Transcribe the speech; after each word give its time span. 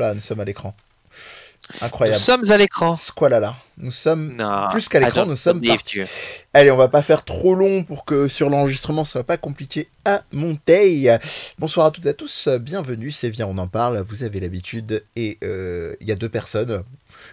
là, 0.00 0.14
nous 0.14 0.20
sommes 0.20 0.40
à 0.40 0.44
l'écran. 0.44 0.74
Nous 1.80 1.86
Incroyable. 1.86 2.18
sommes 2.18 2.50
à 2.50 2.56
l'écran. 2.56 2.96
Squalala. 2.96 3.54
Nous 3.78 3.92
sommes 3.92 4.34
Non. 4.34 4.66
plus 4.72 4.88
qu'à 4.88 4.98
l'écran, 4.98 5.24
nous 5.24 5.36
sommes 5.36 5.60
partis. 5.60 6.00
Allez, 6.52 6.70
on 6.72 6.76
va 6.76 6.88
pas 6.88 7.02
faire 7.02 7.24
trop 7.24 7.54
long 7.54 7.84
pour 7.84 8.04
que 8.04 8.26
sur 8.26 8.50
l'enregistrement 8.50 9.04
ce 9.04 9.12
soit 9.12 9.22
pas 9.24 9.36
compliqué 9.36 9.88
à 10.04 10.22
monter. 10.32 11.16
Bonsoir 11.60 11.86
à 11.86 11.90
toutes 11.92 12.06
et 12.06 12.08
à 12.08 12.14
tous, 12.14 12.48
bienvenue, 12.60 13.12
c'est 13.12 13.30
bien, 13.30 13.46
on 13.46 13.56
en 13.58 13.68
parle, 13.68 14.00
vous 14.00 14.24
avez 14.24 14.40
l'habitude 14.40 15.04
et 15.14 15.38
euh, 15.44 15.94
il 16.00 16.08
y 16.08 16.12
a 16.12 16.16
deux 16.16 16.28
personnes. 16.28 16.82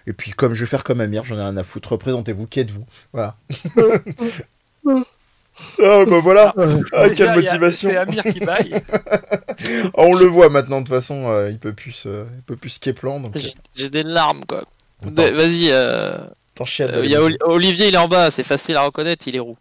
Et 0.05 0.13
puis 0.13 0.31
comme 0.31 0.53
je 0.53 0.65
vais 0.65 0.69
faire 0.69 0.83
comme 0.83 1.01
Amir, 1.01 1.25
j'en 1.25 1.37
ai 1.39 1.41
rien 1.41 1.57
à 1.57 1.63
foutre, 1.63 1.93
représentez-vous, 1.93 2.45
qui 2.45 2.59
êtes-vous? 2.59 2.85
Voilà. 3.13 3.35
ah 5.83 6.05
bah 6.05 6.19
voilà, 6.21 6.53
ah, 6.93 7.07
Déjà, 7.09 7.25
quelle 7.33 7.35
motivation 7.43 7.89
C'est 7.89 7.97
Amir 7.97 8.23
qui 8.23 8.39
baille. 8.39 8.81
Ah, 9.95 10.01
On 10.03 10.13
le 10.15 10.25
voit 10.25 10.49
maintenant, 10.49 10.81
de 10.81 10.85
toute 10.87 10.95
façon, 10.95 11.27
euh, 11.27 11.49
il 11.49 11.57
peut 11.59 11.73
plus 11.73 11.91
se, 11.91 12.09
il 12.09 12.41
peut 12.45 12.55
plus 12.55 12.79
donc 12.79 13.31
J'ai- 13.37 13.53
J'ai 13.75 13.89
des 13.89 14.03
larmes, 14.03 14.43
quoi. 14.47 14.63
euh, 15.05 15.09
De- 15.09 15.35
Vas-y, 15.35 15.69
euh, 15.71 16.15
t'en 16.55 16.65
chiales 16.65 16.91
de 16.91 16.97
euh, 16.97 17.05
il 17.05 17.11
y 17.11 17.15
a 17.15 17.21
Olivier, 17.47 17.87
il 17.87 17.95
est 17.95 17.97
en 17.97 18.07
bas, 18.07 18.29
c'est 18.31 18.43
facile 18.43 18.75
à 18.77 18.81
reconnaître, 18.81 19.27
il 19.27 19.35
est 19.35 19.39
roux. 19.39 19.57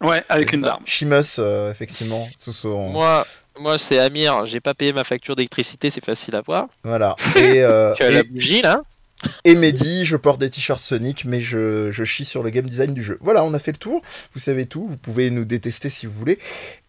Ouais, 0.00 0.24
avec 0.28 0.52
une 0.52 0.62
larme. 0.62 0.82
Chimus, 0.86 1.38
euh, 1.38 1.70
effectivement, 1.70 2.26
sous 2.38 2.52
son- 2.52 2.88
Moi, 2.90 3.26
moi 3.60 3.76
c'est 3.78 3.98
Amir, 3.98 4.46
j'ai 4.46 4.60
pas 4.60 4.72
payé 4.74 4.92
ma 4.92 5.04
facture 5.04 5.34
d'électricité, 5.36 5.90
c'est 5.90 6.04
facile 6.04 6.36
à 6.36 6.40
voir. 6.40 6.68
Voilà. 6.84 7.16
Et, 7.36 7.62
euh, 7.62 7.94
Tu 7.96 8.02
as 8.04 8.10
et- 8.10 8.14
la 8.14 8.22
bougie, 8.22 8.62
là. 8.62 8.80
Et 9.44 9.54
Mehdi, 9.54 10.04
je 10.04 10.16
porte 10.16 10.40
des 10.40 10.50
t-shirts 10.50 10.80
Sonic, 10.80 11.24
mais 11.24 11.40
je, 11.40 11.90
je 11.90 12.04
chie 12.04 12.24
sur 12.24 12.42
le 12.42 12.50
game 12.50 12.66
design 12.66 12.94
du 12.94 13.02
jeu. 13.02 13.18
Voilà, 13.20 13.44
on 13.44 13.52
a 13.54 13.58
fait 13.58 13.72
le 13.72 13.78
tour. 13.78 14.02
Vous 14.34 14.40
savez 14.40 14.66
tout. 14.66 14.86
Vous 14.86 14.96
pouvez 14.96 15.30
nous 15.30 15.44
détester 15.44 15.90
si 15.90 16.06
vous 16.06 16.12
voulez. 16.12 16.38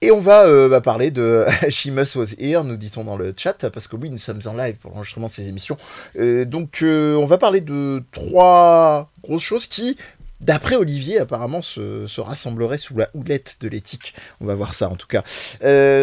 Et 0.02 0.12
on 0.12 0.20
va 0.20 0.46
euh, 0.46 0.70
bah, 0.70 0.82
parler 0.82 1.12
de 1.12 1.46
Shimus 1.70 2.16
Was 2.16 2.36
Here, 2.38 2.64
nous 2.64 2.78
dit-on 2.78 3.04
dans 3.04 3.18
le 3.18 3.34
chat, 3.36 3.70
parce 3.70 3.88
que 3.88 3.96
oui, 3.96 4.10
nous 4.10 4.18
sommes 4.18 4.42
en 4.46 4.54
live 4.54 4.76
pour 4.76 4.92
l'enregistrement 4.92 5.28
de 5.28 5.32
ces 5.32 5.48
émissions. 5.48 5.78
Euh, 6.18 6.46
donc, 6.46 6.80
euh, 6.84 7.16
on 7.16 7.26
va 7.26 7.38
parler 7.38 7.62
de 7.62 8.04
trois 8.12 9.10
grosses 9.24 9.44
choses 9.44 9.68
qui, 9.68 9.98
d'après 10.40 10.76
Olivier, 10.76 11.20
apparemment 11.20 11.62
se, 11.62 12.06
se 12.06 12.22
rassembleraient 12.22 12.78
sous 12.78 12.96
la 12.96 13.10
houlette 13.16 13.58
de 13.62 13.68
l'éthique. 13.68 14.14
On 14.40 14.46
va 14.46 14.56
voir 14.56 14.76
ça 14.76 14.90
en 14.90 14.96
tout 14.96 15.08
cas. 15.08 15.24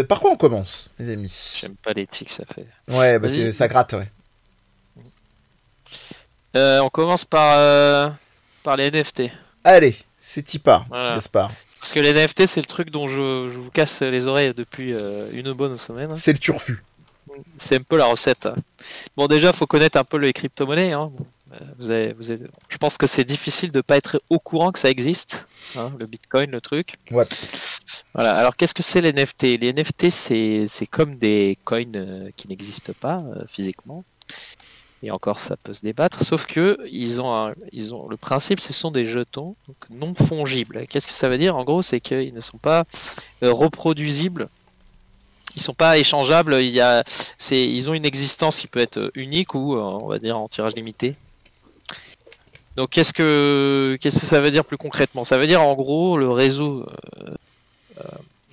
Par 0.05 0.21
quoi 0.21 0.33
on 0.33 0.37
commence, 0.37 0.91
les 0.99 1.11
amis? 1.11 1.55
J'aime 1.61 1.77
pas 1.77 1.93
l'éthique, 1.93 2.31
ça 2.31 2.45
fait. 2.53 2.67
Ouais, 2.89 3.19
bah, 3.21 3.29
ça 3.29 3.69
gratte, 3.69 3.93
ouais. 3.93 4.09
Euh, 6.57 6.81
on 6.81 6.89
commence 6.89 7.25
par, 7.25 7.55
euh, 7.59 8.09
par 8.63 8.77
les 8.77 8.91
NFT. 8.91 9.31
Allez, 9.65 9.97
c'est 10.19 10.43
Tipa, 10.43 10.85
Voilà. 10.89 11.15
j'espère. 11.15 11.51
Parce 11.81 11.93
que 11.93 12.01
les 12.01 12.13
NFT, 12.13 12.47
c'est 12.47 12.61
le 12.61 12.67
truc 12.67 12.91
dont 12.91 13.07
je, 13.07 13.49
je 13.49 13.59
vous 13.59 13.71
casse 13.71 14.03
les 14.03 14.27
oreilles 14.27 14.53
depuis 14.55 14.93
euh, 14.93 15.29
une 15.33 15.53
bonne 15.53 15.77
semaine. 15.77 16.17
C'est 16.17 16.33
le 16.33 16.39
turfu. 16.39 16.83
C'est 17.57 17.77
un 17.77 17.83
peu 17.83 17.97
la 17.99 18.07
recette. 18.07 18.49
Bon, 19.17 19.27
déjà, 19.27 19.53
faut 19.53 19.67
connaître 19.67 19.99
un 19.99 20.05
peu 20.05 20.17
les 20.17 20.33
crypto-monnaies. 20.33 20.93
hein. 20.93 21.11
Vous 21.79 21.91
avez- 21.91 22.13
vous 22.15 22.31
avez- 22.31 22.47
Je 22.69 22.77
pense 22.77 22.97
que 22.99 23.07
c'est 23.07 23.25
difficile 23.25 23.71
de 23.71 23.81
pas 23.81 23.97
être 23.97 24.21
au 24.31 24.39
courant 24.39 24.73
que 24.73 24.79
ça 24.79 24.91
existe. 24.91 25.47
hein, 25.77 25.93
le 25.99 26.07
Bitcoin, 26.07 26.51
le 26.51 26.61
truc. 26.61 26.95
Ouais. 27.11 27.25
Voilà. 28.15 28.37
Alors, 28.37 28.57
qu'est-ce 28.57 28.75
que 28.75 28.83
c'est 28.83 29.01
les 29.01 29.13
NFT 29.13 29.57
Les 29.59 29.69
NFT, 29.73 30.11
c'est 30.11 30.87
comme 30.91 31.17
des 31.17 31.59
coins 31.65 31.83
qui 32.37 32.49
n'existent 32.49 32.93
pas 33.01 33.19
euh, 33.19 33.45
physiquement. 33.49 34.05
Et 35.03 35.11
encore, 35.11 35.39
ça 35.39 35.57
peut 35.57 35.75
se 35.75 35.83
débattre. 35.83 36.23
Sauf 36.23 36.47
que 36.47 36.79
ils 36.91 37.21
ont, 37.21 37.33
un- 37.35 37.55
ils 37.73 37.95
ont 37.95 38.09
le 38.09 38.17
principe, 38.17 38.61
ce 38.61 38.73
sont 38.73 38.91
des 38.91 39.05
jetons 39.05 39.55
non 39.91 40.15
fongibles. 40.15 40.87
Qu'est-ce 40.89 41.07
que 41.07 41.15
ça 41.15 41.29
veut 41.29 41.39
dire? 41.39 41.55
En 41.57 41.65
gros, 41.65 41.83
c'est 41.83 42.01
qu'ils 42.01 42.33
ne 42.35 42.41
sont 42.41 42.59
pas 42.59 42.85
euh, 43.43 43.53
reproduisibles. 43.53 44.49
Ils 45.55 45.63
sont 45.63 45.75
pas 45.75 45.99
échangeables. 45.99 46.55
Il 46.55 46.71
y 46.71 46.81
a, 46.81 47.05
c'est, 47.39 47.63
ils 47.69 47.89
ont 47.91 47.95
une 47.95 48.05
existence 48.07 48.59
qui 48.59 48.67
peut 48.67 48.81
être 48.81 49.11
unique 49.15 49.55
ou, 49.55 49.75
euh, 49.77 49.81
on 49.81 50.09
va 50.09 50.19
dire, 50.19 50.37
en 50.39 50.49
tirage 50.49 50.75
limité. 50.75 51.15
Donc, 52.77 52.91
qu'est-ce 52.91 53.13
que, 53.13 53.97
qu'est-ce 54.01 54.21
que 54.21 54.27
ça 54.27 54.41
veut 54.41 54.51
dire 54.51 54.65
plus 54.65 54.77
concrètement? 54.77 55.25
Ça 55.25 55.39
veut 55.39 55.47
dire, 55.47 55.63
en 55.63 55.75
gros, 55.75 56.19
le 56.19 56.31
réseau 56.31 56.87
euh, 57.99 58.03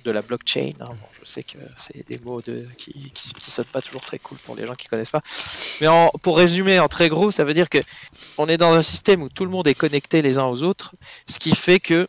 de 0.04 0.10
la 0.10 0.22
blockchain. 0.22 0.72
hein. 0.80 0.90
Je 1.24 1.30
sais 1.30 1.42
que 1.42 1.58
c'est 1.76 2.06
des 2.08 2.18
mots 2.18 2.42
de, 2.42 2.66
qui, 2.76 2.92
qui, 3.14 3.32
qui 3.32 3.50
sonnent 3.50 3.64
pas 3.66 3.80
toujours 3.82 4.02
très 4.02 4.18
cool 4.18 4.38
pour 4.38 4.54
les 4.56 4.66
gens 4.66 4.74
qui 4.74 4.86
connaissent 4.86 5.10
pas. 5.10 5.22
Mais 5.80 5.86
en- 5.86 6.10
pour 6.22 6.36
résumer 6.36 6.78
en 6.78 6.88
très 6.88 7.08
gros, 7.08 7.30
ça 7.30 7.44
veut 7.44 7.54
dire 7.54 7.68
que 7.68 7.78
on 8.38 8.48
est 8.48 8.56
dans 8.56 8.72
un 8.74 8.82
système 8.82 9.22
où 9.22 9.28
tout 9.28 9.44
le 9.44 9.50
monde 9.50 9.66
est 9.68 9.74
connecté 9.74 10.22
les 10.22 10.38
uns 10.38 10.46
aux 10.46 10.62
autres, 10.62 10.94
ce 11.26 11.38
qui 11.38 11.54
fait 11.54 11.80
que 11.80 12.06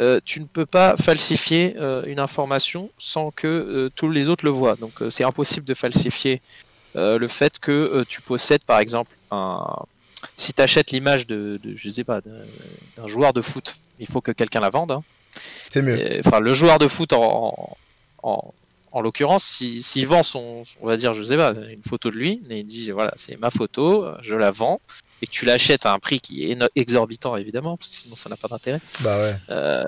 euh, 0.00 0.20
tu 0.24 0.40
ne 0.40 0.46
peux 0.46 0.66
pas 0.66 0.96
falsifier 0.96 1.74
euh, 1.78 2.02
une 2.06 2.20
information 2.20 2.90
sans 2.98 3.30
que 3.30 3.46
euh, 3.46 3.90
tous 3.94 4.10
les 4.10 4.28
autres 4.28 4.44
le 4.44 4.50
voient. 4.50 4.76
Donc 4.76 4.94
c'est 5.10 5.24
impossible 5.24 5.66
de 5.66 5.74
falsifier 5.74 6.40
le 6.94 7.26
fait 7.28 7.58
que 7.60 8.04
tu 8.08 8.20
possèdes 8.20 8.64
par 8.64 8.78
exemple 8.80 9.12
un... 9.30 9.64
Si 10.36 10.52
tu 10.52 10.60
achètes 10.60 10.90
l'image 10.90 11.26
de, 11.26 11.58
de, 11.62 11.74
je 11.76 11.88
sais 11.88 12.04
pas, 12.04 12.20
d'un 12.20 12.30
d'un 12.96 13.06
joueur 13.06 13.32
de 13.32 13.40
foot, 13.40 13.76
il 13.98 14.06
faut 14.06 14.20
que 14.20 14.32
quelqu'un 14.32 14.60
la 14.60 14.70
vende. 14.70 14.92
hein. 14.92 15.02
C'est 15.70 15.80
mieux. 15.82 15.98
Et, 15.98 16.20
Enfin, 16.24 16.40
le 16.40 16.52
joueur 16.52 16.78
de 16.78 16.88
foot 16.88 17.12
en, 17.12 17.76
en, 18.22 18.52
en 18.92 19.00
l'occurrence, 19.00 19.44
s'il 19.44 20.06
vend 20.06 20.22
son, 20.22 20.64
on 20.80 20.86
va 20.86 20.96
dire, 20.96 21.14
je 21.14 21.22
sais 21.22 21.36
pas, 21.36 21.52
une 21.52 21.82
photo 21.82 22.10
de 22.10 22.16
lui, 22.16 22.42
et 22.50 22.58
il 22.60 22.66
dit 22.66 22.90
voilà, 22.90 23.12
c'est 23.16 23.36
ma 23.38 23.50
photo, 23.50 24.06
je 24.22 24.34
la 24.34 24.50
vends, 24.50 24.80
et 25.22 25.26
que 25.26 25.30
tu 25.30 25.44
l'achètes 25.44 25.86
à 25.86 25.92
un 25.92 25.98
prix 25.98 26.20
qui 26.20 26.50
est 26.50 26.58
exorbitant 26.76 27.36
évidemment, 27.36 27.76
parce 27.76 27.90
que 27.90 27.96
sinon 27.96 28.16
ça 28.16 28.28
n'a 28.28 28.36
pas 28.36 28.48
d'intérêt. 28.48 28.80
Bah 29.00 29.18
ouais. 29.20 29.36
Euh, 29.50 29.84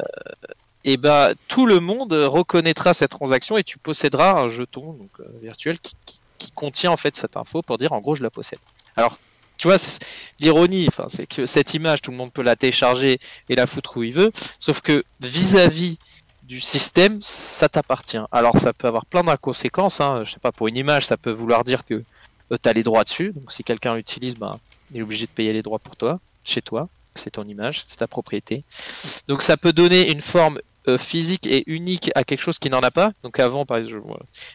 et 0.85 0.97
ben 0.97 1.33
tout 1.49 1.67
le 1.67 1.81
monde 1.81 2.13
reconnaîtra 2.13 2.93
cette 2.95 3.11
transaction 3.13 3.57
et 3.57 3.65
tu 3.65 3.79
posséderas 3.79 4.33
un 4.41 4.49
jeton 4.49 4.93
donc, 4.95 5.11
euh, 5.21 5.25
virtuel 5.41 5.79
qui, 5.79 5.93
qui- 6.05 6.19
qui 6.39 6.51
contient 6.51 6.91
en 6.91 6.97
fait 6.97 7.15
cette 7.15 7.37
info 7.37 7.63
pour 7.63 7.79
dire 7.79 7.93
en 7.93 8.01
gros 8.01 8.17
je 8.17 8.23
la 8.25 8.31
possède. 8.31 8.59
Alors 8.97 9.17
tu 9.59 9.69
vois, 9.69 9.77
l'ironie, 10.41 10.89
c'est 11.09 11.27
que 11.27 11.47
cette 11.47 11.73
image, 11.75 12.03
tout 12.03 12.11
le 12.11 12.17
monde 12.17 12.33
peut 12.33 12.43
la 12.43 12.57
télécharger 12.57 13.21
et 13.49 13.55
la 13.55 13.69
foutre 13.69 13.97
où 13.97 14.03
il 14.03 14.13
veut, 14.13 14.33
sauf 14.59 14.81
que 14.81 15.05
vis-à-vis 15.21 15.99
du 16.53 16.61
système, 16.61 17.19
ça 17.23 17.69
t'appartient. 17.69 18.19
Alors 18.31 18.59
ça 18.59 18.75
peut 18.75 18.87
avoir 18.87 19.07
plein 19.07 19.25
d'inconséquences. 19.25 20.01
Hein. 20.03 20.23
Je 20.25 20.33
sais 20.33 20.39
pas, 20.39 20.53
pour 20.53 20.69
une 20.69 20.77
image, 20.77 21.07
ça 21.07 21.17
peut 21.17 21.31
vouloir 21.31 21.65
dire 21.65 21.85
que 21.85 22.05
tu 22.51 22.69
as 22.69 22.73
les 22.75 22.83
droits 22.83 23.05
dessus. 23.05 23.33
Donc 23.35 23.51
si 23.53 23.65
quelqu'un 23.65 23.95
l'utilise, 23.95 24.37
ben, 24.37 24.59
il 24.93 24.99
est 24.99 25.03
obligé 25.03 25.25
de 25.27 25.31
payer 25.31 25.53
les 25.55 25.63
droits 25.63 25.79
pour 25.79 25.97
toi, 25.97 26.19
chez 26.45 26.61
toi. 26.61 26.89
C'est 27.15 27.31
ton 27.31 27.45
image, 27.45 27.85
c'est 27.87 27.99
ta 27.99 28.07
propriété. 28.07 28.65
Donc 29.29 29.43
ça 29.43 29.57
peut 29.57 29.73
donner 29.73 30.11
une 30.13 30.21
forme 30.21 30.59
euh, 30.89 30.99
physique 30.99 31.47
et 31.47 31.63
unique 31.67 32.11
à 32.15 32.23
quelque 32.25 32.41
chose 32.41 32.59
qui 32.59 32.69
n'en 32.69 32.81
a 32.81 32.91
pas. 32.91 33.13
Donc 33.23 33.41
avant, 33.41 33.65
par 33.65 33.79
exemple, 33.79 34.03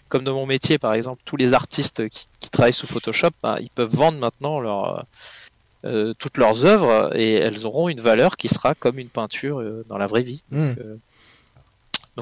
comme 0.10 0.24
dans 0.24 0.36
mon 0.36 0.46
métier, 0.46 0.78
par 0.78 0.94
exemple, 0.94 1.22
tous 1.26 1.38
les 1.38 1.54
artistes 1.54 2.08
qui, 2.10 2.28
qui 2.40 2.50
travaillent 2.52 2.74
sous 2.74 2.88
Photoshop, 2.88 3.32
ben, 3.42 3.58
ils 3.60 3.72
peuvent 3.72 3.96
vendre 3.96 4.20
maintenant 4.20 4.60
leur, 4.60 5.06
euh, 5.86 6.14
toutes 6.18 6.38
leurs 6.38 6.66
œuvres 6.66 7.16
et 7.16 7.34
elles 7.34 7.66
auront 7.66 7.88
une 7.88 8.02
valeur 8.02 8.36
qui 8.36 8.50
sera 8.50 8.76
comme 8.76 9.00
une 9.00 9.10
peinture 9.10 9.60
euh, 9.60 9.86
dans 9.88 9.98
la 9.98 10.08
vraie 10.08 10.24
vie. 10.24 10.44
Hmm. 10.52 10.74
Donc 10.74 10.78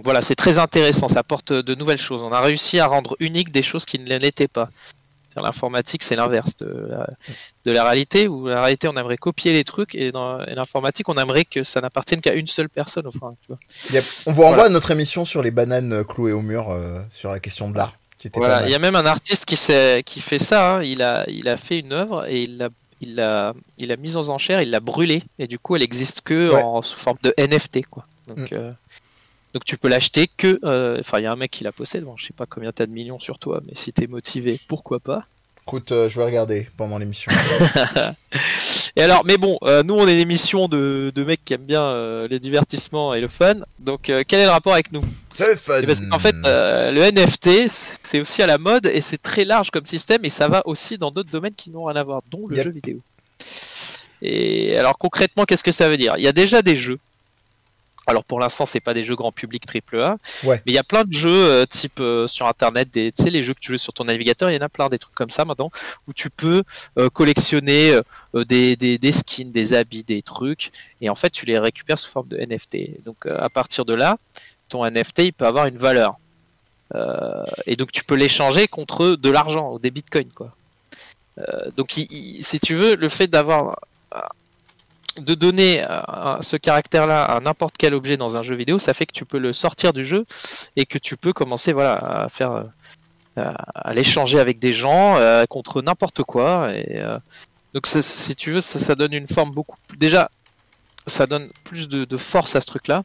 voilà, 0.03 0.22
c'est 0.22 0.35
très 0.35 0.59
intéressant, 0.59 1.07
ça 1.07 1.19
apporte 1.19 1.53
de 1.53 1.75
nouvelles 1.75 1.97
choses. 2.01 2.22
On 2.22 2.31
a 2.31 2.41
réussi 2.41 2.79
à 2.79 2.88
rendre 2.88 3.16
unique 3.19 3.51
des 3.51 3.61
choses 3.63 3.85
qui 3.85 3.97
ne 4.00 4.17
l'étaient 4.17 4.47
pas. 4.50 4.69
L'informatique, 5.38 6.01
c'est 6.01 6.16
l'inverse 6.16 6.56
de 6.57 6.88
la, 6.89 7.07
de 7.66 7.72
la 7.73 7.83
réalité, 7.83 8.29
où 8.29 8.47
la 8.47 8.61
réalité, 8.61 8.88
on 8.88 8.95
aimerait 8.95 9.17
copier 9.17 9.51
les 9.51 9.66
trucs, 9.66 9.94
et 9.94 10.13
dans 10.13 10.38
l'informatique, 10.38 11.09
on 11.09 11.16
aimerait 11.16 11.44
que 11.44 11.61
ça 11.61 11.81
n'appartienne 11.81 12.22
qu'à 12.22 12.33
une 12.35 12.47
seule 12.47 12.69
personne. 12.69 13.06
Enfin, 13.06 13.35
tu 13.41 13.47
vois. 13.50 13.57
Yep. 13.91 14.06
On 14.28 14.31
vous 14.31 14.44
renvoie 14.44 14.66
à 14.66 14.69
notre 14.69 14.91
émission 14.91 15.25
sur 15.25 15.41
les 15.41 15.51
bananes 15.51 15.91
euh, 15.91 16.03
clouées 16.06 16.31
au 16.31 16.41
mur 16.41 16.69
euh, 16.72 17.01
sur 17.12 17.31
la 17.31 17.41
question 17.41 17.69
de 17.69 17.75
l'art. 17.77 17.97
Voilà, 18.35 18.66
il 18.66 18.72
y 18.72 18.75
a 18.75 18.79
même 18.79 18.95
un 18.95 19.06
artiste 19.06 19.44
qui, 19.45 19.57
fait 19.57 20.39
ça. 20.39 20.77
hein. 20.77 20.83
Il, 20.83 21.01
a, 21.01 21.25
il 21.29 21.50
a 21.50 21.57
fait 21.57 21.79
une 21.79 21.91
œuvre 21.91 22.25
et 22.29 22.44
il 22.44 22.57
l'a 22.57 22.69
il 23.01 23.16
l'a 23.16 23.53
il 23.77 23.89
l'a 23.89 23.97
mise 23.97 24.16
aux 24.16 24.29
enchères, 24.29 24.62
il 24.62 24.72
l'a 24.72 24.79
brûlée 24.79 25.22
et 25.38 25.47
du 25.47 25.59
coup 25.59 25.75
elle 25.75 25.83
existe 25.83 26.22
que 26.22 26.50
Ouais. 26.50 26.62
en 26.63 26.81
sous 26.81 26.97
forme 26.97 27.17
de 27.23 27.33
NFT 27.38 27.85
quoi. 27.88 28.07
Donc, 28.27 28.51
Mm. 28.51 28.53
euh, 28.53 28.72
donc 29.56 29.64
tu 29.64 29.78
peux 29.78 29.88
l'acheter 29.88 30.28
que 30.36 30.60
euh, 30.66 30.98
enfin 31.00 31.20
il 31.20 31.24
y 31.24 31.26
a 31.26 31.32
un 31.32 31.38
mec 31.38 31.50
qui 31.50 31.64
la 31.64 31.72
possède. 31.72 32.04
Bon, 32.04 32.18
je 32.18 32.26
sais 32.26 32.34
pas 32.34 32.46
combien 32.46 32.74
t'as 32.74 32.86
de 32.86 32.92
millions 32.92 33.19
sur 33.19 33.40
toi, 33.40 33.62
mais 33.66 33.72
si 33.74 33.94
t'es 33.94 34.06
motivé, 34.06 34.60
pourquoi 34.68 35.00
pas. 35.00 35.25
Écoute, 35.66 35.94
euh, 35.94 36.10
je 36.10 36.19
vais 36.19 36.25
regarder 36.25 36.68
pendant 36.75 36.98
l'émission. 36.98 37.31
Et 38.98 39.02
alors, 39.02 39.24
mais 39.25 39.38
bon, 39.38 39.57
euh, 39.63 39.81
nous 39.81 39.94
on 39.94 40.07
est 40.10 40.13
une 40.13 40.19
émission 40.19 40.68
de, 40.68 41.10
de 41.16 41.24
mecs 41.24 41.44
qui 41.46 41.54
aiment 41.54 41.62
bien 41.66 41.84
euh, 41.84 42.28
les 42.28 42.40
divertissements 42.40 43.13
et 43.13 43.22
le 43.22 43.30
fun. 43.30 43.56
Donc 43.80 44.02
quel 44.28 44.40
est 44.42 44.44
le 44.44 44.50
rapport 44.50 44.74
avec 44.74 44.92
nous? 44.92 45.04
C'est 45.38 45.58
fun. 45.58 45.80
Et 45.81 45.86
Parce 45.86 46.01
qu'en 46.01 46.19
fait, 46.19 46.36
le 46.44 47.10
NFT, 47.12 47.69
c'est 48.04 48.19
aussi 48.19 48.42
à 48.44 48.48
la 48.48 48.58
mode 48.58 48.86
et 48.88 49.00
c'est 49.00 49.18
très 49.22 49.46
large 49.46 49.72
comme 49.72 49.86
système 49.86 50.25
et 50.25 50.30
ça 50.30 50.50
va 50.50 50.62
aussi 50.68 50.98
dans 50.98 51.12
d'autres 51.12 51.31
domaines 51.31 51.56
qui 51.56 51.72
n'ont 51.72 51.86
rien 51.86 51.96
à 51.96 52.04
voir, 52.04 52.22
dont 52.30 52.46
le 52.48 52.58
Yep. 52.58 52.66
jeu 52.66 52.72
vidéo. 52.72 53.00
Et 54.22 54.78
alors 54.78 54.98
concrètement, 54.98 55.46
qu'est-ce 55.46 55.63
que 55.63 55.72
ça 55.72 55.88
veut 55.90 55.98
dire? 55.98 56.16
Il 56.18 56.24
y 56.24 56.28
a 56.28 56.34
déjà 56.34 56.62
des 56.62 56.75
jeux. 56.75 57.00
Alors 58.07 58.24
pour 58.24 58.40
l'instant, 58.40 58.66
c'est 58.66 58.80
pas 58.80 58.94
des 58.94 59.04
jeux 59.04 59.16
grand 59.16 59.31
public 59.31 59.63
AAA, 59.66 60.18
Ouais. 60.44 60.62
mais 60.66 60.72
il 60.72 60.75
y 60.75 60.78
a 60.78 60.84
plein 60.84 61.04
de 61.04 61.12
jeux 61.13 61.30
euh, 61.46 61.66
type 61.66 62.00
euh, 62.00 62.28
sur 62.28 62.46
internet, 62.48 62.90
des, 62.92 63.12
tu 63.12 63.24
sais 63.24 63.30
les 63.30 63.42
jeux 63.44 63.54
que 63.54 63.60
tu 63.60 63.72
joues 63.72 63.78
sur 63.78 63.94
ton 63.94 64.04
navigateur, 64.06 64.50
il 64.52 64.54
y 64.56 64.57
en 64.57 64.62
a 64.66 64.69
plein 64.69 64.88
des 64.90 65.00
trucs 65.00 65.16
comme 65.16 65.30
ça 65.30 65.44
maintenant 65.46 65.72
où 66.07 66.13
tu 66.13 66.30
peux 66.30 66.63
euh, 67.00 67.10
collectionner 67.10 68.00
des, 68.34 68.75
des, 68.75 68.98
des 68.98 69.12
skins, 69.12 69.52
des 69.52 69.74
habits, 69.74 70.04
des 70.04 70.22
trucs, 70.22 70.72
et 71.02 71.10
en 71.10 71.16
fait 71.16 71.30
tu 71.31 71.46
les 71.46 71.57
récupères 71.57 71.98
sous 71.98 72.10
forme 72.12 72.28
de 72.28 72.38
NFT. 72.38 73.04
Donc 73.06 73.25
à 73.25 73.50
partir 73.50 73.86
de 73.86 73.94
là, 73.94 74.18
ton 74.69 74.86
NFT 74.90 75.19
il 75.19 75.34
peut 75.34 75.46
avoir 75.48 75.66
une 75.68 75.78
valeur. 75.78 76.16
Et 77.66 77.75
donc 77.75 77.92
tu 77.92 78.04
peux 78.04 78.16
l'échanger 78.16 78.68
contre 78.68 79.16
de 79.16 79.30
l'argent 79.30 79.72
ou 79.74 79.80
des 79.80 79.92
bitcoins 79.92 80.30
quoi. 80.34 80.51
Donc, 81.75 81.98
il- 81.98 82.08
il- 82.12 82.44
si 82.44 82.60
tu 82.62 82.75
veux, 82.75 82.96
le 82.96 83.10
fait 83.10 83.28
d'avoir 83.28 83.78
de 85.17 85.33
donner 85.33 85.85
euh, 85.89 86.41
ce 86.41 86.57
caractère-là 86.57 87.23
à 87.23 87.39
n'importe 87.39 87.75
quel 87.77 87.94
objet 87.94 88.17
dans 88.17 88.38
un 88.38 88.41
jeu 88.41 88.56
vidéo, 88.56 88.79
ça 88.79 88.94
fait 88.94 89.06
que 89.06 89.13
tu 89.13 89.25
peux 89.25 89.38
le 89.38 89.53
sortir 89.53 89.94
du 89.94 90.06
jeu 90.06 90.25
et 90.75 90.85
que 90.85 90.97
tu 90.97 91.17
peux 91.17 91.33
commencer 91.33 91.73
voilà, 91.73 91.95
à 91.95 92.29
faire 92.29 92.51
euh, 92.51 92.63
à 93.35 93.94
l'échanger 93.94 94.39
avec 94.39 94.59
des 94.59 94.73
gens 94.73 95.17
euh, 95.17 95.45
contre 95.45 95.81
n'importe 95.81 96.23
quoi. 96.23 96.71
Et, 96.73 97.01
donc, 97.73 97.88
si 97.88 98.35
tu 98.35 98.51
veux, 98.51 98.62
ça, 98.62 98.95
donne 98.95 99.13
une 99.13 99.27
forme 99.27 99.51
beaucoup 99.51 99.77
plus. 99.88 99.97
Déjà, 99.97 100.29
ça 101.06 101.27
donne 101.27 101.50
plus 101.65 101.89
de, 101.89 102.17
force 102.17 102.56
à 102.56 102.62
ce 102.62 102.65
truc-là. 102.67 103.03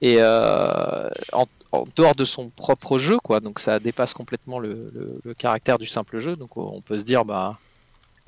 Et 0.00 0.20
en, 0.20 1.46
dehors 1.94 2.16
de 2.16 2.24
son 2.24 2.48
propre 2.48 2.98
jeu, 2.98 3.18
quoi. 3.18 3.38
Donc, 3.38 3.60
ça 3.60 3.78
dépasse 3.78 4.14
complètement 4.14 4.58
le- 4.58 5.20
le 5.22 5.34
caractère 5.34 5.78
du 5.78 5.86
simple 5.86 6.18
jeu. 6.18 6.34
Donc, 6.34 6.56
on 6.56 6.80
peut 6.80 6.98
se 6.98 7.04
dire, 7.04 7.24
bah. 7.24 7.58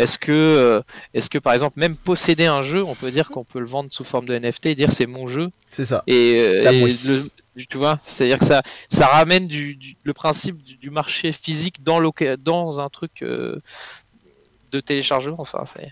Est-ce 0.01 0.19
que, 0.19 0.33
euh, 0.33 0.81
est-ce 1.15 1.29
que 1.31 1.39
par 1.39 1.53
exemple, 1.53 1.79
même 1.79 1.97
posséder 1.97 2.47
un 2.47 2.63
jeu, 2.63 2.83
on 2.83 2.95
peut 2.95 3.11
dire 3.11 3.29
qu'on 3.31 3.45
peut 3.45 3.61
le 3.61 3.67
vendre 3.67 3.91
sous 3.93 4.05
forme 4.05 4.27
de 4.27 4.35
NFT 4.39 4.67
et 4.67 4.75
dire 4.75 4.93
c'est 4.93 5.07
mon 5.07 5.27
jeu 5.29 5.51
C'est 5.71 5.85
ça. 5.87 6.03
et, 6.07 6.41
euh, 6.43 6.71
et 6.73 6.93
le- 7.05 7.31
tu 7.69 7.77
vois, 7.77 7.99
c'est-à-dire 8.05 8.39
que 8.39 8.45
ça, 8.47 8.63
ça 8.89 9.07
ramène 9.09 9.47
du, 9.47 9.75
du- 9.75 9.97
le 10.03 10.13
principe 10.15 10.63
du, 10.63 10.77
du 10.77 10.89
marché 10.91 11.33
physique 11.33 11.83
dans, 11.83 12.01
dans 12.39 12.81
un 12.81 12.89
truc 12.89 13.23
euh, 13.23 13.59
de 14.73 14.81
téléchargement. 14.81 15.37
Enfin, 15.41 15.65
c'est, 15.67 15.91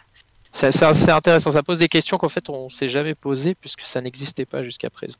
c'est, 0.53 0.71
c'est 0.73 0.85
assez 0.87 1.11
intéressant. 1.11 1.51
Ça 1.51 1.63
pose 1.63 1.81
des 1.81 1.89
questions 1.89 2.17
qu'en 2.17 2.29
fait 2.31 2.49
on 2.49 2.71
s'est 2.71 2.89
jamais 2.89 3.15
posées 3.15 3.55
puisque 3.55 3.83
ça 3.83 4.01
n'existait 4.01 4.47
pas 4.47 4.63
jusqu'à 4.63 4.89
présent. 4.89 5.19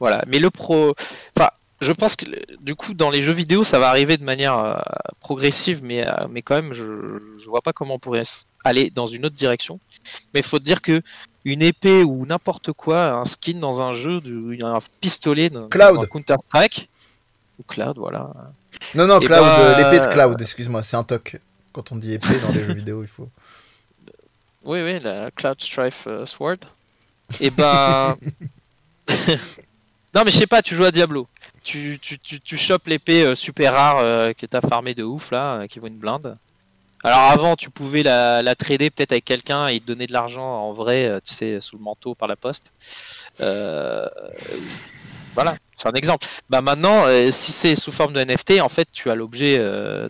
Voilà. 0.00 0.24
Mais 0.28 0.38
le 0.38 0.50
pro, 0.50 0.94
enfin, 1.36 1.50
je 1.80 1.92
pense 1.92 2.16
que 2.16 2.26
du 2.60 2.74
coup 2.74 2.94
dans 2.94 3.10
les 3.10 3.22
jeux 3.22 3.32
vidéo 3.32 3.64
ça 3.64 3.78
va 3.78 3.88
arriver 3.88 4.16
de 4.16 4.24
manière 4.24 4.58
euh, 4.58 4.76
progressive, 5.20 5.80
mais 5.82 6.06
euh, 6.06 6.26
mais 6.30 6.42
quand 6.42 6.54
même 6.54 6.72
je, 6.72 7.20
je 7.40 7.46
vois 7.48 7.60
pas 7.60 7.72
comment 7.72 7.94
on 7.94 7.98
pourrait 7.98 8.24
aller 8.64 8.90
dans 8.90 9.06
une 9.06 9.26
autre 9.26 9.36
direction. 9.36 9.78
Mais 10.34 10.40
il 10.40 10.46
faut 10.46 10.58
dire 10.58 10.82
que 10.82 11.02
une 11.44 11.62
épée 11.62 12.02
ou 12.02 12.26
n'importe 12.26 12.72
quoi, 12.72 13.12
un 13.12 13.24
skin 13.24 13.58
dans 13.58 13.80
un 13.80 13.92
jeu, 13.92 14.20
un 14.62 14.78
pistolet 15.00 15.50
dans, 15.50 15.68
Cloud. 15.68 15.96
dans 15.96 16.06
Counter 16.06 16.36
Strike 16.46 16.88
ou 17.58 17.62
Cloud, 17.62 17.96
voilà. 17.96 18.30
Non, 18.94 19.06
non, 19.06 19.18
Eh 19.20 19.26
Cloud, 19.26 19.40
ben, 19.40 19.46
euh, 19.46 19.76
l'épée 19.76 20.06
de 20.06 20.12
Cloud, 20.12 20.40
excuse-moi, 20.40 20.82
c'est 20.84 20.96
un 20.96 21.04
toc. 21.04 21.38
Quand 21.72 21.92
on 21.92 21.96
dit 21.96 22.14
épée 22.14 22.38
dans 22.40 22.52
les 22.52 22.64
jeux 22.64 22.74
vidéo, 22.74 23.02
il 23.02 23.08
faut. 23.08 23.28
Oui, 24.64 24.82
oui, 24.82 24.98
la 24.98 25.30
Cloud 25.30 25.62
Strife 25.62 26.06
Sword. 26.26 26.58
Et 27.40 27.48
ben. 27.48 28.16
non, 30.14 30.24
mais 30.24 30.30
je 30.30 30.38
sais 30.38 30.46
pas, 30.46 30.60
tu 30.60 30.74
joues 30.74 30.84
à 30.84 30.90
Diablo. 30.90 31.26
Tu, 31.68 31.98
tu, 32.00 32.18
tu, 32.18 32.40
tu 32.40 32.56
chopes 32.56 32.86
l'épée 32.86 33.24
euh, 33.24 33.34
super 33.34 33.74
rare 33.74 33.98
euh, 33.98 34.32
que 34.32 34.46
t'as 34.46 34.62
farmé 34.62 34.94
de 34.94 35.02
ouf 35.02 35.30
là, 35.30 35.56
euh, 35.56 35.66
qui 35.66 35.78
vaut 35.78 35.86
une 35.86 35.98
blinde. 35.98 36.38
Alors 37.04 37.18
avant, 37.18 37.56
tu 37.56 37.68
pouvais 37.68 38.02
la, 38.02 38.42
la 38.42 38.54
trader 38.54 38.88
peut-être 38.88 39.12
avec 39.12 39.26
quelqu'un 39.26 39.66
et 39.66 39.78
te 39.78 39.84
donner 39.84 40.06
de 40.06 40.14
l'argent 40.14 40.46
en 40.46 40.72
vrai, 40.72 41.20
tu 41.22 41.34
sais, 41.34 41.60
sous 41.60 41.76
le 41.76 41.82
manteau 41.82 42.14
par 42.14 42.26
la 42.26 42.36
poste. 42.36 42.72
Voilà, 43.38 44.08
c'est 45.76 45.88
un 45.88 45.92
exemple. 45.92 46.26
Bah 46.48 46.62
maintenant, 46.62 47.04
si 47.30 47.52
c'est 47.52 47.74
sous 47.74 47.92
forme 47.92 48.14
de 48.14 48.24
NFT, 48.24 48.62
en 48.62 48.70
fait, 48.70 48.88
tu 48.90 49.10
as 49.10 49.14
l'objet 49.14 49.58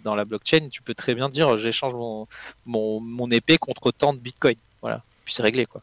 dans 0.04 0.14
la 0.14 0.24
blockchain. 0.24 0.68
Tu 0.70 0.80
peux 0.80 0.94
très 0.94 1.16
bien 1.16 1.28
dire, 1.28 1.56
j'échange 1.56 1.92
mon, 1.92 2.28
mon, 2.66 3.00
mon 3.00 3.28
épée 3.32 3.58
contre 3.58 3.90
tant 3.90 4.14
de 4.14 4.18
bitcoin. 4.18 4.56
Voilà, 4.80 5.02
puis 5.24 5.34
c'est 5.34 5.42
réglé 5.42 5.66
quoi. 5.66 5.82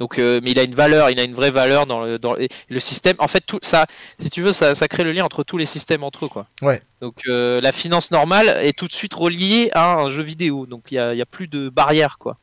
Donc, 0.00 0.18
euh, 0.18 0.40
mais 0.42 0.50
il 0.50 0.58
a 0.58 0.64
une 0.64 0.74
valeur, 0.74 1.10
il 1.10 1.20
a 1.20 1.22
une 1.22 1.34
vraie 1.34 1.50
valeur 1.50 1.86
dans 1.86 2.04
le, 2.04 2.18
dans 2.18 2.34
le, 2.34 2.48
le 2.68 2.80
système. 2.80 3.14
En 3.18 3.28
fait, 3.28 3.40
tout 3.40 3.60
ça, 3.62 3.86
si 4.18 4.28
tu 4.28 4.42
veux, 4.42 4.52
ça, 4.52 4.74
ça 4.74 4.88
crée 4.88 5.04
le 5.04 5.12
lien 5.12 5.24
entre 5.24 5.44
tous 5.44 5.56
les 5.56 5.66
systèmes 5.66 6.02
entre 6.02 6.26
eux 6.26 6.28
quoi. 6.28 6.46
Ouais. 6.62 6.82
Donc 7.00 7.22
euh, 7.28 7.60
la 7.60 7.72
finance 7.72 8.10
normale 8.10 8.48
est 8.62 8.76
tout 8.76 8.88
de 8.88 8.92
suite 8.92 9.14
reliée 9.14 9.70
à 9.72 9.94
un 9.94 10.10
jeu 10.10 10.22
vidéo. 10.22 10.66
Donc 10.66 10.90
il 10.90 10.94
y 10.94 10.98
a, 10.98 11.14
il 11.14 11.18
y 11.18 11.22
a 11.22 11.26
plus 11.26 11.46
de 11.46 11.68
barrières 11.68 12.18
quoi. 12.18 12.36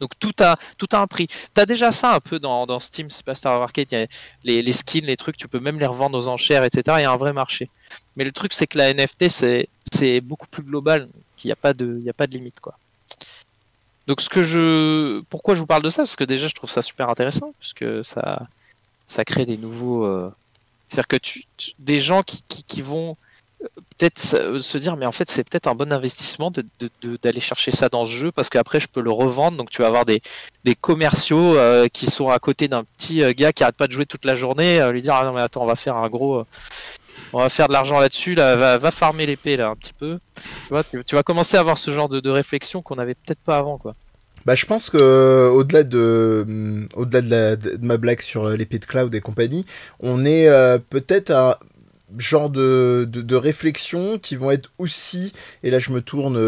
Donc 0.00 0.12
tout 0.18 0.34
a, 0.40 0.56
tout 0.76 0.88
a 0.92 0.98
un 0.98 1.06
prix. 1.06 1.26
T'as 1.54 1.66
déjà 1.66 1.92
ça 1.92 2.14
un 2.14 2.20
peu 2.20 2.38
dans, 2.38 2.66
dans 2.66 2.78
Steam, 2.78 3.10
c'est 3.10 3.24
pas 3.24 3.34
Star 3.34 3.54
Wars 3.54 3.62
Arcade, 3.62 3.88
il 3.90 3.98
y 3.98 4.02
a 4.02 4.06
les, 4.44 4.62
les 4.62 4.72
skins, 4.72 5.04
les 5.04 5.16
trucs, 5.16 5.36
tu 5.36 5.48
peux 5.48 5.60
même 5.60 5.78
les 5.78 5.86
revendre 5.86 6.16
aux 6.16 6.28
enchères, 6.28 6.64
etc. 6.64 6.82
Il 6.98 7.02
y 7.02 7.06
a 7.06 7.10
un 7.10 7.16
vrai 7.16 7.32
marché. 7.32 7.68
Mais 8.16 8.24
le 8.24 8.32
truc 8.32 8.52
c'est 8.52 8.66
que 8.66 8.78
la 8.78 8.92
NFT 8.92 9.28
c'est, 9.28 10.20
beaucoup 10.20 10.46
plus 10.46 10.62
global, 10.62 11.08
qu'il 11.36 11.48
n'y 11.48 11.52
a 11.52 11.56
pas 11.56 11.72
de, 11.72 11.96
il 11.98 12.04
y 12.04 12.10
a 12.10 12.12
pas 12.14 12.26
de 12.26 12.32
limite 12.32 12.60
quoi. 12.60 12.76
Donc 14.08 14.22
ce 14.22 14.28
que 14.30 14.42
je, 14.42 15.20
pourquoi 15.30 15.54
je 15.54 15.60
vous 15.60 15.66
parle 15.66 15.82
de 15.82 15.90
ça? 15.90 16.02
Parce 16.02 16.16
que 16.16 16.24
déjà 16.24 16.48
je 16.48 16.54
trouve 16.54 16.70
ça 16.70 16.82
super 16.82 17.08
intéressant, 17.10 17.52
parce 17.60 17.74
que 17.74 18.02
ça, 18.02 18.46
ça 19.06 19.24
crée 19.24 19.44
des 19.44 19.58
nouveaux, 19.58 20.04
euh, 20.04 20.32
c'est-à-dire 20.88 21.06
que 21.08 21.16
tu, 21.16 21.44
des 21.78 22.00
gens 22.00 22.22
qui, 22.22 22.42
qui, 22.66 22.80
vont 22.80 23.16
euh, 23.62 23.66
peut-être 23.98 24.18
se 24.18 24.58
se 24.60 24.78
dire 24.78 24.96
mais 24.96 25.04
en 25.04 25.12
fait 25.12 25.28
c'est 25.30 25.44
peut-être 25.44 25.66
un 25.66 25.74
bon 25.74 25.92
investissement 25.92 26.50
de- 26.50 26.64
de- 26.80 27.18
d'aller 27.22 27.40
chercher 27.40 27.70
ça 27.70 27.88
dans 27.90 28.04
ce 28.06 28.10
jeu 28.12 28.32
parce 28.32 28.48
qu'après 28.48 28.80
je 28.80 28.88
peux 28.88 29.02
le 29.02 29.10
revendre. 29.10 29.58
Donc 29.58 29.68
tu 29.70 29.82
vas 29.82 29.88
avoir 29.88 30.06
des, 30.06 30.22
des 30.64 30.74
commerciaux 30.74 31.56
euh, 31.58 31.88
qui 31.88 32.06
sont 32.06 32.30
à 32.30 32.38
côté 32.38 32.66
d'un 32.68 32.84
petit 32.84 33.22
euh, 33.22 33.32
gars 33.36 33.52
qui 33.52 33.62
arrête 33.62 33.76
pas 33.76 33.88
de 33.88 33.92
jouer 33.92 34.06
toute 34.06 34.24
la 34.24 34.34
journée 34.34 34.80
euh, 34.80 34.90
lui 34.92 35.02
dire 35.02 35.14
ah 35.14 35.24
non 35.24 35.32
mais 35.34 35.42
attends 35.42 35.62
on 35.64 35.66
va 35.66 35.76
faire 35.76 35.96
un 35.96 36.08
gros 36.08 36.36
euh, 36.36 36.46
on 37.34 37.40
va 37.40 37.50
faire 37.50 37.68
de 37.68 37.74
l'argent 37.74 37.98
là-dessus 37.98 38.34
là 38.34 38.56
va, 38.56 38.78
va 38.78 38.90
farmer 38.90 39.26
l'épée 39.26 39.56
là 39.58 39.68
un 39.68 39.76
petit 39.76 39.92
peu 39.92 40.18
tu 41.06 41.14
vas 41.14 41.22
commencer 41.22 41.56
à 41.56 41.60
avoir 41.60 41.78
ce 41.78 41.90
genre 41.90 42.08
de, 42.08 42.20
de 42.20 42.30
réflexion 42.30 42.82
qu'on 42.82 42.98
avait 42.98 43.14
peut-être 43.14 43.40
pas 43.40 43.58
avant 43.58 43.78
quoi. 43.78 43.94
Bah, 44.48 44.54
je 44.54 44.66
pense 44.66 44.88
que 44.88 44.96
euh, 44.98 45.50
au-delà 45.50 45.82
de, 45.82 46.44
hum, 46.46 46.88
au-delà 46.94 47.56
de, 47.56 47.78
ma 47.82 47.96
blague 47.96 48.20
sur 48.20 48.46
euh, 48.46 48.56
l'épée 48.56 48.78
de 48.78 48.86
Cloud 48.86 49.14
et 49.14 49.20
compagnie, 49.20 49.66
on 50.00 50.24
est 50.24 50.48
euh, 50.48 50.78
peut-être 50.78 51.30
à 51.30 51.58
genre 52.16 52.48
de, 52.48 53.06
de, 53.06 53.20
de 53.20 53.36
réflexion 53.36 54.18
qui 54.18 54.36
vont 54.36 54.50
être 54.50 54.70
aussi, 54.78 55.34
et 55.62 55.70
là 55.70 55.78
je 55.78 55.92
me 55.92 56.00
tourne 56.00 56.38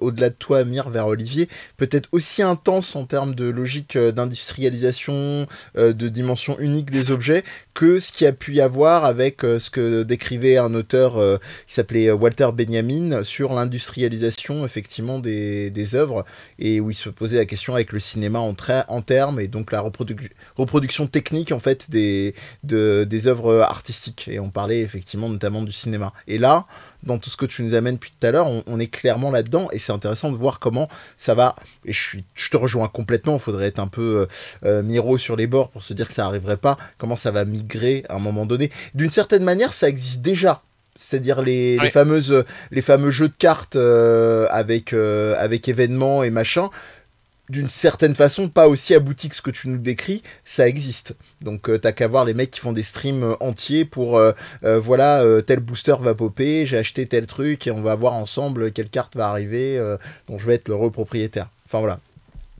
au-delà 0.00 0.30
de 0.30 0.36
toi 0.36 0.58
Amir 0.58 0.90
vers 0.90 1.08
Olivier, 1.08 1.48
peut-être 1.76 2.08
aussi 2.12 2.44
intense 2.44 2.94
en 2.94 3.04
termes 3.04 3.34
de 3.34 3.50
logique 3.50 3.98
d'industrialisation, 3.98 5.48
de 5.74 6.08
dimension 6.08 6.56
unique 6.60 6.92
des 6.92 7.10
objets, 7.10 7.42
que 7.78 8.00
ce 8.00 8.10
qu'il 8.10 8.24
y 8.24 8.28
a 8.28 8.32
pu 8.32 8.54
y 8.54 8.60
avoir 8.60 9.04
avec 9.04 9.44
euh, 9.44 9.60
ce 9.60 9.70
que 9.70 10.02
décrivait 10.02 10.56
un 10.56 10.74
auteur 10.74 11.16
euh, 11.16 11.38
qui 11.68 11.74
s'appelait 11.74 12.10
Walter 12.10 12.48
Benjamin 12.52 13.22
sur 13.22 13.54
l'industrialisation 13.54 14.64
effectivement 14.64 15.20
des, 15.20 15.94
œuvres 15.94 16.24
et 16.58 16.80
où 16.80 16.90
il 16.90 16.94
se 16.94 17.08
posait 17.08 17.36
la 17.36 17.44
question 17.44 17.74
avec 17.74 17.92
le 17.92 18.00
cinéma 18.00 18.40
en, 18.40 18.52
termes 19.00 19.38
et 19.38 19.46
donc 19.46 19.70
la 19.70 19.80
reproduc- 19.80 20.32
reproduction 20.56 21.06
technique 21.06 21.52
en 21.52 21.60
fait 21.60 21.88
des, 21.88 22.34
de, 22.64 23.06
des 23.08 23.28
œuvres 23.28 23.60
artistiques. 23.60 24.26
Et 24.26 24.40
on 24.40 24.50
parlait 24.50 24.80
effectivement 24.80 25.28
notamment 25.28 25.62
du 25.62 25.70
cinéma. 25.70 26.12
Et 26.26 26.38
là 26.38 26.66
dans 27.04 27.18
tout 27.18 27.30
ce 27.30 27.36
que 27.36 27.46
tu 27.46 27.62
nous 27.62 27.74
amènes 27.74 27.94
depuis 27.94 28.12
tout 28.18 28.26
à 28.26 28.30
l'heure 28.30 28.46
on, 28.46 28.62
on 28.66 28.80
est 28.80 28.88
clairement 28.88 29.30
là-dedans 29.30 29.68
et 29.72 29.78
c'est 29.78 29.92
intéressant 29.92 30.30
de 30.30 30.36
voir 30.36 30.58
comment 30.58 30.88
ça 31.16 31.34
va 31.34 31.56
et 31.84 31.92
je, 31.92 32.00
suis, 32.00 32.24
je 32.34 32.50
te 32.50 32.56
rejoins 32.56 32.88
complètement 32.88 33.34
il 33.34 33.40
faudrait 33.40 33.66
être 33.66 33.78
un 33.78 33.88
peu 33.88 34.26
euh, 34.64 34.68
euh, 34.68 34.82
miro 34.82 35.18
sur 35.18 35.36
les 35.36 35.46
bords 35.46 35.70
pour 35.70 35.82
se 35.82 35.94
dire 35.94 36.08
que 36.08 36.12
ça 36.12 36.26
arriverait 36.26 36.56
pas 36.56 36.76
comment 36.98 37.16
ça 37.16 37.30
va 37.30 37.44
migrer 37.44 38.04
à 38.08 38.16
un 38.16 38.18
moment 38.18 38.46
donné. 38.46 38.70
D'une 38.94 39.10
certaine 39.10 39.44
manière 39.44 39.72
ça 39.72 39.88
existe 39.88 40.22
déjà 40.22 40.62
c'est-à-dire 40.98 41.42
les, 41.42 41.78
fameuses 41.92 42.44
les 42.72 42.82
fameux 42.82 43.10
jeux 43.10 43.28
de 43.28 43.36
cartes 43.36 43.76
euh, 43.76 44.48
avec 44.50 44.92
euh, 44.92 45.36
avec 45.38 45.68
événements 45.68 46.24
et 46.24 46.30
machin 46.30 46.70
d'une 47.48 47.70
certaine 47.70 48.14
façon 48.14 48.48
pas 48.48 48.68
aussi 48.68 48.94
abouti 48.94 49.28
que 49.28 49.34
ce 49.36 49.42
que 49.42 49.50
tu 49.50 49.68
nous 49.68 49.78
décris 49.78 50.22
ça 50.44 50.66
existe. 50.68 51.14
Donc 51.40 51.68
euh, 51.70 51.78
t'as 51.78 51.92
qu'à 51.92 52.08
voir 52.08 52.24
les 52.24 52.34
mecs 52.34 52.50
qui 52.50 52.60
font 52.60 52.72
des 52.72 52.82
streams 52.82 53.22
euh, 53.22 53.34
entiers 53.40 53.84
pour 53.84 54.18
euh, 54.18 54.32
euh, 54.64 54.78
voilà 54.80 55.22
euh, 55.22 55.40
tel 55.40 55.60
booster 55.60 55.94
va 56.00 56.14
popper 56.14 56.66
j'ai 56.66 56.78
acheté 56.78 57.06
tel 57.06 57.26
truc 57.26 57.66
et 57.66 57.70
on 57.70 57.82
va 57.82 57.94
voir 57.94 58.12
ensemble 58.14 58.72
quelle 58.72 58.88
carte 58.88 59.16
va 59.16 59.28
arriver 59.28 59.78
euh, 59.78 59.96
dont 60.28 60.38
je 60.38 60.46
vais 60.46 60.54
être 60.54 60.68
l'heureux 60.68 60.90
propriétaire 60.90 61.46
enfin 61.66 61.78
voilà. 61.78 61.98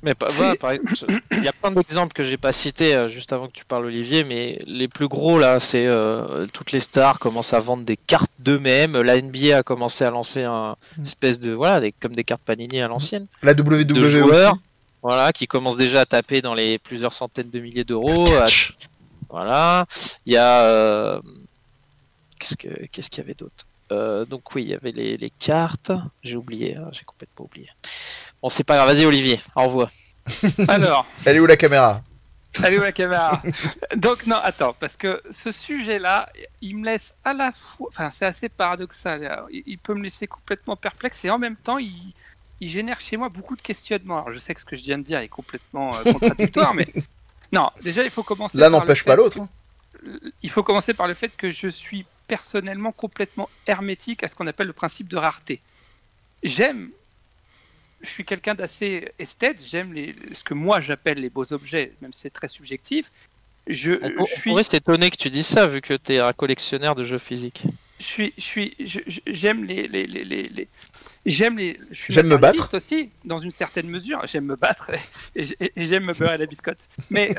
Mais 0.05 0.15
pas, 0.15 0.29
C'est- 0.31 0.37
voilà, 0.37 0.55
par 0.55 0.71
exemple, 0.71 1.13
il 1.33 1.43
y 1.43 1.49
a 1.49 1.53
plein 1.53 1.73
d'exemples 1.73 2.13
que 2.13 2.23
j'ai 2.23 2.37
pas 2.37 2.53
cités 2.53 2.95
euh, 2.95 3.09
juste 3.09 3.33
avant 3.33 3.49
que 3.49 3.53
tu 3.53 3.65
parles 3.65 3.85
Olivier, 3.87 4.23
mais 4.23 4.61
les 4.65 4.87
plus 4.87 5.09
gros 5.09 5.41
là, 5.41 5.59
c'est 5.59 5.87
euh, 5.89 6.47
toutes 6.53 6.71
les 6.71 6.79
stars 6.79 7.19
commencent 7.19 7.53
à 7.53 7.59
vendre 7.59 7.83
des 7.83 7.97
cartes 7.97 8.31
d'eux-mêmes. 8.39 8.97
La 9.01 9.21
NBA 9.21 9.57
a 9.59 9.63
commencé 9.65 10.05
à 10.05 10.11
lancer 10.11 10.45
un 10.45 10.77
Mm. 10.99 11.03
espèce 11.03 11.41
de 11.41 11.51
voilà, 11.51 11.81
des, 11.81 11.91
comme 11.91 12.15
des 12.15 12.23
cartes 12.23 12.43
Panini 12.45 12.81
à 12.81 12.87
l'ancienne, 12.87 13.27
la 13.43 13.55
WWE 13.55 13.85
de 13.85 14.01
aussi. 14.01 14.11
joueurs, 14.13 14.57
voilà, 15.09 15.33
qui 15.33 15.47
commencent 15.47 15.79
déjà 15.79 16.03
à 16.03 16.07
taper 16.07 16.43
dans 16.43 16.53
les 16.55 16.79
plusieurs 16.79 17.15
centaines 17.15 17.49
de 17.49 17.61
milliers 17.61 17.85
d'euros. 17.85 18.27
à- 18.37 18.41
Catch. 18.41 18.75
Voilà, 19.31 19.87
il 20.27 20.35
y 20.35 20.37
a 20.37 20.61
euh, 20.63 21.21
qu'est-ce 22.39 22.57
que 22.57 22.69
qu'est-ce 22.93 23.09
qu'il 23.11 23.23
y 23.23 23.25
avait 23.27 23.35
d'autre? 23.35 23.65
Euh, 23.91 24.25
Donc 24.27 24.55
oui, 24.55 24.65
il 24.65 24.69
y 24.69 24.75
avait 24.75 24.93
les, 24.93 25.17
les 25.17 25.31
cartes. 25.31 25.93
J'ai 26.23 26.37
oublié, 26.37 26.77
hein, 26.77 26.89
j'ai 26.93 27.05
complètement 27.05 27.47
oublié. 27.47 27.69
Bon, 28.43 28.51
c'est 28.51 28.65
pas 28.65 28.77
grave. 28.77 28.89
Vas-y 28.89 29.07
Olivier, 29.07 29.41
au 29.57 29.63
revoir. 29.65 29.91
Alors, 30.69 31.07
elle 31.25 31.37
est 31.37 31.41
où 31.41 31.47
la 31.47 31.57
caméra? 31.57 32.03
Allez 32.63 32.79
où 32.79 32.83
la 32.83 32.93
caméra? 32.93 33.41
Donc 33.97 34.27
non, 34.27 34.37
attends, 34.37 34.75
parce 34.79 34.97
que 34.97 35.23
ce 35.31 35.53
sujet-là, 35.53 36.29
il 36.61 36.77
me 36.79 36.85
laisse 36.87 37.15
à 37.25 37.33
la 37.33 37.53
fois, 37.53 37.89
enfin 37.91 38.11
c'est 38.11 38.25
assez 38.27 38.49
paradoxal. 38.49 39.45
Il, 39.53 39.63
il 39.67 39.79
peut 39.79 39.95
me 39.95 40.03
laisser 40.03 40.27
complètement 40.27 40.77
perplexe 40.77 41.25
et 41.25 41.31
en 41.31 41.39
même 41.39 41.57
temps, 41.57 41.79
il, 41.79 41.93
il 42.61 42.69
génère 42.69 43.01
chez 43.01 43.17
moi 43.17 43.29
beaucoup 43.29 43.57
de 43.57 43.63
questionnements. 43.63 44.19
Alors 44.19 44.33
je 44.33 44.39
sais 44.39 44.55
que 44.55 44.61
ce 44.61 44.65
que 44.67 44.77
je 44.77 44.83
viens 44.83 44.99
de 44.99 45.05
dire 45.05 45.19
est 45.21 45.29
complètement 45.29 45.95
euh, 45.97 46.13
contradictoire, 46.13 46.75
mais 46.75 46.89
non. 47.53 47.69
Déjà, 47.83 48.03
il 48.05 48.11
faut 48.11 48.23
commencer. 48.23 48.59
l'un 48.59 48.71
par 48.71 48.81
le 48.81 48.87
n'empêche 48.87 49.05
pas 49.05 49.13
fait- 49.13 49.17
l'autre 49.17 49.41
hein. 49.41 49.49
Il 50.43 50.51
faut 50.51 50.63
commencer 50.63 50.95
par 50.95 51.09
le 51.09 51.15
fait 51.15 51.37
que 51.37 51.51
je 51.51 51.69
suis 51.69 52.07
personnellement 52.29 52.93
complètement 52.93 53.49
hermétique 53.67 54.23
à 54.23 54.29
ce 54.29 54.35
qu'on 54.37 54.47
appelle 54.47 54.69
le 54.69 54.73
principe 54.73 55.09
de 55.09 55.17
rareté. 55.17 55.61
J'aime 56.43 56.91
je 58.01 58.09
suis 58.11 58.25
quelqu'un 58.25 58.55
d'assez 58.55 59.11
esthète, 59.19 59.61
j'aime 59.65 59.93
les, 59.93 60.15
ce 60.33 60.45
que 60.45 60.55
moi 60.55 60.81
j'appelle 60.81 61.19
les 61.19 61.31
beaux 61.31 61.53
objets, 61.53 61.93
même 62.01 62.13
si 62.13 62.21
c'est 62.21 62.31
très 62.33 62.47
subjectif. 62.47 63.11
Je, 63.67 63.93
On 64.19 64.25
je 64.25 64.35
suis, 64.35 64.51
pourrait 64.51 64.63
s'étonner 64.63 65.11
que 65.11 65.17
tu 65.17 65.31
dis 65.31 65.43
ça 65.43 65.67
vu 65.67 65.81
que 65.81 65.95
tu 65.95 66.15
es 66.15 66.21
un 66.21 66.33
collectionneur 66.33 66.95
de 66.95 67.03
jeux 67.03 67.19
physiques. 67.19 67.65
Je 67.99 68.05
suis, 68.05 68.35
je 68.39 68.43
suis, 68.43 68.77
j'aime 69.27 69.65
les, 69.65 69.89
les, 69.89 70.07
les, 70.07 70.25
les, 70.25 70.69
j'aime 71.27 71.59
les, 71.59 71.79
je 71.91 72.01
suis 72.01 72.15
J'aime 72.15 72.29
me 72.29 72.39
battre. 72.39 72.77
aussi, 72.77 73.11
dans 73.25 73.39
une 73.39 73.51
certaine 73.51 73.89
mesure. 73.89 74.21
J'aime 74.27 74.45
me 74.45 74.57
battre 74.57 74.91
et, 75.35 75.45
j'aime 75.77 76.05
me 76.05 76.15
beurrer 76.15 76.39
la 76.39 76.47
biscotte. 76.47 76.89
Mais 77.11 77.35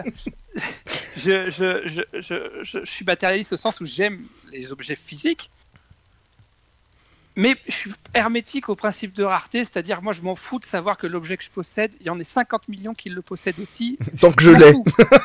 je, 1.16 1.50
je, 1.50 2.04
je, 2.20 2.34
je 2.62 2.86
suis 2.86 3.06
matérialiste 3.06 3.54
au 3.54 3.58
sens 3.58 3.80
où 3.80 3.86
j'aime 3.86 4.26
les 4.52 4.72
objets 4.72 4.96
physiques. 4.98 5.50
Mais 7.36 7.56
je 7.68 7.74
suis 7.74 7.92
hermétique 8.14 8.70
au 8.70 8.76
principe 8.76 9.14
de 9.14 9.24
rareté, 9.24 9.60
c'est-à-dire 9.64 10.02
moi 10.02 10.14
je 10.14 10.22
m'en 10.22 10.36
fous 10.36 10.60
de 10.60 10.66
savoir 10.66 10.98
que 10.98 11.08
l'objet 11.08 11.38
que 11.38 11.44
je 11.44 11.50
possède, 11.50 11.92
il 12.02 12.08
y 12.08 12.10
en 12.10 12.20
a 12.20 12.24
50 12.24 12.68
millions 12.68 12.94
qui 12.94 13.10
le 13.10 13.22
possèdent 13.22 13.60
aussi. 13.60 13.98
Tant 14.20 14.32
que 14.32 14.44
je 14.44 14.50
l'ai. 14.52 14.74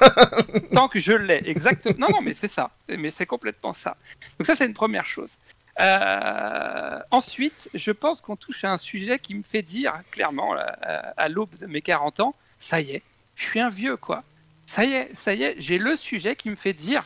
Tant 0.72 0.88
que 0.88 1.00
je 1.00 1.12
l'ai, 1.12 1.42
exactement. 1.48 1.94
Non, 1.98 2.08
non, 2.10 2.20
mais 2.22 2.34
c'est 2.34 2.48
ça. 2.48 2.70
Mais 2.88 3.10
c'est 3.10 3.26
complètement 3.26 3.72
ça. 3.72 3.96
Donc 4.38 4.46
ça, 4.46 4.54
c'est 4.54 4.66
une 4.66 4.74
première 4.74 5.04
chose. 5.04 5.38
Euh, 5.80 7.00
ensuite, 7.10 7.68
je 7.74 7.90
pense 7.90 8.20
qu'on 8.20 8.36
touche 8.36 8.62
à 8.64 8.72
un 8.72 8.78
sujet 8.78 9.18
qui 9.18 9.34
me 9.34 9.42
fait 9.42 9.62
dire 9.62 9.92
clairement, 10.12 10.54
là, 10.54 10.76
à 10.82 11.24
à 11.24 11.28
l'aube 11.28 11.56
de 11.56 11.66
mes 11.66 11.82
40 11.82 12.20
ans, 12.20 12.34
ça 12.58 12.80
y 12.80 12.92
est, 12.92 13.02
je 13.34 13.44
suis 13.44 13.60
un 13.60 13.70
vieux, 13.70 13.96
quoi. 13.96 14.22
Ça 14.66 14.84
y 14.84 14.92
est, 14.92 15.10
ça 15.14 15.34
y 15.34 15.42
est, 15.42 15.56
j'ai 15.58 15.78
le 15.78 15.96
sujet 15.96 16.36
qui 16.36 16.48
me 16.48 16.56
fait 16.56 16.72
dire, 16.72 17.04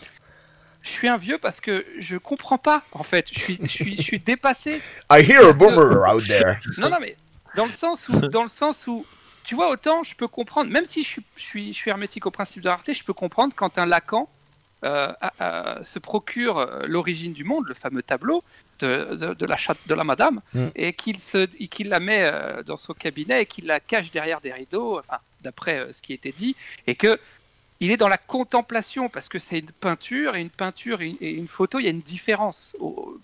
je 0.83 0.91
suis 0.91 1.09
un 1.09 1.17
vieux 1.17 1.39
parce 1.39 1.61
que 1.61 1.85
je 1.99 2.17
comprends 2.17 2.59
pas, 2.59 2.83
en 2.93 3.03
fait. 3.03 3.27
Je 3.33 3.39
suis, 3.39 3.59
je 3.63 3.67
suis, 3.67 3.97
je 3.97 4.03
suis 4.03 4.19
dépassé. 4.21 4.81
I 5.11 5.21
hear 5.23 5.47
a 5.49 5.53
boomer 5.53 6.07
out 6.09 6.25
there. 6.27 6.59
Non, 6.79 6.89
non, 6.91 6.99
mais 7.01 7.17
dans 7.57 7.67
le 7.67 7.73
sens 7.73 8.09
où, 8.09 8.19
dans 8.29 8.43
le 8.43 8.49
sens 8.49 8.87
où, 8.87 9.05
tu 9.45 9.55
vois, 9.55 9.71
autant 9.71 10.03
je 10.03 10.15
peux 10.15 10.29
comprendre, 10.29 10.71
même 10.71 10.85
si 10.85 11.03
je 11.05 11.09
suis, 11.09 11.23
je 11.37 11.43
suis, 11.43 11.73
je 11.73 11.77
suis 11.79 11.91
hermétique 11.91 12.27
au 12.27 12.31
principe 12.31 12.63
de 12.63 12.69
rareté, 12.69 12.95
je 12.95 13.05
peux 13.05 13.13
comprendre 13.15 13.55
quand 13.57 13.79
un 13.79 13.87
Lacan 13.87 14.29
euh, 14.85 15.13
a- 15.21 15.33
a- 15.81 15.85
se 15.85 15.99
procure 15.99 16.59
euh, 16.59 16.85
l'origine 16.87 17.33
du 17.33 17.43
monde, 17.43 17.67
le 17.67 17.75
fameux 17.75 18.03
tableau 18.03 18.45
de, 18.79 19.17
de, 19.17 19.35
de 19.35 19.47
la, 19.47 19.57
chatte, 19.57 19.79
de 19.89 19.95
la 19.95 20.05
madame, 20.05 20.41
Mm. 20.55 20.67
et 20.77 20.93
qu'il 20.93 21.19
se, 21.19 21.49
la 21.85 21.99
met 21.99 22.31
euh, 22.33 22.63
dans 22.63 22.77
son 22.77 22.95
cabinet 22.95 23.43
et 23.43 23.47
qu'il 23.47 23.67
la 23.67 23.81
cache 23.81 24.13
derrière 24.13 24.41
des 24.41 24.53
rideaux, 24.53 25.01
enfin, 25.01 25.19
d'après 25.41 25.93
ce 25.93 26.01
qui 26.01 26.13
était 26.13 26.31
dit, 26.31 26.55
et 26.87 26.95
que 26.95 27.19
il 27.81 27.91
est 27.91 27.97
dans 27.97 28.09
la 28.09 28.19
contemplation 28.19 29.09
parce 29.09 29.29
que 29.29 29.39
c'est 29.39 29.61
une 29.61 29.71
peinture 29.71 30.35
et 30.35 30.41
une 30.41 30.51
peinture 30.51 31.01
et 31.01 31.17
une, 31.21 31.49
photo, 31.49 31.79
il 31.79 31.85
y 31.85 31.87
a 31.87 31.91
une 31.91 32.01
différence. 32.01 32.77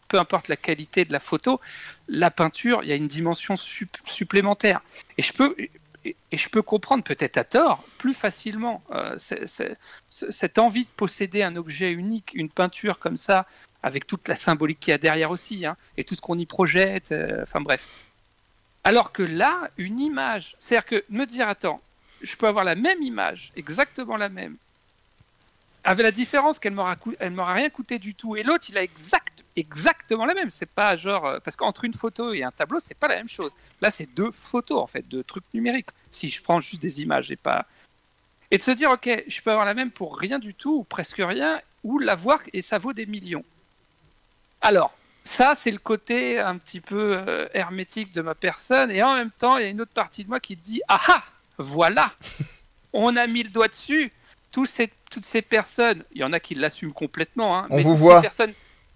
Peu 0.08 0.18
importe 0.18 0.48
la 0.48 0.56
qualité 0.56 1.04
de 1.04 1.12
la 1.12 1.20
photo, 1.20 1.60
la 2.08 2.30
peinture, 2.30 2.80
il 2.82 2.88
y 2.88 2.92
a 2.92 2.94
une 2.94 3.08
dimension 3.08 3.56
sup- 3.56 3.96
supplémentaire. 4.04 4.80
Et 5.18 5.22
je 5.22 5.32
peux, 5.32 5.56
et, 6.04 6.16
je 6.32 6.48
peux 6.48 6.62
comprendre, 6.62 7.02
peut-être 7.02 7.36
à 7.36 7.44
tort, 7.44 7.82
plus 7.98 8.14
facilement 8.14 8.82
euh, 8.92 9.16
cette 10.08 10.58
envie 10.58 10.84
de 10.84 10.90
posséder 10.96 11.42
un 11.42 11.56
objet 11.56 11.90
unique, 11.90 12.30
une 12.34 12.48
peinture 12.48 12.98
comme 12.98 13.16
ça, 13.16 13.46
avec 13.82 14.06
toute 14.06 14.28
la 14.28 14.36
symbolique 14.36 14.80
qu'il 14.80 14.92
y 14.92 14.94
a 14.94 14.98
derrière 14.98 15.30
aussi, 15.30 15.66
hein, 15.66 15.76
et 15.96 16.04
tout 16.04 16.14
ce 16.14 16.20
qu'on 16.20 16.38
y 16.38 16.46
projette, 16.46 17.10
euh, 17.12 17.42
enfin 17.42 17.60
bref. 17.60 17.88
Alors 18.84 19.12
que 19.12 19.22
là, 19.22 19.70
une 19.78 19.98
image, 19.98 20.56
c'est-à-dire 20.58 20.86
que 20.86 21.04
me 21.08 21.24
dire, 21.24 21.48
attends, 21.48 21.80
je 22.24 22.36
peux 22.36 22.46
avoir 22.46 22.64
la 22.64 22.74
même 22.74 23.02
image, 23.02 23.52
exactement 23.56 24.16
la 24.16 24.28
même, 24.28 24.56
avec 25.84 26.02
la 26.02 26.10
différence 26.10 26.58
qu'elle 26.58 26.72
m'aura 26.72 26.96
m'aura 27.30 27.52
rien 27.52 27.68
coûté 27.68 27.98
du 27.98 28.14
tout, 28.14 28.36
et 28.36 28.42
l'autre, 28.42 28.64
il 28.70 28.78
a 28.78 28.82
exact, 28.82 29.44
exactement 29.54 30.24
la 30.24 30.34
même. 30.34 30.48
C'est 30.48 30.68
pas 30.68 30.96
genre 30.96 31.26
euh, 31.26 31.38
parce 31.40 31.56
qu'entre 31.56 31.84
une 31.84 31.92
photo 31.92 32.32
et 32.32 32.42
un 32.42 32.50
tableau, 32.50 32.80
c'est 32.80 32.96
pas 32.96 33.08
la 33.08 33.16
même 33.16 33.28
chose. 33.28 33.52
Là, 33.82 33.90
c'est 33.90 34.06
deux 34.14 34.32
photos 34.32 34.80
en 34.80 34.86
fait, 34.86 35.06
deux 35.06 35.22
trucs 35.22 35.44
numériques. 35.52 35.90
Si 36.10 36.30
je 36.30 36.42
prends 36.42 36.60
juste 36.60 36.80
des 36.80 37.02
images 37.02 37.30
et 37.30 37.36
pas 37.36 37.66
et 38.50 38.58
de 38.58 38.62
se 38.62 38.70
dire 38.70 38.90
ok, 38.90 39.24
je 39.26 39.42
peux 39.42 39.50
avoir 39.50 39.66
la 39.66 39.74
même 39.74 39.90
pour 39.90 40.18
rien 40.18 40.38
du 40.38 40.54
tout 40.54 40.78
ou 40.78 40.84
presque 40.84 41.18
rien, 41.18 41.60
ou 41.82 41.98
l'avoir 41.98 42.40
et 42.52 42.62
ça 42.62 42.78
vaut 42.78 42.92
des 42.92 43.06
millions. 43.06 43.44
Alors. 44.60 44.94
Ça, 45.26 45.54
c'est 45.56 45.70
le 45.70 45.78
côté 45.78 46.38
un 46.38 46.58
petit 46.58 46.82
peu 46.82 47.16
euh, 47.16 47.48
hermétique 47.54 48.12
de 48.12 48.20
ma 48.20 48.34
personne. 48.34 48.90
Et 48.90 49.02
en 49.02 49.14
même 49.14 49.30
temps, 49.30 49.56
il 49.56 49.62
y 49.62 49.64
a 49.64 49.70
une 49.70 49.80
autre 49.80 49.94
partie 49.94 50.22
de 50.22 50.28
moi 50.28 50.38
qui 50.38 50.54
dit 50.54 50.82
Ah 50.86 51.00
ah, 51.08 51.24
voilà 51.58 52.12
On 52.92 53.16
a 53.16 53.26
mis 53.26 53.42
le 53.42 53.50
doigt 53.50 53.68
dessus. 53.68 54.12
Ces, 54.66 54.88
toutes 55.10 55.24
ces 55.24 55.42
personnes, 55.42 56.04
il 56.12 56.20
y 56.20 56.24
en 56.24 56.32
a 56.32 56.38
qui 56.38 56.54
l'assument 56.54 56.92
complètement. 56.92 57.58
hein, 57.58 57.66
On 57.70 57.76
mais 57.76 57.82
vous 57.82 57.90
toutes 57.90 57.98
voit. 57.98 58.16
Ces 58.18 58.22
personnes, 58.22 58.52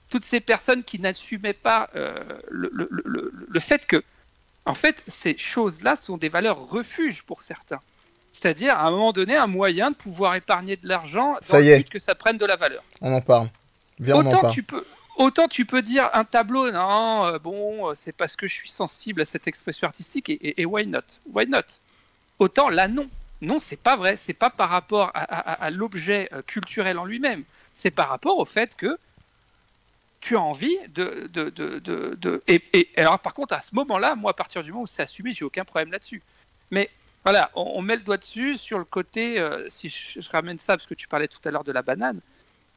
toutes 0.08 0.24
ces 0.24 0.38
personnes 0.40 0.84
qui 0.84 1.00
n'assumaient 1.00 1.52
pas 1.52 1.90
euh, 1.96 2.22
le, 2.48 2.70
le- 2.72 2.88
le- 2.92 3.02
le- 3.04 3.32
le 3.48 3.60
fait 3.60 3.84
que, 3.84 4.02
en 4.66 4.74
fait, 4.74 5.02
ces 5.08 5.36
choses-là 5.36 5.96
sont 5.96 6.16
des 6.16 6.28
valeurs 6.28 6.68
refuges 6.68 7.22
pour 7.24 7.42
certains. 7.42 7.80
C'est-à-dire, 8.32 8.76
à 8.78 8.86
un 8.86 8.90
moment 8.92 9.12
donné, 9.12 9.34
un 9.36 9.48
moyen 9.48 9.90
de 9.90 9.96
pouvoir 9.96 10.36
épargner 10.36 10.76
de 10.76 10.86
l'argent 10.86 11.32
dans 11.32 11.38
Ça 11.40 11.60
y 11.60 11.66
le 11.66 11.72
est. 11.72 11.78
but 11.78 11.88
que 11.88 11.98
ça 11.98 12.14
prenne 12.14 12.38
de 12.38 12.46
la 12.46 12.54
valeur 12.54 12.84
On 13.00 13.12
en 13.12 13.20
parle. 13.20 13.48
Viens, 13.98 14.14
on 14.14 14.18
en 14.20 14.26
autant 14.28 14.40
parle. 14.42 14.52
tu 14.54 14.62
peux 14.62 14.84
autant 15.16 15.48
tu 15.48 15.64
peux 15.64 15.82
dire 15.82 16.08
un 16.14 16.22
tableau 16.22 16.70
non 16.70 17.24
euh, 17.26 17.38
bon 17.40 17.88
euh, 17.90 17.94
c'est 17.96 18.12
parce 18.12 18.36
que 18.36 18.46
je 18.46 18.54
suis 18.54 18.68
sensible 18.68 19.22
à 19.22 19.24
cette 19.24 19.48
expression 19.48 19.88
artistique 19.88 20.28
et, 20.30 20.34
et- 20.34 20.62
et 20.62 20.64
why 20.64 20.86
not? 20.86 21.00
Why 21.32 21.46
not? 21.48 21.62
Autant 22.38 22.68
là 22.68 22.88
non. 22.88 23.08
Non 23.40 23.60
c'est 23.60 23.76
pas 23.76 23.96
vrai. 23.96 24.16
C'est 24.16 24.32
pas 24.32 24.50
par 24.50 24.68
rapport 24.68 25.10
à, 25.14 25.70
l'objet 25.70 26.28
euh, 26.32 26.42
culturel 26.42 26.98
en 26.98 27.04
lui-même. 27.04 27.44
C'est 27.74 27.90
par 27.90 28.08
rapport 28.08 28.38
au 28.38 28.44
fait 28.44 28.74
que 28.76 28.98
tu 30.20 30.36
as 30.36 30.40
envie 30.40 30.76
de, 30.88 31.30
Et, 32.48 32.88
alors 32.96 33.20
par 33.20 33.34
contre 33.34 33.54
à 33.54 33.60
ce 33.60 33.74
moment-là 33.76 34.16
moi 34.16 34.32
à 34.32 34.34
partir 34.34 34.64
du 34.64 34.72
moment 34.72 34.82
où 34.82 34.86
c'est 34.86 35.02
assumé 35.02 35.32
j'ai 35.32 35.44
aucun 35.44 35.64
problème 35.64 35.92
là-dessus. 35.92 36.22
Mais 36.70 36.90
voilà 37.24 37.50
on, 37.54 37.80
met 37.82 37.96
le 37.96 38.02
doigt 38.02 38.16
dessus 38.16 38.56
sur 38.56 38.78
le 38.78 38.84
côté 38.84 39.38
euh, 39.38 39.66
si 39.68 39.88
je, 39.88 40.20
je 40.20 40.30
ramène 40.30 40.58
ça 40.58 40.76
parce 40.76 40.88
que 40.88 40.94
tu 40.94 41.06
parlais 41.06 41.28
tout 41.28 41.40
à 41.44 41.50
l'heure 41.52 41.64
de 41.64 41.72
la 41.72 41.82
banane 41.82 42.20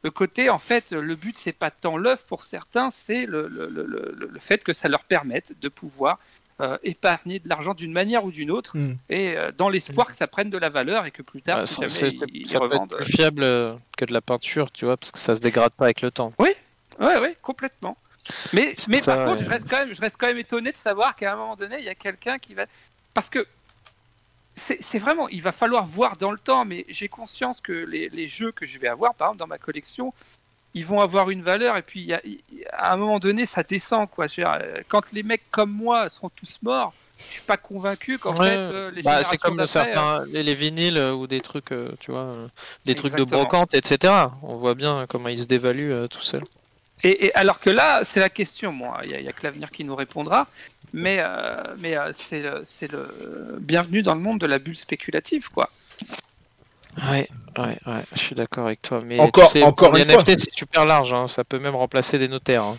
le 0.02 0.10
côté, 0.10 0.50
en 0.50 0.58
fait, 0.58 0.90
le 0.90 1.14
but, 1.14 1.36
c'est 1.38 1.52
pas 1.52 1.70
tant 1.70 1.96
l'œuf 1.96 2.26
pour 2.26 2.42
certains, 2.44 2.90
c'est 2.90 3.24
le, 3.24 3.46
le- 3.46 3.68
le 3.68 4.40
fait 4.40 4.64
que 4.64 4.72
ça 4.72 4.88
leur 4.88 5.04
permette 5.04 5.58
de 5.60 5.68
pouvoir 5.68 6.18
euh, 6.60 6.76
épargner 6.84 7.38
de 7.38 7.48
l'argent 7.48 7.74
d'une 7.74 7.92
manière 7.92 8.24
ou 8.24 8.30
d'une 8.30 8.50
autre, 8.50 8.76
Hmm. 8.76 8.94
et 9.08 9.36
euh, 9.36 9.50
dans 9.56 9.68
l'espoir 9.68 10.06
que 10.06 10.14
ça 10.14 10.26
prenne 10.26 10.50
de 10.50 10.58
la 10.58 10.68
valeur 10.68 11.06
et 11.06 11.10
que 11.10 11.22
plus 11.22 11.42
tard, 11.42 11.66
si 11.66 11.74
ça- 11.74 11.88
jamais 11.88 12.12
ils 12.12 12.18
peut 12.18 12.72
être 12.74 12.86
plus 12.96 13.04
fiable 13.04 13.42
euh, 13.42 13.74
que 13.96 14.04
de 14.04 14.12
la 14.12 14.20
peinture, 14.20 14.70
tu 14.70 14.84
vois, 14.84 14.96
parce 14.96 15.10
que 15.12 15.18
ça 15.18 15.34
se 15.34 15.40
dégrade 15.40 15.72
pas 15.72 15.86
avec 15.86 16.00
le 16.02 16.10
temps. 16.10 16.32
Ouais, 16.38 16.56
ouais, 17.00 17.36
complètement. 17.42 17.96
Mais, 18.52 18.74
mais 18.88 19.00
ça, 19.00 19.16
par 19.16 19.24
contre, 19.26 19.38
ouais. 19.38 19.44
je 19.44 19.50
reste, 19.50 19.68
quand 19.68 19.78
même, 19.78 19.92
je 19.92 20.00
reste 20.00 20.16
quand 20.18 20.28
même 20.28 20.38
étonné 20.38 20.70
de 20.70 20.76
savoir 20.76 21.16
qu'à 21.16 21.32
un 21.32 21.36
moment 21.36 21.56
donné, 21.56 21.76
il 21.78 21.84
y 21.84 21.88
a 21.88 21.94
quelqu'un 21.94 22.38
qui 22.38 22.54
va. 22.54 22.66
Parce 23.14 23.28
que 23.30 23.44
c'est 24.54 24.76
c'est 24.82 24.98
vraiment, 24.98 25.28
il 25.30 25.42
va 25.42 25.50
falloir 25.52 25.84
voir 25.86 26.16
dans 26.16 26.30
le 26.30 26.38
temps, 26.38 26.64
mais 26.64 26.84
j'ai 26.88 27.08
conscience 27.08 27.60
que 27.60 27.72
les, 27.72 28.08
les 28.10 28.26
jeux 28.28 28.52
que 28.52 28.66
je 28.66 28.78
vais 28.78 28.86
avoir, 28.88 29.14
par 29.14 29.28
exemple, 29.28 29.38
dans 29.40 29.46
ma 29.46 29.58
collection, 29.58 30.12
ils 30.74 30.86
vont 30.86 31.00
avoir 31.00 31.30
une 31.30 31.42
valeur, 31.42 31.76
et 31.76 31.82
puis 31.82 32.00
y 32.02 32.14
a- 32.14 32.22
à 32.72 32.92
un 32.92 32.96
moment 32.96 33.18
donné, 33.18 33.46
ça 33.46 33.62
descend. 33.62 34.08
Quoi. 34.10 34.26
Je 34.26 34.40
veux 34.40 34.44
dire, 34.44 34.54
euh, 34.60 34.80
quand 34.88 35.12
les 35.12 35.22
mecs 35.22 35.42
comme 35.50 35.70
moi 35.70 36.08
seront 36.08 36.30
tous 36.34 36.58
morts, 36.62 36.92
je 37.18 37.24
suis 37.34 37.42
pas 37.42 37.56
convaincu 37.56 38.18
qu'en 38.18 38.36
Ouais. 38.36 38.48
fait, 38.50 38.56
euh, 38.56 38.90
les 38.90 39.02
Bah, 39.02 39.22
c'est 39.22 39.36
comme 39.38 39.64
certains, 39.66 40.24
les, 40.26 40.42
les 40.42 40.54
vinyles 40.54 40.96
euh, 40.96 41.12
ou 41.12 41.26
des 41.26 41.40
trucs, 41.40 41.72
euh, 41.72 41.90
tu 42.00 42.10
vois, 42.10 42.20
euh, 42.22 42.48
des 42.84 42.94
trucs 42.94 43.14
de 43.14 43.24
brocante, 43.24 43.74
etc. 43.74 44.12
On 44.42 44.56
voit 44.56 44.74
bien 44.74 45.06
comment 45.08 45.28
ils 45.28 45.42
se 45.42 45.46
dévaluent 45.46 45.92
euh, 45.92 46.06
tout 46.08 46.20
seuls. 46.22 46.42
Et, 47.04 47.26
et 47.26 47.34
alors 47.34 47.60
que 47.60 47.70
là, 47.70 48.02
c'est 48.04 48.20
la 48.20 48.28
question. 48.30 48.72
Bon, 48.72 48.90
il 49.04 49.08
n'y 49.10 49.14
a, 49.14 49.20
il 49.20 49.26
y 49.26 49.28
a 49.28 49.32
que 49.32 49.42
l'avenir 49.44 49.70
qui 49.70 49.84
nous 49.84 49.94
répondra. 49.96 50.46
Mais, 50.94 51.18
euh, 51.20 51.62
mais 51.78 51.96
euh, 51.96 52.10
c'est 52.12 52.40
le, 52.40 52.60
c'est 52.64 52.90
le 52.90 53.56
bienvenue 53.60 54.02
dans 54.02 54.14
le 54.14 54.20
monde 54.20 54.38
de 54.40 54.46
la 54.46 54.58
bulle 54.58 54.76
spéculative, 54.76 55.48
quoi. 55.48 55.70
Ouais, 57.10 57.28
ouais, 57.58 57.78
ouais, 57.86 58.02
je 58.14 58.18
suis 58.20 58.34
d'accord 58.34 58.66
avec 58.66 58.82
toi. 58.82 59.00
Mais 59.04 59.18
Encore- 59.18 59.46
tu 59.46 59.52
sais, 59.58 59.62
encore 59.62 59.92
les 59.92 60.02
une 60.02 60.10
fois. 60.10 60.20
NFT, 60.22 60.38
c'est 60.40 60.54
super 60.54 60.84
large, 60.84 61.12
hein, 61.14 61.26
ça 61.26 61.42
peut 61.44 61.58
même 61.58 61.74
remplacer 61.74 62.18
des 62.18 62.28
notaires. 62.28 62.64
hein. 62.64 62.78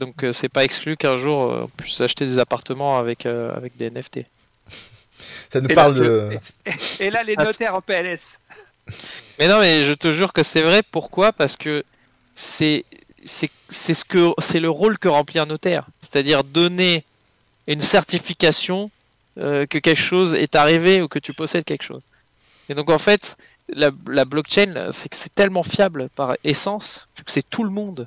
Donc 0.00 0.24
euh, 0.24 0.32
c'est 0.32 0.48
pas 0.48 0.64
exclu 0.64 0.96
qu'un 0.96 1.16
jour 1.16 1.42
euh, 1.44 1.62
on 1.64 1.68
puisse 1.68 2.00
acheter 2.00 2.24
des 2.24 2.38
appartements 2.38 2.98
avec, 2.98 3.24
euh, 3.24 3.54
avec 3.56 3.76
des 3.76 3.88
NFT. 3.90 4.20
Ça 5.50 5.60
nous 5.60 5.68
Et 5.68 5.74
parle 5.74 5.94
de. 5.94 6.30
Et 7.00 7.10
là, 7.10 7.22
les 7.22 7.34
Ah, 7.38 7.44
notaires 7.44 7.74
en 7.74 7.80
PLS. 7.80 8.38
Mais 9.38 9.48
non, 9.48 9.58
mais 9.60 9.84
je 9.86 9.92
te 9.92 10.12
jure 10.12 10.32
que 10.32 10.42
c'est 10.42 10.62
vrai. 10.62 10.82
Pourquoi? 10.82 11.32
Parce 11.32 11.56
que 11.56 11.84
c'est 12.34 12.84
c'est 13.24 13.50
c'est 13.68 13.94
ce 13.94 14.04
que 14.04 14.32
c'est 14.38 14.60
le 14.60 14.70
rôle 14.70 14.98
que 14.98 15.08
remplit 15.08 15.38
un 15.40 15.46
notaire, 15.46 15.86
c'est-à-dire 16.00 16.44
donner 16.44 17.04
une 17.66 17.80
certification 17.80 18.90
euh, 19.38 19.66
que 19.66 19.78
quelque 19.78 20.00
chose 20.00 20.34
est 20.34 20.54
arrivé 20.56 21.02
ou 21.02 21.08
que 21.08 21.18
tu 21.18 21.32
possèdes 21.32 21.64
quelque 21.64 21.82
chose. 21.84 22.02
Et 22.68 22.74
donc 22.74 22.90
en 22.90 22.98
fait, 22.98 23.36
la, 23.68 23.90
la 24.06 24.24
blockchain, 24.24 24.88
c'est 24.90 25.08
que 25.08 25.16
c'est 25.16 25.34
tellement 25.34 25.62
fiable 25.62 26.08
par 26.14 26.36
essence 26.44 27.08
que 27.16 27.30
c'est 27.30 27.48
tout 27.48 27.64
le 27.64 27.70
monde 27.70 28.06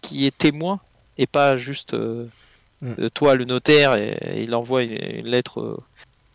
qui 0.00 0.26
est 0.26 0.36
témoin 0.36 0.80
et 1.18 1.26
pas 1.26 1.56
juste 1.56 1.94
euh, 1.94 2.26
Mm. 2.82 2.94
euh, 2.98 3.08
toi 3.10 3.36
le 3.36 3.44
notaire 3.44 3.94
et, 3.94 4.18
et 4.22 4.42
il 4.42 4.54
envoie 4.54 4.82
une, 4.82 4.98
une 5.00 5.28
lettre 5.28 5.60
euh, 5.60 5.80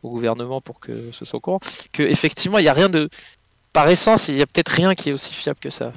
au 0.02 0.10
gouvernement 0.10 0.62
pour 0.62 0.80
que 0.80 1.12
ce 1.12 1.26
soit 1.26 1.38
au 1.38 1.42
courant. 1.42 1.60
Que 1.92 2.04
effectivement, 2.04 2.58
il 2.58 2.64
y 2.66 2.70
a 2.70 2.74
rien 2.74 2.90
de 2.90 3.10
par 3.74 3.90
essence, 3.90 4.30
il 4.30 4.36
y 4.36 4.42
a 4.42 4.48
peut-être 4.48 4.70
rien 4.70 4.96
qui 4.96 5.10
est 5.10 5.14
aussi 5.14 5.34
fiable 5.34 5.60
que 5.60 5.70
ça. 5.70 5.92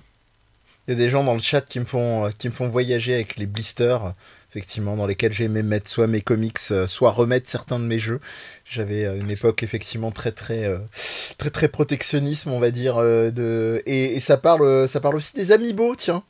Il 0.86 0.90
y 0.90 0.94
a 0.94 0.96
des 0.96 1.08
gens 1.08 1.22
dans 1.22 1.34
le 1.34 1.40
chat 1.40 1.60
qui 1.60 1.78
me 1.78 1.84
font, 1.84 2.30
qui 2.36 2.48
me 2.48 2.52
font 2.52 2.68
voyager 2.68 3.14
avec 3.14 3.36
les 3.36 3.46
blisters 3.46 4.12
effectivement, 4.50 4.96
dans 4.96 5.06
lesquels 5.06 5.32
j'aimais 5.32 5.62
mettre 5.62 5.88
soit 5.88 6.06
mes 6.06 6.20
comics, 6.20 6.58
euh, 6.70 6.86
soit 6.86 7.10
remettre 7.12 7.48
certains 7.48 7.78
de 7.78 7.84
mes 7.84 7.98
jeux. 7.98 8.20
J'avais 8.70 9.04
euh, 9.04 9.16
une 9.18 9.30
époque 9.30 9.62
effectivement 9.62 10.10
très 10.10 10.32
très 10.32 10.64
euh, 10.64 10.78
très 11.38 11.50
très 11.50 11.68
protectionnisme, 11.68 12.50
on 12.50 12.58
va 12.58 12.70
dire, 12.70 12.96
euh, 12.98 13.30
de 13.30 13.82
et, 13.86 14.14
et 14.16 14.20
ça 14.20 14.36
parle 14.36 14.88
ça 14.88 15.00
parle 15.00 15.16
aussi 15.16 15.34
des 15.34 15.52
amiibo, 15.52 15.94
tiens, 15.96 16.22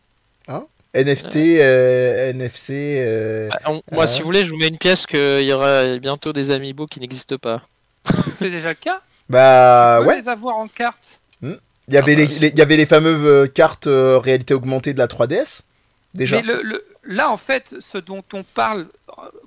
hein 0.48 0.64
NFT, 0.94 1.36
euh, 1.60 2.30
NFC. 2.30 3.02
euh, 3.06 3.48
Bah, 3.48 3.58
on- 3.66 3.82
moi, 3.92 4.02
Ah. 4.04 4.06
si 4.06 4.18
vous 4.20 4.24
voulez, 4.26 4.44
je 4.44 4.50
vous 4.50 4.56
mets 4.58 4.66
une 4.68 4.76
pièce 4.78 5.06
qu'il 5.06 5.42
y 5.44 5.52
aura 5.52 5.98
bientôt 5.98 6.32
des 6.32 6.50
amiibo 6.50 6.86
qui 6.86 6.98
n'existent 7.00 7.38
pas. 7.38 7.62
C'est 8.38 8.50
déjà 8.50 8.70
le 8.70 8.74
cas? 8.74 9.00
Bah 9.28 10.02
ouais, 10.02 10.16
les 10.16 10.28
avoir 10.28 10.56
en 10.58 10.66
carte. 10.66 11.18
il 11.42 11.48
y 11.88 11.96
avait 11.96 12.12
Ah 12.14 12.16
bah, 12.16 12.22
les, 12.40 12.48
il 12.48 12.58
y 12.58 12.62
avait 12.62 12.76
les 12.76 12.86
fameuses 12.86 13.48
cartes 13.54 13.86
euh, 13.86 14.18
réalité 14.18 14.52
augmentée 14.54 14.92
de 14.92 14.98
la 14.98 15.06
3DS 15.06 15.60
déjà. 16.14 16.36
Mais 16.36 16.42
le, 16.42 16.60
le- 16.62 16.84
là, 17.02 17.30
en 17.30 17.36
fait, 17.36 17.74
ce 17.80 17.98
dont 17.98 18.24
on 18.32 18.42
parle, 18.42 18.86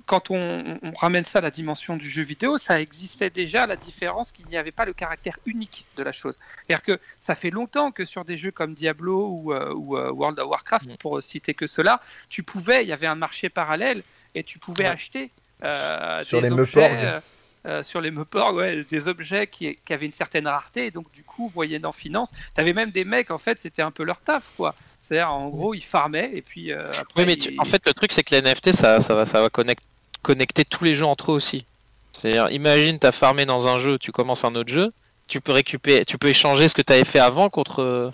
quand 0.06 0.30
on, 0.30 0.78
on 0.82 0.92
ramène 0.92 1.24
ça 1.24 1.38
à 1.38 1.42
la 1.42 1.50
dimension 1.50 1.96
du 1.96 2.08
jeu 2.10 2.22
vidéo, 2.22 2.56
ça 2.58 2.80
existait 2.80 3.30
déjà, 3.30 3.66
la 3.66 3.76
différence 3.76 4.32
qu'il 4.32 4.46
n'y 4.46 4.56
avait 4.56 4.72
pas 4.72 4.84
le 4.84 4.92
caractère 4.92 5.38
unique 5.46 5.86
de 5.96 6.02
la 6.02 6.12
chose. 6.12 6.38
C'est-à-dire 6.66 6.82
que 6.82 7.00
ça 7.20 7.34
fait 7.34 7.50
longtemps 7.50 7.90
que 7.90 8.04
sur 8.04 8.24
des 8.24 8.36
jeux 8.36 8.50
comme 8.50 8.74
Diablo 8.74 9.28
ou, 9.28 9.52
euh, 9.52 9.72
ou, 9.74 9.96
euh, 9.96 10.10
World 10.10 10.38
of 10.40 10.48
Warcraft, 10.48 10.86
Mm. 10.88 10.96
pour 10.98 11.22
citer 11.22 11.54
que 11.54 11.66
cela, 11.66 12.00
tu 12.28 12.42
pouvais, 12.42 12.82
il 12.84 12.88
y 12.88 12.92
avait 12.92 13.06
un 13.06 13.14
marché 13.14 13.48
parallèle 13.48 14.02
et 14.34 14.42
tu 14.44 14.58
pouvais 14.58 14.84
Ouais. 14.84 14.90
acheter 14.90 15.30
euh, 15.64 16.22
Sur 16.24 16.42
des 16.42 16.50
les 16.50 16.58
objets. 16.60 17.20
Euh, 17.66 17.82
sur 17.82 18.00
les 18.00 18.10
Meuporg, 18.10 18.54
ouais, 18.56 18.84
des 18.90 19.08
objets 19.08 19.46
qui, 19.46 19.78
qui 19.84 19.92
avaient 19.92 20.06
une 20.06 20.12
certaine 20.12 20.46
rareté, 20.46 20.86
et 20.86 20.90
donc 20.90 21.10
du 21.12 21.22
coup, 21.24 21.50
moyennant 21.54 21.92
finance, 21.92 22.30
tu 22.54 22.60
avais 22.60 22.72
même 22.72 22.90
des 22.90 23.04
mecs, 23.04 23.30
en 23.30 23.38
fait, 23.38 23.58
c'était 23.58 23.82
un 23.82 23.90
peu 23.90 24.02
leur 24.04 24.20
taf, 24.20 24.50
quoi. 24.56 24.74
C'est-à-dire, 25.02 25.30
en 25.30 25.48
gros, 25.48 25.74
ils 25.74 25.82
farmaient, 25.84 26.30
et 26.34 26.42
puis 26.42 26.72
euh, 26.72 26.88
après... 26.90 27.04
Oui, 27.22 27.26
mais 27.26 27.36
tu- 27.36 27.52
ils- 27.52 27.60
en 27.60 27.64
fait, 27.64 27.82
le 27.86 27.92
truc, 27.94 28.12
c'est 28.12 28.22
que 28.22 28.34
les 28.34 28.42
NFT, 28.42 28.72
ça, 28.72 29.00
ça 29.00 29.14
va, 29.14 29.24
ça 29.26 29.40
va 29.40 29.48
connect- 29.48 29.82
connecter 30.22 30.64
tous 30.64 30.84
les 30.84 30.94
jeux 30.94 31.06
entre 31.06 31.32
eux 31.32 31.34
aussi. 31.34 31.64
C'est-à-dire, 32.12 32.48
imagine, 32.50 32.98
tu 32.98 33.06
as 33.06 33.12
farmé 33.12 33.44
dans 33.46 33.66
un 33.66 33.78
jeu, 33.78 33.98
tu 33.98 34.12
commences 34.12 34.44
un 34.44 34.54
autre 34.54 34.72
jeu, 34.72 34.92
tu 35.26 35.40
peux 35.40 35.52
récupérer, 35.52 36.04
tu 36.04 36.16
peux 36.18 36.28
échanger 36.28 36.68
ce 36.68 36.74
que 36.74 36.82
tu 36.82 36.92
avais 36.92 37.04
fait 37.04 37.18
avant 37.18 37.48
contre 37.50 37.80
euh, 37.82 38.10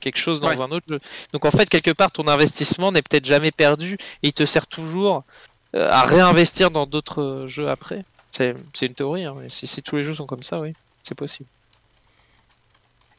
quelque 0.00 0.18
chose 0.18 0.40
dans 0.40 0.48
Ouais. 0.48 0.60
un 0.60 0.70
autre 0.72 0.86
jeu. 0.88 1.00
Donc, 1.32 1.44
en 1.44 1.50
fait, 1.50 1.68
quelque 1.68 1.90
part, 1.92 2.10
ton 2.10 2.26
investissement 2.28 2.90
n'est 2.92 3.02
peut-être 3.02 3.24
jamais 3.24 3.50
perdu 3.52 3.94
et 4.22 4.28
il 4.28 4.32
te 4.32 4.44
sert 4.46 4.66
toujours 4.66 5.22
à 5.74 6.02
réinvestir 6.02 6.70
dans 6.72 6.84
d'autres 6.86 7.44
jeux 7.46 7.68
après. 7.68 8.04
C'est 8.32 8.54
une 8.86 8.94
théorie. 8.94 9.24
hein, 9.24 9.34
mais 9.40 9.48
si, 9.48 9.66
si 9.66 9.82
tous 9.82 9.96
les 9.96 10.02
jeux 10.04 10.14
sont 10.14 10.26
comme 10.26 10.42
ça, 10.42 10.60
oui, 10.60 10.72
c'est 11.02 11.14
possible. 11.14 11.48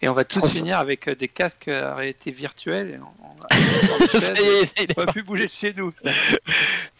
Et 0.03 0.09
on 0.09 0.13
va 0.13 0.23
tous 0.23 0.57
finir 0.57 0.79
avec 0.79 1.07
euh, 1.07 1.15
des 1.15 1.27
casques 1.27 1.67
à 1.67 1.93
réalité 1.93 2.31
virtuelle. 2.31 2.89
Et 2.89 2.97
on, 2.97 3.35
on 4.13 4.19
Ça 4.19 4.33
est, 4.33 4.97
on 4.97 5.01
va 5.05 5.11
plus 5.11 5.21
bouger 5.21 5.45
de 5.45 5.51
chez 5.51 5.73
nous. 5.73 5.93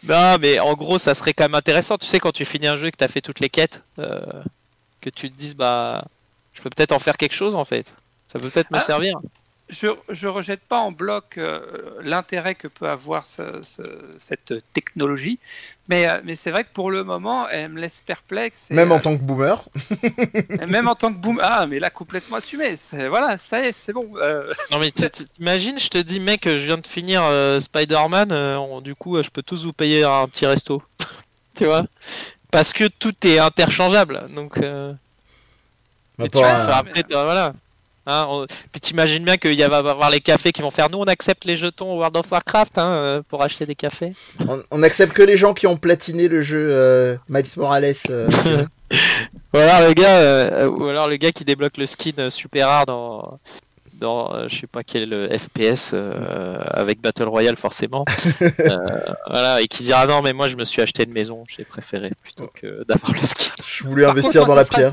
Non, 0.04 0.36
mais 0.40 0.58
en 0.58 0.74
gros, 0.74 0.98
ça 0.98 1.14
serait 1.14 1.32
quand 1.32 1.44
même 1.44 1.54
intéressant. 1.54 1.96
Tu 1.96 2.06
sais, 2.06 2.18
quand 2.18 2.32
tu 2.32 2.44
finis 2.44 2.66
un 2.66 2.74
jeu 2.74 2.88
et 2.88 2.90
que 2.90 2.96
tu 2.96 3.04
as 3.04 3.08
fait 3.08 3.20
toutes 3.20 3.38
les 3.38 3.48
quêtes, 3.48 3.84
euh, 4.00 4.20
que 5.00 5.10
tu 5.10 5.30
te 5.30 5.36
dises, 5.36 5.54
bah, 5.54 6.04
je 6.54 6.60
peux 6.60 6.70
peut-être 6.70 6.90
en 6.90 6.98
faire 6.98 7.16
quelque 7.16 7.34
chose 7.34 7.54
en 7.54 7.64
fait. 7.64 7.94
Ça 8.26 8.40
peut 8.40 8.48
peut-être 8.50 8.70
me 8.72 8.78
Ah. 8.78 8.82
servir. 8.82 9.20
Je, 9.72 9.86
je 10.10 10.28
rejette 10.28 10.60
pas 10.60 10.78
en 10.80 10.92
bloc 10.92 11.38
euh, 11.38 11.60
l'intérêt 12.02 12.54
que 12.54 12.68
peut 12.68 12.88
avoir 12.88 13.26
ce- 13.26 13.62
ce- 13.62 14.00
cette 14.18 14.52
technologie, 14.74 15.38
mais, 15.88 16.08
euh, 16.10 16.20
mais 16.24 16.34
c'est 16.34 16.50
vrai 16.50 16.64
que 16.64 16.68
pour 16.74 16.90
le 16.90 17.04
moment, 17.04 17.48
elle 17.48 17.70
me 17.70 17.80
laisse 17.80 18.00
perplexe. 18.04 18.66
et, 18.70 18.74
Même 18.74 18.92
euh, 18.92 18.94
en 18.96 19.00
tant 19.00 19.16
que 19.16 19.22
boomer. 19.22 19.64
même 20.66 20.88
en 20.88 20.94
tant 20.94 21.10
que 21.12 21.18
boom, 21.18 21.40
ah, 21.42 21.66
mais 21.66 21.78
là 21.78 21.88
complètement 21.90 22.36
assumé. 22.36 22.74
Voilà, 23.08 23.38
ça 23.38 23.60
y 23.64 23.68
est, 23.68 23.72
c'est 23.72 23.92
bon. 23.94 24.10
euh, 24.16 24.52
Non, 24.70 24.78
mais 24.78 24.90
t'imagines, 24.90 25.78
je 25.78 25.88
te 25.88 25.98
dis, 25.98 26.20
mec, 26.20 26.42
je 26.44 26.56
viens 26.66 26.78
de 26.78 26.86
finir 26.86 27.22
euh, 27.24 27.58
Spider-Man, 27.58 28.30
euh, 28.30 28.80
du 28.82 28.94
coup, 28.94 29.16
euh, 29.16 29.22
je 29.22 29.30
peux 29.30 29.42
tous 29.42 29.64
vous 29.64 29.72
payer 29.72 30.04
un 30.04 30.28
petit 30.28 30.44
resto. 30.46 30.82
tu 31.56 31.64
vois? 31.64 31.86
Parce 32.50 32.72
que 32.74 32.88
tout 32.88 33.14
est 33.26 33.38
interchangeable. 33.38 34.28
Donc, 34.36 34.58
euh, 34.58 34.92
et 36.22 36.28
tu 36.28 36.38
vas 36.42 36.76
à- 36.76 36.82
peut-être, 36.84 37.12
euh, 37.12 37.24
voilà. 37.24 37.54
Hein, 38.06 38.26
on- 38.28 38.46
Puis 38.72 38.80
t'imagines 38.80 39.24
bien 39.24 39.36
qu'il 39.36 39.52
y 39.52 39.62
va 39.62 39.76
y 39.76 39.88
avoir 39.88 40.10
les 40.10 40.20
cafés 40.20 40.50
qui 40.52 40.60
vont 40.60 40.70
faire 40.72 40.90
nous 40.90 40.98
on 40.98 41.04
accepte 41.04 41.44
les 41.44 41.54
jetons 41.56 41.94
World 41.96 42.16
of 42.16 42.30
Warcraft 42.32 42.78
hein, 42.78 42.86
euh, 42.88 43.22
pour 43.28 43.42
acheter 43.42 43.64
des 43.66 43.74
cafés. 43.76 44.12
On, 44.48 44.60
on 44.72 44.82
accepte 44.82 45.12
que 45.12 45.22
les 45.22 45.36
gens 45.36 45.54
qui 45.54 45.66
ont 45.68 45.76
platiné 45.76 46.26
le 46.28 46.42
jeu 46.42 46.68
euh, 46.72 47.16
Miles 47.28 47.46
Morales. 47.56 47.92
euh, 48.10 48.28
Ou 49.54 49.56
alors 49.58 49.88
le 49.88 49.94
gars, 49.94 50.16
euh, 50.16 50.66
ou 50.68 50.86
alors 50.86 51.08
le 51.08 51.16
gars 51.16 51.32
qui 51.32 51.44
débloque 51.44 51.76
le 51.78 51.86
skin 51.86 52.28
super 52.30 52.68
rare 52.68 52.86
dans, 52.86 53.38
dans 54.02 54.34
euh, 54.34 54.48
je 54.48 54.60
sais 54.60 54.66
pas 54.66 54.82
quel 54.84 55.12
euh, 55.14 55.28
FPS 55.38 55.92
euh, 55.94 56.58
avec 56.72 57.00
Battle 57.00 57.28
Royale 57.28 57.56
forcément. 57.56 58.04
Euh, 58.42 59.00
voilà, 59.30 59.60
et 59.60 59.66
qui 59.68 59.82
dira 59.84 60.06
non 60.06 60.20
mais 60.22 60.32
moi 60.32 60.48
je 60.48 60.56
me 60.56 60.64
suis 60.64 60.82
acheté 60.82 61.04
une 61.04 61.12
maison, 61.12 61.44
j'ai 61.48 61.64
préféré 61.64 62.10
plutôt 62.22 62.48
que 62.54 62.84
d'avoir 62.84 63.12
le 63.12 63.20
skin. 63.22 63.52
je 63.64 63.84
voulais 63.84 64.04
par 64.04 64.12
investir 64.12 64.40
contre, 64.42 64.46
dans 64.48 64.54
la 64.54 64.64
sera- 64.64 64.76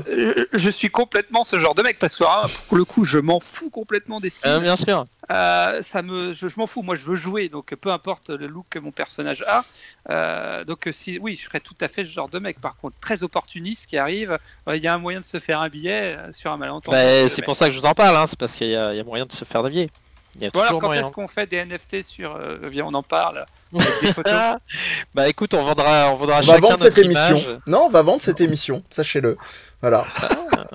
Je 0.52 0.70
suis 0.70 0.88
complètement 0.90 1.44
ce 1.44 1.58
genre 1.58 1.74
de 1.74 1.82
mec 1.82 1.98
parce 1.98 2.16
que 2.16 2.24
ah, 2.26 2.44
pour 2.68 2.76
le 2.76 2.84
coup, 2.84 3.04
je 3.04 3.18
m'en 3.18 3.38
fous 3.40 3.70
complètement 3.70 4.20
des 4.20 4.30
skins. 4.30 4.48
Euh, 4.50 4.60
bien 4.60 4.76
sûr. 4.76 5.04
Euh, 5.30 5.80
ça 5.82 6.02
me, 6.02 6.32
je, 6.32 6.48
je 6.48 6.54
m'en 6.58 6.66
fous. 6.66 6.82
Moi, 6.82 6.96
je 6.96 7.04
veux 7.04 7.16
jouer, 7.16 7.48
donc 7.48 7.74
peu 7.76 7.90
importe 7.90 8.30
le 8.30 8.46
look 8.46 8.66
que 8.70 8.78
mon 8.78 8.90
personnage 8.90 9.42
a. 9.46 9.64
Euh, 10.10 10.64
donc, 10.64 10.88
euh, 10.88 10.92
si, 10.92 11.18
oui, 11.20 11.36
je 11.36 11.44
serais 11.44 11.60
tout 11.60 11.76
à 11.80 11.88
fait 11.88 12.04
ce 12.04 12.10
genre 12.10 12.28
de 12.28 12.38
mec. 12.38 12.60
Par 12.60 12.76
contre, 12.76 12.96
très 13.00 13.22
opportuniste 13.22 13.86
qui 13.86 13.96
arrive. 13.98 14.38
euh, 14.68 14.76
Il 14.76 14.82
y 14.82 14.88
a 14.88 14.94
un 14.94 14.98
moyen 14.98 15.20
de 15.20 15.24
se 15.24 15.38
faire 15.38 15.60
un 15.60 15.68
billet 15.68 16.16
sur 16.32 16.50
un 16.50 16.56
malentendu. 16.56 16.96
Bah, 16.96 17.28
c'est 17.28 17.42
pour 17.42 17.54
ça 17.56 17.66
que 17.66 17.72
je 17.72 17.78
vous 17.80 17.86
en 17.86 17.94
parle, 17.94 18.16
hein, 18.16 18.26
c'est 18.26 18.38
parce 18.38 18.54
qu'il 18.54 18.68
y, 18.68 18.76
a 18.76 18.92
il 18.92 18.96
y 18.96 19.00
a 19.00 19.04
moyen 19.04 19.26
de 19.26 19.32
se 19.32 19.44
faire 19.44 19.62
dévier. 19.62 19.90
Il 20.36 20.42
y 20.42 20.46
a 20.46 20.50
Voilà, 20.54 20.68
toujours 20.68 20.80
quand 20.82 20.92
est-ce 20.92 21.10
qu'on 21.10 21.26
fait 21.28 21.46
des 21.46 21.64
NFT 21.64 22.02
sur. 22.02 22.36
euh, 22.36 22.58
viens, 22.68 22.84
on 22.86 22.94
en 22.94 23.02
parle. 23.02 23.44
Avec 23.74 23.88
des 24.00 24.12
photos. 24.12 24.32
Ah, 24.34 24.58
bah 25.14 25.28
écoute, 25.28 25.54
on 25.54 25.64
vendra, 25.64 26.12
on 26.12 26.16
vendra 26.16 26.38
On 26.38 26.42
va 26.42 26.58
vendre 26.58 26.78
cette 26.80 26.98
émission. 26.98 27.60
Non, 27.66 27.84
on 27.86 27.88
va 27.88 28.02
vendre 28.02 28.20
cette 28.22 28.40
émission, 28.40 28.82
sachez-le. 28.90 29.36
Voilà. 29.80 30.04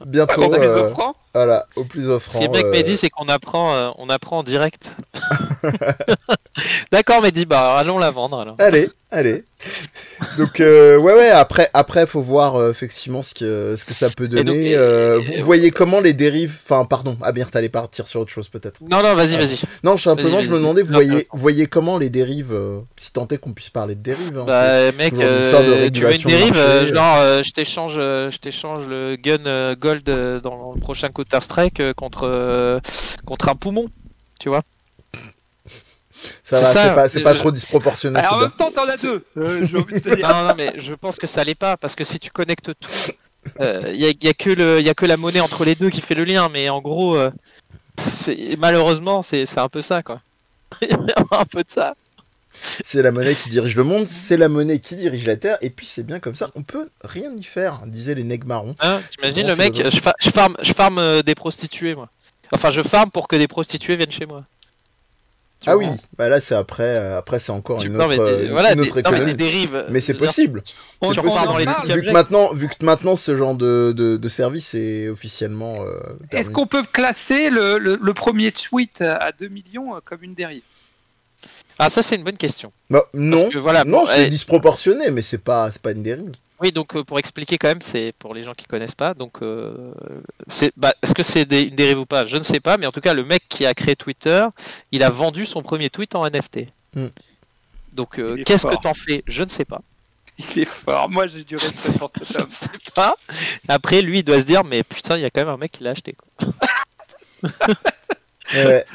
Bientôt. 0.06 0.44
on 0.44 0.54
a 0.54 0.58
les. 0.60 0.94
Voilà, 1.36 1.66
au 1.76 1.84
plus 1.84 2.04
Ce 2.06 2.10
offrant. 2.10 2.40
qui 2.40 2.46
est 2.46 2.50
mec 2.50 2.66
euh, 2.66 2.72
Mehdi, 2.72 2.98
c'est 2.98 3.10
qu'on 3.10 3.28
apprend, 3.28 3.74
euh, 3.74 3.90
on 3.98 4.10
apprend 4.10 4.40
en 4.40 4.44
direct. 4.44 4.96
D'accord, 6.92 7.22
Mehdi, 7.22 7.46
bah 7.46 7.78
allons 7.78 7.98
la 7.98 8.12
vendre 8.12 8.40
alors. 8.40 8.56
Allez, 8.60 8.90
allez. 9.12 9.44
Donc 10.38 10.60
euh, 10.62 10.98
ouais 10.98 11.14
ouais 11.14 11.30
après 11.30 11.70
après 11.74 12.06
faut 12.06 12.22
voir 12.22 12.56
euh, 12.56 12.70
effectivement 12.72 13.24
ce 13.24 13.34
que 13.34 13.76
ce 13.76 13.84
que 13.84 13.94
ça 13.94 14.10
peut 14.10 14.28
donner. 14.28 14.72
et- 14.72 14.76
euh, 14.78 15.20
et- 15.22 15.40
vous 15.40 15.46
voyez 15.46 15.72
comment 15.72 16.00
les 16.00 16.14
dérives. 16.14 16.58
Enfin 16.64 16.86
pardon, 16.86 17.18
Amir 17.22 17.50
t'allais 17.52 17.68
partir 17.70 18.08
sur 18.08 18.22
autre 18.22 18.32
chose 18.32 18.48
peut-être. 18.48 18.80
Non, 18.82 19.02
non, 19.04 19.16
vas-y, 19.16 19.36
Ah. 19.36 19.40
vas-y. 19.40 19.58
Non 19.84 19.98
simplement 19.98 20.40
je 20.42 20.50
me 20.50 20.58
demandais 20.58 20.82
vous 20.84 20.94
Non, 20.94 21.00
voyez 21.00 21.28
vous 21.32 21.40
voyez 21.40 21.66
comment 21.68 21.98
les 21.98 22.10
dérives 22.10 22.56
si 22.98 23.12
tant 23.12 23.28
est 23.28 23.38
qu'on 23.38 23.54
puisse 23.54 23.70
parler 23.70 23.96
de 23.96 24.02
dérives. 24.02 24.38
hein, 24.40 24.44
Bah 24.48 24.92
mec, 24.94 25.14
de 25.14 25.90
tu 25.90 26.04
veux 26.06 26.16
une 26.16 26.22
dérive 26.22 26.54
marché. 26.56 26.94
Genre, 26.96 27.44
je 27.44 27.52
t'échange, 27.52 27.96
je 27.96 28.38
t'échange 28.38 28.88
le 28.88 29.18
gun 29.18 29.74
gold 29.76 30.04
dans 30.42 30.74
le 30.74 30.80
prochain 30.80 31.10
Counter 31.10 31.40
Strike 31.42 31.94
contre 31.94 32.80
contre 33.26 33.50
un 33.50 33.56
poumon, 33.56 33.88
tu 34.40 34.48
vois 34.50 34.62
ça 36.46 36.58
c'est 36.58 36.74
va 36.90 36.96
ça, 37.04 37.10
c'est 37.10 37.22
pas 37.22 37.34
je- 37.34 37.40
trop 37.40 37.52
disproportionné. 37.52 38.20
Alors, 38.20 38.34
en 38.34 38.40
même 38.42 38.52
temps, 38.52 38.72
t'en 38.72 38.86
as 38.88 38.96
deux. 39.02 39.24
Euh, 39.38 39.66
J'ai 39.68 39.78
envie 39.78 39.96
de 39.96 40.00
te 40.00 40.16
dire. 40.16 40.28
Non, 40.30 40.44
non, 40.48 40.54
mais 40.56 40.74
je 40.78 40.94
pense 40.94 41.18
que 41.18 41.28
ça 41.28 41.44
l'est 41.44 41.56
pas 41.56 41.76
parce 41.78 41.96
que 41.96 42.04
si 42.04 42.20
tu 42.20 42.30
connectes 42.32 42.72
tout, 42.80 42.90
il 43.60 43.96
y, 43.96 44.06
a, 44.06 44.10
y 44.22 44.28
a 44.28 44.34
que 44.34 44.50
le, 44.50 44.82
y 44.82 44.90
a 44.90 44.94
que 44.94 45.06
la 45.06 45.18
monnaie 45.18 45.40
entre 45.40 45.66
les 45.66 45.76
deux 45.76 45.90
qui 45.90 46.02
fait 46.02 46.16
le 46.16 46.24
lien, 46.24 46.50
mais 46.50 46.70
en 46.70 46.82
gros, 46.82 47.16
euh, 47.18 47.30
malheureusement, 48.58 49.22
c'est 49.22 49.58
un 49.58 49.70
peu 49.70 49.82
ça 49.82 50.04
quoi. 50.04 50.22
Un 51.32 51.46
peu 51.46 51.64
de 51.64 51.70
ça. 51.70 51.96
C'est 52.84 53.02
la 53.02 53.12
monnaie 53.12 53.36
qui 53.36 53.50
dirige 53.50 53.76
le 53.76 53.84
monde, 53.84 54.08
c'est 54.08 54.38
la 54.38 54.50
monnaie 54.50 54.80
qui 54.80 54.96
dirige 54.96 55.26
la 55.26 55.36
terre 55.36 55.58
et 55.62 55.70
puis 55.70 55.86
c'est 55.86 56.04
bien 56.04 56.20
comme 56.20 56.36
ça. 56.36 56.50
On 56.56 56.64
peut 56.64 56.90
rien 57.04 57.32
y 57.38 57.44
faire, 57.44 57.82
disaient 57.86 58.16
les 58.16 58.24
nègres 58.24 58.48
marrons. 58.48 58.76
Hein, 58.80 59.02
T'imagines 59.12 59.46
le 59.48 59.56
mec, 59.56 59.76
je, 59.90 60.00
fa- 60.00 60.16
je 60.20 60.30
farm, 60.30 60.56
je 60.62 60.74
farm 60.74 60.98
euh, 60.98 61.22
des 61.22 61.36
prostituées 61.36 61.96
moi. 61.96 62.10
Enfin, 62.52 62.72
je 62.72 62.82
farm 62.82 63.12
pour 63.12 63.28
que 63.28 63.36
des 63.36 63.48
prostituées 63.48 63.96
viennent 63.96 64.12
chez 64.12 64.26
moi. 64.26 64.44
Tu 65.62 65.70
Ah 65.70 65.78
oui, 65.78 65.88
bah 66.18 66.28
là 66.30 66.42
c'est 66.42 66.54
après 66.54 66.84
euh, 66.84 67.18
après 67.18 67.40
c'est 67.40 67.52
encore 67.52 67.80
Tu- 67.80 67.88
une 67.88 67.96
autre, 67.96 68.20
euh, 68.20 68.46
une 68.46 68.52
autre 68.54 68.64
des, 68.76 68.76
non, 68.76 68.76
mais 68.76 68.76
des 68.76 69.00
économie. 69.00 69.34
dérives. 69.36 69.86
Mais 69.90 70.02
c'est 70.02 70.14
possible. 70.14 70.62
On, 71.02 71.08
possible. 71.14 71.46
dans 71.46 71.58
les. 71.58 71.96
Vu 71.96 72.02
que 72.04 72.12
maintenant, 72.12 72.54
vu 72.54 72.68
que 72.68 72.84
maintenant 72.86 73.16
ce 73.16 73.36
genre 73.38 73.56
de, 73.56 73.94
de, 73.96 74.18
de 74.18 74.30
service 74.30 74.76
est 74.76 75.08
officiellement. 75.08 75.84
euh, 75.86 75.98
Est-ce 76.32 76.52
qu'on 76.52 76.68
peut 76.68 76.84
classer 76.84 77.50
le, 77.50 77.78
le- 77.80 77.98
le 78.02 78.14
premier 78.14 78.52
tweet 78.52 79.02
à 79.02 79.32
2 79.32 79.48
millions 79.48 79.94
comme 80.04 80.24
une 80.24 80.34
dérive? 80.34 80.64
Ah, 81.80 81.90
ça 81.90 82.02
c'est 82.04 82.16
une 82.16 82.24
bonne 82.24 82.38
question. 82.38 82.72
Bah, 82.90 83.04
non, 83.14 83.50
que 83.50 83.58
voilà, 83.58 83.84
non, 83.84 84.02
bon, 84.04 84.08
c'est 84.08 84.30
disproportionné, 84.30 85.10
mais 85.12 85.22
c'est 85.22 85.38
pas, 85.44 85.72
c'est 85.72 85.82
pas 85.82 85.92
une 85.92 86.04
dérive. 86.04 86.32
Oui, 86.62 86.72
donc 86.72 86.96
euh, 86.96 87.04
pour 87.04 87.20
expliquer 87.20 87.58
quand 87.58 87.68
même, 87.68 87.82
c'est 87.82 88.14
pour 88.18 88.34
les 88.34 88.44
gens 88.44 88.54
qui 88.54 88.66
connaissent 88.66 88.96
pas. 88.96 89.14
Donc, 89.14 89.42
euh, 89.42 89.92
c'est, 90.48 90.72
bah, 90.78 90.94
est-ce 91.04 91.14
que 91.14 91.22
c'est 91.24 91.44
des- 91.46 91.64
une 91.64 91.76
dérive 91.76 92.00
ou 92.00 92.06
pas? 92.06 92.24
Je 92.26 92.38
ne 92.38 92.44
sais 92.44 92.60
pas, 92.62 92.78
mais 92.78 92.86
en 92.86 92.92
tout 92.94 93.02
cas, 93.02 93.14
le 93.14 93.26
mec 93.26 93.44
qui 93.50 93.66
a 93.66 93.74
créé 93.74 93.96
Twitter, 93.96 94.48
il 94.92 95.04
a 95.04 95.10
vendu 95.10 95.46
son 95.46 95.62
premier 95.62 95.90
tweet 95.90 96.16
en 96.16 96.26
NFT. 96.26 96.68
Hmm. 96.96 97.08
Donc, 97.92 98.20
euh, 98.20 98.42
qu'est-ce 98.46 98.68
fort. 98.68 98.78
que 98.78 98.84
t'en 98.84 98.94
fais? 98.94 99.24
Je 99.28 99.44
ne 99.44 99.50
sais 99.50 99.66
pas. 99.66 99.82
Il 100.38 100.60
est 100.60 100.66
fort. 100.66 101.10
Moi, 101.10 101.28
j'ai 101.28 101.44
du 101.44 101.58
Je 101.58 101.66
ne 101.66 101.70
respect 101.70 101.92
sais, 101.92 101.98
pour 102.00 102.12
cet 102.24 102.32
je 102.40 102.46
ne 102.46 102.50
sais 102.50 102.70
pas. 102.94 103.16
Après, 103.68 104.02
lui, 104.02 104.20
il 104.20 104.24
doit 104.24 104.40
se 104.40 104.46
dire, 104.46 104.64
mais 104.64 104.84
putain, 104.84 105.18
il 105.18 105.22
y 105.22 105.26
a 105.26 105.30
quand 105.30 105.42
même 105.42 105.50
un 105.54 105.58
mec 105.58 105.72
qui 105.74 105.84
l'a 105.84 105.92
acheté. 105.92 106.14
Quoi. 106.14 106.50
Ouais. 108.54 108.86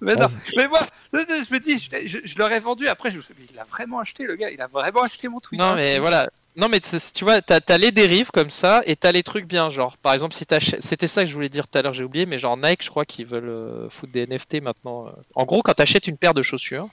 Mais, 0.00 0.14
non, 0.16 0.24
On 0.24 0.28
se- 0.28 0.56
mais 0.56 0.66
moi, 0.66 0.80
je 1.12 1.18
me 1.52 1.58
dis, 1.58 1.78
je, 1.78 2.06
je, 2.06 2.18
je 2.24 2.38
l'aurais 2.38 2.58
vendu. 2.60 2.88
Après, 2.88 3.10
je 3.10 3.16
me 3.18 3.22
suis 3.22 3.34
dit, 3.34 3.46
il 3.52 3.58
a 3.58 3.64
vraiment 3.64 4.00
acheté, 4.00 4.24
le 4.24 4.34
gars. 4.34 4.50
Il 4.50 4.60
a 4.60 4.66
vraiment 4.66 5.02
acheté 5.02 5.28
mon 5.28 5.40
tweet. 5.40 5.60
Non, 5.60 5.66
hein. 5.66 5.74
mais 5.76 5.98
voilà. 5.98 6.28
Non, 6.56 6.68
mais 6.68 6.80
tu 6.80 7.24
vois, 7.24 7.40
t'as 7.40 7.60
as 7.68 7.78
les 7.78 7.92
dérives 7.92 8.30
comme 8.32 8.50
ça 8.50 8.82
et 8.84 8.96
t'as 8.96 9.12
les 9.12 9.22
trucs 9.22 9.46
bien. 9.46 9.68
Genre, 9.70 9.96
par 9.98 10.12
exemple, 10.12 10.34
si 10.34 10.44
t'achètes. 10.44 10.82
C'était 10.82 11.06
ça 11.06 11.22
que 11.22 11.28
je 11.30 11.34
voulais 11.34 11.48
dire 11.48 11.68
tout 11.68 11.78
à 11.78 11.82
l'heure, 11.82 11.92
j'ai 11.92 12.04
oublié, 12.04 12.26
mais 12.26 12.38
genre 12.38 12.56
Nike, 12.56 12.82
je 12.84 12.90
crois 12.90 13.04
qu'ils 13.04 13.26
veulent 13.26 13.48
euh, 13.48 13.88
foutre 13.88 14.12
des 14.12 14.26
NFT 14.26 14.60
maintenant. 14.62 15.06
euh. 15.06 15.10
En 15.34 15.44
gros, 15.44 15.62
quand 15.62 15.74
t'achètes 15.74 16.06
une 16.08 16.16
paire 16.16 16.34
de 16.34 16.42
chaussures, 16.42 16.88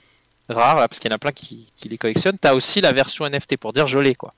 rares, 0.48 0.76
là, 0.76 0.88
parce 0.88 1.00
qu'il 1.00 1.10
y 1.10 1.12
en 1.12 1.16
a 1.16 1.18
plein 1.18 1.32
qui, 1.32 1.70
qui 1.76 1.88
les 1.88 1.98
collectionnent, 1.98 2.38
t'as 2.38 2.54
aussi 2.54 2.80
la 2.80 2.92
version 2.92 3.28
NFT 3.28 3.56
pour 3.56 3.72
dire 3.72 3.86
je 3.86 3.98
l'ai, 3.98 4.14
quoi. 4.14 4.32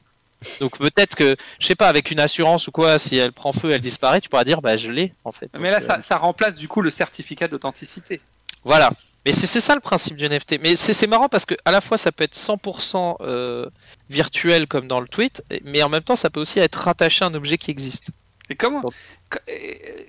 Donc 0.58 0.78
peut-être 0.78 1.14
que, 1.16 1.36
je 1.58 1.66
sais 1.66 1.74
pas, 1.74 1.88
avec 1.88 2.10
une 2.10 2.18
assurance 2.18 2.66
ou 2.66 2.70
quoi, 2.70 2.98
si 2.98 3.16
elle 3.18 3.32
prend 3.32 3.52
feu, 3.52 3.72
elle 3.72 3.82
disparaît, 3.82 4.22
tu 4.22 4.30
pourras 4.30 4.44
dire 4.44 4.62
bah 4.62 4.78
je 4.78 4.90
l'ai, 4.90 5.12
en 5.24 5.32
fait. 5.32 5.50
Mais 5.52 5.70
Donc, 5.70 5.70
là, 5.70 5.76
euh, 5.76 5.80
ça, 5.80 6.00
ça 6.00 6.16
remplace 6.16 6.56
du 6.56 6.66
coup 6.66 6.80
le 6.80 6.90
certificat 6.90 7.46
d'authenticité. 7.46 8.22
Voilà. 8.64 8.90
Mais 9.26 9.32
c'est 9.32 9.46
c'est 9.46 9.60
ça 9.60 9.74
le 9.74 9.80
principe 9.80 10.16
du 10.16 10.28
NFT. 10.28 10.58
Mais 10.60 10.76
c'est 10.76 10.92
c'est 10.94 11.06
marrant 11.06 11.28
parce 11.28 11.44
que 11.44 11.54
à 11.64 11.70
la 11.70 11.80
fois 11.80 11.98
ça 11.98 12.10
peut 12.10 12.24
être 12.24 12.36
100% 12.36 13.16
euh, 13.20 13.68
virtuel 14.08 14.66
comme 14.66 14.86
dans 14.86 15.00
le 15.00 15.08
tweet, 15.08 15.42
mais 15.64 15.82
en 15.82 15.88
même 15.88 16.02
temps 16.02 16.16
ça 16.16 16.30
peut 16.30 16.40
aussi 16.40 16.58
être 16.58 16.76
rattaché 16.76 17.24
à 17.24 17.28
un 17.28 17.34
objet 17.34 17.58
qui 17.58 17.70
existe. 17.70 18.08
Et 18.48 18.56
comment, 18.56 18.82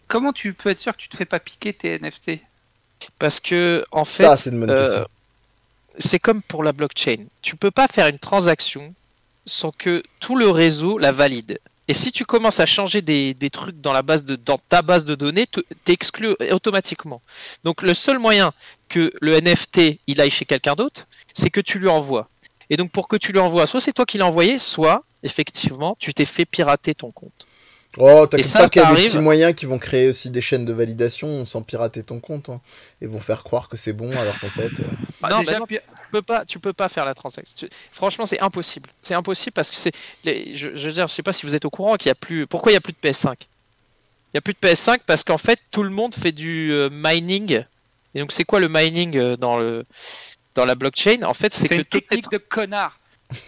comment 0.08 0.34
tu 0.34 0.54
peux 0.54 0.70
être 0.70 0.80
sûr 0.80 0.94
que 0.94 0.98
tu 0.98 1.10
te 1.10 1.16
fais 1.16 1.26
pas 1.26 1.40
piquer 1.40 1.74
tes 1.74 2.00
NFT 2.00 2.40
Parce 3.20 3.40
que 3.40 3.86
en 3.92 4.04
fait, 4.04 4.24
Ça, 4.24 4.36
c'est 4.36 4.50
une 4.50 4.60
bonne 4.62 4.72
euh, 4.72 4.84
question. 4.84 5.08
c'est 6.00 6.20
comme 6.20 6.42
pour 6.42 6.64
la 6.64 6.72
blockchain. 6.72 7.26
Tu 7.44 7.56
peux 7.56 7.70
pas 7.70 7.88
faire 7.88 8.08
une 8.08 8.18
transaction 8.18 8.96
sans 9.46 9.72
que 9.72 10.02
tout 10.20 10.36
le 10.36 10.50
réseau 10.50 10.98
la 10.98 11.12
valide. 11.12 11.60
Et 11.92 11.94
si 11.94 12.14
tu 12.14 12.24
commences 12.24 12.62
à 12.62 12.66
changer 12.66 13.02
des, 13.02 13.34
des 13.34 13.50
trucs 13.50 13.82
dans, 13.82 13.92
la 13.92 14.02
base 14.02 14.24
de, 14.24 14.38
dans 14.38 14.58
ta 14.70 14.82
base 14.82 15.04
de 15.04 15.14
données, 15.14 15.46
te- 15.46 15.60
t'es 15.84 15.92
exclu 15.92 16.38
automatiquement. 16.50 17.22
Donc 17.66 17.82
le 17.82 17.94
seul 17.94 18.18
moyen 18.18 18.54
que 18.88 19.12
le 19.20 19.34
NFT 19.42 20.00
il 20.08 20.22
aille 20.22 20.30
chez 20.30 20.46
quelqu'un 20.46 20.76
d'autre, 20.76 21.06
c'est 21.34 21.50
que 21.50 21.60
tu 21.60 21.80
lui 21.80 21.90
envoies. 21.90 22.30
Et 22.70 22.78
donc 22.78 22.92
pour 22.92 23.10
que 23.10 23.18
tu 23.18 23.34
lui 23.34 23.40
envoies, 23.40 23.68
soit 23.68 23.82
c'est 23.82 23.92
toi 23.92 24.06
qui 24.06 24.18
l'as 24.18 24.26
envoyé, 24.26 24.58
soit 24.58 25.04
effectivement 25.22 25.98
tu 26.00 26.14
t'es 26.14 26.24
fait 26.24 26.46
pirater 26.46 26.96
ton 26.96 27.12
compte. 27.12 27.46
Oh, 27.98 28.26
t'inquiète 28.26 28.46
ça, 28.48 28.60
pas 28.60 28.70
qu'il 28.70 28.82
y 28.82 28.86
a 28.86 28.96
des 28.96 29.04
petits 29.08 29.18
moyens 29.18 29.54
qui 29.54 29.66
vont 29.66 29.78
créer 29.78 30.08
aussi 30.08 30.30
des 30.30 30.40
chaînes 30.40 30.64
de 30.64 30.72
validation 30.72 31.44
sans 31.44 31.62
pirater 31.62 32.04
ton 32.04 32.22
compte. 32.22 32.48
hein, 32.48 32.62
et 33.02 33.06
vont 33.06 33.20
faire 33.20 33.44
croire 33.44 33.68
que 33.68 33.76
c'est 33.76 33.92
bon 33.92 34.18
alors 34.18 34.40
qu'en 34.40 34.48
fait. 34.48 34.80
euh, 34.80 34.88
Bah, 35.22 35.28
Non, 35.30 35.40
déjà, 35.40 35.52
bah 35.52 35.60
non. 35.60 35.66
Peux 36.12 36.22
pas, 36.22 36.46
tu 36.46 36.60
peux 36.60 36.74
pas 36.74 36.90
faire 36.90 37.06
la 37.06 37.14
transaction. 37.14 37.68
Tu- 37.68 37.70
Franchement, 37.92 38.26
c'est 38.26 38.40
impossible. 38.40 38.90
C'est 39.02 39.14
impossible 39.16 39.54
parce 39.54 39.72
que 39.72 39.78
c'est. 39.78 39.92
Je, 40.24 40.52
je 40.54 40.88
veux 40.88 40.94
dire, 40.94 41.08
je 41.08 41.14
sais 41.14 41.24
pas 41.24 41.34
si 41.34 41.46
vous 41.46 41.56
êtes 41.56 41.66
au 41.66 41.70
courant 41.70 41.96
qu'il 41.96 42.10
y 42.10 42.12
a 42.12 42.16
plus. 42.16 42.46
Pourquoi 42.48 42.72
il 42.72 42.76
y 42.76 42.78
a 42.78 42.82
plus 42.82 42.94
de 42.94 42.98
PS5 43.10 43.34
Il 43.40 44.36
y 44.36 44.38
a 44.38 44.42
plus 44.42 44.54
de 44.54 44.60
PS5 44.60 45.00
parce 45.06 45.24
qu'en 45.24 45.38
fait 45.38 45.60
tout 45.72 45.84
le 45.84 45.90
monde 45.90 46.14
fait 46.14 46.32
du 46.32 46.72
euh, 46.72 46.90
mining. 46.92 47.64
Et 48.14 48.20
donc 48.20 48.32
c'est 48.32 48.44
quoi 48.44 48.60
le 48.60 48.68
mining 48.70 49.18
euh, 49.18 49.38
dans 49.38 49.58
le 49.58 49.86
dans 50.54 50.66
la 50.66 50.76
blockchain? 50.76 51.24
En 51.24 51.34
fait, 51.34 51.54
c'est 51.54 51.70
que 51.70 51.76
une 51.76 51.86
technique 51.86 52.30
de 52.30 52.38
connard. 52.38 53.00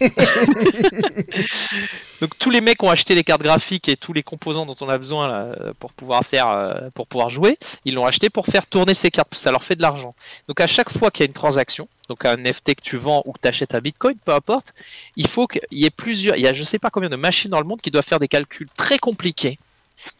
Donc 2.20 2.38
tous 2.38 2.50
les 2.50 2.60
mecs 2.60 2.82
ont 2.82 2.90
acheté 2.90 3.14
les 3.14 3.24
cartes 3.24 3.42
graphiques 3.42 3.88
et 3.88 3.96
tous 3.96 4.12
les 4.12 4.22
composants 4.22 4.66
dont 4.66 4.76
on 4.80 4.88
a 4.88 4.98
besoin 4.98 5.54
pour 5.78 5.92
pouvoir 5.92 6.24
faire, 6.24 6.48
euh, 6.48 6.88
pour 6.94 7.06
pouvoir 7.06 7.30
jouer, 7.30 7.58
ils 7.84 7.94
l'ont 7.94 8.06
acheté 8.06 8.30
pour 8.30 8.46
faire 8.46 8.66
tourner 8.66 8.94
ces 8.94 9.10
cartes 9.10 9.28
parce 9.28 9.40
que 9.40 9.44
ça 9.44 9.50
leur 9.50 9.62
fait 9.62 9.76
de 9.76 9.82
l'argent. 9.82 10.14
Donc 10.48 10.60
à 10.60 10.66
chaque 10.66 10.90
fois 10.90 11.10
qu'il 11.10 11.24
y 11.24 11.26
a 11.26 11.28
une 11.28 11.34
transaction, 11.34 11.88
donc 12.08 12.24
un 12.24 12.36
NFT 12.36 12.74
que 12.76 12.82
tu 12.82 12.96
vends 12.96 13.22
ou 13.24 13.32
que 13.32 13.38
tu 13.40 13.48
achètes 13.48 13.74
à 13.74 13.80
Bitcoin, 13.80 14.16
peu 14.24 14.32
importe, 14.32 14.72
il 15.16 15.28
faut 15.28 15.46
qu'il 15.46 15.62
y 15.70 15.84
ait 15.84 15.90
plusieurs, 15.90 16.36
il 16.36 16.42
y 16.42 16.48
a 16.48 16.52
je 16.52 16.62
sais 16.62 16.78
pas 16.78 16.90
combien 16.90 17.08
de 17.08 17.16
machines 17.16 17.50
dans 17.50 17.60
le 17.60 17.66
monde 17.66 17.80
qui 17.80 17.90
doivent 17.90 18.06
faire 18.06 18.20
des 18.20 18.28
calculs 18.28 18.68
très 18.76 18.98
compliqués 18.98 19.58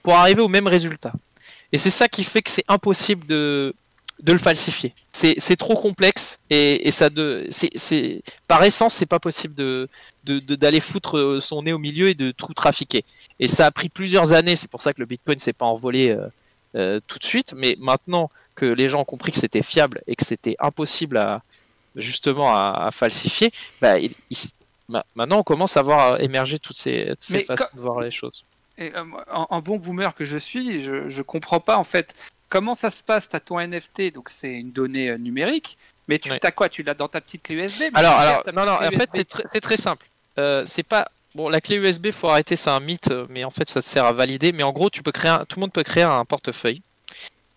pour 0.03 0.15
arriver 0.15 0.43
au 0.43 0.49
même 0.49 0.67
résultat. 0.67 1.13
Et 1.73 1.79
c'est 1.79 1.91
ça 1.91 2.09
qui 2.09 2.25
fait 2.25 2.43
que 2.43 2.51
c'est 2.51 2.65
impossible 2.69 3.27
de 3.27 3.75
de 4.23 4.33
le 4.33 4.39
falsifier. 4.39 4.95
C'est 5.11 5.57
trop 5.57 5.75
complexe 5.75 6.39
et, 6.51 6.87
et 6.87 6.91
ça 6.91 7.09
de 7.11 7.47
c'est 7.51 8.23
par 8.49 8.63
essence 8.65 8.95
c'est 8.95 9.07
pas 9.07 9.19
possible 9.19 9.55
de 9.55 9.89
d'aller 10.25 10.81
foutre 10.81 11.39
son 11.41 11.63
nez 11.63 11.73
au 11.73 11.79
milieu 11.79 12.09
et 12.09 12.15
de 12.15 12.31
tout 12.31 12.53
trafiquer. 12.55 13.05
Et 13.41 13.49
ça 13.49 13.67
a 13.67 13.71
pris 13.71 13.89
plusieurs 13.89 14.33
années, 14.33 14.57
c'est 14.57 14.71
pour 14.71 14.81
ça 14.81 14.93
que 14.95 15.01
le 15.01 15.07
Bitcoin 15.07 15.39
s'est 15.39 15.53
pas 15.53 15.67
envolé 15.67 16.11
euh, 16.11 16.27
euh, 16.77 17.01
tout 17.07 17.19
de 17.19 17.25
suite, 17.25 17.53
mais 17.57 17.77
maintenant 17.79 18.31
que 18.55 18.65
les 18.67 18.89
gens 18.89 19.01
ont 19.01 19.05
compris 19.05 19.33
que 19.33 19.39
c'était 19.39 19.63
fiable 19.63 20.01
et 20.07 20.17
que 20.17 20.25
c'était 20.25 20.57
impossible 20.59 21.19
à 21.19 21.43
justement 21.97 22.55
à, 22.55 22.87
à 22.87 22.91
falsifier, 22.91 23.53
bah, 23.81 23.99
il- 23.99 24.15
il 24.31 24.37
maintenant 25.15 25.39
on 25.39 25.43
commence 25.43 25.77
à 25.77 25.83
voir 25.83 26.21
émerger 26.21 26.59
toutes 26.59 26.77
ces, 26.77 27.07
toutes 27.11 27.23
ces 27.23 27.33
Mais 27.39 27.43
façons 27.45 27.65
quand- 27.71 27.77
de 27.77 27.83
voir 27.83 28.01
les 28.01 28.11
choses. 28.11 28.45
Et, 28.77 28.93
euh, 28.95 29.05
en, 29.33 29.47
en 29.51 29.61
bon 29.63 29.77
boomer 29.77 30.15
que 30.15 30.25
je 30.25 30.37
suis, 30.37 30.81
je, 30.81 31.09
je 31.09 31.23
comprends 31.23 31.61
pas 31.61 31.77
en 31.79 31.85
fait 31.85 32.15
comment 32.55 32.75
ça 32.75 32.91
se 32.91 33.03
passe. 33.03 33.29
T'as 33.29 33.41
ton 33.41 33.59
NFT, 33.59 34.13
donc 34.15 34.29
c'est 34.31 34.53
une 34.53 34.71
donnée 34.71 35.09
euh, 35.11 35.19
numérique, 35.19 35.77
mais 36.09 36.19
tu 36.21 36.31
Ouais. 36.31 36.39
t'as 36.39 36.53
quoi 36.53 36.69
Tu 36.69 36.83
l'as 36.85 36.95
dans 36.95 37.09
ta 37.09 37.21
petite 37.21 37.43
clé 37.43 37.57
USB 37.57 37.81
mais 37.93 37.99
Alors, 37.99 38.13
alors 38.15 38.43
non, 38.55 38.65
non, 38.65 38.73
en 38.75 38.91
fait 38.91 39.11
c'est 39.53 39.61
très, 39.61 39.77
simple. 39.77 40.07
Euh, 40.39 40.63
c'est 40.65 40.83
pas 40.85 41.09
bon 41.35 41.49
la 41.49 41.61
clé 41.61 41.77
USB, 41.77 42.11
faut 42.13 42.29
arrêter, 42.29 42.55
c'est 42.57 42.71
un 42.71 42.81
mythe, 42.81 43.11
euh, 43.11 43.27
mais 43.29 43.45
en 43.45 43.51
fait 43.51 43.69
ça 43.69 43.81
sert 43.83 44.05
à 44.05 44.13
valider. 44.13 44.53
Mais 44.53 44.63
en 44.63 44.73
gros, 44.73 44.89
tu 44.89 45.03
peux 45.03 45.13
créer, 45.13 45.31
un- 45.33 45.45
tout 45.49 45.57
le 45.59 45.63
monde 45.63 45.73
peut 45.73 45.83
créer 45.83 46.05
un 46.05 46.25
portefeuille. 46.25 46.81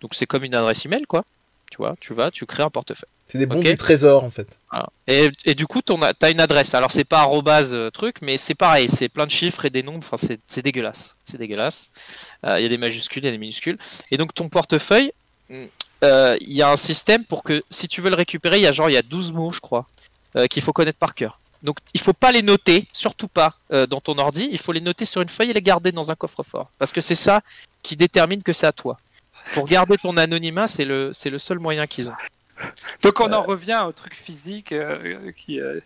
Donc 0.02 0.16
c'est 0.16 0.26
comme 0.26 0.44
une 0.44 0.56
adresse 0.56 0.86
email, 0.86 1.04
quoi. 1.08 1.24
Tu 1.70 1.78
vois, 1.78 1.96
tu 2.00 2.14
vas, 2.14 2.32
tu 2.32 2.46
crées 2.46 2.64
un 2.64 2.70
portefeuille. 2.70 3.10
C'est 3.28 3.38
des 3.38 3.46
bons 3.46 3.60
Ok. 3.60 3.66
du 3.66 3.76
trésor 3.78 4.24
en 4.24 4.32
fait. 4.32 4.58
Voilà. 4.72 4.88
Et, 5.08 5.30
et 5.46 5.54
du 5.54 5.68
coup, 5.68 5.82
tu 5.82 5.92
as 6.22 6.30
une 6.30 6.40
adresse. 6.40 6.74
Alors, 6.74 6.92
c'est 6.92 7.04
pas 7.04 7.20
arrobase 7.20 7.74
euh, 7.74 7.90
truc, 7.92 8.18
mais 8.22 8.38
c'est 8.38 8.56
pareil. 8.56 8.88
C'est 8.88 9.10
plein 9.10 9.26
de 9.26 9.32
chiffres 9.32 9.66
et 9.66 9.70
des 9.70 9.84
nombres. 9.84 10.00
Enfin, 10.10 10.16
c'est- 10.48 10.62
dégueulasse. 10.62 11.18
C'est 11.24 11.38
dégueulasse. 11.38 11.90
Euh, 12.46 12.58
Il 12.60 12.64
y 12.64 12.66
a 12.66 12.70
des 12.70 12.78
majuscules, 12.78 13.22
il 13.24 13.26
y 13.26 13.30
a 13.30 13.32
des 13.32 13.38
minuscules. 13.38 13.78
Et 14.12 14.18
donc, 14.18 14.34
ton 14.34 14.48
portefeuille, 14.48 15.12
mm, 15.50 15.56
euh, 16.06 16.38
il 16.40 16.54
y 16.54 16.62
a 16.62 16.70
un 16.72 16.78
système 16.78 17.26
pour 17.26 17.44
que 17.44 17.64
si 17.70 17.90
tu 17.90 18.00
veux 18.00 18.10
le 18.10 18.16
récupérer, 18.16 18.58
il 18.60 18.64
y 18.64 18.68
a 18.68 18.72
genre 18.72 18.90
il 18.90 18.94
y 18.94 18.98
a 18.98 19.02
12 19.02 19.34
mots, 19.34 19.52
je 19.52 19.60
crois, 19.60 19.86
qu'il 20.50 20.62
faut 20.64 20.72
connaître 20.74 21.00
par 21.00 21.14
cœur. 21.16 21.40
Donc, 21.64 21.80
il 21.96 22.00
faut 22.00 22.14
pas 22.14 22.32
les 22.32 22.44
noter, 22.44 22.88
surtout 22.94 23.28
pas 23.28 23.56
dans 23.90 24.00
ton 24.00 24.18
ordi. 24.20 24.48
Il 24.52 24.60
faut 24.60 24.72
les 24.72 24.80
noter 24.82 25.04
sur 25.06 25.22
une 25.22 25.30
feuille 25.30 25.50
et 25.50 25.54
les 25.54 25.62
garder 25.62 25.92
dans 25.92 26.12
un 26.12 26.16
coffre-fort. 26.16 26.70
Parce 26.80 26.94
que 26.94 27.02
c'est 27.02 27.16
ça 27.16 27.42
qui 27.84 27.96
détermine 27.96 28.42
que 28.44 28.54
c'est 28.54 28.68
à 28.68 28.72
toi. 28.72 29.00
Pour 29.54 29.66
garder 29.68 29.98
ton 29.98 30.18
anonymat, 30.18 30.68
c'est 30.68 30.86
le, 30.86 31.12
c'est 31.14 31.30
le 31.30 31.38
seul 31.38 31.60
moyen 31.60 31.88
qu'ils 31.88 32.10
ont. 32.10 32.14
Donc 33.04 33.20
on 33.20 33.32
en 33.32 33.42
revient 33.42 33.84
au 33.88 33.92
truc 33.92 34.16
physique 34.16 34.72
euh, 34.72 35.32
qui. 35.36 35.60
euh, 35.60 35.80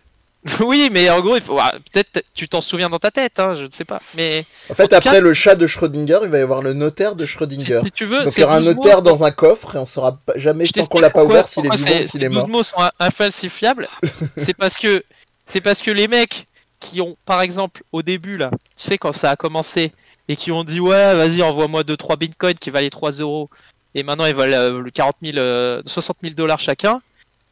Oui, 0.62 0.90
mais 0.92 1.10
en 1.10 1.20
gros, 1.20 1.36
il 1.36 1.42
faut 1.42 1.58
ah, 1.60 1.74
peut-être 1.92 2.24
tu 2.34 2.48
t'en 2.48 2.62
souviens 2.62 2.90
dans 2.90 2.98
ta 2.98 3.12
tête, 3.12 3.40
hein, 3.40 3.54
je 3.54 3.64
ne 3.66 3.70
sais 3.70 3.86
pas. 3.86 4.00
Mais 4.16 4.46
En 4.70 4.74
fait, 4.74 4.92
En 4.94 4.98
après 4.98 5.12
cas- 5.12 5.20
le 5.20 5.34
chat 5.34 5.56
de 5.56 5.68
Schrödinger, 5.68 6.20
il 6.24 6.30
va 6.30 6.40
y 6.40 6.42
avoir 6.42 6.62
le 6.64 6.74
notaire 6.74 7.16
de 7.16 7.26
Schrödinger. 7.26 7.82
si 7.86 7.92
tu 7.92 8.06
veux, 8.06 8.20
Donc 8.20 8.28
il 8.28 8.32
c'est 8.32 8.42
y 8.42 8.44
aura 8.44 8.56
un 8.56 8.60
12 8.62 8.68
mots, 8.70 8.74
notaire 8.84 9.02
dans 9.02 9.24
un 9.24 9.32
coffre 9.32 9.76
et 9.76 9.80
on 9.80 9.86
saura 9.86 10.18
pas- 10.26 10.34
jamais 10.38 10.66
je 10.66 10.72
tant 10.74 10.86
qu'on 10.88 11.00
l'a 11.02 11.10
pas 11.12 11.24
ouvert 11.26 11.48
s'il 11.48 11.66
est 11.66 11.70
vivant 11.76 12.00
ou 12.00 12.04
s'il 12.04 12.24
est 12.24 12.30
12 12.30 12.38
mort. 12.38 12.48
mots 12.48 12.64
sont 12.64 12.80
in- 12.80 12.92
infalsifiables. 13.00 13.88
c'est 14.38 14.54
parce 14.56 14.78
que 14.78 15.04
c'est 15.46 15.62
parce 15.62 15.82
que 15.82 15.92
les 15.92 16.08
mecs 16.08 16.48
qui 16.80 17.02
ont, 17.02 17.16
par 17.26 17.42
exemple, 17.42 17.84
au 17.92 18.02
début 18.02 18.38
là, 18.38 18.50
tu 18.52 18.58
sais 18.88 18.98
quand 18.98 19.12
ça 19.12 19.30
a 19.32 19.36
commencé 19.36 19.92
et 20.32 20.36
qui 20.38 20.52
ont 20.52 20.64
dit 20.64 20.80
ouais, 20.80 21.14
vas-y, 21.14 21.42
envoie-moi 21.42 21.84
2-3 21.84 22.18
bitcoins 22.18 22.56
qui 22.56 22.70
valaient 22.70 22.90
3 22.90 23.12
euros 23.12 23.50
et 23.96 24.04
maintenant 24.04 24.26
ils 24.26 24.34
valent 24.34 24.56
euh, 24.56 24.80
le 24.80 24.90
40 24.90 25.18
000, 25.22 25.38
euh, 25.38 25.82
60 25.86 26.18
000 26.22 26.34
dollars 26.36 26.60
chacun. 26.60 27.02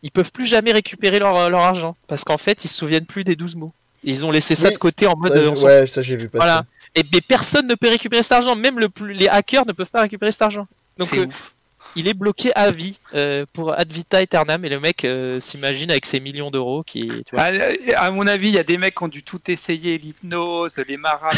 Ils 0.02 0.12
peuvent 0.12 0.32
plus 0.32 0.46
jamais 0.46 0.72
récupérer 0.72 1.20
leur, 1.20 1.50
leur 1.50 1.60
argent 1.60 1.98
parce 2.08 2.24
qu'en 2.24 2.38
fait 2.38 2.64
ils 2.64 2.70
se 2.70 2.76
souviennent 2.76 3.06
plus 3.06 3.26
des 3.26 3.36
12 3.36 3.56
mots. 3.56 3.74
Ils 4.04 4.26
ont 4.26 4.32
laissé 4.32 4.56
ça 4.56 4.70
de 4.70 4.78
côté 4.78 5.08
en 5.08 5.18
mode 5.18 5.34
Ça, 5.34 5.40
euh, 5.40 5.82
ouais, 5.82 5.88
ça 5.88 6.02
j'ai 6.02 6.16
vu 6.16 6.30
passer. 6.30 6.40
Voilà. 6.40 6.64
Et 6.96 7.04
mais 7.14 7.20
personne 7.20 7.68
ne 7.68 7.76
peut 7.76 7.90
récupérer 7.90 8.24
cet 8.24 8.32
argent, 8.32 8.56
même 8.56 8.80
le 8.80 8.88
plus, 8.88 9.14
les 9.14 9.28
hackers 9.28 9.66
ne 9.66 9.74
peuvent 9.74 9.90
pas 9.90 10.02
récupérer 10.02 10.32
cet 10.32 10.44
argent. 10.44 10.66
Donc 10.98 11.08
c'est 11.08 11.20
euh, 11.20 11.26
ouf. 11.26 11.54
Il 11.96 12.08
est 12.08 12.14
bloqué 12.14 12.52
à 12.56 12.72
vie 12.72 13.00
euh, 13.16 13.46
pour 13.54 13.78
ad 13.78 13.92
vita 13.92 14.18
aeternam 14.20 14.64
et 14.66 14.70
le 14.70 14.80
mec 14.80 15.04
euh, 15.06 15.40
s'imagine 15.40 15.92
avec 15.92 16.06
ses 16.06 16.20
millions 16.20 16.52
d'euros 16.52 16.84
qui 16.84 17.08
tu 17.26 17.36
vois. 17.36 17.44
À, 17.46 17.52
Ah, 17.96 18.06
à 18.06 18.12
mon 18.12 18.28
avis, 18.28 18.50
il 18.50 18.56
y 18.56 18.60
a 18.60 18.64
des 18.64 18.78
mecs 18.78 18.96
qui 18.96 19.04
ont 19.04 19.08
dû 19.08 19.24
tout 19.24 19.40
essayer, 19.50 19.98
l'hypnose, 19.98 20.78
les 20.88 20.98
marabouts, 20.98 21.38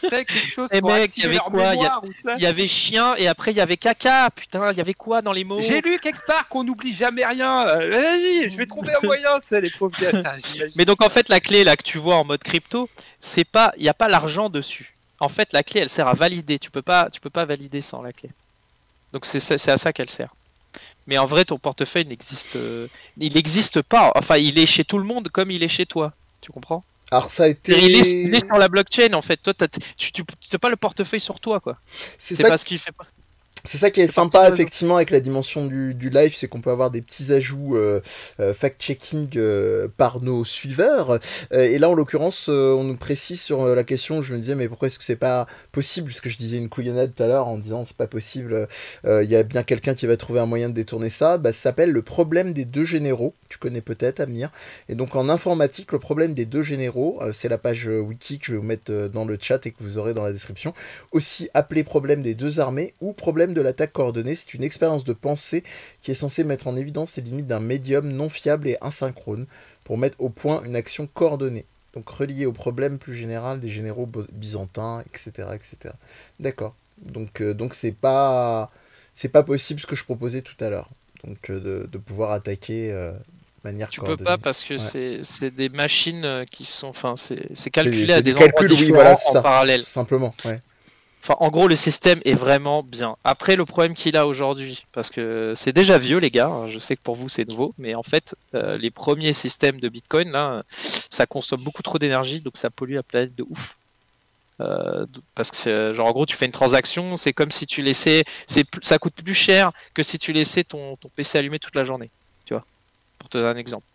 tu 0.00 0.08
sais, 0.08 0.24
quelque 0.24 0.32
chose 0.52 0.68
Eh 0.72 0.80
pour 0.80 0.90
mec, 0.92 1.10
il 1.16 1.22
y 1.24 1.26
avait 1.26 1.38
quoi? 1.38 1.72
Il 2.36 2.42
y 2.42 2.46
avait 2.46 2.66
chien 2.66 3.14
et 3.16 3.28
après 3.28 3.52
il 3.52 3.56
y 3.56 3.60
avait 3.60 3.76
caca. 3.76 4.30
Putain, 4.30 4.72
il 4.72 4.78
y 4.78 4.80
avait 4.80 4.94
quoi 4.94 5.22
dans 5.22 5.32
les 5.32 5.44
mots? 5.44 5.60
J'ai 5.62 5.80
lu 5.80 5.98
quelque 5.98 6.24
part 6.26 6.48
qu'on 6.48 6.64
n'oublie 6.64 6.92
jamais 6.92 7.24
rien. 7.24 7.66
Euh, 7.68 7.90
Vas-y, 7.90 8.48
je 8.48 8.56
vais 8.56 8.66
trouver 8.66 8.92
un 8.92 9.06
moyen, 9.06 9.38
tu 9.40 9.48
sais, 9.48 9.60
les 9.60 9.70
pauvres 9.70 9.98
gars. 10.00 10.36
Mais 10.76 10.84
donc 10.84 11.02
en 11.02 11.08
fait 11.08 11.28
la 11.28 11.40
clé 11.40 11.64
là 11.64 11.76
que 11.76 11.82
tu 11.82 11.98
vois 11.98 12.16
en 12.16 12.24
mode 12.24 12.42
crypto, 12.42 12.88
c'est 13.20 13.44
pas 13.44 13.72
il 13.76 13.84
y 13.84 13.88
a 13.88 13.94
pas 13.94 14.08
l'argent 14.08 14.48
dessus. 14.50 14.96
En 15.20 15.28
fait 15.28 15.52
la 15.52 15.62
clé 15.62 15.80
elle 15.80 15.88
sert 15.88 16.06
à 16.08 16.14
valider. 16.14 16.58
Tu 16.58 16.70
peux 16.70 16.82
pas 16.82 17.08
tu 17.10 17.20
peux 17.20 17.30
pas 17.30 17.44
valider 17.44 17.80
sans 17.80 18.02
la 18.02 18.12
clé. 18.12 18.30
Donc 19.12 19.24
c'est 19.26 19.40
ça- 19.40 19.58
c'est 19.58 19.70
à 19.70 19.76
ça 19.76 19.92
qu'elle 19.92 20.10
sert. 20.10 20.34
Mais 21.06 21.16
en 21.18 21.26
vrai 21.26 21.44
ton 21.44 21.58
portefeuille 21.58 22.04
n'existe 22.06 22.56
euh, 22.56 22.86
il 23.18 23.34
n'existe 23.34 23.82
pas. 23.82 24.12
Enfin 24.14 24.36
il 24.36 24.58
est 24.58 24.66
chez 24.66 24.84
tout 24.84 24.98
le 24.98 25.04
monde 25.04 25.28
comme 25.30 25.50
il 25.50 25.62
est 25.62 25.68
chez 25.68 25.86
toi. 25.86 26.12
Tu 26.40 26.52
comprends? 26.52 26.84
Alors 27.10 27.30
ça 27.30 27.44
a 27.44 27.48
été. 27.48 27.72
Il 27.72 27.96
est, 27.96 28.10
il 28.10 28.34
est 28.34 28.46
sur 28.46 28.58
la 28.58 28.68
blockchain 28.68 29.14
en 29.14 29.22
fait. 29.22 29.38
Toi, 29.38 29.54
tu 29.96 30.22
n'as 30.52 30.58
pas 30.58 30.68
le 30.68 30.76
portefeuille 30.76 31.20
sur 31.20 31.40
toi 31.40 31.58
quoi. 31.60 31.78
C'est 32.18 32.34
C'est 32.36 32.42
ça 32.42 32.48
parce 32.50 32.64
qu'il 32.64 32.78
fait 32.78 32.92
pas. 32.92 33.06
C'est 33.64 33.78
ça 33.78 33.90
qui 33.90 34.00
est, 34.00 34.06
sympa 34.08 34.48
effectivement 34.48 34.96
avec 34.96 35.10
la 35.10 35.20
dimension 35.20 35.66
du, 35.66 36.10
live, 36.10 36.34
c'est 36.36 36.48
qu'on 36.48 36.60
peut 36.60 36.70
avoir 36.70 36.90
des 36.90 37.02
petits 37.02 37.32
ajouts 37.32 37.76
euh, 37.76 38.00
euh, 38.40 38.54
fact-checking 38.54 39.30
euh, 39.36 39.88
par 39.96 40.20
nos 40.20 40.44
suiveurs. 40.44 41.18
et 41.50 41.78
là 41.78 41.88
en 41.90 41.94
l'occurrence, 41.94 42.48
on 42.48 42.84
nous 42.84 42.96
précise 42.96 43.40
sur 43.40 43.66
la 43.66 43.84
question, 43.84 44.22
je 44.22 44.32
me 44.32 44.38
disais 44.38 44.54
mais 44.54 44.68
pourquoi 44.68 44.86
est-ce 44.86 44.98
que 44.98 45.04
c'est 45.04 45.16
pas 45.16 45.46
possible? 45.72 46.08
Puisque 46.08 46.28
je 46.28 46.36
disais 46.36 46.58
une 46.58 46.68
couillonnade 46.68 47.12
tout 47.14 47.22
à 47.22 47.26
l'heure 47.26 47.48
en 47.48 47.58
disant 47.58 47.84
c'est 47.84 47.96
pas 47.96 48.06
possible, 48.06 48.68
il 49.04 49.28
y 49.28 49.36
a 49.36 49.42
bien 49.42 49.62
quelqu'un 49.62 49.94
qui 49.94 50.06
va 50.06 50.16
trouver 50.16 50.40
un 50.40 50.46
moyen 50.46 50.68
de 50.68 50.74
détourner 50.74 51.10
ça. 51.10 51.38
Bah, 51.38 51.52
ça 51.52 51.60
s'appelle 51.60 51.90
le 51.90 52.02
problème 52.02 52.52
des 52.52 52.64
deux 52.64 52.84
généraux, 52.84 53.34
tu 53.48 53.58
connais 53.58 53.80
peut-être 53.80 54.20
Amir. 54.20 54.50
Et 54.88 54.94
donc 54.94 55.16
en 55.16 55.28
informatique, 55.28 55.92
le 55.92 55.98
problème 55.98 56.34
des 56.34 56.46
deux 56.46 56.62
généraux, 56.62 57.20
c'est 57.34 57.48
la 57.48 57.58
page 57.58 57.86
wiki 57.86 58.38
que 58.38 58.46
je 58.46 58.52
vais 58.52 58.58
vous 58.58 58.66
mettre 58.66 59.08
dans 59.08 59.24
le 59.24 59.38
chat 59.40 59.66
et 59.66 59.72
que 59.72 59.82
vous 59.82 59.98
aurez 59.98 60.14
dans 60.14 60.24
la 60.24 60.32
description. 60.32 60.74
Aussi 61.12 61.50
appelé 61.54 61.84
problème 61.84 62.22
des 62.22 62.34
deux 62.34 62.60
armées 62.60 62.94
ou 63.00 63.12
problème 63.12 63.47
de 63.54 63.60
l'attaque 63.60 63.92
coordonnée, 63.92 64.34
c'est 64.34 64.54
une 64.54 64.62
expérience 64.62 65.04
de 65.04 65.12
pensée 65.12 65.64
qui 66.02 66.10
est 66.10 66.14
censée 66.14 66.44
mettre 66.44 66.66
en 66.66 66.76
évidence 66.76 67.16
les 67.16 67.22
limites 67.22 67.46
d'un 67.46 67.60
médium 67.60 68.08
non 68.08 68.28
fiable 68.28 68.68
et 68.68 68.76
asynchrone 68.80 69.46
pour 69.84 69.98
mettre 69.98 70.16
au 70.20 70.28
point 70.28 70.62
une 70.64 70.76
action 70.76 71.06
coordonnée. 71.06 71.64
Donc 71.94 72.08
reliée 72.10 72.46
au 72.46 72.52
problème 72.52 72.98
plus 72.98 73.16
général 73.16 73.60
des 73.60 73.70
généraux 73.70 74.08
byzantins, 74.32 75.02
etc. 75.06 75.48
etc. 75.54 75.94
D'accord. 76.38 76.74
Donc 77.02 77.40
euh, 77.40 77.54
donc 77.54 77.74
c'est 77.74 77.92
pas 77.92 78.70
c'est 79.14 79.30
pas 79.30 79.42
possible 79.42 79.80
ce 79.80 79.86
que 79.86 79.96
je 79.96 80.04
proposais 80.04 80.42
tout 80.42 80.56
à 80.60 80.68
l'heure. 80.68 80.88
Donc 81.24 81.50
euh, 81.50 81.86
de, 81.86 81.98
pouvoir 81.98 82.32
attaquer 82.32 82.92
euh, 82.92 83.10
de 83.12 83.16
manière 83.64 83.88
tu 83.88 84.00
peux 84.00 84.16
pas 84.16 84.38
parce 84.38 84.62
que 84.62 84.76
c'est 84.78 85.50
des 85.50 85.68
machines 85.68 86.44
qui 86.50 86.64
sont 86.64 86.88
enfin 86.88 87.14
c'est 87.16 87.70
calculé 87.70 88.12
à 88.12 88.22
des, 88.22 88.36
endroits 88.36 88.64
différents 88.64 89.16
en 89.34 89.42
parallèle 89.42 89.84
simplement 89.84 90.34
ouais 90.44 90.60
en 91.28 91.48
gros, 91.48 91.68
le 91.68 91.76
système 91.76 92.20
est 92.24 92.34
vraiment 92.34 92.82
bien. 92.82 93.16
Après, 93.24 93.56
le 93.56 93.64
problème 93.64 93.94
qu'il 93.94 94.16
a 94.16 94.26
aujourd'hui, 94.26 94.84
parce 94.92 95.10
que 95.10 95.52
c'est 95.54 95.72
déjà 95.72 95.98
vieux, 95.98 96.18
les 96.18 96.30
gars, 96.30 96.48
hein, 96.48 96.66
je 96.68 96.78
sais 96.78 96.96
que 96.96 97.02
pour 97.02 97.16
vous 97.16 97.28
c'est 97.28 97.48
nouveau, 97.48 97.74
mais 97.78 97.94
en 97.94 98.02
fait, 98.02 98.34
euh, 98.54 98.78
les 98.78 98.90
premiers 98.90 99.32
systèmes 99.32 99.80
de 99.80 99.88
Bitcoin, 99.88 100.30
là, 100.30 100.62
ça 101.10 101.26
consomme 101.26 101.62
beaucoup 101.62 101.82
trop 101.82 101.98
d'énergie, 101.98 102.40
donc 102.40 102.56
ça 102.56 102.70
pollue 102.70 102.94
la 102.94 103.02
planète 103.02 103.34
de 103.34 103.44
ouf. 103.48 103.76
Euh, 104.60 105.06
parce 105.36 105.52
que 105.52 105.92
genre 105.92 106.08
en 106.08 106.10
gros 106.10 106.26
tu 106.26 106.34
fais 106.34 106.46
une 106.46 106.50
transaction, 106.50 107.16
c'est 107.16 107.32
comme 107.32 107.52
si 107.52 107.64
tu 107.64 107.80
laissais, 107.80 108.24
ça 108.82 108.98
coûte 108.98 109.14
plus 109.14 109.34
cher 109.34 109.70
que 109.94 110.02
si 110.02 110.18
tu 110.18 110.32
laissais 110.32 110.64
ton, 110.64 110.96
ton 110.96 111.08
PC 111.14 111.38
allumé 111.38 111.60
toute 111.60 111.76
la 111.76 111.84
journée, 111.84 112.10
tu 112.44 112.54
vois, 112.54 112.64
pour 113.20 113.28
te 113.28 113.38
donner 113.38 113.50
un 113.50 113.56
exemple 113.56 113.86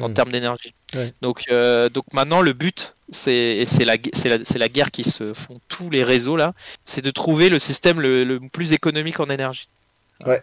en 0.00 0.08
hmm. 0.08 0.14
termes 0.14 0.32
d'énergie. 0.32 0.74
Donc, 1.22 1.44
euh, 1.50 1.88
donc 1.88 2.04
maintenant, 2.12 2.42
le 2.42 2.52
but, 2.52 2.95
c'est 3.10 3.64
la, 3.80 3.96
la, 3.96 4.38
la, 4.56 4.68
guerre 4.68 4.90
qui 4.90 5.04
se 5.04 5.32
font 5.32 5.60
tous 5.68 5.90
les 5.90 6.02
réseaux 6.02 6.36
là, 6.36 6.54
c'est 6.84 7.02
de 7.02 7.10
trouver 7.10 7.48
le 7.48 7.58
système 7.58 8.00
le, 8.00 8.40
plus 8.52 8.72
économique 8.72 9.20
en 9.20 9.30
énergie. 9.30 9.68
Ouais. 10.24 10.42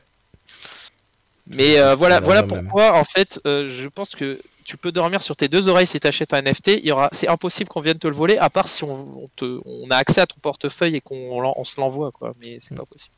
Mais 1.48 1.80
euh, 1.80 1.96
voilà, 1.96 2.22
voilà 2.22 2.44
pourquoi 2.44 2.96
en 2.96 3.04
fait, 3.04 3.40
euh, 3.46 3.68
je 3.68 3.90
pense 3.90 4.16
que 4.16 4.40
tu 4.64 4.78
peux 4.78 4.94
dormir 4.94 5.22
sur 5.22 5.36
tes 5.36 5.50
deux 5.50 5.68
oreilles 5.68 5.88
si 5.88 6.00
tu 6.00 6.08
achètes 6.08 6.34
un 6.34 6.42
NFT. 6.42 6.68
Il 6.68 6.86
y 6.86 6.92
aura, 6.92 7.10
c'est 7.12 7.28
impossible 7.28 7.70
qu'on 7.70 7.82
vienne 7.82 8.00
te 8.00 8.08
le 8.08 8.14
voler, 8.14 8.38
à 8.38 8.50
part 8.50 8.70
si 8.70 8.86
on, 8.86 9.30
te, 9.36 9.60
on 9.66 9.90
a 9.92 9.98
accès 9.98 10.22
à 10.22 10.26
ton 10.26 10.38
portefeuille 10.42 10.96
et 10.96 11.02
qu'on 11.02 11.16
on 11.16 11.64
se 11.66 11.80
l'envoie, 11.82 12.12
quoi. 12.12 12.34
Mais 12.42 12.58
c'est 12.62 12.74
hmm. 12.74 12.78
pas 12.78 12.86
possible. 12.86 13.14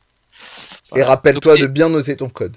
Et 0.96 1.02
rappelle-toi 1.02 1.56
de 1.56 1.66
bien 1.66 1.88
noter 1.88 2.16
ton 2.16 2.28
code. 2.28 2.56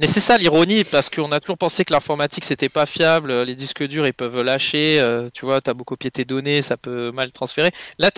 Mais 0.00 0.06
c'est 0.06 0.20
ça 0.20 0.38
l'ironie, 0.38 0.84
parce 0.84 1.10
qu'on 1.10 1.32
a 1.32 1.40
toujours 1.40 1.58
pensé 1.58 1.84
que 1.84 1.92
l'informatique 1.92 2.44
c'était 2.44 2.68
pas 2.68 2.86
fiable, 2.86 3.42
les 3.42 3.56
disques 3.56 3.82
durs 3.82 4.06
ils 4.06 4.14
peuvent 4.14 4.40
lâcher, 4.42 5.00
euh, 5.00 5.28
tu 5.34 5.44
vois, 5.44 5.60
t'as 5.60 5.74
beaucoup 5.74 5.94
copié 5.94 6.10
tes 6.10 6.24
données, 6.24 6.62
ça 6.62 6.76
peut 6.76 7.10
mal 7.10 7.32
transférer. 7.32 7.72
Là, 7.98 8.10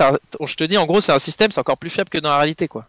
je 0.44 0.54
te 0.56 0.64
dis, 0.64 0.76
en 0.76 0.84
gros, 0.84 1.00
c'est 1.00 1.12
un 1.12 1.18
système, 1.18 1.50
c'est 1.50 1.60
encore 1.60 1.78
plus 1.78 1.88
fiable 1.88 2.10
que 2.10 2.18
dans 2.18 2.28
la 2.28 2.38
réalité, 2.38 2.68
quoi. 2.68 2.86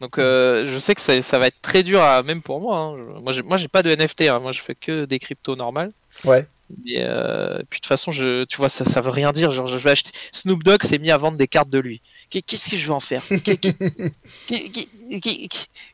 Donc, 0.00 0.16
euh, 0.16 0.66
je 0.66 0.78
sais 0.78 0.94
que 0.94 1.00
ça, 1.00 1.38
va 1.38 1.48
être 1.48 1.60
très 1.60 1.82
dur, 1.82 2.02
à, 2.02 2.22
même 2.22 2.40
pour 2.40 2.58
moi. 2.60 2.78
Hein. 2.78 2.96
Moi, 3.20 3.56
j'ai 3.58 3.68
pas 3.68 3.82
de 3.82 3.94
NFT, 3.94 4.22
hein. 4.22 4.40
moi 4.40 4.52
je 4.52 4.62
fais 4.62 4.74
que 4.74 5.04
des 5.04 5.18
cryptos 5.18 5.56
normales. 5.56 5.92
Ouais. 6.24 6.46
Et 6.86 7.02
euh, 7.02 7.58
puis 7.70 7.78
de 7.78 7.82
toute 7.82 7.86
façon, 7.86 8.10
je, 8.10 8.44
tu 8.44 8.56
vois, 8.56 8.68
ça, 8.68 8.84
ça 8.84 9.00
veut 9.00 9.10
rien 9.10 9.32
dire. 9.32 9.50
Genre, 9.50 9.66
je 9.66 9.76
vais 9.76 9.90
acheter. 9.90 10.10
Snoop 10.32 10.62
Dogg 10.62 10.82
s'est 10.82 10.98
mis 10.98 11.10
à 11.10 11.16
vendre 11.16 11.36
des 11.36 11.48
cartes 11.48 11.70
de 11.70 11.78
lui. 11.78 12.02
Qu'est-ce 12.30 12.68
que 12.68 12.76
je 12.76 12.86
vais 12.86 12.92
en 12.92 13.00
faire? 13.00 13.22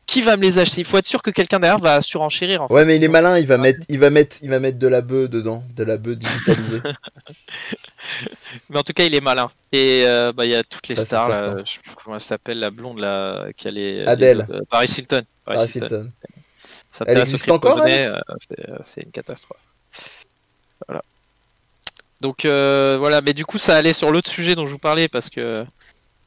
Qui, 0.07 0.21
va 0.21 0.37
me 0.37 0.43
les 0.43 0.59
acheter? 0.59 0.81
Il 0.81 0.85
faut 0.85 0.97
être 0.97 1.05
sûr 1.05 1.21
que 1.21 1.31
quelqu'un 1.31 1.59
derrière 1.59 1.79
va 1.79 2.01
surenchérir. 2.01 2.63
En 2.63 2.67
ouais, 2.67 2.85
mais 2.85 2.95
il 2.95 3.03
est 3.03 3.07
malin. 3.07 3.37
Il 3.37 3.47
va 3.47 3.57
mettre, 3.57 3.79
il 3.89 3.99
va 3.99 4.09
mettre, 4.09 4.37
il 4.41 4.49
va 4.49 4.59
mettre 4.59 4.79
de 4.79 4.87
la 4.87 5.01
bœuf 5.01 5.29
dedans, 5.29 5.63
de 5.75 5.83
la 5.83 5.97
bœuf 5.97 6.15
digitalisée. 6.17 6.81
mais 8.69 8.79
en 8.79 8.83
tout 8.83 8.93
cas, 8.93 9.03
il 9.03 9.15
est 9.15 9.21
malin. 9.21 9.49
Et 9.71 10.03
euh, 10.05 10.31
bah, 10.33 10.45
il 10.45 10.51
y 10.51 10.55
a 10.55 10.63
toutes 10.63 10.87
les 10.87 10.95
stars. 10.95 11.29
Là, 11.29 11.57
je 11.65 11.73
sais 11.73 11.79
comment 12.03 12.15
elle 12.15 12.21
s'appelle, 12.21 12.59
la 12.59 12.71
blonde 12.71 12.99
là, 12.99 13.47
qui 13.55 13.67
a 13.67 13.71
les. 13.71 14.05
Adèle. 14.05 14.45
Euh, 14.49 14.61
Paris 14.69 14.93
Hilton. 14.97 15.23
Paris, 15.45 15.71
Hilton. 15.75 16.09
Ça 16.89 17.05
elle 17.07 17.19
existe 17.19 17.49
encore. 17.51 17.83
C'est 18.81 19.01
une 19.01 19.11
catastrophe. 19.11 19.61
Voilà. 20.87 21.03
Donc 22.21 22.45
euh, 22.45 22.97
voilà, 22.99 23.21
mais 23.21 23.33
du 23.33 23.45
coup 23.45 23.57
ça 23.57 23.75
allait 23.75 23.93
sur 23.93 24.11
l'autre 24.11 24.29
sujet 24.29 24.55
dont 24.55 24.65
je 24.65 24.71
vous 24.71 24.79
parlais 24.79 25.07
parce 25.07 25.29
que 25.29 25.65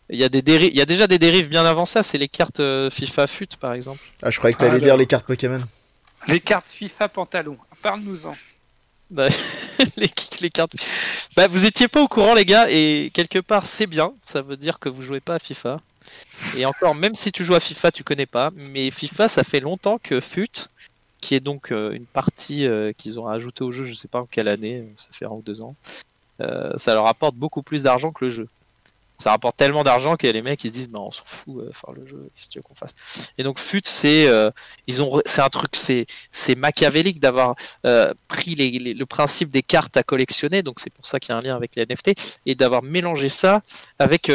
il 0.08 0.18
y 0.18 0.24
a 0.24 0.28
des 0.28 0.42
il 0.66 0.74
y 0.74 0.80
a 0.80 0.86
déjà 0.86 1.06
des 1.06 1.18
dérives 1.18 1.48
bien 1.48 1.64
avant 1.64 1.84
ça, 1.84 2.02
c'est 2.02 2.18
les 2.18 2.28
cartes 2.28 2.60
euh, 2.60 2.90
FIFA 2.90 3.26
FUT 3.26 3.48
par 3.58 3.72
exemple. 3.72 4.00
Ah, 4.22 4.30
je 4.30 4.38
croyais 4.38 4.54
que 4.54 4.58
tu 4.58 4.64
allais 4.64 4.80
dire 4.80 4.96
les 4.96 5.06
cartes 5.06 5.26
Pokémon. 5.26 5.62
Les 6.28 6.40
cartes 6.40 6.70
FIFA 6.70 7.08
pantalon, 7.08 7.58
parle-nous-en. 7.82 8.32
Bah, 9.10 9.28
les, 9.96 10.50
cartes. 10.50 10.74
Bah, 11.34 11.48
vous 11.48 11.64
étiez 11.66 11.88
pas 11.88 12.00
au 12.00 12.06
courant 12.06 12.34
les 12.34 12.44
gars 12.44 12.66
et 12.70 13.10
quelque 13.12 13.40
part 13.40 13.66
c'est 13.66 13.88
bien, 13.88 14.12
ça 14.24 14.42
veut 14.42 14.56
dire 14.56 14.78
que 14.78 14.88
vous 14.88 15.02
jouez 15.02 15.20
pas 15.20 15.36
à 15.36 15.38
FIFA. 15.40 15.80
Et 16.56 16.64
encore, 16.66 16.94
même 16.94 17.14
si 17.14 17.32
tu 17.32 17.44
joues 17.44 17.54
à 17.54 17.60
FIFA, 17.60 17.90
tu 17.92 18.04
connais 18.04 18.26
pas. 18.26 18.50
Mais 18.54 18.90
FIFA, 18.90 19.28
ça 19.28 19.44
fait 19.44 19.60
longtemps 19.60 19.98
que 20.02 20.20
FUT, 20.20 20.68
qui 21.20 21.34
est 21.34 21.40
donc 21.40 21.70
euh, 21.70 21.92
une 21.92 22.06
partie 22.06 22.66
euh, 22.66 22.92
qu'ils 22.96 23.20
ont 23.20 23.28
ajouté 23.28 23.62
au 23.62 23.70
jeu, 23.70 23.84
je 23.84 23.94
sais 23.94 24.08
pas 24.08 24.20
en 24.20 24.26
quelle 24.26 24.48
année, 24.48 24.84
ça 24.96 25.08
fait 25.12 25.26
un 25.26 25.30
ou 25.30 25.42
deux 25.42 25.60
ans, 25.60 25.74
euh, 26.40 26.72
ça 26.76 26.94
leur 26.94 27.06
apporte 27.06 27.36
beaucoup 27.36 27.62
plus 27.62 27.84
d'argent 27.84 28.10
que 28.10 28.24
le 28.24 28.30
jeu. 28.30 28.48
Ça 29.18 29.32
rapporte 29.32 29.58
tellement 29.58 29.84
d'argent 29.84 30.16
que 30.16 30.26
les 30.26 30.40
mecs 30.40 30.64
ils 30.64 30.68
se 30.68 30.72
disent 30.72 30.88
on 30.94 31.10
s'en 31.10 31.24
fout, 31.26 31.62
faire 31.74 31.92
le 31.92 32.06
jeu, 32.06 32.30
qu'est-ce 32.34 32.46
que 32.46 32.52
tu 32.52 32.58
veux 32.58 32.62
qu'on 32.62 32.74
fasse? 32.74 32.94
Et 33.36 33.42
donc 33.42 33.58
FUT 33.58 33.82
c'est 33.84 34.28
un 34.28 35.48
truc 35.50 35.76
c'est 35.76 36.06
c'est 36.30 36.54
machiavélique 36.54 37.20
d'avoir 37.20 37.54
pris 38.28 38.54
le 38.54 39.04
principe 39.04 39.50
des 39.50 39.62
cartes 39.62 39.98
à 39.98 40.02
collectionner, 40.02 40.62
donc 40.62 40.80
c'est 40.80 40.88
pour 40.88 41.04
ça 41.04 41.20
qu'il 41.20 41.32
y 41.32 41.32
a 41.34 41.36
un 41.36 41.42
lien 41.42 41.54
avec 41.54 41.76
les 41.76 41.84
NFT 41.84 42.12
et 42.46 42.54
d'avoir 42.54 42.82
mélangé 42.82 43.28
ça 43.28 43.60
avec 43.98 44.32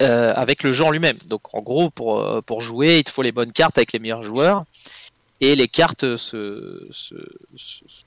avec 0.00 0.62
le 0.62 0.72
jeu 0.72 0.84
en 0.84 0.90
lui-même. 0.90 1.16
Donc 1.26 1.54
en 1.54 1.62
gros, 1.62 1.88
pour, 1.88 2.42
pour 2.42 2.60
jouer, 2.60 2.98
il 2.98 3.04
te 3.04 3.10
faut 3.10 3.22
les 3.22 3.32
bonnes 3.32 3.52
cartes 3.52 3.78
avec 3.78 3.94
les 3.94 4.00
meilleurs 4.00 4.22
joueurs 4.22 4.66
et 5.44 5.56
les 5.56 5.68
cartes 5.68 6.04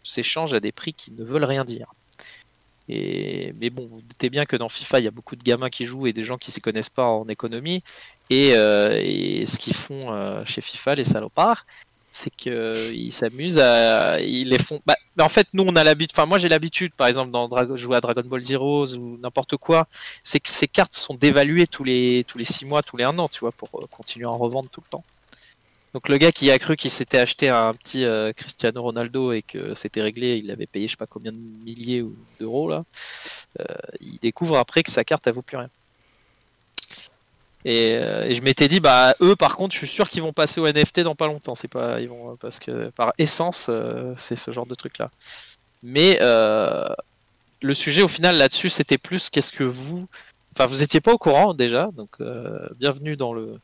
s'échangent 0.04 0.54
à 0.54 0.60
des 0.60 0.72
prix 0.72 0.94
qui 0.94 1.12
ne 1.12 1.24
veulent 1.24 1.46
rien 1.46 1.66
dire. 1.66 1.94
Mais 2.90 3.70
bon, 3.70 3.86
vous 3.86 4.02
doutez 4.02 4.30
bien 4.30 4.46
que 4.46 4.56
dans 4.56 4.70
FIFA, 4.70 5.00
il 5.00 5.04
y 5.04 5.08
a 5.08 5.12
beaucoup 5.12 5.36
de 5.36 5.44
gamins 5.44 5.70
qui 5.70 5.86
jouent 5.86 6.08
et 6.08 6.14
des 6.14 6.24
gens 6.24 6.38
qui 6.38 6.50
ne 6.50 6.54
s'y 6.54 6.62
connaissent 6.62 6.90
pas 6.90 7.06
en 7.06 7.28
économie. 7.28 7.84
Et, 8.30 8.56
euh, 8.56 9.46
ce 9.46 9.58
qu'ils 9.58 9.76
font 9.76 10.14
euh, 10.14 10.44
chez 10.46 10.62
FIFA, 10.62 10.96
les 10.96 11.04
salopards, 11.04 11.66
c'est 12.12 12.34
qu'ils 12.36 13.12
s'amusent 13.12 13.60
à. 13.60 14.20
Ils 14.22 14.50
les 14.50 14.58
font. 14.58 14.82
Bah, 14.86 14.96
en 15.20 15.30
fait, 15.30 15.48
nous, 15.54 15.64
on 15.64 15.76
a 15.76 15.84
l'habitude. 15.84 16.16
Enfin, 16.16 16.26
moi, 16.26 16.38
j'ai 16.38 16.50
l'habitude, 16.50 16.94
par 16.94 17.08
exemple, 17.08 17.32
dans 17.32 17.76
jouer 17.76 17.98
à 17.98 18.02
Dragon 18.02 18.24
Ball 18.26 18.42
Zeroes 18.42 18.96
ou 18.96 19.18
n'importe 19.22 19.58
quoi, 19.58 19.88
c'est 20.24 20.40
que 20.40 20.50
ces 20.50 20.68
cartes 20.68 20.94
sont 20.94 21.16
dévaluées 21.16 21.68
tous 21.68 21.84
les, 21.84 22.24
tous 22.28 22.38
les 22.38 22.46
6 22.46 22.66
mois, 22.66 22.82
tous 22.84 22.98
les 22.98 23.04
1 23.04 23.20
an, 23.20 23.28
tu 23.28 23.40
vois, 23.40 23.52
pour 23.52 23.70
euh, 23.76 23.86
continuer 23.92 24.26
à 24.26 24.30
en 24.30 24.38
revendre 24.38 24.70
tout 24.70 24.82
le 24.82 24.90
temps. 24.90 25.04
Donc 25.94 26.10
le 26.10 26.18
gars 26.18 26.32
qui 26.32 26.52
a 26.52 26.60
cru 26.60 26.76
qu'il 26.76 26.92
s'était 26.92 27.18
acheté 27.18 27.50
un 27.50 27.74
petit 27.74 28.06
euh, 28.06 28.34
Cristiano 28.34 28.82
Ronaldo 28.82 29.32
et 29.32 29.42
que 29.42 29.74
c'était 29.74 30.02
réglé, 30.02 30.38
il 30.38 30.52
avait 30.52 30.68
payé 30.68 30.88
je 30.88 30.92
sais 30.92 30.98
pas 30.98 31.08
combien 31.08 31.32
de 31.32 31.38
milliers 31.38 32.06
d'euros 32.40 32.70
là, 32.70 32.84
euh, 33.60 33.64
il 34.02 34.18
découvre 34.20 34.58
après 34.58 34.84
que 34.84 34.92
sa 34.92 35.04
carte 35.04 35.26
elle 35.28 35.34
vaut 35.34 35.42
plus 35.42 35.58
rien. 35.58 35.70
Euh, 37.66 38.24
et, 38.24 38.36
je 38.36 38.42
m'étais 38.44 38.68
dit 38.68 38.80
bah 38.80 39.16
eux 39.22 39.36
par 39.36 39.56
contre 39.56 39.74
je 39.74 39.80
suis 39.80 39.88
sûr 39.88 40.10
qu'ils 40.10 40.22
vont 40.22 40.34
passer 40.34 40.60
au 40.62 40.68
NFT 40.68 41.02
dans 41.02 41.16
pas 41.16 41.28
longtemps, 41.28 41.56
c'est 41.56 41.68
pas 41.68 42.02
ils 42.02 42.10
vont 42.10 42.36
parce 42.36 42.60
que 42.60 42.90
par 42.90 43.14
essence 43.18 43.72
c'est 44.18 44.36
ce 44.36 44.52
genre 44.52 44.66
de 44.66 44.76
truc 44.76 44.98
là. 44.98 45.10
Mais 45.84 46.20
le 46.20 47.74
sujet 47.74 48.02
au 48.04 48.08
final 48.10 48.38
là-dessus 48.38 48.70
c'était 48.70 48.98
plus 48.98 49.30
qu'est-ce 49.30 49.54
que 49.54 49.64
vous, 49.64 50.06
enfin 50.54 50.66
vous 50.66 50.84
étiez 50.84 51.00
pas 51.00 51.14
au 51.14 51.18
courant 51.18 51.54
déjà 51.54 51.90
donc 51.96 52.18
bienvenue 52.78 53.16
dans 53.16 53.34
le 53.34 53.58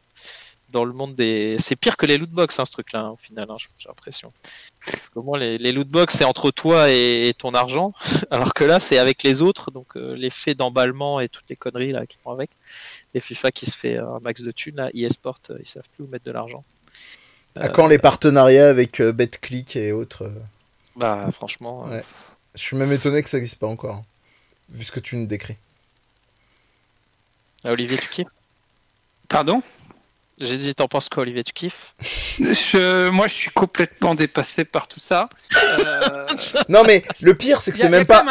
dans 0.73 0.83
le 0.83 0.91
monde 0.91 1.15
des. 1.15 1.55
C'est 1.59 1.77
pire 1.77 1.95
que 1.95 2.05
les 2.05 2.17
lootbox, 2.17 2.59
hein, 2.59 2.65
ce 2.65 2.71
truc-là, 2.71 3.01
hein, 3.01 3.09
au 3.12 3.15
final, 3.15 3.47
hein, 3.49 3.55
j'ai 3.79 3.88
l'impression. 3.88 4.33
Parce 4.86 5.07
que 5.07 5.19
moi, 5.19 5.39
les, 5.39 5.57
les 5.57 5.71
lootbox, 5.71 6.15
c'est 6.15 6.25
entre 6.25 6.51
toi 6.51 6.89
et, 6.89 7.33
ton 7.38 7.53
argent, 7.53 7.93
alors 8.31 8.53
que 8.53 8.65
là, 8.65 8.79
c'est 8.79 8.97
avec 8.97 9.23
les 9.23 9.41
autres, 9.41 9.71
donc 9.71 9.95
euh, 9.95 10.15
l'effet 10.15 10.55
d'emballement 10.55 11.21
et 11.21 11.29
toutes 11.29 11.49
les 11.49 11.55
conneries 11.55 11.93
là 11.93 12.05
qui 12.05 12.17
vont 12.25 12.31
avec. 12.31 12.49
Les 13.13 13.21
FIFA 13.21 13.51
qui 13.51 13.67
se 13.67 13.77
fait 13.77 13.97
un 13.97 14.19
max 14.19 14.41
de 14.41 14.51
thunes, 14.51 14.75
là, 14.75 14.89
eSport, 14.93 15.39
euh, 15.51 15.57
ils 15.62 15.69
savent 15.69 15.88
plus 15.95 16.03
où 16.03 16.07
mettre 16.07 16.25
de 16.25 16.31
l'argent. 16.31 16.65
À 17.55 17.69
quand 17.69 17.88
les 17.88 17.99
partenariats 17.99 18.67
avec 18.67 18.99
euh, 18.99 19.13
BetClick 19.13 19.75
et 19.75 19.91
autres 19.91 20.29
Bah, 20.95 21.29
franchement. 21.31 21.88
Je 22.55 22.62
suis 22.62 22.75
même 22.75 22.91
étonné 22.91 23.23
que 23.23 23.29
ça 23.29 23.38
n'existe 23.38 23.59
pas 23.59 23.67
encore, 23.67 24.03
vu 24.69 24.83
ce 24.83 24.91
que 24.91 24.99
tu 24.99 25.15
nous 25.15 25.27
décris. 25.27 25.55
Ah, 27.63 27.71
Olivier, 27.71 27.97
tu 27.97 28.09
kiffes? 28.09 28.27
Pardon? 29.29 29.63
J'ai 30.43 30.58
dit, 30.58 30.75
t'en 30.75 30.88
penses 30.88 31.10
quoi, 31.10 31.23
Olivier 31.23 31.43
Tu 31.43 31.53
kiffes? 31.53 31.93
Je, 32.39 33.10
Moi, 33.10 33.27
je 33.27 33.34
suis 33.34 33.51
complètement 33.51 34.15
dépassé 34.15 34.65
par 34.65 34.88
tout 34.88 34.99
ça. 34.99 35.29
Euh, 35.79 36.27
Non 36.69 36.84
mais 36.86 37.03
le 37.21 37.36
pire 37.36 37.62
c'est 37.62 37.71
que 37.71 37.77
c'est 37.77 37.89
même 37.89 38.06
pas 38.06 38.25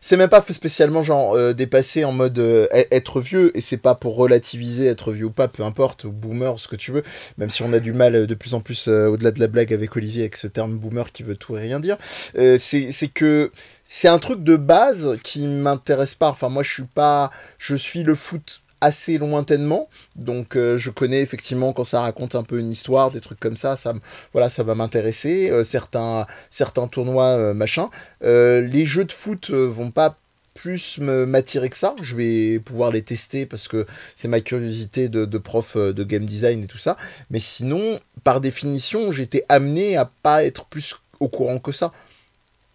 c'est 0.00 0.16
même 0.16 0.28
pas 0.28 0.42
spécialement 0.42 1.02
genre 1.02 1.34
euh, 1.34 1.52
dépassé 1.52 2.04
en 2.04 2.12
mode 2.12 2.38
euh, 2.38 2.66
e- 2.74 2.86
être 2.90 3.20
vieux 3.20 3.56
et 3.56 3.60
c'est 3.60 3.76
pas 3.78 3.94
pour 3.94 4.16
relativiser 4.16 4.86
être 4.86 5.12
vieux 5.12 5.26
ou 5.26 5.30
pas 5.30 5.48
peu 5.48 5.62
importe 5.62 6.04
ou 6.04 6.10
boomer 6.12 6.58
ce 6.58 6.68
que 6.68 6.76
tu 6.76 6.92
veux 6.92 7.02
même 7.38 7.50
si 7.50 7.62
on 7.62 7.72
a 7.72 7.80
du 7.80 7.92
mal 7.92 8.14
euh, 8.14 8.26
de 8.26 8.34
plus 8.34 8.54
en 8.54 8.60
plus 8.60 8.88
euh, 8.88 9.06
au-delà 9.08 9.30
de 9.30 9.40
la 9.40 9.46
blague 9.48 9.72
avec 9.72 9.96
Olivier 9.96 10.22
avec 10.22 10.36
ce 10.36 10.46
terme 10.46 10.76
boomer 10.78 11.10
qui 11.12 11.22
veut 11.22 11.36
tout 11.36 11.56
et 11.56 11.60
rien 11.60 11.80
dire. 11.80 11.96
Euh, 12.36 12.58
c'est 12.60 12.92
c'est 12.92 13.08
que 13.08 13.50
c'est 13.86 14.08
un 14.08 14.18
truc 14.18 14.42
de 14.44 14.56
base 14.56 15.18
qui 15.22 15.40
m'intéresse 15.46 16.14
pas. 16.14 16.28
Enfin 16.28 16.48
moi 16.48 16.62
je 16.62 16.72
suis 16.72 16.82
pas 16.84 17.30
je 17.58 17.76
suis 17.76 18.02
le 18.02 18.14
foot 18.14 18.60
assez 18.80 19.18
lointainement 19.18 19.88
donc 20.16 20.56
euh, 20.56 20.78
je 20.78 20.90
connais 20.90 21.20
effectivement 21.20 21.72
quand 21.72 21.84
ça 21.84 22.00
raconte 22.02 22.34
un 22.34 22.42
peu 22.42 22.58
une 22.58 22.70
histoire 22.70 23.10
des 23.10 23.20
trucs 23.20 23.40
comme 23.40 23.56
ça 23.56 23.76
ça 23.76 23.94
voilà 24.32 24.50
ça 24.50 24.62
va 24.62 24.74
m'intéresser 24.74 25.50
Euh, 25.50 25.64
certains 25.64 26.26
certains 26.50 26.86
tournois 26.88 27.36
euh, 27.36 27.54
machin 27.54 27.90
les 28.22 28.84
jeux 28.84 29.04
de 29.04 29.12
foot 29.12 29.50
vont 29.50 29.90
pas 29.90 30.16
plus 30.54 30.98
m'attirer 30.98 31.68
que 31.70 31.76
ça. 31.76 31.94
Je 32.02 32.16
vais 32.16 32.58
pouvoir 32.58 32.90
les 32.90 33.02
tester 33.02 33.46
parce 33.46 33.68
que 33.68 33.86
c'est 34.16 34.26
ma 34.26 34.40
curiosité 34.40 35.08
de, 35.08 35.24
de 35.24 35.38
prof 35.38 35.76
de 35.76 36.04
game 36.04 36.26
design 36.26 36.64
et 36.64 36.66
tout 36.66 36.78
ça. 36.78 36.96
Mais 37.30 37.38
sinon, 37.38 38.00
par 38.24 38.40
définition, 38.40 39.12
j'étais 39.12 39.44
amené 39.48 39.96
à 39.96 40.10
pas 40.22 40.44
être 40.44 40.64
plus 40.64 40.96
au 41.20 41.28
courant 41.28 41.60
que 41.60 41.70
ça. 41.70 41.92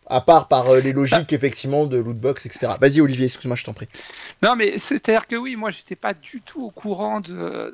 À 0.07 0.21
part 0.21 0.47
par 0.47 0.67
euh, 0.69 0.79
les 0.79 0.91
logiques, 0.93 1.31
effectivement, 1.33 1.85
de 1.85 1.97
lootbox, 1.97 2.45
etc. 2.45 2.73
Vas-y, 2.79 2.99
Olivier, 3.01 3.25
excuse-moi, 3.25 3.55
je 3.55 3.63
t'en 3.63 3.73
prie. 3.73 3.87
Non, 4.41 4.55
mais 4.55 4.77
c'est-à-dire 4.77 5.27
que 5.27 5.35
oui, 5.35 5.55
moi, 5.55 5.69
j'étais 5.71 5.95
pas 5.95 6.13
du 6.13 6.41
tout 6.41 6.63
au 6.65 6.71
courant 6.71 7.21
de. 7.21 7.73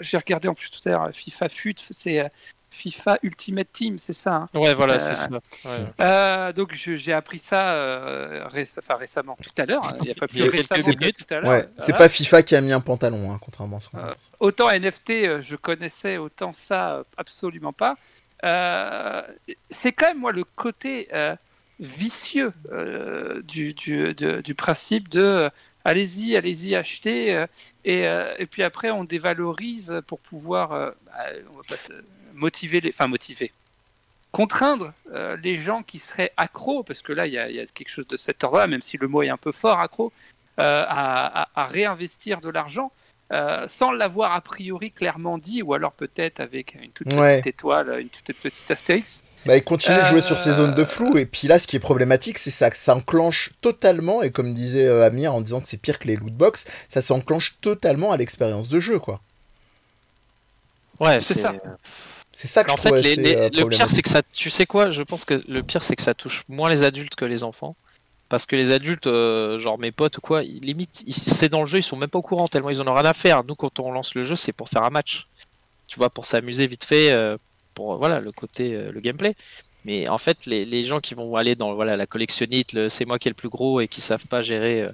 J'ai 0.00 0.16
regardé 0.16 0.48
en 0.48 0.54
plus 0.54 0.70
tout 0.70 0.80
à 0.88 0.92
l'heure 0.92 1.10
FIFA 1.12 1.48
FUT, 1.48 1.74
c'est 1.90 2.20
euh, 2.20 2.28
FIFA 2.70 3.18
Ultimate 3.22 3.68
Team, 3.70 3.98
c'est 3.98 4.14
ça. 4.14 4.34
hein. 4.34 4.48
Ouais, 4.54 4.72
voilà, 4.74 4.94
Euh, 4.94 4.98
c'est 4.98 5.14
ça. 5.14 5.28
Ouais. 5.30 5.84
Euh, 6.00 6.52
donc 6.54 6.72
j'ai 6.72 7.12
appris 7.12 7.38
ça 7.38 7.70
euh, 7.74 8.46
réce- 8.48 8.78
enfin, 8.78 8.94
récemment, 8.96 9.36
tout 9.42 9.50
à 9.58 9.66
l'heure. 9.66 9.84
hein. 9.86 9.92
Il 10.00 10.06
n'y 10.06 10.10
a 10.10 10.14
pas 10.14 10.26
plus 10.26 10.42
récemment 10.48 10.82
que 10.82 10.98
minutes. 10.98 11.26
tout 11.28 11.34
à 11.34 11.40
l'heure. 11.40 11.50
Ouais, 11.50 11.68
c'est 11.78 11.92
Voilà. 11.92 11.98
pas 11.98 12.08
FIFA 12.08 12.42
qui 12.42 12.56
a 12.56 12.60
mis 12.62 12.72
un 12.72 12.80
pantalon, 12.80 13.30
hein, 13.30 13.38
contrairement 13.44 13.76
à 13.76 13.80
ce 13.80 13.90
qu'on 13.90 13.98
Euh, 13.98 14.12
pense. 14.12 14.32
Autant 14.40 14.70
NFT, 14.70 15.10
euh, 15.26 15.42
je 15.42 15.56
connaissais, 15.56 16.16
autant 16.16 16.54
ça, 16.54 16.92
euh, 16.94 17.02
absolument 17.18 17.74
pas. 17.74 17.96
Euh, 18.44 19.22
c'est 19.70 19.92
quand 19.92 20.08
même, 20.08 20.18
moi, 20.18 20.32
le 20.32 20.44
côté 20.44 21.08
euh, 21.12 21.36
vicieux 21.78 22.52
euh, 22.72 23.40
du, 23.42 23.74
du, 23.74 24.14
de- 24.14 24.52
principe 24.52 25.08
de 25.08 25.50
allez-y, 25.84 26.36
allez-y, 26.36 26.76
achetez, 26.76 27.44
et, 27.84 28.46
puis 28.50 28.62
après, 28.62 28.90
on 28.90 29.04
dévalorise 29.04 30.00
pour 30.06 30.20
pouvoir 30.20 30.68
bah, 30.70 31.76
motiver, 32.34 32.80
les, 32.80 32.90
enfin, 32.90 33.08
motiver, 33.08 33.52
contraindre 34.30 34.92
les 35.42 35.56
gens 35.56 35.82
qui 35.82 35.98
seraient 35.98 36.32
accros, 36.36 36.84
parce 36.84 37.02
que 37.02 37.12
là, 37.12 37.26
il 37.26 37.32
y, 37.32 37.38
a- 37.38 37.66
quelque 37.66 37.88
chose 37.90 38.06
de 38.06 38.16
cet 38.16 38.44
ordre-là, 38.44 38.68
même 38.68 38.82
si 38.82 38.96
le 38.96 39.08
mot 39.08 39.22
est 39.22 39.28
un 39.28 39.36
peu 39.36 39.50
fort, 39.50 39.80
accro, 39.80 40.12
à 40.56 41.66
réinvestir 41.66 42.40
de 42.40 42.48
l'argent. 42.48 42.92
Euh, 43.32 43.66
sans 43.66 43.92
l'avoir 43.92 44.32
a 44.32 44.40
priori 44.40 44.90
clairement 44.90 45.38
dit, 45.38 45.62
ou 45.62 45.72
alors 45.74 45.92
peut-être 45.92 46.40
avec 46.40 46.74
une 46.74 46.90
toute 46.90 47.06
petite 47.08 47.18
Ouais. 47.20 47.42
étoile, 47.46 47.98
une 48.00 48.08
toute 48.08 48.36
petite 48.36 48.70
astérix. 48.70 49.22
Bah, 49.46 49.56
il 49.56 49.64
continue 49.64 49.96
de 49.96 50.02
jouer 50.04 50.20
sur 50.20 50.38
ces 50.38 50.50
Euh, 50.50 50.54
zones 50.54 50.74
de 50.74 50.84
flou, 50.84 51.16
et 51.18 51.26
puis 51.26 51.48
là, 51.48 51.58
ce 51.58 51.66
qui 51.66 51.76
est 51.76 51.80
problématique, 51.80 52.38
c'est 52.38 52.50
ça, 52.50 52.70
que 52.70 52.76
ça 52.76 52.94
enclenche 52.94 53.50
totalement, 53.60 54.22
et 54.22 54.30
comme 54.30 54.52
disait 54.54 54.86
euh, 54.86 55.04
Amir 55.06 55.34
en 55.34 55.40
disant 55.40 55.60
que 55.60 55.68
c'est 55.68 55.78
pire 55.78 55.98
que 55.98 56.06
les 56.08 56.16
lootbox, 56.16 56.66
ça 56.88 57.00
s'enclenche 57.00 57.56
totalement 57.60 58.12
à 58.12 58.16
l'expérience 58.16 58.68
de 58.68 58.78
jeu, 58.80 58.98
quoi. 58.98 59.20
Ouais, 61.00 61.20
C'est 61.20 61.34
ça. 61.34 61.52
C'est 62.34 62.48
ça 62.48 62.64
que 62.64 62.70
En 62.70 62.76
je 62.76 62.82
fait, 62.82 62.88
trouve 62.88 63.00
les- 63.00 63.50
le 63.50 63.68
pire, 63.68 63.90
c'est 63.90 64.00
que 64.02 64.08
ça. 64.08 64.22
Tu 64.32 64.48
sais 64.48 64.64
quoi 64.64 64.88
Je 64.90 65.02
pense 65.02 65.24
que 65.26 65.42
le 65.48 65.62
pire, 65.62 65.82
c'est 65.82 65.96
que 65.96 66.02
ça 66.02 66.14
touche 66.14 66.44
moins 66.48 66.70
les 66.70 66.82
adultes 66.82 67.14
que 67.14 67.24
les 67.26 67.44
enfants. 67.44 67.76
Parce 68.32 68.46
que 68.46 68.56
les 68.56 68.70
adultes, 68.70 69.08
euh, 69.08 69.58
genre 69.58 69.78
mes 69.78 69.92
potes 69.92 70.16
ou 70.16 70.22
quoi, 70.22 70.42
ils- 70.42 70.60
limite, 70.60 71.04
c'est 71.10 71.50
dans 71.50 71.60
le 71.60 71.66
jeu, 71.66 71.80
ils 71.80 71.82
sont 71.82 71.96
même 71.96 72.08
pas 72.08 72.18
au 72.18 72.22
courant 72.22 72.48
tellement 72.48 72.70
ils 72.70 72.80
en 72.80 72.88
ont 72.88 72.94
rien 72.94 73.04
à 73.04 73.12
faire. 73.12 73.44
Nous, 73.44 73.54
quand 73.54 73.78
on 73.78 73.92
lance 73.92 74.14
le 74.14 74.22
jeu, 74.22 74.36
c'est 74.36 74.54
pour 74.54 74.70
faire 74.70 74.84
un 74.84 74.88
match. 74.88 75.26
Tu 75.86 75.98
vois, 75.98 76.08
pour 76.08 76.24
s'amuser 76.24 76.66
vite 76.66 76.82
fait, 76.82 77.12
euh, 77.12 77.36
pour 77.74 77.92
euh, 77.92 77.96
voilà 77.98 78.20
le 78.20 78.32
côté, 78.32 78.70
le 78.90 79.00
gameplay. 79.00 79.34
Mais 79.84 80.08
en 80.08 80.16
fait, 80.16 80.46
les, 80.46 80.82
gens 80.84 81.00
qui 81.00 81.12
vont 81.12 81.36
aller 81.36 81.56
dans 81.56 81.74
la 81.74 82.06
collectionnite, 82.06 82.72
le 82.72 82.88
c'est 82.88 83.04
moi 83.04 83.18
qui 83.18 83.28
est 83.28 83.32
le 83.32 83.34
plus 83.34 83.50
gros 83.50 83.82
et 83.82 83.86
qui 83.88 84.00
savent 84.00 84.26
pas 84.26 84.40
gérer 84.40 84.88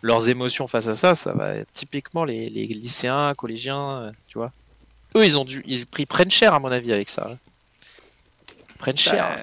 leurs 0.00 0.30
émotions 0.30 0.66
face 0.66 0.86
à 0.86 0.94
ça, 0.94 1.14
ça 1.14 1.34
va 1.34 1.56
être 1.56 1.72
typiquement 1.72 2.24
les, 2.24 2.48
lycéens, 2.48 3.34
collégiens, 3.34 4.10
tu 4.26 4.38
vois. 4.38 4.52
Eux, 5.16 5.26
ils 5.26 5.36
ont 5.36 5.44
dû, 5.44 5.62
ils, 5.66 5.84
ils 5.98 6.06
prennent 6.06 6.30
cher 6.30 6.54
à 6.54 6.60
mon 6.60 6.72
avis 6.72 6.94
avec 6.94 7.10
ça. 7.10 7.28
hein. 7.30 7.49
Prennent 8.80 8.96
cher. 8.96 9.36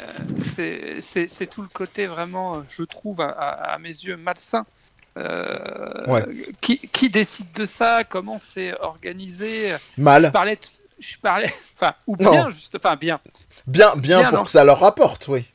Euh, 0.59 0.99
c'est- 1.01 1.45
tout 1.47 1.61
le 1.61 1.67
côté 1.67 2.07
vraiment, 2.07 2.57
euh, 2.57 2.61
je 2.69 2.83
trouve, 2.83 3.21
à, 3.21 3.77
mes 3.79 3.89
yeux, 3.89 4.17
malsain. 4.17 4.65
Euh, 5.17 6.05
Ouais. 6.07 6.25
qui, 6.61 6.77
qui 6.79 7.09
décide 7.09 7.51
de 7.53 7.65
ça? 7.65 8.03
Comment 8.03 8.39
c'est 8.39 8.79
organisé? 8.79 9.75
Je 9.97 10.01
Mal. 10.01 10.31
parlais, 10.31 10.55
t- 10.57 10.67
je 10.99 11.17
parlais, 11.17 11.53
enfin, 11.75 11.93
ou 12.05 12.15
Non. 12.17 12.31
bien, 12.31 12.49
juste, 12.49 12.75
enfin, 12.75 12.95
bien. 12.95 13.19
Bien, 13.65 13.95
bien, 13.95 14.19
Bien, 14.19 14.29
pour 14.29 14.37
non 14.39 14.43
que 14.43 14.51
ça 14.51 14.63
leur 14.63 14.79
rapporte, 14.79 15.27
oui. 15.27 15.45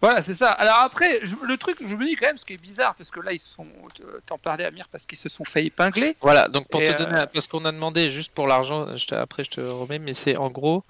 Voilà, 0.00 0.22
c'est 0.22 0.34
ça. 0.34 0.50
Alors 0.50 0.76
après, 0.84 1.18
je- 1.24 1.34
le 1.44 1.56
truc, 1.56 1.78
je 1.84 1.96
me 1.96 2.06
dis 2.06 2.14
quand 2.14 2.28
même 2.28 2.38
ce 2.38 2.44
qui 2.44 2.52
est 2.52 2.56
bizarre, 2.62 2.94
parce 2.94 3.10
que 3.10 3.18
là, 3.18 3.32
ils 3.32 3.40
sont, 3.40 3.66
euh, 4.00 4.20
t'en 4.26 4.38
parlais 4.38 4.64
Amir, 4.64 4.86
parce 4.90 5.04
qu'ils 5.06 5.18
se 5.18 5.28
sont 5.28 5.44
fait 5.44 5.64
épingler. 5.64 6.16
Voilà, 6.20 6.48
donc 6.48 6.68
pour 6.68 6.80
Et, 6.80 6.86
te 6.86 7.02
euh, 7.02 7.04
donner, 7.06 7.24
parce 7.34 7.48
qu'on 7.48 7.64
a 7.64 7.72
demandé 7.72 8.08
juste 8.10 8.32
pour 8.32 8.46
l'argent, 8.46 8.96
je 8.96 9.12
après 9.16 9.42
je 9.42 9.50
te 9.50 9.60
remets, 9.60 9.98
mais 9.98 10.14
c'est 10.14 10.36
en 10.36 10.50
gros, 10.50 10.84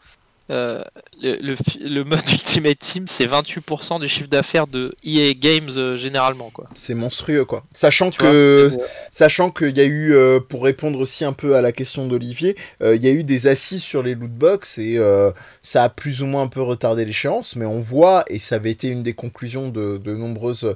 euh, 0.51 0.83
le, 1.23 1.57
le, 1.87 2.05
mode 2.05 2.21
Ultimate 2.33 2.79
Team, 2.79 3.07
c'est 3.07 3.27
28% 3.27 4.01
du 4.01 4.09
chiffre 4.09 4.29
d'affaires 4.29 4.67
de 4.67 4.95
EA 5.05 5.35
Games 5.35 5.69
euh, 5.77 5.97
généralement, 5.99 6.51
quoi. 6.51 6.69
C'est 6.75 6.95
monstrueux, 6.95 7.45
quoi. 7.45 7.65
Sachant 7.73 8.11
Tu 8.11 8.19
que, 8.19 8.69
vois, 8.73 8.85
sachant 9.13 9.51
qu'il 9.51 9.77
y 9.77 9.81
a 9.81 9.85
eu, 9.85 10.15
euh, 10.15 10.41
pour 10.41 10.65
répondre 10.65 10.99
aussi 11.01 11.25
un 11.25 11.33
peu 11.35 11.55
à 11.55 11.61
la 11.61 11.73
question 11.73 12.07
d'Olivier, 12.07 12.57
euh, 12.83 12.97
il 12.97 13.05
y 13.05 13.09
a 13.09 13.13
eu 13.13 13.25
des 13.25 13.47
assises 13.47 13.83
sur 13.83 14.03
les 14.03 14.15
lootbox 14.15 14.79
et 14.79 14.97
euh, 14.97 15.31
ça 15.63 15.85
a 15.85 15.89
plus 15.91 16.23
ou 16.23 16.27
moins 16.27 16.43
un 16.43 16.49
peu 16.49 16.63
retardé 16.63 17.05
l'échéance, 17.05 17.55
mais 17.57 17.67
on 17.67 17.79
voit, 17.79 18.25
et 18.29 18.39
ça 18.39 18.55
avait 18.55 18.71
été 18.71 18.89
une 18.89 19.03
des 19.03 19.15
conclusions 19.15 19.69
de, 19.69 19.99
de 19.99 20.15
nombreuses 20.15 20.75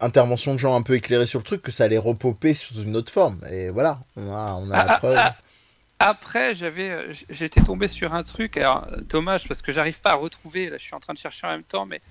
interventions 0.00 0.54
de 0.54 0.58
gens 0.58 0.74
un 0.74 0.82
peu 0.82 0.94
éclairés 0.94 1.26
sur 1.26 1.38
le 1.38 1.44
truc, 1.44 1.60
que 1.62 1.70
ça 1.72 1.84
allait 1.84 1.98
repoper 1.98 2.54
sous 2.54 2.80
une 2.82 2.96
autre 2.96 3.12
forme. 3.12 3.38
Et 3.50 3.68
voilà, 3.68 3.98
on 4.16 4.32
a, 4.32 4.54
on 4.58 4.70
a 4.70 4.74
Ah, 4.76 4.84
la 4.86 4.92
ah, 4.94 4.98
preuve. 4.98 5.16
ah. 5.18 5.36
Après, 5.98 6.54
j'avais, 6.54 6.90
euh, 6.90 7.12
j'étais 7.30 7.62
tombé 7.62 7.88
sur 7.88 8.12
un 8.12 8.22
truc, 8.22 8.58
alors 8.58 8.86
euh, 8.92 9.00
dommage 9.00 9.48
parce 9.48 9.62
que 9.62 9.72
j'arrive 9.72 10.00
pas 10.00 10.10
à 10.10 10.14
retrouver. 10.14 10.68
Là, 10.68 10.76
je 10.76 10.82
suis 10.84 10.94
en 10.94 11.00
train 11.00 11.14
de 11.14 11.18
chercher 11.18 11.46
en 11.46 11.50
même 11.50 11.62
temps, 11.62 11.86
mais 11.86 12.02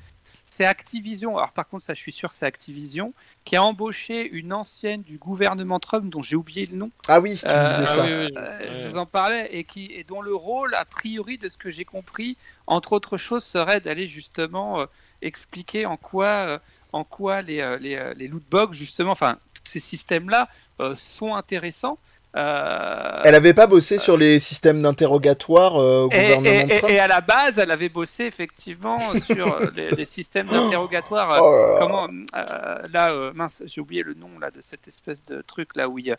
c'est 0.43 0.65
Activision. 0.65 1.37
Alors 1.37 1.51
par 1.51 1.67
contre, 1.67 1.83
ça, 1.85 1.93
je 1.93 1.99
suis 1.99 2.11
sûr, 2.11 2.31
c'est 2.31 2.47
Activision 2.47 3.13
qui 3.43 3.55
a 3.55 3.63
embauché 3.63 4.27
une 4.27 4.53
ancienne 4.53 5.03
du 5.03 5.19
gouvernement 5.19 5.79
Trump 5.79 6.09
dont 6.09 6.23
j'ai 6.23 6.35
oublié 6.35 6.65
le 6.65 6.77
nom. 6.77 6.89
Ah 7.07 7.19
oui, 7.19 7.37
tu 7.37 7.45
Euh, 7.45 7.69
disais 7.69 7.83
ah 7.87 7.95
ça. 7.95 8.03
oui, 8.05 8.11
oui, 8.25 8.31
Euh, 8.35 8.59
ouais. 8.73 8.79
Je 8.79 8.87
vous 8.87 8.97
en 8.97 9.05
parlais 9.05 9.49
et 9.51 9.63
qui 9.65 9.85
et 9.93 10.03
dont 10.03 10.21
le 10.23 10.33
rôle, 10.35 10.73
a 10.73 10.85
priori, 10.85 11.37
de 11.37 11.47
ce 11.47 11.57
que 11.57 11.69
j'ai 11.69 11.85
compris, 11.85 12.37
entre 12.65 12.93
autres 12.93 13.17
choses, 13.17 13.43
serait 13.43 13.81
d'aller 13.81 14.07
justement 14.07 14.81
euh, 14.81 14.85
expliquer 15.21 15.85
en 15.85 15.95
quoi, 15.97 16.25
euh, 16.25 16.59
en 16.91 17.03
quoi 17.03 17.43
les, 17.43 17.59
euh, 17.61 17.77
les, 17.77 17.95
euh, 17.95 18.15
les 18.17 18.27
lootbox, 18.27 18.75
justement, 18.75 19.11
enfin, 19.11 19.37
tous 19.53 19.61
ces 19.71 19.79
systèmes-là 19.79 20.49
euh, 20.79 20.95
sont 20.95 21.35
intéressants. 21.35 21.99
Euh, 22.35 23.21
Elle 23.23 23.35
avait 23.35 23.53
pas 23.53 23.65
bossé 23.67 23.97
sur 23.97 24.17
les 24.17 24.39
systèmes 24.39 24.81
d'interrogatoire 24.81 25.77
euh, 25.77 26.03
au 26.03 26.09
et, 26.11 26.35
gouvernement 26.35 26.89
et- 26.89 26.99
à 26.99 27.07
la 27.07 27.21
base, 27.21 27.59
elle 27.59 27.71
avait 27.71 27.87
bossé 27.89 28.25
effectivement 28.25 28.99
sur 29.25 29.47
euh, 29.61 29.67
les, 29.73 29.91
les 29.99 30.05
systèmes 30.05 30.47
d'interrogatoire. 30.47 31.39
Oh 31.41 31.77
comment 31.79 32.07
euh, 32.35 32.77
là 32.91 33.31
mince 33.33 33.63
j'ai 33.65 33.79
oublié 33.79 34.03
le 34.03 34.13
nom 34.15 34.37
là 34.39 34.51
de 34.51 34.59
cette 34.61 34.87
espèce 34.87 35.23
de 35.23 35.41
truc 35.41 35.75
là 35.77 35.87
où 35.87 35.97
ils, 35.97 36.15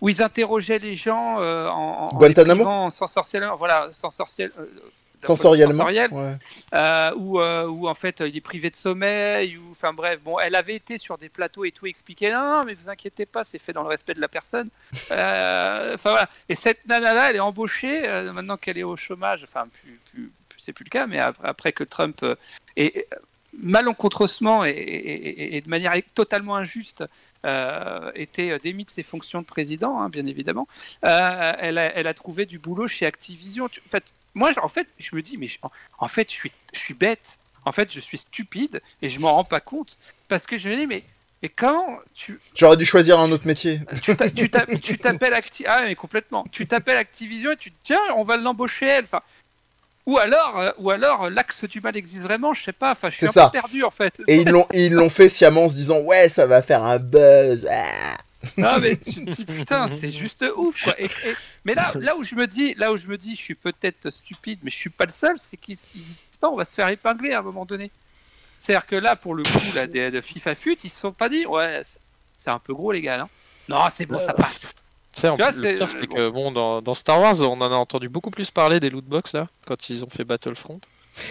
où 0.00 0.08
ils 0.08 0.22
interrogeaient 0.22 0.78
les 0.78 0.94
gens 0.94 1.36
en, 1.38 2.08
en- 2.10 2.16
Guantanamo 2.16 2.88
sensoriellement 2.90 3.54
voilà 3.56 3.88
euh, 3.88 4.48
Sensoriellement 5.26 5.72
sensoriel, 5.74 6.12
ouais. 6.12 6.34
euh, 6.74 7.12
où, 7.16 7.40
euh, 7.40 7.66
où 7.66 7.88
en 7.88 7.94
fait 7.94 8.20
il 8.26 8.36
est 8.36 8.40
privé 8.40 8.70
de 8.70 8.76
sommeil 8.76 9.56
ou 9.58 9.70
enfin 9.70 9.92
bref 9.92 10.20
bon 10.22 10.38
elle 10.38 10.54
avait 10.54 10.74
été 10.76 10.98
sur 10.98 11.18
des 11.18 11.28
plateaux 11.28 11.64
et 11.64 11.72
tout 11.72 11.86
expliquer 11.86 12.30
non 12.32 12.42
non 12.58 12.64
mais 12.64 12.74
vous 12.74 12.88
inquiétez 12.90 13.26
pas 13.26 13.44
c'est 13.44 13.58
fait 13.58 13.72
dans 13.72 13.82
le 13.82 13.88
respect 13.88 14.14
de 14.14 14.20
la 14.20 14.28
personne 14.28 14.68
Euh, 15.10 15.94
enfin 15.94 16.10
voilà 16.10 16.28
et 16.48 16.54
cette 16.54 16.86
nana 16.86 17.14
là 17.14 17.30
elle 17.30 17.36
est 17.36 17.40
embauchée 17.40 18.08
euh, 18.08 18.32
maintenant 18.32 18.56
qu'elle 18.56 18.78
est 18.78 18.82
au 18.82 18.96
chômage 18.96 19.44
enfin 19.44 19.66
plus, 19.68 19.98
plus, 20.10 20.32
plus- 20.48 20.60
c'est 20.60 20.72
plus 20.72 20.84
le 20.84 20.90
cas 20.90 21.06
mais 21.06 21.18
après, 21.18 21.48
après 21.48 21.72
que 21.72 21.84
Trump 21.84 22.18
euh, 22.22 22.34
est 22.76 23.06
malencontreusement 23.56 24.64
et, 24.64 24.70
et- 24.70 25.28
et- 25.28 25.56
et 25.56 25.60
de 25.60 25.68
manière 25.68 25.92
totalement 26.14 26.56
injuste 26.56 27.04
euh, 27.44 28.10
était 28.14 28.58
démis 28.58 28.84
de 28.84 28.90
ses 28.90 29.02
fonctions 29.02 29.40
de 29.42 29.46
président, 29.46 30.00
hein, 30.00 30.08
bien 30.08 30.26
évidemment. 30.26 30.66
Euh, 31.06 31.52
elle, 31.60 31.78
a, 31.78 31.94
elle 31.96 32.06
a 32.06 32.14
trouvé 32.14 32.46
du 32.46 32.58
boulot 32.58 32.88
chez 32.88 33.06
Activision. 33.06 33.68
Tu- 33.68 33.80
En 33.86 33.90
fait, 33.90 34.04
moi, 34.34 34.52
en 34.62 34.68
fait, 34.68 34.86
je 34.98 35.14
me 35.14 35.22
dis, 35.22 35.36
mais 35.38 35.46
je- 35.46 35.58
en, 35.98 36.08
fait, 36.08 36.28
je 36.30 36.34
suis, 36.34 36.52
je 36.72 36.78
suis 36.78 36.94
bête. 36.94 37.38
En 37.64 37.72
fait, 37.72 37.90
je 37.92 38.00
suis 38.00 38.18
stupide 38.18 38.82
et 39.00 39.08
je 39.08 39.18
m'en 39.20 39.34
rends 39.34 39.44
pas 39.44 39.60
compte 39.60 39.96
parce 40.28 40.46
que 40.46 40.58
je 40.58 40.68
me 40.68 40.76
dis, 40.76 40.86
mais 40.86 41.02
Et 41.42 41.48
comment 41.50 41.98
tu. 42.14 42.40
J'aurais 42.54 42.76
dû 42.78 42.86
choisir 42.86 43.18
un 43.20 43.30
autre 43.30 43.46
métier. 43.46 43.80
Tu 44.02 44.16
t'a- 44.16 44.30
tu 44.30 44.48
t'a- 44.48 44.64
tu 44.82 44.96
t'appelles 44.96 45.34
Acti... 45.34 45.64
Ah, 45.66 45.82
mais 45.84 45.94
complètement. 45.94 46.44
Tu 46.50 46.66
t'appelles 46.66 46.96
Activision 46.96 47.52
et 47.52 47.56
tu 47.56 47.70
te 47.70 47.76
tiens, 47.82 48.00
on 48.16 48.24
va 48.24 48.38
l'embaucher 48.38 48.86
elle. 48.86 49.04
Enfin, 49.04 49.20
ou 50.06 50.16
alors, 50.18 50.58
euh, 50.58 50.70
ou 50.78 50.90
alors 50.90 51.28
l'axe 51.28 51.64
du 51.64 51.80
mal 51.82 51.96
existe 51.96 52.22
vraiment, 52.22 52.54
je 52.54 52.62
sais 52.64 52.72
pas. 52.72 52.92
Enfin, 52.92 53.10
je 53.10 53.16
suis 53.16 53.26
un 53.26 53.32
ça. 53.32 53.46
peu 53.50 53.58
perdu 53.60 53.84
en 53.84 53.90
fait. 53.90 54.22
Et 54.26 54.36
ils 54.40 54.48
l'ont 54.48 54.66
ils 54.72 54.92
l'ont 54.92 55.10
fait 55.10 55.28
sciemment 55.28 55.64
en 55.64 55.68
se 55.68 55.74
disant 55.74 55.98
ouais 56.00 56.28
ça 56.30 56.46
va 56.46 56.62
faire 56.62 56.82
un 56.82 56.98
buzz. 56.98 57.66
Ah. 57.70 58.16
Non 58.56 58.78
mais 58.80 58.96
tu 58.96 59.24
te 59.24 59.30
dis 59.30 59.44
putain 59.44 59.88
c'est 59.88 60.10
juste 60.10 60.44
ouf 60.56 60.82
quoi. 60.84 60.94
Et- 61.00 61.04
et- 61.06 61.34
mais 61.64 61.74
là 61.74 61.92
là 62.00 62.16
où 62.16 62.24
je 62.24 62.34
me 62.34 62.46
dis 62.46 62.74
là 62.74 62.92
où 62.92 62.96
je 62.96 63.06
me 63.06 63.16
dis 63.18 63.34
je 63.36 63.40
suis 63.40 63.54
peut-être 63.54 64.10
stupide 64.10 64.58
mais 64.62 64.70
je 64.70 64.76
suis 64.76 64.90
pas 64.90 65.04
le 65.06 65.10
seul 65.10 65.38
c'est 65.38 65.56
qu'ils 65.56 65.76
ils 65.94 66.02
disent 66.04 66.18
pas 66.40 66.48
on 66.50 66.56
va 66.56 66.64
se 66.64 66.74
faire 66.74 66.88
épingler 66.88 67.32
à 67.32 67.38
un 67.40 67.42
moment 67.42 67.64
donné. 67.64 67.90
C'est-à-dire 68.58 68.86
que 68.86 68.96
là 68.96 69.16
pour 69.16 69.34
le 69.34 69.42
coup 69.42 69.74
là 69.74 69.86
des, 69.86 70.10
de 70.10 70.20
FIFA 70.20 70.54
fut 70.54 70.76
ils 70.84 70.90
se 70.90 71.00
sont 71.00 71.12
pas 71.12 71.28
dit 71.28 71.46
ouais 71.46 71.82
c'est- 72.36 72.50
un 72.50 72.58
peu 72.58 72.74
gros 72.74 72.92
les 72.92 73.00
gars 73.00 73.22
hein. 73.22 73.28
Non 73.68 73.80
c'est 73.90 74.06
bon 74.06 74.18
ça 74.18 74.32
passe. 74.34 74.72
Tu 75.36 75.42
vois, 75.42 75.52
le 75.52 75.76
pire, 75.78 75.90
c'est 75.92 76.06
que 76.08 76.28
bon, 76.28 76.50
dans, 76.50 76.82
dans 76.82 76.92
Star 76.92 77.20
Wars, 77.20 77.40
on 77.42 77.60
en 77.60 77.72
a 77.72 77.76
entendu 77.76 78.08
beaucoup 78.08 78.32
plus 78.32 78.50
parler 78.50 78.80
des 78.80 78.90
lootbox 78.90 79.32
là, 79.34 79.46
quand 79.64 79.88
ils 79.88 80.04
ont 80.04 80.10
fait 80.10 80.24
Battlefront. 80.24 80.80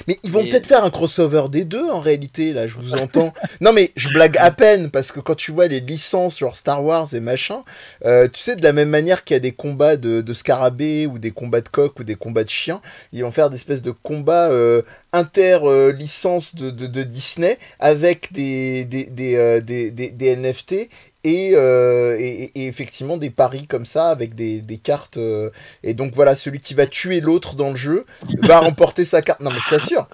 Mais 0.08 0.18
ils 0.24 0.32
vont 0.32 0.42
Et- 0.44 0.50
peut-être 0.50 0.68
faire 0.68 0.84
un 0.84 0.90
crossover 0.90 1.44
des 1.50 1.66
deux 1.66 1.90
en 1.90 2.00
réalité, 2.00 2.54
là, 2.54 2.68
je 2.68 2.76
vous 2.76 2.94
entends. 2.94 3.34
non, 3.62 3.74
mais 3.74 3.92
je 3.96 4.10
blague 4.10 4.38
à 4.38 4.52
peine, 4.52 4.90
parce 4.90 5.12
que 5.12 5.20
quand 5.20 5.36
tu 5.36 5.52
vois 5.52 5.68
les 5.68 5.80
licences 5.80 6.36
sur 6.36 6.56
Star 6.56 6.84
Wars 6.84 7.14
et 7.14 7.20
machin, 7.20 7.64
euh, 8.06 8.28
tu 8.28 8.40
sais, 8.40 8.56
de 8.56 8.64
la 8.64 8.74
même 8.74 8.90
manière 8.90 9.24
qu'il 9.24 9.36
y 9.36 9.38
a 9.38 9.40
des 9.42 9.52
combats 9.52 9.98
de, 9.98 10.22
de 10.22 10.34
scarabées, 10.34 11.06
ou 11.08 11.20
des 11.20 11.32
combats 11.32 11.62
de 11.62 11.70
coqs, 11.70 12.00
ou 12.00 12.04
des 12.04 12.16
combats 12.16 12.44
de 12.44 12.50
chiens, 12.50 12.82
ils 13.12 13.24
vont 13.24 13.32
faire 13.32 13.50
des 13.50 13.56
espèces 13.58 13.82
de 13.82 13.92
combats 13.92 14.50
euh, 14.52 14.82
inter-licences 15.12 16.56
de, 16.56 16.70
de, 16.72 16.88
de 16.88 17.04
Disney, 17.04 17.58
avec 17.80 18.32
des, 18.34 18.86
des, 18.86 19.06
des, 19.06 19.36
euh, 19.36 19.62
des, 19.62 19.92
des- 19.92 20.12
des 20.12 20.36
NFT, 20.36 20.90
et, 21.24 21.52
euh, 21.56 22.18
et, 22.20 22.52
et 22.56 22.68
effectivement 22.68 23.18
des 23.18 23.30
paris 23.30 23.66
comme 23.68 23.86
ça, 23.86 24.10
avec 24.10 24.36
des, 24.36 24.60
des 24.62 24.78
cartes. 24.78 25.18
euh, 25.18 25.50
et 25.84 25.94
donc 25.94 26.14
voilà, 26.16 26.36
celui 26.36 26.60
qui 26.60 26.74
va 26.74 26.86
tuer 26.88 27.22
l'autre 27.22 27.56
dans 27.56 27.70
le 27.70 27.76
jeu 27.76 28.06
va 28.40 28.60
remporter 28.62 29.06
sa 29.06 29.22
carte. 29.22 29.40
Non, 29.40 29.52
mais 29.52 29.60
je 29.60 29.70
t'assure, 29.70 30.08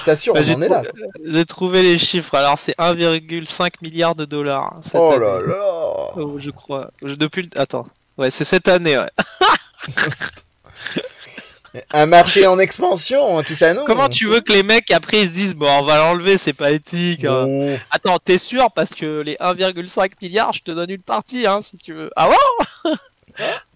je 0.00 0.04
t'assure, 0.04 0.34
Bah, 0.34 0.40
on 0.48 0.52
en 0.54 0.62
est 0.62 0.68
là. 0.68 0.82
J'ai 1.24 1.44
trouvé 1.44 1.82
les 1.82 1.98
chiffres, 1.98 2.34
alors 2.36 2.58
c'est 2.58 2.76
1,5 2.78 3.70
milliard 3.82 4.14
de 4.14 4.24
dollars 4.24 4.74
cette 4.82 4.94
Oh 5.00 5.10
année. 5.12 5.24
là 5.24 5.40
là 5.40 6.12
Oh, 6.16 6.36
je 6.38 6.50
crois. 6.50 6.90
Je- 7.04 7.14
Depuis 7.14 7.42
le... 7.42 7.48
Attends. 7.60 7.86
Ouais, 8.18 8.30
c'est 8.30 8.44
cette 8.44 8.68
année, 8.68 8.98
ouais. 8.98 9.10
Un 11.92 12.06
marché 12.06 12.46
en 12.46 12.58
expansion, 12.58 13.38
hein, 13.38 13.42
qui 13.42 13.54
s'annonce. 13.54 13.86
Comment 13.86 14.08
tu 14.08 14.26
veux 14.26 14.40
que 14.40 14.52
les 14.52 14.62
mecs 14.62 14.90
après 14.90 15.22
ils 15.22 15.28
se 15.28 15.32
disent 15.32 15.54
bon 15.54 15.68
on 15.78 15.82
va 15.82 15.96
l'enlever 15.96 16.36
c'est 16.36 16.52
pas 16.52 16.70
éthique 16.70 17.24
hein. 17.24 17.46
Oh. 17.48 17.76
Attends 17.90 18.18
t'es 18.18 18.38
sûr 18.38 18.70
parce 18.72 18.90
que 18.90 19.20
les 19.20 19.36
1,5 19.36 20.10
milliards 20.20 20.52
je 20.52 20.62
te 20.62 20.70
donne 20.70 20.90
une 20.90 21.02
partie 21.02 21.46
hein 21.46 21.60
si 21.60 21.78
tu 21.78 21.94
veux 21.94 22.10
Ah 22.14 22.28
ouais 22.28 22.92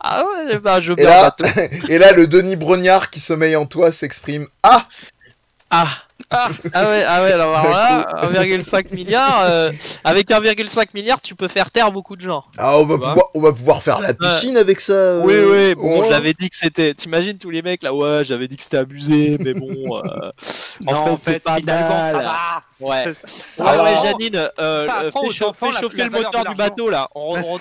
Ah 0.01 0.25
ouais 0.25 0.59
bah 0.59 0.81
je 0.81 0.93
Et 0.93 1.03
là, 1.03 1.35
et 1.89 1.99
là, 1.99 2.13
le 2.13 2.27
Denis 2.27 2.57
Brognard 2.57 3.11
qui 3.11 3.21
sommeille 3.21 3.57
en 3.57 3.67
toi 3.67 3.91
s'exprime. 3.93 4.47
Ah 4.63 4.87
Ah 5.71 5.89
ah, 6.31 6.49
ah 6.73 6.85
ouais 6.89 7.05
ah 7.07 7.23
ouais 7.23 7.33
alors 7.33 7.53
là 7.53 8.07
1,5 8.33 8.95
milliard 8.95 9.43
euh, 9.43 9.71
avec 10.03 10.29
1,5 10.31 10.89
milliard 10.95 11.21
tu 11.21 11.35
peux 11.35 11.47
faire 11.47 11.71
taire 11.71 11.93
beaucoup 11.93 12.17
de 12.17 12.23
gens. 12.23 12.45
Ah, 12.59 12.77
on 12.79 12.85
va, 12.85 12.97
pouvoir, 12.97 13.27
on 13.35 13.41
va 13.41 13.53
pouvoir 13.53 13.83
faire 13.83 14.01
la 14.01 14.15
piscine 14.15 14.57
avec 14.57 14.81
ça. 14.81 14.93
euh, 14.93 15.23
Oui, 15.25 15.35
oui, 15.39 15.75
bon, 15.75 16.01
ouais. 16.01 16.09
j'avais 16.09 16.33
dit 16.33 16.49
que 16.49 16.57
c'était. 16.57 16.95
T'imagines 16.95 17.37
tous 17.39 17.51
les 17.51 17.63
mecs 17.63 17.83
là, 17.83 17.95
ouais, 17.95 18.25
j'avais 18.25 18.49
dit 18.49 18.57
que 18.57 18.63
c'était 18.63 18.79
abusé, 18.79 19.37
mais 19.41 19.53
bon. 19.55 19.99
euh, 19.99 20.33
Non, 20.87 21.19
c'est 21.25 21.39
pas 21.43 21.57
finalement, 21.57 21.89
mal. 21.89 22.15
ça 22.15 22.23
va. 22.23 22.63
Ouais. 22.81 23.15
Ça 23.27 23.65
Ouais, 23.65 23.77
va. 23.77 23.83
ouais, 23.85 23.95
Janine, 24.05 24.51
fais, 25.29 25.29
chauffer- 25.35 25.45
enfants 25.45 25.67
fais 25.69 25.73
la- 25.73 25.81
chauffer 25.81 25.99
la 25.99 26.05
le 26.05 26.11
moteur 26.11 26.45
du 26.45 26.55
bateau 26.55 26.91
là, 26.91 27.09
on, 27.15 27.37
on 27.45 27.59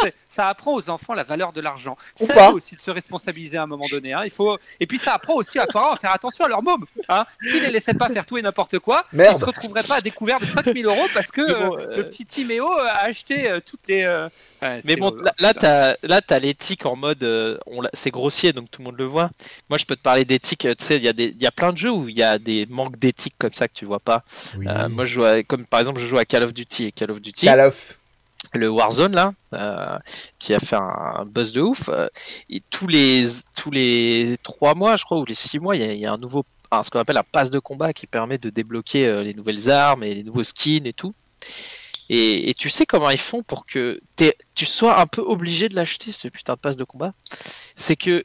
sais. 0.00 0.14
Ça 0.28 0.48
apprend 0.48 0.74
aux 0.74 0.88
enfants 0.90 1.14
la 1.14 1.22
valeur 1.24 1.52
de 1.52 1.60
l'argent. 1.60 1.96
Eux 2.20 2.26
aussi 2.54 2.76
de 2.76 2.80
se 2.80 2.90
responsabiliser 2.90 3.58
à 3.58 3.62
un 3.64 3.66
moment 3.66 3.84
donné. 3.90 4.12
hein. 4.12 4.22
Il 4.24 4.30
faut... 4.30 4.56
Et 4.78 4.86
puis 4.86 4.98
ça 4.98 5.14
apprend 5.14 5.34
aussi 5.34 5.58
à 5.58 5.66
parents 5.66 5.92
à 5.92 5.96
faire 5.96 6.12
attention 6.12 6.44
à 6.44 6.48
leur 6.48 6.62
môme. 6.62 6.84
Hein. 7.08 7.24
S'ils 7.40 7.62
les 7.62 7.70
laissaient 7.70 7.94
pas 7.94 8.08
faire 8.08 8.26
tout 8.26 8.36
et 8.38 8.42
n'importe 8.42 8.78
quoi, 8.78 9.04
Merde. 9.12 9.34
ils 9.36 9.40
se 9.40 9.44
retrouveraient 9.44 9.82
pas 9.82 9.96
à 9.96 10.00
découvert 10.00 10.38
de 10.38 10.46
5000 10.46 10.84
euros 10.86 11.06
parce 11.14 11.30
que 11.30 11.40
bon, 11.40 11.76
euh, 11.78 11.80
euh, 11.90 11.96
le 11.98 12.04
petit 12.04 12.24
Timéo 12.26 12.66
a 12.78 13.04
acheté 13.04 13.50
euh, 13.50 13.60
toutes 13.64 13.86
les. 13.88 14.04
euh, 14.04 14.28
ouais, 14.62 14.80
Mais 14.84 14.96
bon, 14.96 15.14
là, 15.14 15.32
là, 15.38 15.54
t'as, 15.54 15.94
là, 16.02 16.20
t'as 16.20 16.38
l'éthique 16.38 16.86
en 16.86 16.96
mode, 16.96 17.22
euh, 17.24 17.58
on 17.66 17.82
c'est 17.94 18.10
grossier, 18.10 18.52
donc 18.52 18.70
tout 18.70 18.80
le 18.82 18.86
monde 18.86 18.98
le 18.98 19.04
voit. 19.06 19.30
Moi, 19.68 19.78
je 19.78 19.84
peux 19.84 19.96
te 19.96 20.02
parler 20.02 20.24
d'éthique. 20.24 20.64
euh, 20.66 20.74
Tu 20.78 20.84
sais, 20.84 20.96
il 20.96 21.02
y 21.02 21.08
a 21.08 21.12
des, 21.12 21.26
il 21.28 21.40
y 21.42 21.46
a 21.46 21.50
plein 21.50 21.72
de 21.72 21.78
jeux 21.78 21.90
où 21.92 22.08
il 22.08 22.16
y 22.16 22.22
a 22.22 22.38
des 22.38 22.66
manques 22.68 22.98
d'éthique 22.98 23.34
comme 23.38 23.52
ça 23.54 23.66
que 23.68 23.74
tu 23.74 23.84
vois 23.84 24.00
pas. 24.00 24.22
Oui. 24.58 24.66
Euh, 24.68 24.88
moi, 24.88 25.04
je 25.04 25.14
joue 25.14 25.24
à- 25.24 25.42
comme 25.42 25.66
par 25.66 25.80
exemple, 25.80 26.00
je 26.00 26.06
joue 26.06 26.18
à 26.18 26.24
Call 26.24 26.42
of 26.42 26.52
Duty 26.52 26.86
et 26.86 26.92
Call 26.92 27.10
of 27.10 27.20
Duty. 27.20 27.46
Call 27.46 27.60
of. 27.60 27.96
le 28.54 28.68
Warzone 28.68 29.14
là, 29.14 29.32
euh, 29.54 29.98
qui 30.38 30.54
a 30.54 30.58
fait 30.58 30.76
un 30.76 31.24
buzz 31.26 31.52
de 31.52 31.60
ouf. 31.60 31.88
euh, 31.88 32.08
et 32.48 32.62
tous 32.70 32.86
les 32.88 33.26
tous 33.54 33.70
les 33.70 34.36
trois 34.42 34.74
mois, 34.74 34.96
je 34.96 35.04
crois, 35.04 35.18
ou 35.18 35.24
les 35.24 35.34
six 35.34 35.58
mois, 35.58 35.76
il 35.76 35.82
y, 35.82 35.84
a- 35.88 35.92
il 35.92 36.00
y 36.00 36.06
a 36.06 36.12
un 36.12 36.18
nouveau, 36.18 36.44
ce 36.82 36.90
qu'on 36.90 37.00
appelle 37.00 37.16
un 37.16 37.24
pass 37.24 37.50
de 37.50 37.58
combat 37.58 37.92
qui 37.92 38.06
permet 38.06 38.38
de 38.38 38.50
débloquer 38.50 39.06
euh, 39.06 39.22
les 39.22 39.34
nouvelles 39.34 39.70
armes 39.70 40.04
et 40.04 40.14
les 40.14 40.22
nouveaux 40.22 40.44
skins 40.44 40.86
et 40.86 40.92
tout. 40.92 41.14
Et, 42.12 42.54
tu 42.58 42.70
sais 42.70 42.86
comment 42.86 43.10
ils 43.10 43.18
font 43.18 43.44
pour 43.44 43.66
que 43.66 44.00
tu 44.56 44.66
sois 44.66 45.00
un 45.00 45.06
peu 45.06 45.22
obligé 45.22 45.68
de 45.68 45.76
l'acheter 45.76 46.10
ce 46.10 46.26
putain 46.26 46.54
de 46.54 46.58
pass 46.58 46.76
de 46.76 46.82
combat? 46.82 47.12
C'est 47.76 47.94
que 47.94 48.24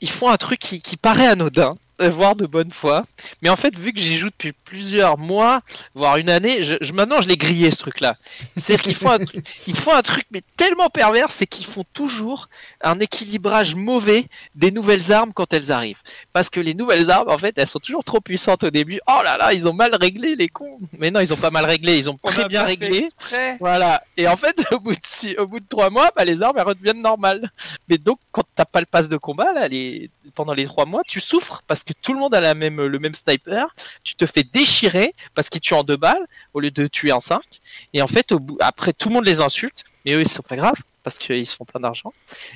ils 0.00 0.10
font 0.10 0.28
un 0.28 0.36
truc 0.36 0.58
qui, 0.58 0.96
paraît 0.96 1.28
anodin, 1.28 1.76
voire 2.08 2.36
de 2.36 2.46
bonne 2.46 2.70
foi, 2.70 3.04
mais 3.42 3.50
en 3.50 3.56
fait, 3.56 3.76
vu 3.78 3.92
que 3.92 4.00
j'y 4.00 4.16
joue 4.16 4.30
depuis 4.30 4.52
plusieurs 4.52 5.18
mois, 5.18 5.60
voire 5.94 6.16
une 6.16 6.30
année, 6.30 6.62
je, 6.62 6.76
je- 6.80 6.92
maintenant 6.92 7.20
je 7.20 7.28
l'ai 7.28 7.36
grillé 7.36 7.70
ce 7.70 7.76
truc-là. 7.78 8.16
C'est-à-dire 8.56 8.82
qu'ils 8.84 8.94
font 8.94 9.10
un 9.10 9.18
ils 9.66 9.76
font 9.76 9.92
un 9.92 10.02
truc 10.02 10.24
mais 10.30 10.40
tellement 10.56 10.88
pervers, 10.88 11.30
c'est 11.30 11.46
qu'ils 11.46 11.66
font 11.66 11.84
toujours 11.92 12.48
un 12.82 12.98
équilibrage 13.00 13.74
mauvais 13.74 14.26
des 14.54 14.70
nouvelles 14.70 15.12
armes 15.12 15.32
quand 15.34 15.52
elles 15.52 15.70
arrivent. 15.72 16.00
Parce 16.32 16.48
que 16.50 16.60
les 16.60 16.74
nouvelles 16.74 17.10
armes, 17.10 17.28
en 17.30 17.38
fait, 17.38 17.58
elles 17.58 17.66
sont 17.66 17.78
toujours 17.78 18.04
trop 18.04 18.20
puissantes 18.20 18.64
au 18.64 18.70
début. 18.70 19.00
Oh 19.08 19.20
là 19.24 19.36
là, 19.36 19.52
ils 19.52 19.68
ont 19.68 19.72
mal 19.74 19.94
réglé 19.94 20.36
les 20.36 20.48
cons. 20.48 20.78
Mais 20.98 21.10
non, 21.10 21.20
ils 21.20 21.32
ont 21.32 21.36
pas 21.36 21.50
mal 21.50 21.64
réglé, 21.66 21.96
ils 21.98 22.08
ont 22.08 22.16
On 22.22 22.30
très 22.30 22.48
bien 22.48 22.62
réglé. 22.62 22.98
exprès. 23.04 23.56
Voilà. 23.60 24.02
Et 24.16 24.26
en 24.28 24.36
fait, 24.36 24.62
au 24.72 24.80
bout 24.80 24.92
de, 24.92 24.98
six- 25.04 25.36
au 25.36 25.46
bout 25.46 25.60
de 25.60 25.66
trois 25.68 25.90
mois, 25.90 26.10
bah, 26.16 26.24
les 26.24 26.40
armes 26.42 26.56
elles 26.58 26.64
redeviennent 26.66 27.02
normales. 27.02 27.50
Mais 27.88 27.98
donc, 27.98 28.18
quand 28.32 28.44
t'as 28.54 28.64
pas 28.64 28.80
le 28.80 28.86
pass 28.86 29.08
de 29.08 29.16
combat, 29.16 29.52
là, 29.52 29.68
les... 29.68 30.08
pendant 30.34 30.52
les 30.54 30.64
trois 30.66 30.86
mois, 30.86 31.02
tu 31.06 31.20
souffres 31.20 31.62
parce 31.66 31.82
que 31.84 31.89
tout 31.94 32.12
le 32.12 32.18
monde 32.18 32.34
a 32.34 32.40
la 32.40 32.54
même, 32.54 32.80
le 32.80 32.98
même 32.98 33.14
sniper. 33.14 33.66
Tu 34.04 34.14
te 34.14 34.26
fais 34.26 34.42
déchirer 34.42 35.14
parce 35.34 35.48
qu'ils 35.48 35.60
tuent 35.60 35.74
en 35.74 35.84
deux 35.84 35.96
balles 35.96 36.26
au 36.54 36.60
lieu 36.60 36.70
de 36.70 36.86
tuer 36.86 37.12
en 37.12 37.20
cinq. 37.20 37.60
Et 37.92 38.02
en 38.02 38.06
fait, 38.06 38.32
après, 38.60 38.92
tout 38.92 39.08
le 39.08 39.14
monde 39.14 39.26
les 39.26 39.40
insulte. 39.40 39.84
Mais 40.04 40.12
eux, 40.12 40.20
ils 40.20 40.28
sont 40.28 40.42
pas 40.42 40.56
graves 40.56 40.80
parce 41.02 41.18
qu'ils 41.18 41.46
se 41.46 41.54
font 41.54 41.64
plein 41.64 41.80
d'argent. 41.80 42.12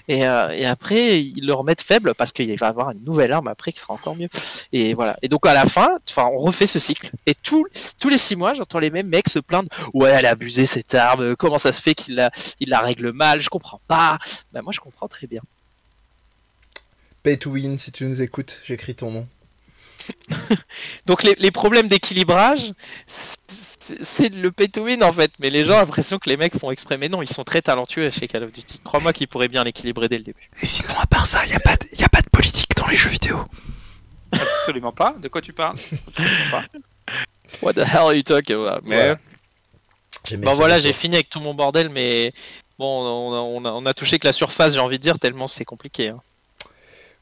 Et, 0.08 0.26
euh, 0.26 0.50
et 0.50 0.66
après, 0.66 1.22
ils 1.22 1.46
le 1.46 1.54
remettent 1.54 1.82
faible 1.82 2.14
parce 2.14 2.32
qu'il 2.32 2.56
va 2.58 2.68
avoir 2.68 2.90
une 2.90 3.04
nouvelle 3.04 3.32
arme 3.32 3.48
après 3.48 3.72
qui 3.72 3.80
sera 3.80 3.94
encore 3.94 4.16
mieux. 4.16 4.28
Et 4.72 4.94
voilà. 4.94 5.16
Et 5.22 5.28
donc, 5.28 5.46
à 5.46 5.54
la 5.54 5.64
fin, 5.64 5.98
on 6.16 6.38
refait 6.38 6.66
ce 6.66 6.78
cycle. 6.78 7.10
Et 7.26 7.34
tout, 7.34 7.66
tous 7.98 8.08
les 8.08 8.18
six 8.18 8.36
mois, 8.36 8.54
j'entends 8.54 8.78
les 8.78 8.90
mêmes 8.90 9.08
mecs 9.08 9.28
se 9.28 9.38
plaindre. 9.38 9.68
Ouais, 9.92 10.10
elle 10.10 10.26
a 10.26 10.30
abusé 10.30 10.66
cette 10.66 10.94
arme. 10.94 11.36
Comment 11.36 11.58
ça 11.58 11.72
se 11.72 11.80
fait 11.80 11.94
qu'il 11.94 12.16
la, 12.16 12.80
règle 12.80 13.12
mal? 13.12 13.40
Je 13.40 13.48
comprends 13.48 13.80
pas. 13.88 14.18
Ben, 14.52 14.62
moi, 14.62 14.72
je 14.72 14.80
comprends 14.80 15.08
très 15.08 15.26
bien. 15.26 15.42
Pay 17.24 17.38
to 17.38 17.50
win, 17.50 17.78
si 17.78 17.90
tu 17.90 18.04
nous 18.04 18.22
écoutes, 18.22 18.60
j'écris 18.66 18.94
ton 18.94 19.10
nom. 19.10 19.26
Donc, 21.06 21.22
les, 21.22 21.34
les 21.38 21.50
problèmes 21.50 21.88
d'équilibrage, 21.88 22.72
c'est 23.06 24.28
le 24.28 24.52
pay 24.52 24.68
to 24.68 24.84
win 24.84 25.02
en 25.02 25.12
fait. 25.12 25.30
Mais 25.38 25.50
les 25.50 25.64
gens 25.64 25.74
ont 25.76 25.78
l'impression 25.78 26.18
que 26.18 26.28
les 26.28 26.36
mecs 26.36 26.56
font 26.58 26.70
exprès. 26.70 26.98
Mais 26.98 27.08
non, 27.08 27.22
ils 27.22 27.28
sont 27.28 27.44
très 27.44 27.62
talentueux 27.62 28.10
chez 28.10 28.28
Call 28.28 28.44
of 28.44 28.52
Duty. 28.52 28.80
Crois-moi 28.84 29.12
qu'ils 29.12 29.28
pourraient 29.28 29.48
bien 29.48 29.64
l'équilibrer 29.64 30.08
dès 30.08 30.18
le 30.18 30.24
début. 30.24 30.50
Et 30.62 30.66
sinon, 30.66 30.94
à 31.00 31.06
part 31.06 31.26
ça, 31.26 31.44
il 31.44 31.48
n'y 31.48 31.54
a, 31.56 31.60
pas 31.60 31.76
de- 31.76 31.86
y 31.98 32.04
a 32.04 32.08
pas 32.08 32.20
de 32.20 32.28
politique 32.30 32.74
dans 32.76 32.86
les 32.86 32.96
jeux 32.96 33.10
vidéo. 33.10 33.38
Absolument 34.32 34.92
pas. 34.92 35.14
De 35.18 35.28
quoi 35.28 35.40
tu 35.40 35.52
parles? 35.52 35.76
Absolument 36.08 36.50
pas. 36.50 36.64
What 37.62 37.74
the 37.74 37.78
hell 37.86 37.96
are 38.02 38.14
you 38.14 38.22
talking 38.22 38.56
about 38.56 38.82
Mais. 38.84 39.14
J'aimais- 40.28 40.44
bon, 40.44 40.54
voilà, 40.54 40.80
j'ai 40.80 40.92
fini 40.92 41.14
avec 41.14 41.30
tout 41.30 41.40
mon 41.40 41.54
bordel. 41.54 41.88
Mais 41.88 42.32
bon, 42.78 42.86
on 43.06 43.32
a, 43.32 43.38
on 43.40 43.64
a- 43.64 43.72
on 43.72 43.86
a 43.86 43.94
touché 43.94 44.18
que 44.18 44.26
la 44.26 44.32
surface, 44.34 44.74
j'ai 44.74 44.80
envie 44.80 44.98
de 44.98 45.02
dire, 45.02 45.18
tellement 45.18 45.46
c'est 45.46 45.64
compliqué. 45.64 46.08
hein. 46.08 46.20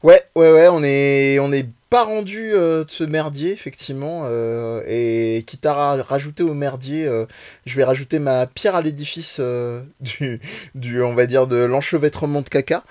Ouais, 0.03 0.21
ouais, 0.35 0.51
ouais, 0.51 0.67
on 0.69 0.83
est, 0.83 1.39
on 1.39 1.51
est 1.53 1.65
pas 1.89 2.03
rendu 2.03 2.51
euh, 2.53 2.83
de 2.83 2.89
ce 2.89 3.03
merdier, 3.05 3.51
effectivement. 3.51 4.23
euh, 4.25 4.81
et 4.87 5.43
quitte 5.47 5.65
à 5.65 5.73
ra- 5.73 6.01
rajouter 6.03 6.43
au 6.43 6.53
merdier, 6.53 7.05
euh, 7.07 7.25
je 7.65 7.75
vais 7.77 7.83
rajouter 7.85 8.19
ma 8.19 8.45
pierre 8.47 8.75
à 8.75 8.81
l'édifice 8.81 9.39
du, 10.01 10.41
du, 10.75 11.01
on 11.03 11.13
va 11.13 11.25
dire, 11.25 11.47
de 11.47 11.55
l'enchevêtrement 11.57 12.41
de 12.41 12.49
caca. 12.49 12.83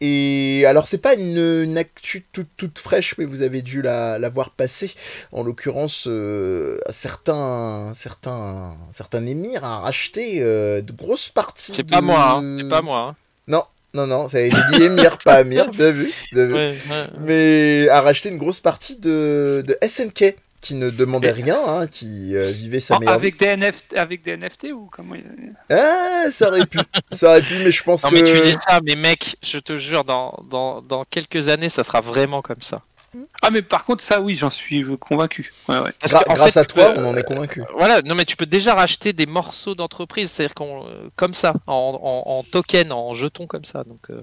Et 0.00 0.64
alors, 0.66 0.86
c'est 0.86 0.98
pas 0.98 1.14
une, 1.14 1.36
une 1.64 1.76
actu 1.78 2.24
toute, 2.32 2.48
toute 2.56 2.78
fraîche, 2.78 3.16
mais 3.18 3.24
vous 3.24 3.42
avez 3.42 3.60
dû 3.60 3.82
la, 3.82 4.18
la 4.18 4.28
voir 4.28 4.50
passer. 4.50 4.92
En 5.32 5.42
l'occurrence, 5.42 6.04
euh, 6.08 6.78
certains, 6.90 7.92
certains, 7.94 8.74
certains 8.92 9.26
émirs 9.26 9.64
a 9.64 9.80
racheté 9.80 10.38
euh, 10.40 10.80
de 10.80 10.92
grosses 10.92 11.28
parties. 11.28 11.72
C'est 11.74 11.84
pas 11.84 12.00
de- 12.00 12.06
moi, 12.06 12.36
hein, 12.38 12.56
c'est 12.58 12.68
pas 12.68 12.82
moi. 12.82 12.98
hein. 13.00 13.16
Non, 13.48 13.64
non, 13.94 14.06
non, 14.06 14.28
ça 14.28 14.38
j'ai 14.38 14.48
dit 14.72 14.82
émir, 14.82 15.16
pas 15.18 15.36
Amir, 15.36 15.70
bien 15.70 15.92
vu. 15.92 16.10
bien 16.32 16.46
vu 16.46 16.54
Ouais, 16.54 16.76
ouais. 16.90 17.06
mais 17.20 17.88
a 17.88 18.00
racheté 18.02 18.28
une 18.28 18.38
grosse 18.38 18.60
partie 18.60 18.96
de, 18.98 19.62
de 19.66 19.78
SNK, 19.86 20.36
qui 20.60 20.74
ne 20.74 20.88
demandait 20.88 21.30
rien, 21.32 21.58
hein, 21.66 21.86
qui 21.86 22.34
euh, 22.34 22.50
vivait 22.50 22.80
sa 22.80 22.94
Ah, 22.96 22.98
meilleure 22.98 23.14
avec, 23.14 23.38
des 23.38 23.54
NFT, 23.54 23.96
avec 23.96 24.22
des 24.22 24.36
NFT 24.38 24.72
ou 24.72 24.88
comment 24.90 25.14
il- 25.14 25.52
Ah, 25.70 26.24
ça 26.30 26.48
aurait 26.48 26.64
pu, 26.66 26.78
ça 27.12 27.28
aurait 27.28 27.42
pu, 27.42 27.58
mais 27.58 27.70
je 27.70 27.82
pense 27.82 28.02
Non, 28.02 28.08
que. 28.10 28.14
mais 28.14 28.22
tu 28.22 28.40
dis 28.40 28.52
ça, 28.54 28.80
mais 28.82 28.94
mec, 28.96 29.36
je 29.42 29.58
te 29.58 29.76
jure, 29.76 30.04
dans, 30.04 30.38
dans, 30.50 30.80
dans 30.80 31.04
quelques 31.04 31.48
années, 31.50 31.68
ça 31.68 31.84
sera 31.84 32.00
vraiment 32.00 32.40
comme 32.40 32.62
ça. 32.62 32.80
Ah, 33.42 33.50
mais 33.50 33.62
par 33.62 33.84
contre, 33.84 34.02
ça, 34.02 34.20
oui, 34.20 34.34
j'en 34.34 34.50
suis 34.50 34.84
convaincu. 34.98 35.52
Ouais, 35.68 35.78
ouais. 35.78 35.92
Parce 36.00 36.12
Gra- 36.12 36.24
qu'en 36.24 36.34
grâce 36.34 36.54
fait, 36.54 36.60
à 36.60 36.64
toi, 36.64 36.92
peux- 36.92 37.00
on 37.00 37.08
en 37.10 37.16
est 37.16 37.22
convaincu. 37.24 37.62
Voilà, 37.76 38.02
non 38.02 38.14
mais 38.14 38.24
tu 38.24 38.36
peux 38.36 38.46
déjà 38.46 38.74
racheter 38.74 39.12
des 39.12 39.26
morceaux 39.26 39.74
d'entreprise, 39.74 40.30
c'est-à-dire 40.30 40.54
qu'on, 40.54 40.86
euh, 40.86 41.08
comme 41.16 41.34
ça, 41.34 41.54
en, 41.66 41.98
en, 42.02 42.30
en 42.30 42.42
token, 42.42 42.92
en 42.92 43.12
jetons 43.12 43.46
comme 43.46 43.64
ça. 43.64 43.84
Donc, 43.84 44.10
euh, 44.10 44.22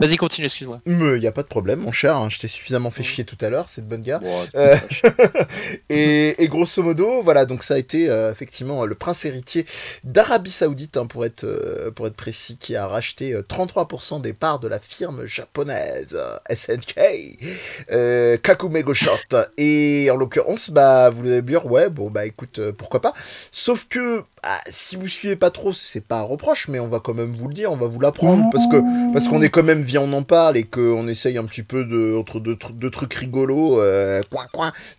vas-y, 0.00 0.16
continue, 0.16 0.46
excuse-moi. 0.46 0.80
Mais 0.86 1.18
y 1.18 1.26
a 1.26 1.32
pas 1.32 1.42
de 1.42 1.48
problème, 1.48 1.80
mon 1.80 1.92
cher. 1.92 2.16
hein, 2.16 2.28
je 2.30 2.38
t'ai 2.38 2.48
suffisamment 2.48 2.90
fait 2.90 3.02
chier 3.02 3.24
tout 3.24 3.36
à 3.40 3.48
l'heure, 3.48 3.68
c'est 3.68 3.82
de 3.82 3.86
bonne 3.86 4.02
gare. 4.02 4.20
Euh, 4.54 4.76
et, 5.88 6.42
et 6.42 6.48
grosso 6.48 6.82
modo, 6.82 7.22
voilà, 7.22 7.44
donc 7.46 7.62
ça 7.62 7.74
a 7.74 7.78
été 7.78 8.08
euh, 8.08 8.30
effectivement 8.32 8.84
le 8.86 8.94
prince 8.94 9.24
héritier 9.24 9.66
d'Arabie 10.04 10.50
Saoudite, 10.50 10.96
hein, 10.96 11.06
pour, 11.06 11.24
être, 11.24 11.44
euh, 11.44 11.90
pour 11.90 12.06
être 12.06 12.16
précis, 12.16 12.56
qui 12.58 12.76
a 12.76 12.86
racheté 12.86 13.32
euh, 13.32 13.42
33% 13.42 14.20
des 14.20 14.32
parts 14.32 14.58
de 14.60 14.68
la 14.68 14.78
firme 14.78 15.26
japonaise 15.26 16.14
euh, 16.18 16.54
SNK, 16.54 16.96
euh, 17.92 18.36
Kakumego 18.38 18.94
Short. 18.94 19.34
Et 19.56 20.08
en 20.10 20.16
l'occurrence, 20.16 20.70
bah, 20.70 21.10
vous 21.10 21.22
l'avez 21.22 21.42
dire, 21.42 21.66
ouais, 21.66 21.88
bon, 21.88 22.10
bah 22.10 22.26
écoute, 22.26 22.58
euh, 22.58 22.72
pourquoi 22.72 23.00
pas. 23.00 23.12
Sauf 23.50 23.86
que, 23.88 24.22
ah, 24.42 24.60
si 24.68 24.96
vous 24.96 25.08
suivez 25.08 25.36
pas 25.36 25.50
trop, 25.50 25.72
c'est 25.72 26.00
pas 26.00 26.16
un 26.18 26.22
reproche, 26.22 26.68
mais 26.68 26.78
on 26.78 26.88
va 26.88 27.00
quand 27.00 27.14
même 27.14 27.34
vous 27.34 27.48
le 27.48 27.54
dire, 27.54 27.72
on 27.72 27.76
va 27.76 27.86
vous 27.86 28.00
l'apprendre, 28.00 28.44
parce 28.52 28.66
que 28.68 28.76
parce 29.12 29.28
qu'on 29.28 29.42
est 29.42 29.48
quand 29.48 29.62
même 29.66 29.82
vie 29.82 29.98
on 29.98 30.12
en 30.14 30.22
parle 30.22 30.56
et 30.56 30.64
qu'on 30.64 31.06
essaye 31.08 31.36
un 31.36 31.44
petit 31.44 31.62
peu 31.62 31.84
de 31.84 32.16
entre 32.16 32.40
deux, 32.40 32.54
tru- 32.54 32.72
deux 32.72 32.90
trucs 32.90 33.12
rigolos 33.12 33.80
euh, 33.80 34.22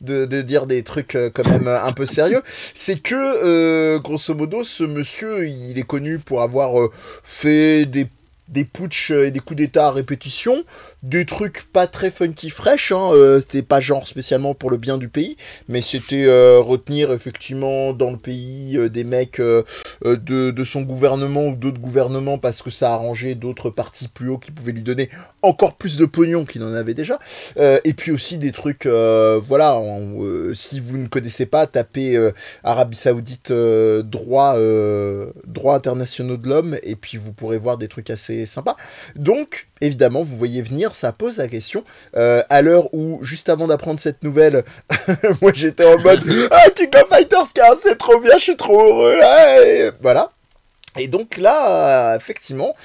de, 0.02 0.42
dire 0.44 0.68
des 0.68 0.84
trucs 0.84 1.16
euh, 1.16 1.32
quand 1.34 1.48
même 1.50 1.68
euh, 1.68 1.84
un 1.84 1.94
peu 1.94 2.06
sérieux. 2.06 2.44
C'est 2.76 3.00
que 3.02 3.98
grosso 3.98 4.36
modo 4.36 4.64
ce 4.64 4.84
monsieur 4.84 5.48
il 5.48 5.80
est 5.80 5.84
connu 5.88 6.20
pour 6.20 6.42
avoir 6.44 6.90
fait 7.24 7.86
des 7.86 8.08
des 8.48 8.64
putsch 8.64 9.12
et 9.12 9.30
des 9.32 9.42
coups 9.42 9.58
d'état 9.58 9.88
à 9.88 9.92
répétition, 9.92 10.64
des 11.08 11.26
trucs 11.26 11.64
pas 11.72 11.88
très 11.88 12.12
funky 12.12 12.50
fresh, 12.50 12.92
hein, 12.92 13.12
euh, 13.14 13.40
c'était 13.40 13.62
pas 13.62 13.80
genre 13.80 14.06
spécialement 14.06 14.54
pour 14.54 14.70
le 14.70 14.76
bien 14.76 14.98
du 14.98 15.08
pays, 15.08 15.38
mais 15.70 15.82
c'était 15.82 16.26
euh, 16.26 16.60
retenir 16.60 17.14
effectivement 17.14 17.94
dans 17.94 18.12
le 18.12 18.18
pays 18.18 18.78
euh, 18.78 18.90
des 18.90 19.06
mecs 19.06 19.40
euh, 19.40 19.64
euh, 20.06 20.18
de, 20.18 20.52
de 20.52 20.64
son 20.66 20.82
gouvernement 20.82 21.48
ou 21.48 21.56
d'autres 21.56 21.80
gouvernements 21.80 22.38
parce 22.38 22.62
que 22.62 22.70
ça 22.70 22.94
arrangeait 22.94 23.36
d'autres 23.36 23.70
partis 23.70 24.10
plus 24.10 24.28
hauts 24.28 24.38
qui 24.38 24.52
pouvaient 24.52 24.74
lui 24.74 24.82
donner 24.82 25.10
encore 25.44 25.76
plus 25.76 25.96
de 25.96 26.06
pognon 26.06 26.44
qu'il 26.44 26.62
en 26.64 26.74
avait 26.74 26.94
déjà. 26.94 27.20
Euh, 27.56 27.80
et 27.86 27.94
puis 27.94 28.12
aussi 28.12 28.38
des 28.38 28.52
trucs, 28.52 28.86
voilà, 28.86 29.82
si 30.54 30.80
vous 30.80 30.98
ne 30.98 31.08
connaissez 31.08 31.46
pas, 31.46 31.68
tapez 31.68 32.18
Arabie 32.64 32.98
Saoudite 32.98 33.52
droit, 33.52 34.58
droit 35.46 35.76
internationaux 35.76 36.38
de 36.38 36.50
l'homme 36.50 36.78
et 36.84 36.96
puis 36.96 37.18
vous 37.18 37.32
pourrez 37.32 37.58
voir 37.58 37.78
des 37.78 37.88
trucs 37.88 38.10
assez 38.10 38.46
sympas. 38.46 38.76
Donc, 39.16 39.67
évidemment, 39.82 40.24
vous 40.24 40.38
voyez 40.38 40.62
venir, 40.62 40.96
ça 40.96 41.12
pose 41.12 41.38
la 41.38 41.48
question. 41.48 41.84
Euh, 42.16 42.44
à 42.50 42.62
l'heure 42.62 42.94
où, 42.94 43.20
juste 43.24 43.50
avant 43.50 43.68
d'apprendre 43.68 44.00
cette 44.00 44.24
nouvelle, 44.24 44.64
moi 45.42 45.52
j'étais 45.54 45.86
en 45.86 45.98
mode 46.00 46.22
Ah, 46.52 46.70
King 46.76 46.90
of 46.96 47.10
Fighters 47.10 47.54
15, 47.54 47.80
c'est 47.84 47.98
trop 47.98 48.20
bien, 48.20 48.38
je 48.38 48.44
suis 48.44 48.58
trop 48.58 48.82
heureux. 48.82 49.18
ouais. 49.20 49.92
Voilà. 50.02 50.32
Et 50.98 51.08
donc 51.08 51.38
là, 51.38 52.16
effectivement, 52.16 52.76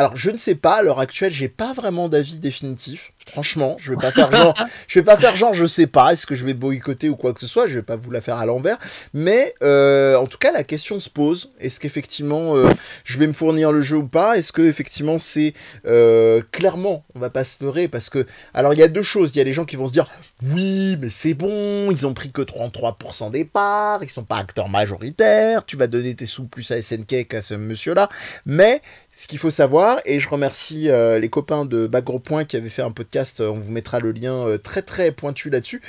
alors 0.00 0.16
je 0.16 0.30
ne 0.30 0.38
sais 0.38 0.54
pas, 0.54 0.76
à 0.76 0.82
l'heure 0.82 0.98
actuelle, 0.98 1.30
j'ai 1.30 1.48
pas 1.48 1.74
vraiment 1.74 2.08
d'avis 2.08 2.38
définitif. 2.38 3.12
Franchement, 3.26 3.76
je 3.78 3.90
vais 3.92 3.98
pas 3.98 4.10
faire 4.10 4.32
genre, 4.36 4.54
je 4.88 4.98
vais 4.98 5.04
pas 5.04 5.18
faire 5.18 5.36
genre, 5.36 5.52
je 5.52 5.66
sais 5.66 5.86
pas, 5.86 6.14
est-ce 6.14 6.26
que 6.26 6.34
je 6.34 6.46
vais 6.46 6.54
boycotter 6.54 7.10
ou 7.10 7.16
quoi 7.16 7.34
que 7.34 7.40
ce 7.40 7.46
soit, 7.46 7.66
je 7.66 7.74
vais 7.74 7.82
pas 7.82 7.96
vous 7.96 8.10
la 8.10 8.22
faire 8.22 8.38
à 8.38 8.46
l'envers. 8.46 8.78
Mais 9.12 9.54
euh, 9.62 10.16
en 10.16 10.24
tout 10.24 10.38
cas, 10.38 10.52
la 10.52 10.64
question 10.64 11.00
se 11.00 11.10
pose 11.10 11.50
est-ce 11.60 11.78
qu'effectivement, 11.78 12.56
euh, 12.56 12.70
je 13.04 13.18
vais 13.18 13.26
me 13.26 13.34
fournir 13.34 13.72
le 13.72 13.82
jeu 13.82 13.98
ou 13.98 14.06
pas? 14.06 14.38
Est-ce 14.38 14.52
que 14.52 14.62
effectivement, 14.62 15.18
c'est 15.18 15.52
euh, 15.86 16.40
clairement, 16.50 17.04
on 17.14 17.18
va 17.18 17.28
pas 17.28 17.44
se 17.44 17.62
leurrer 17.62 17.86
parce 17.86 18.08
que, 18.08 18.26
alors 18.54 18.72
il 18.72 18.80
y 18.80 18.82
a 18.82 18.88
deux 18.88 19.02
choses. 19.02 19.32
Il 19.34 19.36
y 19.36 19.40
a 19.42 19.44
les 19.44 19.52
gens 19.52 19.66
qui 19.66 19.76
vont 19.76 19.86
se 19.86 19.92
dire 19.92 20.06
oui, 20.42 20.96
mais 20.98 21.10
c'est 21.10 21.34
bon, 21.34 21.90
ils 21.90 22.06
ont 22.06 22.14
pris 22.14 22.32
que 22.32 22.40
33% 22.40 23.30
des 23.30 23.44
parts, 23.44 24.02
ils 24.02 24.08
sont 24.08 24.24
pas 24.24 24.36
acteurs 24.38 24.70
majoritaires, 24.70 25.66
tu 25.66 25.76
vas 25.76 25.86
donner 25.86 26.14
tes 26.14 26.24
sous 26.24 26.44
plus 26.44 26.70
à 26.70 26.80
SNK 26.80 27.28
qu'à 27.28 27.42
ce 27.42 27.52
monsieur-là. 27.52 28.08
Mais 28.46 28.80
ce 29.20 29.28
qu'il 29.28 29.38
faut 29.38 29.50
savoir, 29.50 30.00
et 30.06 30.18
je 30.18 30.26
remercie 30.30 30.88
euh, 30.88 31.18
les 31.18 31.28
copains 31.28 31.66
de 31.66 31.86
Bagro 31.86 32.18
Point 32.18 32.46
qui 32.46 32.56
avaient 32.56 32.70
fait 32.70 32.80
un 32.80 32.90
podcast, 32.90 33.42
euh, 33.42 33.50
on 33.50 33.60
vous 33.60 33.70
mettra 33.70 34.00
le 34.00 34.12
lien 34.12 34.48
euh, 34.48 34.56
très 34.56 34.80
très 34.80 35.12
pointu 35.12 35.50
là-dessus, 35.50 35.82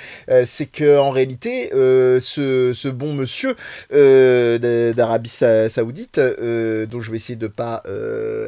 c'est 0.45 0.65
que 0.65 0.97
en 0.99 1.11
réalité, 1.11 1.69
ce, 1.71 2.73
ce 2.75 2.87
bon 2.89 3.13
monsieur 3.13 3.55
d'Arabie 3.89 5.29
Sa- 5.29 5.69
Saoudite, 5.69 6.19
dont 6.19 6.99
je 6.99 7.09
vais 7.11 7.15
essayer 7.15 7.37
de 7.37 7.47
pas 7.47 7.83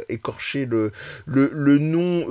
écorcher 0.10 0.66
le, 0.66 0.92
le, 1.26 1.78
nom 1.78 2.26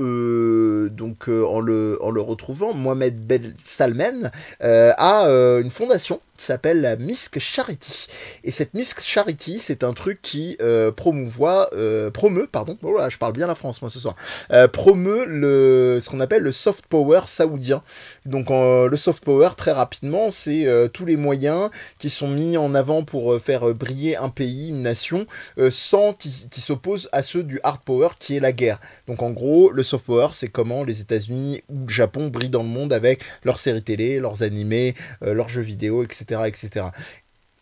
donc 0.89 1.29
en, 1.29 1.61
le, 1.61 1.99
en 2.03 2.11
le 2.11 2.21
retrouvant, 2.21 2.75
Mohamed 2.75 3.27
Ben 3.27 3.55
Salman, 3.59 4.31
a 4.61 5.25
une 5.63 5.71
fondation 5.71 6.21
s'appelle 6.45 6.81
la 6.81 6.97
Misk 6.97 7.39
Charity. 7.39 8.07
Et 8.45 8.51
cette 8.51 8.75
Misk 8.75 9.01
Charity, 9.01 9.59
c'est 9.59 9.85
un 9.85 9.93
truc 9.93 10.21
qui 10.23 10.57
euh, 10.61 10.91
promouvoit, 10.91 11.71
euh, 11.75 12.11
promeut, 12.11 12.49
pardon, 12.51 12.77
oh 12.83 12.99
je 13.09 13.19
parle 13.19 13.33
bien 13.33 13.47
la 13.47 13.55
France 13.55 13.81
moi 13.83 13.91
ce 13.91 13.99
soir, 13.99 14.17
euh, 14.53 14.69
promeut 14.69 15.25
le, 15.27 15.99
ce 16.03 16.09
qu'on 16.09 16.21
appelle 16.21 16.43
le 16.43 16.53
soft 16.53 16.87
power 16.87 17.23
saoudien. 17.27 17.83
Donc 18.27 18.49
le 18.51 18.97
soft 18.97 19.25
power, 19.25 19.51
très 19.57 19.73
rapidement, 19.73 20.31
c'est 20.31 20.67
tous 20.93 21.05
les 21.05 21.17
moyens 21.17 21.71
qui 21.99 22.11
sont 22.11 22.29
mis 22.29 22.57
en 22.57 22.75
avant 22.75 23.05
pour 23.05 23.41
faire 23.41 23.75
briller 23.75 24.17
un 24.17 24.29
pays, 24.29 24.69
une 24.69 24.83
nation, 24.83 25.27
sans 25.71 26.13
qui, 26.13 26.49
qui 26.51 26.61
s'opposent 26.61 27.09
à 27.13 27.23
ceux 27.23 27.43
du 27.43 27.61
hard 27.63 27.83
power 27.85 28.09
qui 28.19 28.37
est 28.37 28.41
la 28.41 28.53
guerre. 28.53 28.81
Donc 29.07 29.23
en 29.23 29.31
gros, 29.31 29.71
le 29.71 29.83
soft 29.83 30.07
power, 30.07 30.29
c'est 30.33 30.49
comment 30.49 30.85
les 30.85 31.01
États-Unis 31.01 31.63
ou 31.69 31.87
le 31.87 31.93
Japon 31.93 32.29
brillent 32.29 32.51
dans 32.51 32.63
le 32.63 32.69
monde 32.69 32.93
avec 32.93 33.23
leurs 33.45 33.59
séries 33.59 33.83
télé, 33.83 34.19
leurs 34.19 34.43
animés, 34.43 34.95
leurs 35.21 35.49
jeux 35.49 35.63
vidéo, 35.63 36.03
etc., 36.05 36.32
etc. 36.47 36.87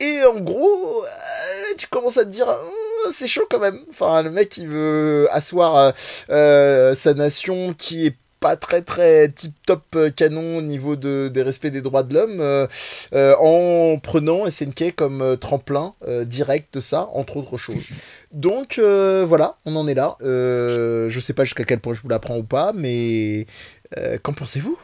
Et 0.00 0.24
en 0.24 0.40
gros, 0.40 1.04
euh, 1.04 1.74
tu 1.76 1.86
commences 1.86 2.16
à 2.16 2.24
te 2.24 2.30
dire, 2.30 2.48
Hum, 2.48 3.12
c'est 3.12 3.28
chaud 3.28 3.46
quand 3.50 3.58
même. 3.60 3.78
Enfin, 3.90 4.22
le 4.22 4.30
mec, 4.30 4.56
il 4.56 4.66
veut 4.66 5.28
asseoir 5.30 5.76
euh, 5.76 5.90
euh, 6.30 6.94
sa 6.94 7.12
nation 7.14 7.74
qui 7.74 8.06
est 8.06 8.16
pas 8.40 8.56
très 8.56 8.80
très 8.80 9.28
tip 9.28 9.52
top 9.66 9.84
canon 10.16 10.56
au 10.56 10.62
niveau 10.62 10.96
de, 10.96 11.28
des 11.28 11.42
respects 11.42 11.66
des 11.66 11.82
droits 11.82 12.02
de 12.02 12.14
l'homme 12.14 12.40
en 13.12 13.98
prenant 13.98 14.48
SNK 14.48 14.94
comme 14.96 15.36
tremplin 15.38 15.92
direct 16.24 16.80
ça, 16.80 17.10
entre 17.12 17.36
autres 17.36 17.58
choses. 17.58 17.84
Donc 18.32 18.78
voilà, 18.78 19.58
on 19.66 19.76
en 19.76 19.86
est 19.86 19.94
là. 19.94 20.16
Je 20.22 21.18
sais 21.20 21.34
pas 21.34 21.44
jusqu'à 21.44 21.64
quel 21.64 21.80
point 21.80 21.92
je 21.92 22.00
vous 22.00 22.08
l'apprends 22.08 22.38
ou 22.38 22.42
pas, 22.42 22.72
mais 22.74 23.46
qu'en 24.22 24.32
pensez-vous? 24.32 24.78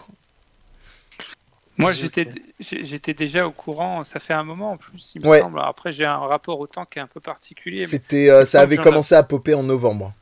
Moi, 1.79 1.93
j'étais 1.93 3.15
déjà 3.15 3.47
au 3.47 3.51
courant, 3.53 4.03
ça 4.05 4.19
fait 4.21 4.33
un 4.35 4.45
moment 4.45 4.73
en 4.73 4.77
plus, 4.77 5.13
il 5.15 5.23
me 5.23 5.29
Ouais. 5.29 5.41
semble. 5.41 5.61
Après, 5.61 5.93
j'ai 5.93 6.07
un 6.07 6.17
rapport 6.17 6.59
au 6.59 6.67
temps 6.67 6.85
qui 6.87 6.99
est 6.99 7.03
un 7.03 7.07
peu 7.07 7.21
particulier. 7.21 7.87
C'était, 7.87 8.31
euh, 8.31 8.47
ça 8.47 8.61
avait 8.63 8.77
commencé 8.79 9.15
à 9.15 9.23
popper 9.23 9.55
en 9.55 9.63
novembre. 9.63 10.13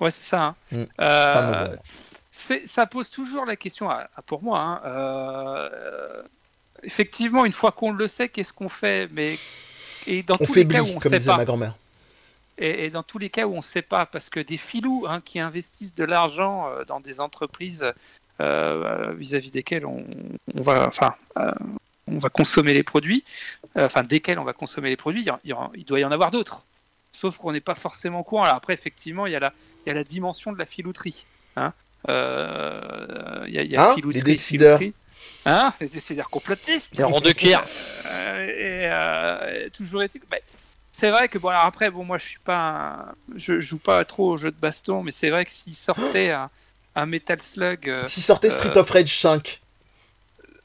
Ouais, 0.00 0.10
c'est 0.10 0.22
ça. 0.24 0.42
hein. 0.42 0.54
Mm. 0.72 0.82
Euh, 1.00 1.76
ça 2.30 2.86
pose 2.86 3.10
toujours 3.10 3.44
la 3.44 3.56
question, 3.56 3.88
à- 3.90 4.08
à- 4.16 4.22
pour 4.22 4.42
moi. 4.42 4.60
hein, 4.60 4.80
euh, 4.86 6.22
effectivement, 6.82 7.44
une 7.44 7.52
fois 7.52 7.72
qu'on 7.72 7.92
le 7.92 8.06
sait, 8.08 8.28
qu'est-ce 8.28 8.52
qu'on 8.52 8.68
fait? 8.68 9.08
Mais 9.12 9.38
et 10.06 10.22
dans 10.22 10.36
On 10.40 10.44
tous 10.44 10.54
les 10.54 10.66
cas 10.68 10.82
où 10.82 10.86
on 10.86 10.98
comme 10.98 11.10
sait 11.12 11.18
disait 11.18 11.30
pas, 11.30 11.38
ma 11.38 11.44
grand-mère. 11.44 11.74
et, 12.58 12.84
et 12.86 12.90
dans 12.90 13.02
tous 13.02 13.18
les 13.18 13.30
cas 13.30 13.46
où 13.46 13.52
on 13.54 13.58
ne 13.58 13.62
sait 13.62 13.82
pas, 13.82 14.04
parce 14.06 14.28
que 14.30 14.40
des 14.40 14.58
filous 14.58 15.06
hein, 15.08 15.20
qui 15.24 15.40
investissent 15.40 15.94
de 15.94 16.04
l'argent 16.04 16.68
dans 16.86 17.00
des 17.00 17.20
entreprises 17.20 17.84
euh, 18.40 19.12
vis-à-vis 19.16 19.50
desquelles 19.50 19.86
on, 19.86 20.04
on 20.54 20.62
va, 20.62 20.86
enfin, 20.86 21.14
euh, 21.38 21.50
on 22.06 22.18
va 22.18 22.28
consommer 22.28 22.72
les 22.74 22.82
produits, 22.82 23.24
euh, 23.78 23.86
enfin 23.86 24.02
desquels 24.02 24.38
on 24.38 24.44
va 24.44 24.52
consommer 24.52 24.88
les 24.90 24.96
produits, 24.96 25.24
il, 25.44 25.54
y 25.74 25.84
doit 25.84 26.00
y 26.00 26.04
en 26.04 26.12
avoir 26.12 26.30
d'autres. 26.30 26.64
Sauf 27.12 27.38
qu'on 27.38 27.52
n'est 27.52 27.60
pas 27.60 27.76
forcément 27.76 28.20
au 28.20 28.24
courant. 28.24 28.42
Alors 28.42 28.56
après, 28.56 28.74
effectivement, 28.74 29.26
il 29.26 29.32
y 29.32 29.36
a 29.36 29.40
la, 29.40 29.52
il 29.84 29.88
y 29.88 29.92
a 29.92 29.94
la 29.94 30.02
dimension 30.04 30.52
de 30.52 30.58
la 30.58 30.66
filouterie. 30.66 31.26
Hein 31.56 31.72
Euh, 32.10 33.44
il 33.46 33.54
y 33.54 33.58
a, 33.58 33.62
il 33.62 33.70
y 33.70 33.76
a 33.76 33.90
Hein 33.90 33.94
filouterie, 33.94 34.20
Les 34.22 34.32
décideurs. 34.34 34.78
filouterie. 34.78 35.00
Hein 35.46 35.72
Les 35.80 35.88
décideurs 35.88 36.28
complotistes. 36.28 36.96
Les 36.96 37.04
ronds 37.04 37.20
de 37.20 37.32
cuir. 37.32 37.62
Euh, 38.06 39.64
et, 39.66 39.70
toujours 39.70 40.02
est-il 40.02 40.20
bah, 40.30 40.36
c'est 40.92 41.10
vrai 41.10 41.28
que 41.28 41.38
bon 41.38 41.48
alors 41.48 41.64
après 41.64 41.90
bon 41.90 42.04
moi 42.04 42.18
je 42.18 42.24
suis 42.28 42.38
pas 42.38 42.58
un- 43.10 43.14
je 43.36 43.58
joue 43.58 43.78
pas 43.78 44.04
trop 44.04 44.30
au 44.32 44.36
jeu 44.36 44.50
de 44.52 44.56
baston 44.56 45.02
mais 45.02 45.10
c'est 45.10 45.28
vrai 45.30 45.44
que 45.44 45.50
s'il 45.50 45.74
sortait 45.74 46.30
un, 46.30 46.50
un 46.96 47.06
Metal 47.06 47.40
Slug 47.40 47.88
euh, 47.88 48.04
Si 48.06 48.20
sortait 48.20 48.50
Street 48.50 48.76
of 48.76 48.88
Rage 48.90 49.18
5. 49.20 49.60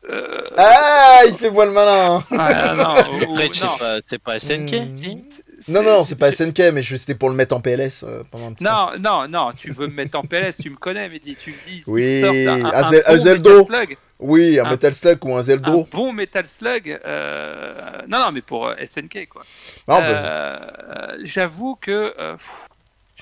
euh, 0.10 0.42
Ah, 0.58 1.22
il 1.28 1.36
fait 1.38 1.52
moi 1.52 1.66
le 1.66 1.72
malin. 1.72 2.24
ah, 2.38 2.74
non, 2.76 3.28
ou- 3.30 3.38
c'est 3.38 3.64
non, 3.64 3.78
pas, 3.78 3.98
c'est 4.06 4.18
pas 4.22 4.40
SNK, 4.40 4.72
Hmm. 4.74 4.96
si 4.96 5.72
Non, 5.74 5.84
non, 5.84 6.06
c'est 6.06 6.16
pas 6.16 6.32
SNK, 6.32 6.72
mais 6.74 6.82
c'était 6.84 7.16
pour 7.16 7.30
le 7.30 7.36
mettre 7.36 7.54
en 7.56 7.60
PLS 7.62 8.04
euh, 8.08 8.24
pendant 8.32 8.48
un 8.48 8.54
petit 8.54 8.64
Non, 8.64 8.92
non, 9.00 9.28
non, 9.28 9.52
tu 9.52 9.72
veux 9.72 9.88
me 9.88 9.94
mettre 9.94 10.18
en 10.18 10.24
PLS, 10.24 10.58
tu 10.58 10.70
me 10.70 10.78
connais, 10.78 11.10
mais 11.10 11.20
dis, 11.20 11.36
tu 11.36 11.52
me 11.52 11.64
dis. 11.68 11.84
Oui, 11.88 12.24
un, 12.48 12.66
un, 12.66 12.66
un, 12.66 12.84
un 12.84 13.16
bon 13.18 13.22
Zeldo. 13.24 13.58
Metal 13.60 13.66
Slug, 13.88 13.98
Oui, 14.20 14.60
un, 14.60 14.66
Un- 14.66 14.70
Metal 14.70 14.94
Slug 14.94 15.26
ou 15.26 15.36
un 15.36 15.42
Zeldo. 15.42 15.82
un 15.82 15.86
bon 15.92 16.14
Metal 16.14 16.46
Slug. 16.48 17.00
euh, 17.06 17.74
Non, 18.08 18.20
non, 18.20 18.32
mais 18.32 18.42
pour 18.42 18.68
euh, 18.70 18.76
SNK, 18.86 19.28
quoi. 19.30 19.44
Bah, 19.88 20.02
Euh, 20.04 21.18
J'avoue 21.24 21.76
que 21.76 22.14
euh, 22.18 22.34
pff, 22.34 22.68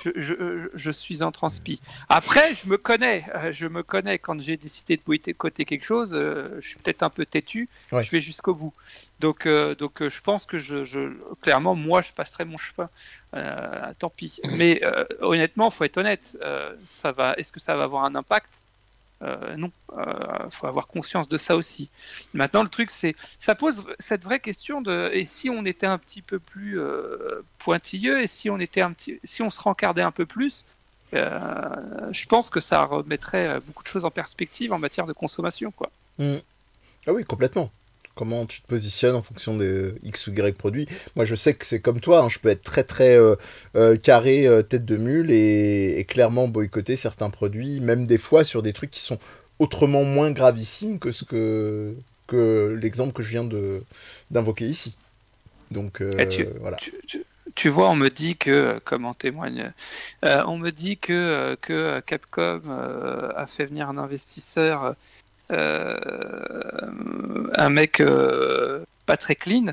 je, 0.04 0.10
je- 0.16 0.70
je 0.74 0.91
suis 0.91 1.24
en 1.24 1.32
transpi. 1.32 1.82
Après, 2.10 2.54
je 2.56 2.70
me 2.70 2.78
connais. 2.78 3.26
euh, 3.36 3.52
Je 3.52 3.68
me 3.68 3.84
connais. 3.84 4.18
Quand 4.20 4.39
j'ai 4.41 4.58
décidé 4.58 4.98
de 4.98 5.02
boycotter 5.06 5.66
quelque 5.66 5.84
chose, 5.86 6.14
euh, 6.14 6.58
je 6.62 6.68
suis 6.70 6.78
peut-être 6.80 7.04
un 7.04 7.10
peu 7.10 7.26
têtu. 7.26 7.68
Ouais. 7.91 8.04
Je 8.04 8.12
vais 8.12 8.20
jusqu'au 8.22 8.54
bout. 8.54 8.74
Donc, 9.20 9.45
euh, 9.45 9.74
donc 9.76 10.08
je 10.08 10.22
pense 10.22 10.45
que 10.45 10.60
je, 10.60 10.86
je- 10.86 11.14
clairement, 11.41 11.76
moi, 11.76 12.02
je 12.02 12.12
passerai 12.14 12.45
mon 12.45 12.58
chemin. 12.58 12.89
Euh, 13.34 13.93
tant 14.00 14.10
pis. 14.10 14.39
Mais 14.54 14.80
euh, 14.84 15.04
honnêtement, 15.22 15.70
faut 15.70 15.84
être 15.84 15.98
honnête. 15.98 16.38
ça 16.86 17.12
va. 17.12 17.34
Est-ce 17.38 17.52
que 17.52 17.60
ça 17.60 17.76
va 17.76 17.84
avoir 17.84 18.04
un 18.06 18.16
impact? 18.16 18.64
Euh, 19.24 19.55
Non. 19.55 19.72
Il 19.97 20.51
faut 20.51 20.68
avoir 20.68 20.88
conscience 20.88 21.28
de 21.28 21.38
ça 21.38 21.55
aussi. 21.55 21.89
Maintenant, 22.34 22.63
le 22.63 22.70
truc, 22.70 22.91
c'est 22.91 23.15
ça 23.39 23.55
pose 23.55 23.84
cette 23.99 24.24
vraie 24.24 24.39
question 24.39 24.82
de 24.82 25.09
et 25.13 25.26
si 25.26 25.49
on 25.49 25.65
était 25.65 25.88
un 25.88 25.97
petit 25.97 26.22
peu 26.22 26.39
plus 26.39 26.80
euh, 26.80 27.41
pointilleux 27.59 28.22
et 28.22 28.28
si 28.28 28.49
on 28.49 28.59
était 28.59 28.82
un 28.82 28.93
petit 28.93 29.20
si 29.24 29.41
on 29.41 29.49
se 29.49 29.59
rencardait 29.59 30.01
un 30.01 30.11
peu 30.11 30.26
plus 30.26 30.63
euh, 31.13 31.70
je 32.11 32.26
pense 32.26 32.49
que 32.49 32.59
ça 32.59 32.84
remettrait 32.84 33.47
euh, 33.47 33.59
beaucoup 33.65 33.82
de 33.84 33.88
choses 33.88 34.05
en 34.05 34.11
perspective 34.11 34.74
en 34.74 34.80
matière 34.80 35.07
de 35.07 35.13
consommation 35.13 35.72
quoi 35.72 35.89
Ah 37.05 37.13
oui, 37.13 37.24
complètement. 37.24 37.72
Comment 38.18 38.47
tu 38.47 38.61
te 38.61 38.68
positionnes 38.68 39.15
en 39.15 39.22
fonction 39.22 39.55
des 39.55 39.93
X 40.01 40.26
ou 40.26 40.32
Y 40.34 40.57
produits. 40.57 40.88
Moi, 41.15 41.24
je 41.24 41.36
sais 41.36 41.53
que 41.53 41.65
c'est 41.68 41.80
comme 41.80 41.99
toi, 41.99 42.22
hein, 42.24 42.30
je 42.30 42.39
peux 42.39 42.49
être 42.49 42.63
très 42.63 42.84
très 42.84 43.15
euh, 43.15 43.36
euh, 43.76 43.95
carré, 43.95 44.47
euh, 44.47 44.63
tête 44.63 44.86
de 44.86 44.97
mule 44.97 45.30
et, 45.30 45.99
et 45.99 46.03
clairement 46.03 46.47
boycotter 46.47 46.95
certains 46.95 47.30
produits, 47.30 47.80
même 47.80 48.07
des 48.07 48.18
fois 48.18 48.43
sur 48.43 48.63
des 48.63 48.74
trucs 48.74 48.89
qui 48.89 49.01
sont 49.01 49.20
autrement 49.59 50.03
moins 50.03 50.32
gravissimes 50.32 50.97
que 50.97 51.11
ce 51.11 51.26
que, 51.26 51.93
que 52.26 52.78
l'exemple 52.82 53.13
que 53.13 53.22
je 53.22 53.30
viens 53.30 53.43
de 53.43 53.84
d'invoquer 54.32 54.65
ici. 54.65 54.95
Donc 55.70 56.01
euh, 56.01 56.09
Et 56.18 56.28
tu- 56.28 56.47
voilà. 56.59 56.78
tu, 56.78 56.93
tu- 57.05 57.24
tu 57.55 57.70
vois 57.70 57.89
on 57.89 57.95
me 57.95 58.09
dit 58.09 58.36
que 58.36 58.80
comme 58.84 59.05
en 59.05 59.13
témoigne 59.13 59.72
euh, 60.26 60.43
on 60.47 60.57
me 60.57 60.70
dit 60.72 60.97
que 60.97 61.13
euh, 61.13 61.55
que 61.59 61.99
Capcom 62.01 62.61
euh, 62.70 63.32
a 63.36 63.47
fait 63.47 63.65
venir 63.65 63.89
un 63.89 63.97
investisseur 63.97 64.84
euh, 64.84 64.93
un 67.56 67.70
mec 67.70 68.00
euh, 68.00 68.84
pas 69.06 69.18
très 69.18 69.36
clean 69.36 69.68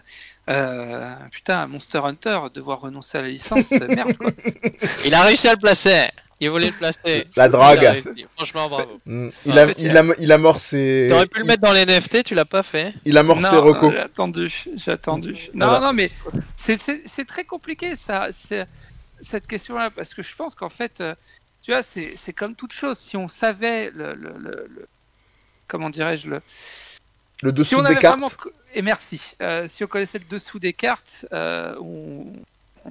Euh, 0.50 1.14
putain 1.30 1.66
Monster 1.66 1.98
Hunter 2.04 2.38
devoir 2.52 2.80
renoncer 2.82 3.16
à 3.18 3.22
la 3.22 3.28
licence 3.28 3.70
merde 3.88 4.16
quoi 4.18 4.30
Il 5.06 5.14
a 5.14 5.22
réussi 5.22 5.48
à 5.48 5.52
le 5.54 5.58
placer. 5.58 6.06
Il 6.40 6.50
voulait 6.50 6.66
le 6.66 6.72
placer. 6.72 7.26
La 7.36 7.48
drague. 7.48 7.78
Il 7.80 7.86
a 7.86 7.92
réussi. 7.92 8.26
Franchement, 8.36 8.68
bravo. 8.68 9.00
Mm. 9.06 9.28
Il, 9.46 9.58
a, 9.58 9.64
en 9.64 9.68
fait, 9.68 9.80
il, 9.80 9.96
a, 9.96 10.04
il 10.18 10.32
amorce 10.32 10.62
ses, 10.64 11.06
T'aurais 11.08 11.26
pu 11.28 11.38
le 11.38 11.44
mettre 11.46 11.62
dans 11.62 11.72
les 11.72 11.86
NFT, 11.86 12.24
tu 12.24 12.34
l'as 12.34 12.44
pas 12.44 12.62
fait. 12.64 12.92
il 13.06 13.16
amorce 13.16 13.42
ses 13.48 13.54
Non, 13.54 13.62
recos. 13.62 13.92
J'ai 13.92 13.98
attendu, 14.00 14.64
j'ai 14.76 14.90
attendu. 14.90 15.34
Non, 15.54 15.66
Voilà. 15.68 15.86
non, 15.86 15.92
mais 15.94 16.10
c'est- 16.56 16.78
c'est 16.78 17.02
c'est 17.06 17.24
très 17.24 17.44
compliqué 17.44 17.94
ça, 17.96 18.28
cette 19.20 19.46
question-là, 19.46 19.90
parce 19.90 20.12
que 20.12 20.22
je 20.22 20.34
pense 20.36 20.54
qu'en 20.54 20.68
fait, 20.68 21.00
euh, 21.00 21.14
tu 21.62 21.70
vois, 21.70 21.82
c'est 21.82 22.12
c'est 22.16 22.32
comme 22.34 22.54
toute 22.56 22.72
chose. 22.72 22.98
Si 22.98 23.16
on 23.16 23.28
savait 23.28 23.90
le, 23.94 24.14
le- 24.14 24.34
le- 24.38 24.66
le- 24.74 24.88
comment 25.68 25.90
dirais-je 25.90 26.28
le, 26.30 26.42
Le 27.42 27.50
si 27.50 27.54
dessous 27.54 27.82
des 27.82 27.94
cartes. 27.96 28.18
vraiment, 28.18 28.30
et 28.74 28.82
merci, 28.82 29.34
Euh, 29.40 29.66
si 29.66 29.84
on 29.84 29.86
connaissait 29.86 30.18
le 30.18 30.24
dessous 30.28 30.58
des 30.58 30.72
cartes, 30.72 31.26
euh, 31.32 31.74
on, 31.80 32.26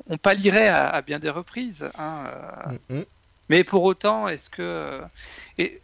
on 0.10 0.18
pallierait 0.18 0.68
à, 0.70 0.88
à 0.90 1.02
bien 1.02 1.20
des 1.20 1.30
reprises. 1.30 1.88
hein, 1.98 2.24
euh, 2.28 2.74
Mm, 2.90 3.00
mm. 3.00 3.06
mais 3.50 3.64
pour 3.64 3.84
autant, 3.84 4.28
est-ce 4.28 4.50
que. 4.50 5.02
Et 5.58 5.80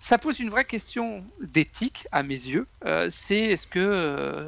ça 0.00 0.16
pose 0.18 0.38
une 0.40 0.50
vraie 0.50 0.64
question 0.64 1.24
d'éthique, 1.40 2.06
à 2.12 2.22
mes 2.22 2.34
yeux. 2.34 2.66
C'est 3.10 3.38
est-ce 3.40 3.66
que. 3.66 4.46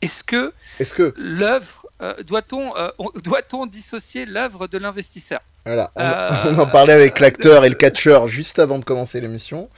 Est-ce 0.00 0.22
que 0.22 0.52
Est-ce 0.78 0.94
que 0.94 1.12
l'œuvre. 1.16 1.86
doit-on 2.22 2.72
on- 2.98 3.10
doit-on 3.20 3.66
dissocier 3.66 4.26
l'œuvre 4.26 4.68
de 4.68 4.78
l'investisseur? 4.78 5.40
Voilà, 5.66 5.90
on, 5.96 6.02
on 6.54 6.58
en 6.60 6.66
parlait 6.68 6.92
avec 6.92 7.18
l'acteur 7.18 7.64
et 7.64 7.68
le 7.68 7.74
catcheur 7.74 8.28
juste 8.28 8.60
avant 8.60 8.78
de 8.78 8.84
commencer 8.84 9.20
l'émission. 9.20 9.68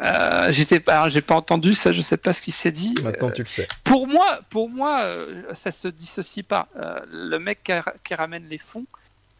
Euh, 0.00 0.50
J'étais 0.52 0.80
pas, 0.80 1.08
j'ai 1.08 1.22
pas 1.22 1.36
entendu 1.36 1.74
ça, 1.74 1.92
je 1.92 2.00
sais 2.00 2.16
pas 2.16 2.32
ce 2.32 2.42
qu'il 2.42 2.52
s'est 2.52 2.72
dit. 2.72 2.94
Maintenant, 3.02 3.30
tu 3.30 3.42
le 3.42 3.48
sais. 3.48 3.68
Pour 3.84 4.06
moi, 4.08 4.40
pour 4.50 4.68
moi, 4.68 5.02
euh, 5.02 5.42
ça 5.54 5.70
se 5.70 5.88
dissocie 5.88 6.44
pas. 6.44 6.68
Euh, 6.76 7.00
le 7.10 7.38
mec 7.38 7.62
qui, 7.62 7.72
ra- 7.72 7.94
qui 8.02 8.14
ramène 8.14 8.48
les 8.48 8.58
fonds, 8.58 8.86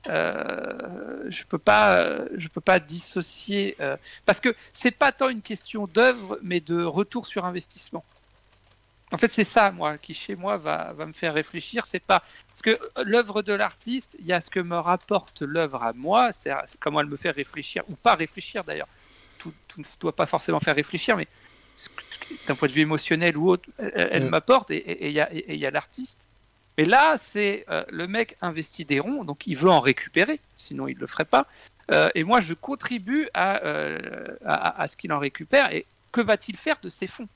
euh, 0.09 1.25
je 1.29 1.45
peux 1.45 1.59
pas, 1.59 1.97
euh, 1.97 2.25
je 2.37 2.49
peux 2.49 2.61
pas 2.61 2.79
dissocier 2.79 3.75
euh, 3.81 3.97
parce 4.27 4.39
que 4.41 4.55
c'est 4.73 4.91
pas 4.91 5.13
tant 5.13 5.29
une 5.29 5.43
question 5.43 5.87
d'œuvre, 5.87 6.39
mais 6.43 6.61
de 6.61 6.83
retour 6.85 7.27
sur 7.27 7.45
investissement. 7.45 8.05
En 9.13 9.17
fait, 9.17 9.31
c'est 9.31 9.45
ça, 9.45 9.71
moi, 9.71 9.97
qui 9.99 10.13
chez 10.13 10.35
moi 10.35 10.57
va, 10.57 10.93
va 10.93 11.07
me 11.07 11.13
faire 11.13 11.35
réfléchir. 11.35 11.87
C'est 11.87 12.01
pas 12.03 12.21
parce 12.49 12.63
que 12.63 12.71
euh, 12.71 13.05
l'œuvre 13.05 13.43
de 13.43 13.53
l'artiste, 13.53 14.17
il 14.19 14.27
y 14.27 14.33
a 14.33 14.41
ce 14.41 14.51
que 14.51 14.61
me 14.61 14.77
rapporte 14.77 15.43
l'œuvre 15.43 15.83
à 15.83 15.93
moi, 15.93 16.33
c'est 16.33 16.53
comment 16.81 17.01
elle 17.01 17.07
me 17.07 17.17
fait 17.17 17.31
réfléchir 17.31 17.83
ou 17.89 17.95
pas 17.97 18.15
réfléchir 18.15 18.65
d'ailleurs. 18.65 18.89
Tout, 19.45 19.53
tout 19.69 19.81
ne 19.81 19.85
doit 20.01 20.17
pas 20.17 20.27
forcément 20.27 20.59
faire 20.59 20.75
réfléchir, 20.75 21.17
mais 21.17 21.29
d'un 22.47 22.55
point 22.55 22.67
de 22.69 22.73
vue 22.73 22.81
émotionnel 22.81 23.37
ou 23.37 23.51
autre, 23.51 23.69
elle, 23.79 24.09
elle 24.13 24.25
Mm. 24.25 24.29
m'apporte 24.31 24.71
et- 24.71 25.09
il 25.09 25.57
y 25.59 25.67
a, 25.67 25.71
l'artiste. 25.71 26.21
Mais 26.79 26.85
là, 26.85 27.17
c'est 27.19 27.65
euh, 27.71 27.85
le 27.91 28.07
mec 28.09 28.37
investit 28.41 28.85
des 28.85 28.99
ronds, 29.01 29.23
donc 29.25 29.47
il 29.47 29.57
veut 29.57 29.71
en 29.71 29.81
récupérer, 29.81 30.41
sinon 30.57 30.89
il 30.89 30.95
ne 30.97 31.01
le 31.01 31.07
ferait 31.07 31.25
pas. 31.27 31.47
Euh, 31.93 32.09
et 32.15 32.25
moi, 32.25 32.41
je 32.41 32.55
contribue 32.55 33.29
à, 33.35 33.63
euh, 33.65 33.99
à, 34.47 34.81
à 34.83 34.89
ce 34.89 34.97
qu'il 34.97 35.13
en 35.13 35.19
récupère. 35.19 35.73
Et 35.75 35.85
que 36.11 36.23
va-t-il 36.23 36.57
faire 36.57 36.79
de 36.83 36.89
ces 36.89 37.07
fonds? 37.07 37.29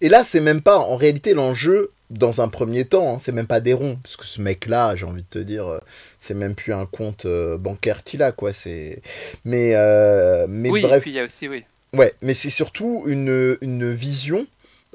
Et 0.00 0.08
là, 0.08 0.24
c'est 0.24 0.40
même 0.40 0.60
pas 0.60 0.78
en 0.78 0.96
réalité 0.96 1.32
l'enjeu 1.34 1.92
dans 2.10 2.40
un 2.40 2.48
premier 2.48 2.84
temps, 2.84 3.14
hein, 3.14 3.18
c'est 3.20 3.32
même 3.32 3.46
pas 3.46 3.60
des 3.60 3.72
ronds, 3.74 3.98
parce 4.02 4.16
que 4.16 4.24
ce 4.24 4.40
mec-là, 4.40 4.96
j'ai 4.96 5.04
envie 5.04 5.22
de 5.22 5.28
te 5.28 5.38
dire, 5.38 5.66
euh, 5.66 5.78
c'est 6.20 6.34
même 6.34 6.54
plus 6.54 6.72
un 6.72 6.86
compte 6.86 7.26
euh, 7.26 7.58
bancaire 7.58 8.02
qu'il 8.04 8.22
a, 8.22 8.32
quoi. 8.32 8.52
C'est, 8.52 9.02
mais, 9.44 9.72
euh, 9.74 10.46
mais 10.48 10.70
Oui, 10.70 10.80
bref, 10.82 11.02
il 11.06 11.12
y 11.12 11.20
a 11.20 11.24
aussi, 11.24 11.48
oui. 11.48 11.64
ouais, 11.92 12.14
mais 12.22 12.34
c'est 12.34 12.50
surtout 12.50 13.02
une, 13.06 13.56
une 13.60 13.92
vision 13.92 14.46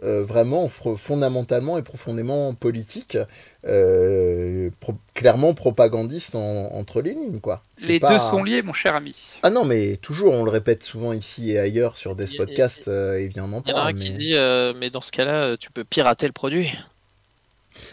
euh, 0.04 0.24
vraiment 0.26 0.68
fondamentalement 0.68 1.78
et 1.78 1.82
profondément 1.84 2.54
politique, 2.56 3.18
euh, 3.66 4.70
pro- 4.82 4.96
clairement 5.14 5.54
propagandiste 5.54 6.36
en- 6.36 6.74
entre 6.74 7.02
les 7.02 7.14
lignes, 7.14 7.40
quoi. 7.40 7.62
Les 7.88 8.00
pas- 8.00 8.10
deux 8.14 8.20
sont 8.20 8.44
liés, 8.44 8.62
mon 8.64 8.74
cher 8.74 8.96
ami. 8.96 9.16
Ah 9.44 9.50
non, 9.50 9.64
mais 9.64 9.96
toujours, 9.98 10.34
on 10.34 10.44
le 10.44 10.52
répète 10.52 10.84
souvent 10.84 11.14
ici 11.14 11.52
et 11.52 11.60
ailleurs 11.60 11.96
sur 11.96 12.16
des 12.16 12.26
podcasts, 12.26 12.88
et 12.90 13.30
bien 13.30 13.46
on 13.46 13.54
en 13.58 13.64
Il 13.66 13.72
y 13.72 13.74
en 13.74 13.78
a 13.78 13.82
un 13.82 13.94
qui 13.94 14.12
dit, 14.12 14.34
euh, 14.34 14.74
mais 14.76 14.90
dans 14.90 15.00
ce 15.02 15.12
cas-là, 15.12 15.56
tu 15.58 15.72
peux 15.72 15.84
pirater 15.86 16.26
le 16.28 16.34
produit. 16.34 16.74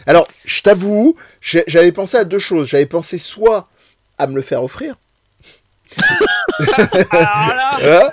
Alors, 0.05 0.27
je 0.45 0.61
t'avoue, 0.61 1.15
j'avais 1.41 1.91
pensé 1.91 2.17
à 2.17 2.23
deux 2.23 2.39
choses. 2.39 2.67
J'avais 2.69 2.85
pensé 2.85 3.17
soit 3.17 3.67
à 4.17 4.27
me 4.27 4.35
le 4.35 4.41
faire 4.41 4.63
offrir, 4.63 4.95
Alors 7.11 7.53
là, 7.55 7.79
hein, 7.83 8.09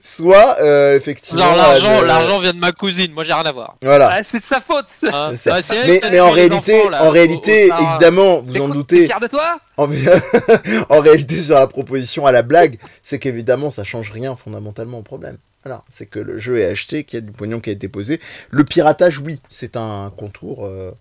soit 0.00 0.56
euh, 0.60 0.96
effectivement. 0.96 1.42
Genre 1.42 1.56
l'argent, 1.56 2.00
de- 2.00 2.04
l'argent 2.06 2.40
vient 2.40 2.52
de 2.52 2.58
ma 2.58 2.72
cousine. 2.72 3.12
Moi, 3.12 3.24
j'ai 3.24 3.32
rien 3.32 3.44
à 3.44 3.52
voir. 3.52 3.76
Voilà. 3.82 4.10
ah, 4.12 4.22
c'est 4.22 4.40
de 4.40 4.44
sa 4.44 4.60
faute. 4.60 4.86
Hein. 5.04 5.28
C'est 5.30 5.62
ça. 5.62 5.74
Ah, 5.82 6.08
mais, 6.10 6.20
en 6.20 6.30
réalité, 6.30 6.80
enfants, 6.80 6.90
là, 6.90 7.04
en 7.04 7.10
réalité, 7.10 7.66
au 7.66 7.68
Sahara. 7.68 7.90
évidemment, 7.94 8.40
vous 8.40 8.60
en 8.60 8.68
doutez, 8.68 9.06
fier 9.06 9.20
de 9.20 9.26
toi? 9.28 9.58
En, 9.76 9.88
en 10.88 11.00
réalité, 11.00 11.40
sur 11.42 11.54
la 11.54 11.66
proposition 11.66 12.26
à 12.26 12.32
la 12.32 12.42
blague, 12.42 12.78
c'est 13.02 13.18
qu'évidemment, 13.18 13.70
ça 13.70 13.84
change 13.84 14.10
rien 14.10 14.36
fondamentalement 14.36 14.98
au 14.98 15.02
problème. 15.02 15.38
Voilà, 15.66 15.82
c'est 15.88 16.06
que 16.06 16.20
le 16.20 16.38
jeu 16.38 16.60
est 16.60 16.66
acheté, 16.66 17.02
qu'il 17.02 17.16
y 17.16 17.22
a 17.22 17.26
du 17.26 17.32
pognon 17.32 17.58
qui 17.58 17.70
a 17.70 17.72
été 17.72 17.88
posé. 17.88 18.20
Le 18.50 18.62
piratage, 18.62 19.18
oui, 19.18 19.40
c'est 19.48 19.76
un 19.76 20.12
contour 20.16 20.64
euh, 20.64 20.92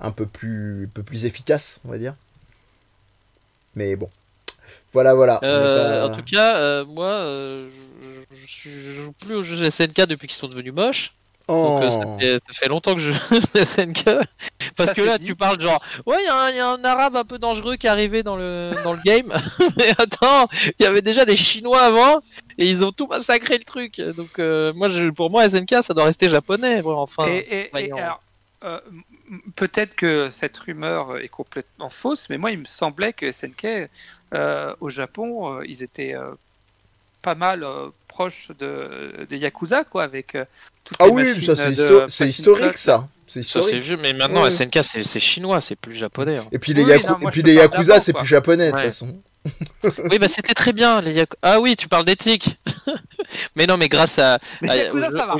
un 0.00 0.12
peu 0.12 0.24
plus, 0.24 0.84
un 0.84 0.88
peu 0.94 1.02
plus 1.02 1.26
efficace, 1.26 1.78
on 1.84 1.90
va 1.90 1.98
dire. 1.98 2.14
Mais 3.74 3.96
bon, 3.96 4.08
voilà, 4.94 5.12
voilà. 5.12 5.40
Euh, 5.42 6.00
pas- 6.00 6.06
En 6.10 6.16
tout 6.16 6.22
cas, 6.24 6.56
euh, 6.56 6.86
moi, 6.86 7.22
je, 8.32 8.46
je, 8.46 8.70
je 8.70 9.02
joue 9.02 9.12
plus 9.12 9.34
aux 9.34 9.42
jeux 9.42 9.68
SNK 9.70 10.06
depuis 10.06 10.26
qu'ils 10.26 10.38
sont 10.38 10.48
devenus 10.48 10.72
moches. 10.72 11.12
Oh. 11.46 11.52
Donc 11.80 11.82
euh, 11.82 11.90
ça, 11.90 12.00
fait, 12.18 12.38
ça 12.38 12.52
fait 12.52 12.68
longtemps 12.68 12.94
que 12.94 13.00
je 13.00 13.12
joue 13.12 13.64
SNK. 13.64 14.04
Parce 14.76 14.88
Ça 14.90 14.94
que 14.94 15.02
là, 15.02 15.18
dit. 15.18 15.26
tu 15.26 15.34
parles 15.34 15.60
genre, 15.60 15.82
ouais, 16.06 16.16
il 16.22 16.24
y, 16.24 16.28
a 16.28 16.34
un- 16.44 16.50
il 16.50 16.56
y 16.56 16.60
a 16.60 16.68
un 16.70 16.82
arabe 16.84 17.16
un 17.16 17.24
peu 17.24 17.38
dangereux 17.38 17.76
qui 17.76 17.86
est 17.86 17.90
arrivé 17.90 18.22
dans 18.22 18.36
le, 18.36 18.70
dans 18.82 18.94
le 18.94 19.00
game. 19.04 19.30
Mais 19.76 19.90
attends, 19.98 20.48
il 20.78 20.82
y 20.82 20.86
avait 20.86 21.02
déjà 21.02 21.24
des 21.26 21.36
Chinois 21.36 21.82
avant 21.82 22.20
et 22.56 22.66
ils 22.68 22.82
ont 22.84 22.92
tout 22.92 23.06
massacré 23.06 23.58
le 23.58 23.64
truc. 23.64 24.00
Donc 24.00 24.38
euh, 24.38 24.72
moi, 24.74 24.88
je, 24.88 25.08
pour 25.10 25.30
moi, 25.30 25.46
SNK, 25.48 25.82
ça 25.82 25.92
doit 25.92 26.04
rester 26.04 26.28
japonais. 26.30 26.80
enfin, 26.84 27.26
Et, 27.26 27.36
et- 27.36 27.60
et 27.66 27.68
voyons. 27.72 27.96
alors, 27.98 28.22
euh, 28.64 28.80
peut-être 29.56 29.94
que 29.94 30.30
cette 30.30 30.56
rumeur 30.56 31.18
est 31.18 31.28
complètement 31.28 31.90
fausse, 31.90 32.28
mais 32.30 32.38
moi, 32.38 32.52
il 32.52 32.58
me 32.60 32.64
semblait 32.64 33.12
que 33.12 33.30
SNK, 33.30 33.90
euh, 34.34 34.74
au 34.80 34.88
Japon, 34.88 35.60
ils 35.62 35.82
étaient 35.82 36.14
pas 37.20 37.34
mal 37.34 37.66
proches 38.08 38.50
de, 38.58 39.26
des 39.28 39.36
Yakuza, 39.38 39.84
quoi, 39.84 40.04
avec 40.04 40.36
toutes 40.84 40.96
Ah 41.00 41.06
les 41.06 41.10
oui, 41.12 41.24
machines 41.24 41.42
ça 41.42 41.56
c'est 41.56 41.70
histo- 41.70 42.26
historique 42.26 42.78
ça. 42.78 43.08
C'est 43.26 43.78
vieux, 43.78 43.96
mais 43.96 44.12
maintenant 44.12 44.42
Ouais. 44.42 44.50
SNK 44.50 44.80
c'est 44.82 45.02
c'est 45.02 45.18
chinois, 45.20 45.60
c'est 45.60 45.76
plus 45.76 45.94
japonais. 45.94 46.36
hein. 46.36 46.44
Et 46.52 46.58
puis 46.58 46.74
les, 46.74 46.84
Oui, 46.84 46.90
Yaku- 46.92 47.08
non, 47.08 47.18
moi, 47.20 47.30
et 47.30 47.32
puis 47.32 47.40
je 47.40 47.46
les 47.46 47.54
parle 47.56 47.70
Yakuza, 47.72 48.00
c'est 48.00 48.12
plus 48.12 48.26
japonais 48.26 48.66
de 48.66 48.70
toute 48.72 48.80
Ouais. 48.80 48.86
façon. 48.86 49.08
Oui, 50.10 50.18
bah 50.18 50.28
c'était 50.28 50.54
très 50.54 50.72
bien 50.72 51.00
les 51.00 51.14
Yaku- 51.16 51.36
Ah 51.42 51.58
oui, 51.60 51.74
tu 51.76 51.88
parles 51.88 52.04
d'éthique. 52.04 52.58
mais 53.56 53.66
non, 53.66 53.76
mais 53.76 53.88
grâce 53.88 54.18
à, 54.18 54.38
Mais 54.62 54.70
à- 54.70 54.76
Yakuza, 54.76 55.10
ça 55.10 55.26
va. 55.26 55.36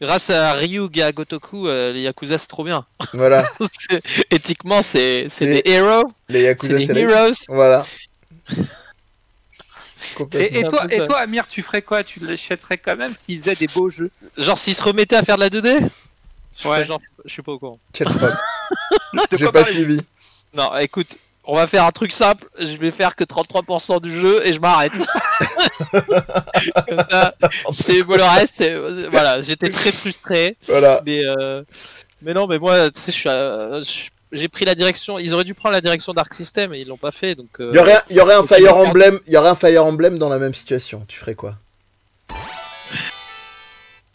grâce 0.00 0.30
à 0.30 0.52
Ryuga 0.52 1.12
Gotoku, 1.12 1.66
euh, 1.68 1.92
les 1.92 2.02
Yakuza 2.02 2.36
c'est 2.38 2.46
trop 2.46 2.62
bien. 2.64 2.84
Voilà, 3.14 3.44
C'est- 3.90 4.02
Éthiquement, 4.30 4.82
c'est 4.82 5.26
c'est 5.28 5.46
Les- 5.46 5.62
des 5.62 5.70
héros, 5.70 6.04
les 6.28 6.40
c'est 6.40 6.44
Yakuza, 6.44 6.76
des 6.78 6.86
c'est 6.86 6.92
la... 6.94 7.00
heroes. 7.00 7.32
Voilà. 7.48 7.86
Et, 10.38 10.62
toi, 10.64 10.86
et 10.90 11.04
toi, 11.04 11.18
Amir, 11.18 11.46
tu 11.46 11.62
ferais 11.62 11.82
quoi? 11.82 12.02
Tu 12.04 12.20
l'achèterais 12.20 12.78
quand 12.78 12.96
même 12.96 13.14
s'ils 13.14 13.38
faisaient 13.40 13.54
des 13.54 13.66
beaux 13.68 13.90
jeux? 13.90 14.10
Genre 14.36 14.56
s'ils 14.58 14.74
se 14.74 14.82
remettaient 14.82 15.16
à 15.16 15.22
faire 15.22 15.36
de 15.36 15.40
la 15.42 15.50
2D 15.50 15.88
Je 16.62 16.68
Ouais. 16.68 16.84
genre, 16.84 17.00
je 17.24 17.30
suis 17.32 17.42
pas 17.42 17.52
au 17.52 17.58
courant. 17.58 17.78
Quel 17.92 18.08
troll. 18.08 18.34
De 19.30 19.36
J'ai 19.36 19.50
pas 19.50 19.64
suivi. 19.64 20.00
Non, 20.54 20.76
écoute, 20.78 21.18
on 21.44 21.54
va 21.56 21.66
faire 21.66 21.84
un 21.84 21.90
truc 21.92 22.12
simple. 22.12 22.46
Je 22.58 22.76
vais 22.76 22.90
faire 22.90 23.14
que 23.16 23.24
33% 23.24 24.00
du 24.00 24.18
jeu 24.20 24.40
et 24.46 24.52
je 24.52 24.60
m'arrête. 24.60 24.92
Comme 26.88 27.04
ça, 27.10 27.34
c'est 27.72 28.02
bon, 28.02 28.16
le 28.16 28.22
reste. 28.24 28.62
Voilà, 29.10 29.40
j'étais 29.40 29.70
très 29.70 29.92
frustré. 29.92 30.56
Voilà. 30.66 31.02
Mais, 31.04 31.24
euh, 31.24 31.62
mais 32.22 32.32
non, 32.34 32.46
mais 32.46 32.58
moi, 32.58 32.90
tu 32.90 33.00
sais, 33.00 33.12
je 33.12 33.16
suis, 33.16 33.28
euh, 33.28 33.82
je- 33.82 34.08
j'ai 34.34 34.48
pris 34.48 34.64
la 34.64 34.74
direction. 34.74 35.18
Ils 35.18 35.32
auraient 35.34 35.44
dû 35.44 35.54
prendre 35.54 35.72
la 35.74 35.80
direction 35.80 36.12
Dark 36.12 36.32
System 36.34 36.74
et 36.74 36.80
ils 36.80 36.88
l'ont 36.88 36.96
pas 36.96 37.10
fait. 37.12 37.34
Donc, 37.34 37.48
euh, 37.60 37.70
Il 37.72 37.76
y 37.76 37.78
aurait, 37.80 38.02
il 38.10 38.16
y 38.16 38.20
aurait 38.20 38.34
un 38.34 38.42
faut 38.42 38.54
Fire. 38.54 38.76
Emblem, 38.76 39.18
il 39.26 39.32
y 39.32 39.36
aurait 39.36 39.48
un 39.48 39.54
Fire 39.54 39.84
Emblem 39.86 40.18
dans 40.18 40.28
la 40.28 40.38
même 40.38 40.54
situation. 40.54 41.04
Tu 41.08 41.18
ferais 41.18 41.34
quoi? 41.34 41.56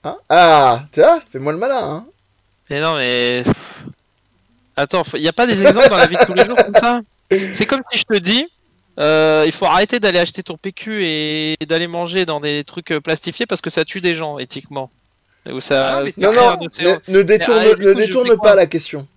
Hein? 0.04 0.16
Ah, 0.30 0.84
tu 0.92 1.02
vois, 1.02 1.20
fais-moi 1.32 1.52
le 1.52 1.58
malin. 1.58 1.82
Hein 1.82 2.06
Mais 2.70 2.80
non, 2.80 2.96
mais. 2.96 3.44
Attends, 4.78 5.04
il 5.16 5.22
n'y 5.22 5.28
a 5.28 5.34
pas 5.34 5.46
des 5.46 5.66
exemples 5.66 5.90
dans 5.90 5.98
la 5.98 6.08
vie 6.08 6.16
de 6.16 6.26
tous 6.26 6.34
les 6.34 6.46
jours 6.46 6.56
comme 6.56 6.76
ça? 6.76 7.02
C'est 7.54 7.66
comme 7.66 7.82
si 7.92 7.98
je 8.00 8.04
te 8.06 8.18
dis. 8.18 8.48
euh, 9.00 9.44
il 9.46 9.52
faut 9.52 9.66
arrêter 9.66 10.00
d'aller 10.00 10.20
acheter 10.20 10.42
ton 10.42 10.58
PQ 10.58 11.04
et 11.06 11.58
d'aller 11.68 11.88
manger 11.88 12.26
dans 12.26 12.40
des 12.40 12.64
trucs 12.64 12.92
euh, 12.92 13.00
plastifiés 13.02 13.46
parce 13.46 13.62
que 13.62 13.70
ça 13.70 13.84
tue 13.86 14.02
des 14.02 14.16
gens 14.16 14.40
éthiquement. 14.40 14.90
Ou 15.50 15.60
ça, 15.62 16.00
Ah, 16.00 16.04
non, 16.18 16.34
non, 16.34 16.58
ne, 16.62 17.12
ne 17.12 17.22
détourne, 17.22 17.60
ah, 17.62 17.76
ne 17.80 17.94
coup, 17.94 18.00
détourne 18.00 18.38
pas 18.38 18.56
la 18.56 18.66
question. 18.68 19.08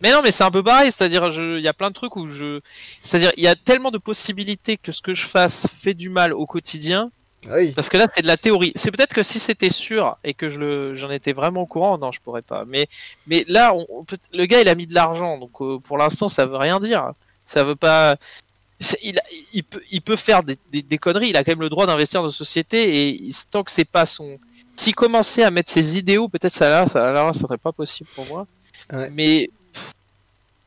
Mais 0.00 0.10
non, 0.12 0.20
mais 0.22 0.30
c'est 0.30 0.44
un 0.44 0.50
peu 0.50 0.62
pareil, 0.62 0.90
c'est-à-dire, 0.92 1.28
il 1.40 1.60
y 1.62 1.68
a 1.68 1.72
plein 1.72 1.88
de 1.88 1.94
trucs 1.94 2.16
où 2.16 2.26
je. 2.26 2.60
C'est-à-dire, 3.00 3.32
il 3.36 3.42
y 3.42 3.46
a 3.48 3.54
tellement 3.56 3.90
de 3.90 3.98
possibilités 3.98 4.76
que 4.76 4.92
ce 4.92 5.00
que 5.00 5.14
je 5.14 5.26
fasse 5.26 5.66
fait 5.80 5.94
du 5.94 6.08
mal 6.10 6.32
au 6.34 6.46
quotidien, 6.46 7.10
Oui. 7.48 7.72
parce 7.72 7.88
que 7.88 7.96
là, 7.96 8.06
c'est 8.12 8.20
de 8.22 8.26
la 8.26 8.36
théorie. 8.36 8.72
C'est 8.74 8.90
peut-être 8.90 9.14
que 9.14 9.22
si 9.22 9.38
c'était 9.38 9.70
sûr 9.70 10.16
et 10.24 10.34
que 10.34 10.48
je 10.48 10.58
le, 10.58 10.94
j'en 10.94 11.10
étais 11.10 11.32
vraiment 11.32 11.62
au 11.62 11.66
courant, 11.66 11.96
non, 11.96 12.12
je 12.12 12.20
pourrais 12.20 12.42
pas. 12.42 12.64
Mais, 12.66 12.86
mais 13.26 13.44
là, 13.48 13.72
on, 13.74 13.86
on 13.88 14.04
peut- 14.04 14.18
le 14.32 14.44
gars, 14.46 14.60
il 14.60 14.68
a 14.68 14.74
mis 14.74 14.86
de 14.86 14.94
l'argent, 14.94 15.38
donc 15.38 15.52
euh, 15.60 15.78
pour 15.78 15.96
l'instant, 15.96 16.28
ça 16.28 16.44
veut 16.44 16.56
rien 16.56 16.80
dire. 16.80 17.12
Ça 17.44 17.62
veut 17.64 17.76
pas. 17.76 18.16
Il, 19.02 19.16
il, 19.52 19.62
peut, 19.62 19.80
il 19.90 20.02
peut 20.02 20.16
faire 20.16 20.42
des, 20.42 20.58
des- 20.72 20.82
des 20.82 20.98
conneries, 20.98 21.28
il 21.30 21.36
a 21.36 21.44
quand 21.44 21.52
même 21.52 21.60
le 21.62 21.68
droit 21.70 21.86
d'investir 21.86 22.20
dans 22.20 22.26
la 22.26 22.32
société 22.32 23.08
et 23.08 23.30
tant 23.50 23.62
que 23.62 23.70
c'est 23.70 23.84
pas 23.86 24.04
son. 24.04 24.38
S'il 24.76 24.94
commençait 24.94 25.44
à 25.44 25.50
mettre 25.52 25.70
ses 25.70 25.96
idéaux, 25.96 26.28
peut-être 26.28 26.52
ça 26.52 26.68
là, 26.68 26.86
ça 26.88 27.12
là, 27.12 27.32
ça 27.32 27.40
serait 27.40 27.56
pas 27.58 27.70
possible 27.72 28.08
pour 28.16 28.26
moi. 28.26 28.46
Ouais. 28.92 29.08
Mais 29.14 29.48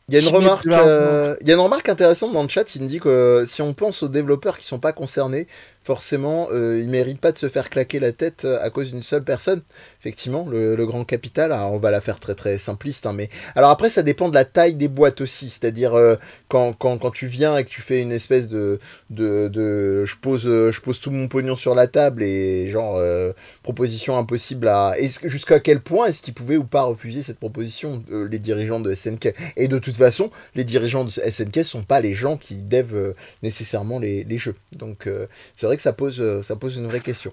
Il 0.09 0.13
y 0.13 0.17
a 0.17 0.21
une 0.21 0.27
Qui 0.27 0.31
met 0.37 0.37
remarque, 0.37 0.65
de 0.65 0.69
l'argent. 0.69 0.87
euh, 0.87 1.35
il 1.41 1.47
y 1.47 1.51
a 1.51 1.55
une 1.55 1.59
remarque 1.59 1.89
intéressante 1.89 2.31
dans 2.31 2.43
le 2.43 2.47
chat. 2.49 2.73
Il 2.75 2.81
me 2.81 2.87
dit 2.87 2.99
que 2.99 3.09
euh, 3.09 3.45
si 3.45 3.61
on 3.61 3.73
pense 3.73 4.03
aux 4.03 4.07
développeurs 4.07 4.57
qui 4.57 4.65
sont 4.65 4.79
pas 4.79 4.93
concernés, 4.93 5.47
forcément, 5.87 6.49
euh, 6.51 6.81
ils 6.83 6.89
méritent 6.89 7.21
pas 7.21 7.31
de 7.31 7.37
se 7.37 7.47
faire 7.47 7.69
claquer 7.69 7.99
la 7.99 8.11
tête 8.11 8.43
euh, 8.43 8.61
à 8.61 8.69
cause 8.69 8.91
d'une 8.91 9.03
seule 9.03 9.23
personne. 9.23 9.61
Effectivement, 10.01 10.45
le, 10.49 10.75
grand 10.85 11.05
capital. 11.05 11.53
Alors, 11.53 11.71
on 11.71 11.77
va 11.77 11.91
la 11.91 12.01
faire 12.01 12.19
très 12.19 12.35
très 12.35 12.57
simpliste, 12.57 13.05
hein, 13.05 13.13
mais 13.13 13.29
alors 13.55 13.69
après, 13.69 13.89
ça 13.89 14.03
dépend 14.03 14.27
de 14.27 14.33
la 14.33 14.43
taille 14.43 14.73
des 14.73 14.89
boîtes 14.89 15.21
aussi. 15.21 15.49
C'est-à-dire 15.49 15.93
euh, 15.93 16.17
quand, 16.49 16.73
quand, 16.73 16.97
quand 16.97 17.11
tu 17.11 17.27
viens 17.27 17.57
et 17.57 17.63
que 17.63 17.69
tu 17.69 17.81
fais 17.81 18.01
une 18.01 18.11
espèce 18.11 18.49
de 18.49 18.79
de, 19.09 19.47
de 19.47 20.03
je 20.05 20.15
pose 20.17 20.43
je 20.43 20.81
pose 20.81 20.99
tout 20.99 21.11
mon 21.11 21.27
pognon 21.27 21.55
sur 21.55 21.75
la 21.75 21.87
table 21.87 22.23
et 22.23 22.69
genre 22.69 22.97
euh, 22.97 23.31
proposition 23.63 24.17
impossible 24.17 24.67
à 24.67 24.93
jusqu'à 25.23 25.59
quel 25.59 25.79
point 25.79 26.07
est-ce 26.07 26.21
qu'ils 26.21 26.33
pouvaient 26.33 26.57
ou 26.57 26.63
pas 26.63 26.83
refuser 26.83 27.23
cette 27.23 27.39
proposition 27.39 28.03
les 28.09 28.39
dirigeants 28.39 28.79
de 28.79 28.93
SNK 28.93 29.33
et 29.55 29.67
de 29.67 29.79
toute 29.79 29.95
façon 29.95 30.31
les 30.55 30.63
dirigeants 30.63 31.05
de 31.05 31.09
SNK 31.09 31.63
sont 31.63 31.83
pas 31.83 32.01
les 32.01 32.13
gens 32.13 32.37
qui 32.37 32.63
devent 32.63 33.15
nécessairement 33.43 33.99
les, 33.99 34.23
les 34.23 34.37
jeux 34.37 34.55
donc 34.73 35.09
c'est 35.55 35.67
vrai 35.77 35.77
que 35.77 35.83
ça 35.83 35.93
pose 35.93 36.19
euh, 36.19 36.43
ça 36.43 36.55
pose 36.55 36.75
une 36.75 36.87
vraie 36.87 37.01
question 37.01 37.31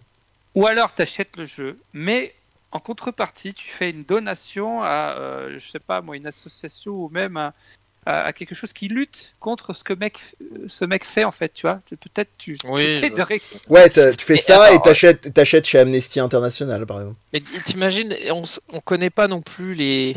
Ou 0.55 0.67
alors, 0.67 0.95
tu 0.95 1.03
achètes 1.03 1.37
le 1.37 1.45
jeu, 1.45 1.79
mais 1.93 2.35
en 2.71 2.79
contrepartie, 2.81 3.55
tu 3.55 3.69
fais 3.71 3.91
une 3.91 4.05
donation 4.05 4.83
à, 4.83 5.17
euh, 5.19 5.59
je 5.59 5.69
sais 5.69 5.79
pas 5.79 6.01
moi, 6.01 6.17
une 6.17 6.27
association 6.27 6.93
ou 6.93 7.09
même 7.09 7.37
à, 7.37 7.55
à- 8.07 8.23
à 8.29 8.33
quelque 8.33 8.55
chose 8.55 8.73
qui 8.73 8.89
lutte 8.89 9.33
contre 9.41 9.73
ce 9.73 9.83
que 9.85 9.95
mec, 9.95 10.19
ce 10.67 10.85
mec 10.85 11.05
fait 11.05 11.25
en 11.25 11.33
fait, 11.33 11.53
tu 11.55 11.63
vois. 11.67 11.81
Peut-être 11.89 12.31
tu 12.37 12.57
Oui, 12.65 13.01
de 13.01 13.23
ré- 13.23 13.41
ouais 13.69 13.89
tu 13.91 14.01
fais 14.19 14.35
Mais 14.35 14.41
ça 14.41 14.73
et 14.75 14.81
t'achètes 14.83 15.33
t'achètes 15.33 15.67
chez 15.67 15.79
Amnesty 15.79 16.19
International 16.21 16.85
par 16.85 16.99
exemple 17.01 17.17
Mais 17.33 17.41
t'imagines, 17.41 18.15
on, 18.31 18.43
on 18.73 18.81
connaît 18.81 19.11
pas 19.11 19.29
non 19.29 19.41
plus 19.41 19.75
les. 19.75 20.17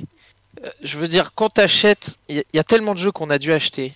euh, 0.66 0.70
Je 0.82 0.98
veux 0.98 1.08
dire, 1.08 1.34
quand 1.36 1.50
t'achètes, 1.50 2.18
il 2.28 2.38
y, 2.38 2.40
a- 2.40 2.44
il 2.54 2.58
y 2.58 2.60
a 2.60 2.64
tellement 2.64 2.94
de 2.96 3.00
jeux 3.00 3.12
qu'on 3.12 3.30
a 3.30 3.38
dû 3.38 3.54
acheter 3.54 3.94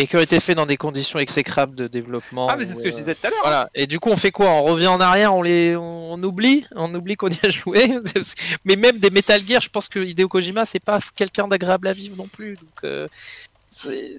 et 0.00 0.06
qui 0.06 0.16
ont 0.16 0.20
été 0.20 0.40
faits 0.40 0.56
dans 0.56 0.66
des 0.66 0.76
conditions 0.76 1.18
exécrables 1.18 1.74
de 1.74 1.86
développement. 1.88 2.48
Ah, 2.50 2.56
mais 2.56 2.64
c'est 2.64 2.74
ce 2.74 2.82
que 2.82 2.90
je 2.90 2.96
disais 2.96 3.14
tout 3.14 3.26
à 3.26 3.30
l'heure. 3.30 3.38
Voilà. 3.42 3.70
Et 3.74 3.86
du 3.86 3.98
coup, 4.00 4.10
on 4.10 4.16
fait 4.16 4.30
quoi? 4.30 4.48
On 4.48 4.64
revient 4.64 4.86
en 4.88 5.00
arrière, 5.00 5.34
on 5.34 5.42
les, 5.42 5.76
on 5.76 6.22
oublie, 6.22 6.64
on 6.74 6.94
oublie 6.94 7.16
qu'on 7.16 7.28
y 7.28 7.38
a 7.44 7.50
joué. 7.50 7.98
Mais 8.64 8.76
même 8.76 8.98
des 8.98 9.10
Metal 9.10 9.40
Gear, 9.46 9.60
je 9.60 9.68
pense 9.68 9.88
que 9.88 9.98
Hideo 10.00 10.28
Kojima, 10.28 10.64
c'est 10.64 10.80
pas 10.80 10.98
quelqu'un 11.16 11.48
d'agréable 11.48 11.88
à 11.88 11.92
vivre 11.92 12.16
non 12.16 12.26
plus. 12.28 12.54
Donc, 12.54 12.84
euh, 12.84 13.08
c'est- 13.70 14.12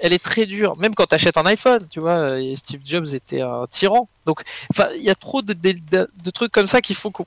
elle 0.00 0.12
est 0.12 0.22
très 0.22 0.46
dure. 0.46 0.76
Même 0.78 0.94
quand 0.94 1.06
t'achètes 1.06 1.36
un 1.36 1.46
iPhone, 1.46 1.86
tu 1.88 2.00
vois, 2.00 2.12
euh, 2.16 2.36
et 2.36 2.54
Steve 2.56 2.80
Jobs 2.84 3.06
était 3.14 3.40
un 3.40 3.66
tyran. 3.70 4.08
Donc, 4.26 4.42
enfin, 4.72 4.88
il 4.96 5.02
y 5.02 5.10
a 5.10 5.14
trop 5.14 5.42
de, 5.42 5.52
de- 5.52 5.78
de- 5.90 6.10
de 6.24 6.30
trucs 6.30 6.50
comme 6.52 6.66
ça 6.66 6.80
qu'il 6.80 6.96
faut 6.96 7.10
qu'on. 7.10 7.26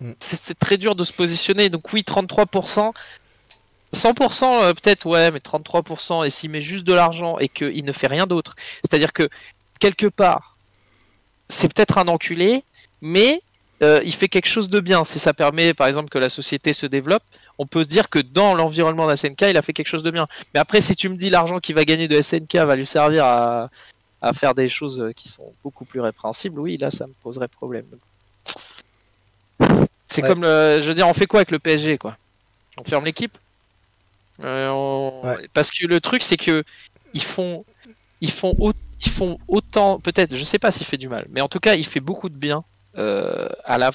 Mm. 0.00 0.12
C'est 0.20 0.40
c'est 0.40 0.58
très 0.58 0.76
dur 0.76 0.94
de 0.94 1.02
se 1.04 1.12
positionner. 1.12 1.68
Donc 1.70 1.92
oui, 1.92 2.02
33%. 2.02 2.92
100% 3.94 4.44
euh, 4.62 4.74
peut-être, 4.74 5.06
ouais, 5.06 5.30
mais 5.30 5.38
33%, 5.38 6.26
et 6.26 6.30
s'il 6.30 6.50
met 6.50 6.60
juste 6.60 6.84
de 6.84 6.92
l'argent 6.92 7.38
et 7.38 7.48
qu'il 7.48 7.84
ne 7.84 7.92
fait 7.92 8.06
rien 8.06 8.26
d'autre, 8.26 8.54
c'est-à-dire 8.82 9.12
que 9.12 9.28
quelque 9.80 10.06
part, 10.06 10.56
c'est 11.48 11.72
peut-être 11.72 11.98
un 11.98 12.08
enculé, 12.08 12.62
mais 13.00 13.40
euh, 13.82 14.00
il 14.04 14.14
fait 14.14 14.28
quelque 14.28 14.46
chose 14.48 14.68
de 14.68 14.80
bien. 14.80 15.04
Si 15.04 15.18
ça 15.18 15.34
permet, 15.34 15.74
par 15.74 15.86
exemple, 15.86 16.08
que 16.08 16.18
la 16.18 16.28
société 16.28 16.72
se 16.72 16.86
développe, 16.86 17.22
on 17.58 17.66
peut 17.66 17.82
se 17.82 17.88
dire 17.88 18.08
que 18.08 18.18
dans 18.18 18.54
l'environnement 18.54 19.08
de 19.08 19.14
SNK, 19.14 19.42
il 19.50 19.56
a 19.56 19.62
fait 19.62 19.72
quelque 19.72 19.88
chose 19.88 20.02
de 20.02 20.10
bien. 20.10 20.26
Mais 20.54 20.60
après, 20.60 20.80
si 20.80 20.94
tu 20.96 21.08
me 21.08 21.16
dis 21.16 21.30
l'argent 21.30 21.58
qu'il 21.60 21.74
va 21.74 21.84
gagner 21.84 22.08
de 22.08 22.20
SNK 22.20 22.54
va 22.56 22.76
lui 22.76 22.86
servir 22.86 23.24
à, 23.24 23.70
à 24.22 24.32
faire 24.32 24.54
des 24.54 24.68
choses 24.68 25.12
qui 25.16 25.28
sont 25.28 25.52
beaucoup 25.62 25.84
plus 25.84 26.00
répréhensibles, 26.00 26.58
oui, 26.60 26.78
là, 26.78 26.90
ça 26.90 27.06
me 27.06 27.12
poserait 27.22 27.48
problème. 27.48 27.84
C'est 30.06 30.22
Ouais. 30.22 30.28
comme 30.28 30.42
le, 30.42 30.78
je 30.80 30.86
veux 30.88 30.94
dire, 30.94 31.08
on 31.08 31.12
fait 31.12 31.26
quoi 31.26 31.40
avec 31.40 31.50
le 31.50 31.58
PSG, 31.58 31.98
quoi? 31.98 32.16
On 32.78 32.84
ferme 32.84 33.04
l'équipe? 33.04 33.36
Euh, 34.42 34.68
on- 34.70 35.20
Ouais. 35.24 35.48
Parce 35.52 35.70
que 35.70 35.86
le 35.86 36.00
truc, 36.00 36.22
c'est 36.22 36.36
que 36.36 36.64
ils 37.12 37.22
font, 37.22 37.64
ils 38.20 38.30
font, 38.30 38.54
au- 38.58 38.72
ils 39.04 39.10
font 39.10 39.38
autant, 39.48 40.00
peut-être, 40.00 40.36
je 40.36 40.42
sais 40.44 40.58
pas 40.58 40.70
s'il 40.72 40.86
fait 40.86 40.96
du 40.96 41.08
mal, 41.08 41.26
mais 41.30 41.40
en 41.40 41.48
tout 41.48 41.60
cas, 41.60 41.74
il 41.74 41.86
fait 41.86 42.00
beaucoup 42.00 42.28
de 42.28 42.36
bien 42.36 42.64
euh, 42.96 43.48
à 43.64 43.76
la, 43.76 43.90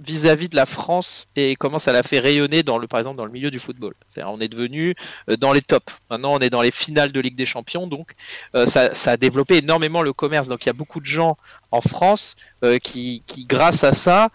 vis-à-vis 0.00 0.48
de 0.48 0.56
la 0.56 0.66
France 0.66 1.28
et 1.36 1.54
comment 1.54 1.78
ça 1.78 1.92
l'a 1.92 2.02
fait 2.02 2.18
rayonner 2.18 2.64
dans 2.64 2.76
le, 2.76 2.88
par 2.88 2.98
exemple, 2.98 3.16
dans 3.16 3.24
le 3.24 3.30
milieu 3.30 3.52
du 3.52 3.60
football. 3.60 3.94
C'est-à-dire, 4.08 4.32
on 4.32 4.40
est 4.40 4.48
devenu 4.48 4.96
euh, 5.30 5.36
dans 5.36 5.52
les 5.52 5.62
tops. 5.62 5.92
Maintenant, 6.10 6.34
on 6.34 6.38
est 6.40 6.50
dans 6.50 6.60
les 6.62 6.72
finales 6.72 7.12
de 7.12 7.20
Ligue 7.20 7.36
des 7.36 7.44
Champions, 7.44 7.86
donc 7.86 8.14
euh, 8.56 8.66
ça, 8.66 8.94
ça 8.94 9.12
a 9.12 9.16
développé 9.16 9.58
énormément 9.58 10.02
le 10.02 10.12
commerce. 10.12 10.48
Donc, 10.48 10.64
il 10.64 10.66
y 10.66 10.70
a 10.70 10.72
beaucoup 10.74 10.98
de 10.98 11.06
gens 11.06 11.36
en 11.70 11.80
France 11.80 12.34
euh, 12.64 12.78
qui, 12.78 13.22
qui, 13.26 13.44
grâce 13.44 13.84
à 13.84 13.92
ça, 13.92 14.28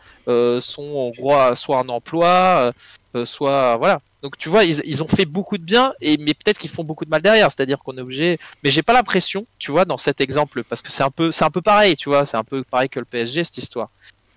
sont 0.61 0.83
en 0.83 1.09
gros 1.11 1.55
soit 1.55 1.79
un 1.79 1.89
emploi, 1.89 2.71
euh, 3.15 3.25
soit 3.25 3.77
voilà. 3.77 4.01
Donc 4.23 4.37
tu 4.37 4.49
vois, 4.49 4.63
ils, 4.63 4.81
ils 4.85 5.03
ont 5.03 5.07
fait 5.07 5.25
beaucoup 5.25 5.57
de 5.57 5.63
bien, 5.63 5.93
et 6.01 6.17
mais 6.17 6.33
peut-être 6.33 6.57
qu'ils 6.57 6.69
font 6.71 6.83
beaucoup 6.83 7.05
de 7.05 7.09
mal 7.09 7.21
derrière. 7.21 7.49
C'est-à-dire 7.51 7.77
qu'on 7.79 7.97
est 7.97 8.01
obligé. 8.01 8.39
Mais 8.63 8.71
j'ai 8.71 8.81
pas 8.81 8.93
l'impression, 8.93 9.45
tu 9.59 9.71
vois, 9.71 9.85
dans 9.85 9.97
cet 9.97 10.19
exemple, 10.21 10.63
parce 10.63 10.81
que 10.81 10.91
c'est 10.91 11.03
un 11.03 11.11
peu, 11.11 11.31
c'est 11.31 11.45
un 11.45 11.51
peu 11.51 11.61
pareil, 11.61 11.95
tu 11.95 12.09
vois, 12.09 12.25
c'est 12.25 12.37
un 12.37 12.43
peu 12.43 12.63
pareil 12.63 12.89
que 12.89 12.99
le 12.99 13.05
PSG 13.05 13.43
cette 13.43 13.57
histoire. 13.59 13.89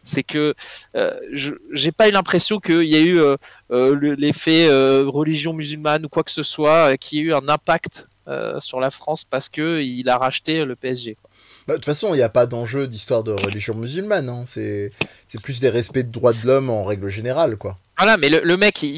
C'est 0.03 0.22
que 0.22 0.55
euh, 0.97 1.18
j'ai 1.72 1.93
pas 1.93 2.09
eu 2.09 2.12
l'impression 2.12 2.59
qu'il 2.59 2.84
y 2.88 2.97
a 2.97 3.01
eu 3.01 3.20
euh, 3.20 3.36
euh, 3.70 3.95
le- 3.95 4.14
l'effet 4.14 4.66
euh, 4.68 5.05
religion 5.07 5.53
musulmane 5.53 6.07
ou 6.07 6.09
quoi 6.09 6.22
que 6.22 6.30
ce 6.30 6.43
soit 6.43 6.93
euh, 6.93 6.97
qui 6.97 7.18
ait 7.18 7.22
eu 7.22 7.34
un 7.34 7.49
impact 7.49 8.09
euh, 8.28 8.59
sur 8.61 8.80
la 8.80 8.91
France 8.91 9.24
parce 9.24 9.49
que 9.51 9.80
il 9.82 10.09
a 10.09 10.16
racheté 10.16 10.64
le 10.64 10.74
PSG. 10.76 11.16
Bah, 11.67 11.75
de 11.75 11.79
toute 11.79 11.85
façon 11.85 12.15
il 12.15 12.17
n'y 12.17 12.23
a 12.23 12.29
pas 12.29 12.47
d'enjeu 12.47 12.87
d'histoire 12.89 13.23
de 13.23 13.33
religion 13.33 13.75
musulmane 13.75 14.29
hein. 14.29 14.45
c'est 14.47 14.91
plus 15.43 15.61
des 15.61 15.69
respects 15.69 15.99
de 15.99 16.11
droits 16.11 16.33
de 16.33 16.45
l'homme 16.45 16.71
en 16.71 16.85
règle 16.85 17.09
générale 17.09 17.57
quoi 17.57 17.79
Voilà, 17.99 18.17
mais 18.17 18.29
le, 18.31 18.41
le 18.43 18.57
mec, 18.57 18.83
il, 18.83 18.89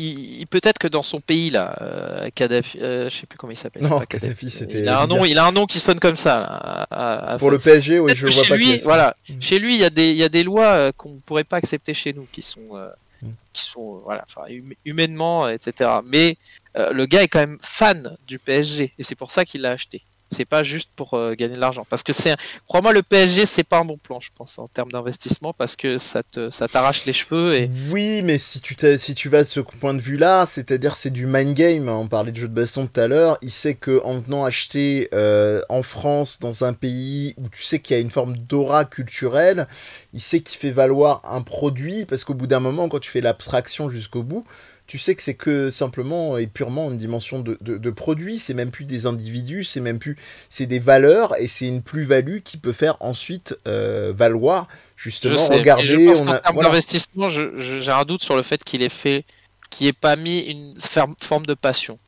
il- 0.40 0.46
peut-être 0.46 0.78
que 0.78 0.86
dans 0.88 1.02
son 1.02 1.20
pays 1.20 1.50
là, 1.50 1.76
euh, 1.82 2.28
Kadhafi, 2.34 2.78
euh, 2.80 3.10
je 3.10 3.16
sais 3.16 3.26
plus 3.26 3.36
comment 3.36 3.50
il 3.52 3.56
s'appelle. 3.56 3.82
non 3.82 3.98
Kadhafi. 4.00 4.48
C'était 4.48 4.80
Il 4.82 4.88
a 4.88 5.00
un 5.00 5.06
nom, 5.08 5.24
il 5.24 5.36
a 5.38 5.44
un 5.46 5.50
nom 5.52 5.66
qui 5.66 5.80
sonne 5.80 5.98
comme 5.98 6.14
ça. 6.16 6.38
là, 6.40 6.46
à- 6.46 6.82
à- 6.90 7.32
à- 7.34 7.38
pour 7.38 7.50
le 7.50 7.58
PSG 7.58 7.98
oui 7.98 8.12
je 8.14 8.28
que 8.28 8.32
vois 8.32 8.42
chez 8.44 8.48
pas 8.50 8.56
lui, 8.56 8.78
voilà, 8.78 9.16
Mm. 9.28 9.32
chez 9.40 9.58
lui, 9.58 9.74
il 9.74 9.80
y 9.80 9.84
a 9.84 9.90
des, 9.90 10.10
il 10.12 10.16
y 10.16 10.22
a 10.24 10.28
des 10.28 10.44
lois 10.44 10.66
euh, 10.74 10.92
qu'on 10.96 11.20
pourrait 11.26 11.44
pas 11.44 11.56
accepter 11.56 11.94
chez 11.94 12.12
nous, 12.12 12.26
qui 12.30 12.42
sont, 12.42 12.60
euh, 12.76 12.88
Mm. 13.22 13.28
qui 13.52 13.62
sont 13.62 14.00
voilà, 14.04 14.24
enfin, 14.28 14.42
hum- 14.50 14.74
humainement, 14.84 15.48
etc. 15.48 15.90
Mais 16.04 16.36
euh, 16.76 16.92
le 16.92 17.06
gars 17.06 17.22
est 17.24 17.28
quand 17.28 17.40
même 17.40 17.58
fan 17.60 18.16
du 18.26 18.38
PSG 18.38 18.92
et 18.98 19.02
c'est 19.02 19.16
pour 19.16 19.30
ça 19.32 19.44
qu'il 19.44 19.62
l'a 19.62 19.72
acheté. 19.72 20.02
C'est 20.32 20.44
pas 20.44 20.62
juste 20.62 20.90
pour 20.96 21.14
euh, 21.14 21.34
gagner 21.34 21.54
de 21.54 21.60
l'argent. 21.60 21.86
Parce 21.88 22.02
que 22.02 22.12
c'est, 22.12 22.34
crois-moi, 22.66 22.92
le 22.92 23.02
PSG 23.02 23.46
c'est 23.46 23.64
pas 23.64 23.78
un 23.78 23.84
bon 23.84 23.98
plan, 23.98 24.18
je 24.20 24.30
pense, 24.34 24.58
en 24.58 24.66
termes 24.66 24.90
d'investissement, 24.90 25.52
parce 25.52 25.76
que 25.76 25.98
ça 25.98 26.22
te, 26.22 26.50
ça 26.50 26.68
t'arrache 26.68 27.04
les 27.04 27.12
cheveux 27.12 27.54
et 27.54 27.70
Oui, 27.90 28.22
mais 28.22 28.38
si 28.38 28.60
tu, 28.60 28.74
si 28.98 29.14
tu 29.14 29.28
vas 29.28 29.42
de 29.42 29.46
ce 29.46 29.60
point 29.60 29.94
de 29.94 30.00
vue-là, 30.00 30.46
c'est-à-dire 30.46 30.96
c'est 30.96 31.10
du 31.10 31.26
mind 31.26 31.54
game. 31.54 31.88
On 31.88 32.08
parlait 32.08 32.32
de 32.32 32.36
jeu 32.36 32.48
de 32.48 32.54
baston 32.54 32.86
tout 32.86 33.00
à 33.00 33.08
l'heure. 33.08 33.38
Il 33.42 33.50
sait 33.50 33.74
que 33.74 34.00
en 34.04 34.18
venant 34.18 34.44
acheter 34.44 35.08
euh, 35.14 35.62
en 35.68 35.82
France, 35.82 36.38
dans 36.40 36.64
un 36.64 36.72
pays 36.72 37.34
où 37.36 37.48
tu 37.48 37.62
sais 37.62 37.78
qu'il 37.80 37.96
y 37.96 37.98
a 37.98 38.02
une 38.02 38.10
forme 38.10 38.36
d'aura 38.36 38.84
culturelle, 38.84 39.66
il 40.12 40.20
sait 40.20 40.40
qu'il 40.40 40.58
fait 40.58 40.70
valoir 40.70 41.22
un 41.24 41.42
produit 41.42 42.04
parce 42.06 42.24
qu'au 42.24 42.34
bout 42.34 42.46
d'un 42.46 42.60
moment, 42.60 42.88
quand 42.88 43.00
tu 43.00 43.10
fais 43.10 43.20
l'abstraction 43.20 43.88
jusqu'au 43.88 44.22
bout, 44.22 44.44
tu 44.86 44.98
sais 44.98 45.14
que 45.14 45.22
c'est 45.22 45.34
que 45.34 45.70
simplement 45.70 46.36
et 46.38 46.46
purement 46.46 46.90
une 46.90 46.98
dimension 46.98 47.40
de, 47.40 47.56
de, 47.62 47.78
de 47.78 47.90
produit. 47.90 48.38
C'est 48.38 48.54
même 48.54 48.70
plus 48.70 48.84
des 48.84 49.06
individus, 49.06 49.64
c'est 49.64 49.80
même 49.80 49.98
plus, 49.98 50.16
c'est 50.50 50.66
des 50.66 50.78
valeurs 50.80 51.34
et 51.40 51.46
c'est 51.46 51.66
une 51.68 51.82
plus-value 51.82 52.38
qui 52.44 52.58
peut 52.58 52.72
faire 52.72 52.96
ensuite 53.00 53.56
euh, 53.66 54.12
valoir 54.14 54.68
justement. 54.96 55.34
Je 55.34 55.36
sais, 55.36 55.56
mais 55.56 55.58
regardez, 55.58 55.86
je 55.86 55.96
pense 55.96 56.20
on 56.20 56.28
a 56.28 56.38
termes 56.40 56.54
voilà. 56.54 56.68
d'investissement, 56.70 57.28
j'ai 57.28 57.90
un 57.90 58.04
doute 58.04 58.22
sur 58.22 58.36
le 58.36 58.42
fait 58.42 58.62
qu'il 58.64 58.82
ait 58.82 58.88
fait, 58.88 59.24
qu'il 59.70 59.86
ait 59.86 59.92
pas 59.92 60.16
mis 60.16 60.40
une 60.40 60.74
forme 61.22 61.46
de 61.46 61.54
passion. 61.54 61.98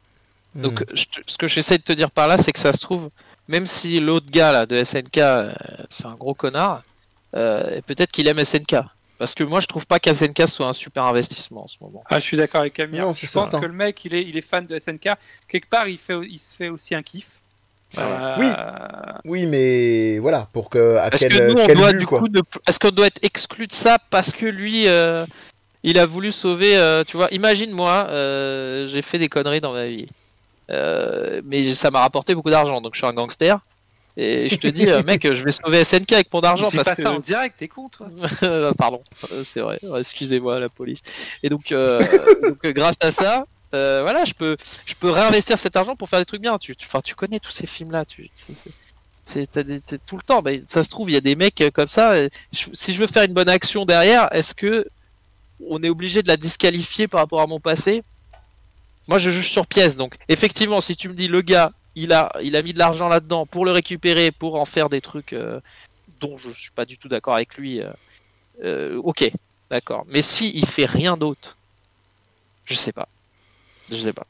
Donc, 0.63 0.81
Hmm. 0.81 0.85
je 0.95 1.05
te- 1.07 1.21
ce 1.27 1.37
que 1.39 1.47
j'essaie 1.49 1.79
de 1.79 1.83
te 1.83 1.93
dire 1.93 2.11
par 2.11 2.29
là, 2.29 2.39
c'est 2.39 2.53
que 2.53 2.59
ça 2.61 2.73
se 2.73 2.79
trouve, 2.79 3.11
même 3.49 3.67
si 3.67 4.01
l'autre 4.01 4.27
gars 4.31 4.53
là 4.53 4.67
de 4.67 4.77
SNK, 4.77 5.19
euh, 5.19 5.53
c'est 5.89 6.07
un 6.07 6.15
gros 6.15 6.35
connard, 6.35 6.83
euh, 7.37 7.81
peut-être 7.87 8.13
qu'il 8.13 8.29
aime 8.29 8.39
SNK. 8.39 8.77
Parce 9.19 9.35
que 9.35 9.45
moi, 9.45 9.61
je 9.61 9.67
trouve 9.67 9.87
pas 9.87 10.01
qu'SNK 10.01 10.49
soit 10.49 10.67
un 10.67 10.73
super 10.73 11.05
investissement 11.05 11.65
en 11.65 11.67
ce 11.67 11.77
moment. 11.81 12.03
Ah, 12.11 12.19
je 12.19 12.25
suis 12.25 12.37
d'accord 12.37 12.63
avec. 12.63 12.79
Non, 12.79 13.13
je 13.13 13.27
pense 13.33 13.51
que 13.61 13.67
le 13.67 13.73
mec, 13.73 14.05
il 14.05 14.15
est, 14.15 14.23
il 14.25 14.37
est 14.37 14.41
fan 14.43 14.67
de 14.67 14.79
SNK. 14.79 15.11
Quelque 15.49 15.69
part, 15.69 15.87
il, 15.89 15.99
fait, 15.99 16.15
il 16.29 16.39
se 16.39 16.55
fait 16.55 16.69
aussi 16.69 16.95
un 16.95 17.03
kiff. 17.03 17.29
Euh, 17.97 18.37
Oui. 18.39 18.47
Oui, 19.25 19.47
mais 19.47 20.19
voilà, 20.19 20.49
pour 20.53 20.69
que 20.69 20.97
à 20.97 21.09
Est-ce 21.15 21.29
quel, 21.29 21.39
que 21.39 21.53
nous, 21.53 21.61
on 21.61 21.67
quel 21.67 21.77
doit 21.77 21.93
but, 21.93 21.99
du 22.01 22.07
coup, 22.07 22.27
ne- 22.29 22.41
est-ce 22.67 22.81
qu'on 22.81 22.91
doit 22.91 23.07
être 23.07 23.23
exclu 23.23 23.69
de 23.69 23.73
ça 23.73 23.99
parce 24.11 24.33
que 24.33 24.47
lui, 24.47 24.89
euh, 24.89 25.25
il 25.85 25.97
a 25.99 26.07
voulu 26.07 26.33
sauver, 26.33 26.77
euh, 26.77 27.05
tu 27.05 27.17
vois, 27.17 27.29
imagine 27.31 27.71
moi, 27.71 28.09
euh, 28.11 28.87
j'ai 28.89 29.01
fait 29.03 29.19
des 29.19 29.29
conneries 29.29 29.61
dans 29.61 29.73
ma 29.73 29.87
vie, 29.87 30.09
Euh, 30.71 31.41
mais 31.45 31.73
ça 31.75 31.91
m'a 31.91 32.01
rapporté 32.01 32.35
beaucoup 32.35 32.51
d'argent, 32.51 32.81
donc 32.81 32.95
je 32.95 32.99
suis 32.99 33.07
un 33.07 33.13
gangster. 33.13 33.59
Et 34.17 34.49
je 34.49 34.57
te 34.57 34.69
dis, 34.69 34.89
euh, 34.89 35.03
mec, 35.07 35.23
je 35.33 35.43
vais 35.45 35.51
sauver 35.53 35.85
SNK 35.85 36.13
avec 36.13 36.33
mon 36.33 36.41
argent 36.41 36.69
parce 36.71 36.85
pas 36.89 36.95
que 36.95 37.03
ça 37.03 37.13
en 37.13 37.19
direct, 37.21 37.57
t'es 37.59 37.69
con, 37.69 37.89
toi. 37.89 38.09
Euh, 38.45 38.73
Pardon, 38.75 39.03
euh, 39.33 39.43
c'est 39.43 39.61
vrai. 39.61 39.79
Excusez-moi, 39.99 40.59
la 40.61 40.69
police. 40.69 41.01
Et 41.43 41.49
donc, 41.49 41.73
euh, 41.73 42.01
donc, 42.43 42.65
grâce 42.67 42.97
à 43.01 43.11
ça, 43.11 43.45
euh, 43.75 44.03
voilà, 44.03 44.25
je 44.25 44.33
peux, 44.35 44.57
je 44.87 44.95
peux 44.95 45.11
réinvestir 45.11 45.59
cet 45.59 45.75
argent 45.77 45.97
pour 45.97 46.09
faire 46.09 46.21
des 46.21 46.25
trucs 46.25 46.41
bien. 46.43 46.57
Tu, 46.59 46.77
tu, 46.77 46.87
tu 47.03 47.15
connais 47.17 47.41
tous 47.41 47.51
ces 47.51 47.67
films-là. 47.67 48.05
Tu, 48.05 48.31
c'est- 48.33 48.53
c'est- 48.55 48.71
c'est 49.25 49.83
c'est 49.85 50.05
tout 50.07 50.17
le 50.17 50.23
temps. 50.23 50.43
Ben, 50.43 50.63
ça 50.65 50.85
se 50.85 50.91
trouve, 50.91 51.11
il 51.11 51.15
y 51.15 51.17
a 51.17 51.21
des 51.21 51.35
mecs 51.35 51.63
comme 51.75 51.89
ça. 51.89 52.17
et 52.19 52.29
je- 52.53 52.67
si 52.73 52.93
je 52.95 53.01
veux 53.01 53.07
faire 53.09 53.25
une 53.25 53.33
bonne 53.35 53.49
action 53.49 53.85
derrière, 53.85 54.29
est-ce 54.33 54.55
que 54.55 54.87
on 55.69 55.83
est 55.83 55.89
obligé 55.89 56.23
de 56.23 56.29
la 56.29 56.37
disqualifier 56.37 57.09
par 57.09 57.21
rapport 57.21 57.41
à 57.41 57.47
mon 57.47 57.59
passé? 57.59 58.03
Moi, 59.09 59.19
je 59.19 59.31
juge 59.31 59.51
sur 59.51 59.67
pièce. 59.67 59.97
Donc, 59.97 60.17
effectivement, 60.29 60.81
si 60.81 60.95
tu 60.97 61.09
me 61.09 61.15
dis 61.15 61.27
le 61.29 61.41
gars, 61.41 61.73
il 61.97 62.13
a, 62.13 62.31
il 62.43 62.57
a 62.57 62.63
mis 62.63 62.73
de 62.73 62.79
l'argent 62.79 63.09
là-dedans 63.09 63.47
pour 63.47 63.65
le 63.65 63.73
récupérer, 63.73 64.31
pour 64.31 64.57
en 64.57 64.65
faire 64.65 64.89
des 64.89 65.01
trucs 65.01 65.33
euh, 65.33 65.61
dont 66.21 66.37
je 66.37 66.51
suis 66.51 66.71
pas 66.71 66.85
du 66.85 66.99
tout 66.99 67.09
d'accord 67.09 67.35
avec 67.35 67.57
lui. 67.57 67.81
euh, 67.81 67.91
euh, 68.63 69.01
ok, 69.03 69.31
d'accord. 69.71 70.05
Mais 70.09 70.23
si 70.23 70.51
il 70.55 70.67
fait 70.67 70.87
rien 70.87 71.17
d'autre, 71.17 71.57
je 72.65 72.75
sais 72.75 72.93
pas. 72.93 73.09
Je 73.91 73.97
sais 73.97 74.13
pas. 74.13 74.27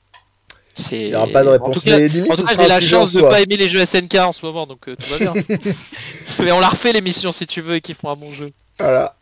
Il 0.90 1.06
n'y 1.06 1.14
aura 1.14 1.28
pas 1.28 1.42
de 1.42 1.48
En 1.48 1.52
réponse. 1.52 1.68
en 1.68 1.72
tout 1.74 2.44
cas, 2.44 2.54
j'ai 2.60 2.68
la 2.68 2.80
chance 2.80 3.12
de 3.12 3.20
soi. 3.20 3.30
pas 3.30 3.40
aimer 3.40 3.56
les 3.56 3.68
jeux 3.68 3.84
SNK 3.84 4.14
en 4.16 4.32
ce 4.32 4.44
moment, 4.44 4.66
donc 4.66 4.88
euh, 4.88 4.96
tout 4.96 5.08
va 5.08 5.18
bien. 5.18 5.34
Mais 6.40 6.52
on 6.52 6.60
la 6.60 6.68
refait 6.68 6.92
l'émission 6.92 7.30
si 7.30 7.46
tu 7.46 7.60
veux 7.60 7.76
et 7.76 7.80
qu'ils 7.80 7.94
font 7.94 8.10
un 8.10 8.16
bon 8.16 8.32
jeu. 8.32 8.50
Voilà. 8.78 9.14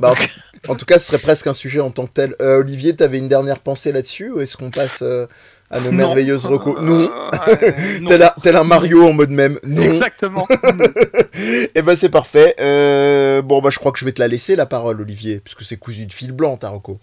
Bah, 0.00 0.14
en, 0.68 0.74
tout 0.74 0.84
cas, 0.84 0.98
ce 0.98 1.06
serait 1.06 1.18
presque 1.18 1.46
un 1.46 1.52
sujet 1.52 1.80
en 1.80 1.90
tant 1.90 2.06
que 2.06 2.12
tel. 2.12 2.34
Euh, 2.40 2.58
Olivier, 2.58 2.96
t'avais 2.96 3.18
une 3.18 3.28
dernière 3.28 3.60
pensée 3.60 3.92
là-dessus 3.92 4.30
ou 4.30 4.40
est-ce 4.40 4.56
qu'on 4.56 4.70
passe 4.70 5.02
euh, 5.02 5.26
à 5.72 5.80
nos 5.80 5.90
Non. 5.90 5.96
merveilleuses 5.96 6.46
recos 6.46 6.80
Non. 6.80 7.10
euh, 7.10 7.98
non. 8.00 8.08
Tel, 8.08 8.22
un, 8.22 8.34
tel 8.42 8.56
un 8.56 8.64
Mario 8.64 9.04
en 9.08 9.12
mode 9.12 9.30
même. 9.30 9.58
Non. 9.64 9.82
Exactement. 9.82 10.46
Et 11.74 11.82
ben 11.82 11.96
c'est 11.96 12.08
parfait. 12.10 12.54
Euh, 12.60 13.42
bon 13.42 13.60
bah 13.60 13.70
je 13.70 13.78
crois 13.78 13.90
que 13.92 13.98
je 13.98 14.04
vais 14.04 14.12
te 14.12 14.20
la 14.20 14.28
laisser 14.28 14.54
la 14.54 14.66
parole 14.66 15.00
Olivier, 15.00 15.40
puisque 15.40 15.62
c'est 15.62 15.76
cousu 15.78 16.06
de 16.06 16.12
fil 16.12 16.32
blanc 16.32 16.56
ta 16.56 16.68
reco. 16.68 17.00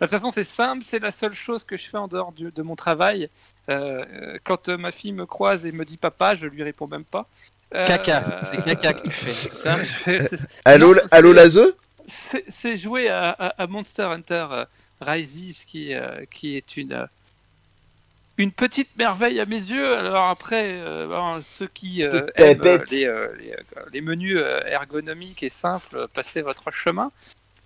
De 0.00 0.04
toute 0.06 0.10
façon, 0.10 0.30
c'est 0.30 0.44
simple, 0.44 0.84
c'est 0.84 1.00
la 1.00 1.10
seule 1.10 1.34
chose 1.34 1.64
que 1.64 1.76
je 1.76 1.88
fais 1.88 1.96
en 1.96 2.06
dehors 2.06 2.30
du- 2.30 2.52
de 2.52 2.62
mon 2.62 2.76
travail. 2.76 3.28
Euh, 3.68 4.04
euh, 4.12 4.36
quand 4.44 4.68
euh, 4.68 4.76
ma 4.76 4.92
fille 4.92 5.12
me 5.12 5.26
croise 5.26 5.66
et 5.66 5.72
me 5.72 5.84
dit 5.84 5.96
papa, 5.96 6.36
je 6.36 6.46
lui 6.46 6.62
réponds 6.62 6.86
même 6.86 7.04
pas. 7.04 7.26
Euh, 7.74 7.84
Caca, 7.84 8.40
c'est 8.44 8.64
caca 8.64 8.92
que 8.94 9.02
tu 9.02 9.10
fais, 9.10 9.32
je 9.34 10.20
c'est- 10.20 10.46
Allô, 10.64 10.94
Non, 10.94 11.00
allô 11.10 11.30
c'est- 11.30 11.34
Lazeux 11.36 11.76
C'est 12.06 12.44
c'est 12.48 12.76
jouer 12.76 13.08
à, 13.08 13.30
à- 13.30 13.62
à 13.62 13.66
Monster 13.66 14.04
Hunter 14.04 14.46
euh, 14.52 14.64
Rises 15.00 15.64
qui, 15.64 15.94
euh, 15.94 16.24
qui 16.30 16.56
est 16.56 16.76
une, 16.76 16.92
euh, 16.92 17.06
une 18.36 18.52
petite 18.52 18.88
merveille 18.96 19.40
à 19.40 19.46
mes 19.46 19.54
yeux. 19.56 19.96
Alors 19.96 20.26
après, 20.28 20.64
euh, 20.80 21.06
bon, 21.08 21.40
ceux 21.42 21.68
qui 21.68 22.02
euh, 22.02 22.26
aiment 22.36 22.62
les, 22.90 23.06
les, 23.06 23.56
les 23.92 24.00
menus 24.00 24.38
ergonomiques 24.66 25.42
et 25.42 25.50
simples, 25.50 26.08
passez 26.12 26.42
votre 26.42 26.70
chemin. 26.70 27.10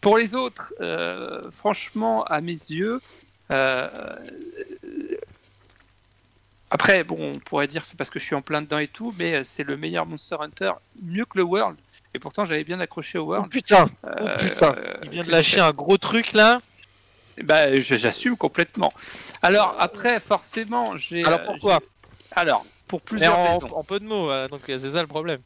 Pour 0.01 0.18
les 0.18 0.35
autres, 0.35 0.74
euh, 0.80 1.43
franchement, 1.53 2.24
à 2.24 2.41
mes 2.41 2.53
yeux, 2.53 3.01
euh, 3.51 3.89
après, 6.70 7.05
bon, 7.05 7.33
on 7.35 7.39
pourrait 7.39 7.66
dire 7.66 7.83
que 7.83 7.89
c'est 7.89 7.97
parce 7.99 8.09
que 8.11 8.18
je 8.18 8.24
suis 8.24 8.35
en 8.35 8.41
plein 8.43 8.62
dedans 8.62 8.78
et 8.78 8.89
tout, 8.89 9.14
mais 9.18 9.45
c'est 9.45 9.62
le 9.62 9.76
meilleur 9.76 10.07
Monster 10.07 10.37
Hunter, 10.41 10.72
mieux 11.03 11.24
que 11.26 11.37
le 11.37 11.45
World. 11.45 11.76
Et 12.14 12.18
pourtant, 12.18 12.45
j'avais 12.45 12.64
bien 12.64 12.80
accroché 12.80 13.18
au 13.18 13.24
Oh 13.24 13.28
World. 13.28 13.51
putain, 13.51 13.87
oh 14.05 14.09
putain, 14.41 14.74
euh, 14.78 14.95
il 15.03 15.11
vient 15.11 15.22
de 15.24 15.30
lâcher 15.30 15.61
un 15.61 15.70
gros 15.72 15.99
truc 15.99 16.33
là. 16.33 16.61
Bah, 17.43 17.78
j'assume 17.78 18.37
complètement. 18.37 18.93
Alors 19.43 19.76
après, 19.78 20.20
forcément, 20.20 20.97
j'ai. 20.97 21.24
Alors 21.24 21.43
pourquoi 21.45 21.80
Alors 22.33 22.64
pour 22.89 23.01
plusieurs 23.01 23.39
en, 23.39 23.53
raisons. 23.55 23.74
en 23.76 23.85
peu 23.85 24.01
de 24.01 24.05
mots, 24.05 24.30
euh, 24.30 24.49
donc 24.49 24.62
c'est 24.66 24.78
ça 24.91 25.01
le 25.01 25.07
problème. 25.09 25.41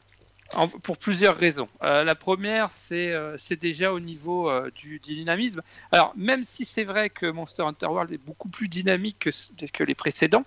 En- 0.53 0.67
pour 0.69 0.97
plusieurs 0.97 1.35
raisons. 1.35 1.67
Euh, 1.83 2.03
la 2.03 2.15
première, 2.15 2.71
c'est 2.71 3.11
euh, 3.11 3.37
c'est 3.37 3.59
déjà 3.59 3.91
au 3.91 3.99
niveau 3.99 4.49
euh, 4.49 4.69
du, 4.75 4.99
du 4.99 5.15
dynamisme. 5.15 5.61
Alors 5.91 6.13
même 6.15 6.43
si 6.43 6.65
c'est 6.65 6.85
vrai 6.85 7.09
que 7.09 7.25
Monster 7.25 7.63
Hunter 7.63 7.87
World 7.87 8.11
est 8.13 8.17
beaucoup 8.25 8.47
plus 8.49 8.67
dynamique 8.69 9.19
que, 9.19 9.83
les 9.83 9.95
précédents, 9.95 10.45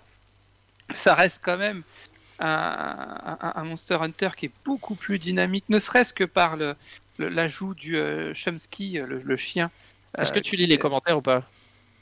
ça 0.93 1.13
reste 1.13 1.41
quand 1.43 1.57
même 1.57 1.83
un, 2.39 3.37
un- 3.39 3.53
un 3.55 3.63
Monster 3.63 3.97
Hunter 4.01 4.29
qui 4.35 4.47
est 4.47 4.51
beaucoup 4.65 4.95
plus 4.95 5.19
dynamique, 5.19 5.65
ne 5.69 5.77
serait-ce 5.77 6.13
que 6.13 6.23
par 6.23 6.57
le- 6.57 6.75
le- 7.17 7.29
l'ajout 7.29 7.75
du 7.75 7.95
Chomsky, 8.33 8.93
le, 8.93 9.19
le 9.19 9.35
chien. 9.37 9.69
Est-ce 10.19 10.31
euh, 10.31 10.35
que 10.35 10.39
tu 10.39 10.51
qui 10.51 10.57
lis 10.57 10.67
les 10.67 10.77
commentaires 10.77 11.17
ou 11.17 11.21
pas 11.21 11.43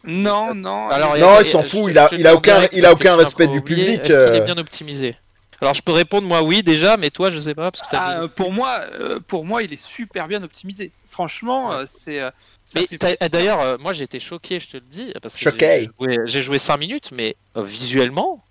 Non, 0.04 0.54
non. 0.56 0.90
Alors, 0.90 1.18
Non, 1.18 1.40
il 1.42 1.46
s'en 1.46 1.62
fout, 1.62 1.90
il 1.92 1.98
a- 1.98 2.10
il 2.16 2.26
a 2.28 2.36
aucun- 2.36 2.68
il 2.72 2.86
a 2.86 2.92
aucun 2.94 3.14
tu 3.16 3.24
respect 3.24 3.48
du 3.48 3.62
public, 3.62 4.00
Est-ce 4.00 4.08
qu'il 4.08 4.14
euh. 4.18 4.36
est 4.42 4.46
bien 4.46 4.58
optimisé 4.58 5.16
Alors 5.62 5.74
je 5.74 5.82
peux 5.82 5.92
répondre 5.92 6.26
moi 6.26 6.42
oui 6.42 6.64
déjà, 6.64 6.96
mais 6.96 7.10
toi 7.10 7.30
je 7.30 7.38
sais 7.38 7.54
pas 7.54 7.70
parce 7.70 7.82
que 7.82 7.92
t'as 7.92 8.00
Ah, 8.02 8.16
dit- 8.16 8.22
euh, 8.24 8.28
pour 8.30 8.54
moi, 8.54 8.80
euh, 8.94 9.20
pour 9.20 9.44
moi, 9.44 9.62
il 9.62 9.74
est 9.74 9.84
super 9.84 10.28
bien 10.30 10.42
optimisé. 10.42 10.92
Franchement, 11.06 11.74
euh, 11.74 11.84
c'est. 11.86 12.22
euh, 12.22 12.32
fait 12.66 12.88
eh, 13.20 13.28
d'ailleurs, 13.30 13.60
euh, 13.60 13.78
moi 13.78 13.92
j'ai 13.92 14.06
été 14.06 14.22
choqué, 14.22 14.60
je 14.62 14.70
te 14.70 14.78
le 14.78 14.84
dis, 14.90 15.12
parce 15.22 15.34
que 15.36 15.42
Choqué. 15.42 15.82
j'ai 15.82 15.90
joué, 16.00 16.18
j'ai 16.28 16.42
joué 16.42 16.60
5 16.60 16.78
minutes, 16.78 17.10
mais 17.12 17.36
euh, 17.58 17.64
visuellement, 17.64 18.42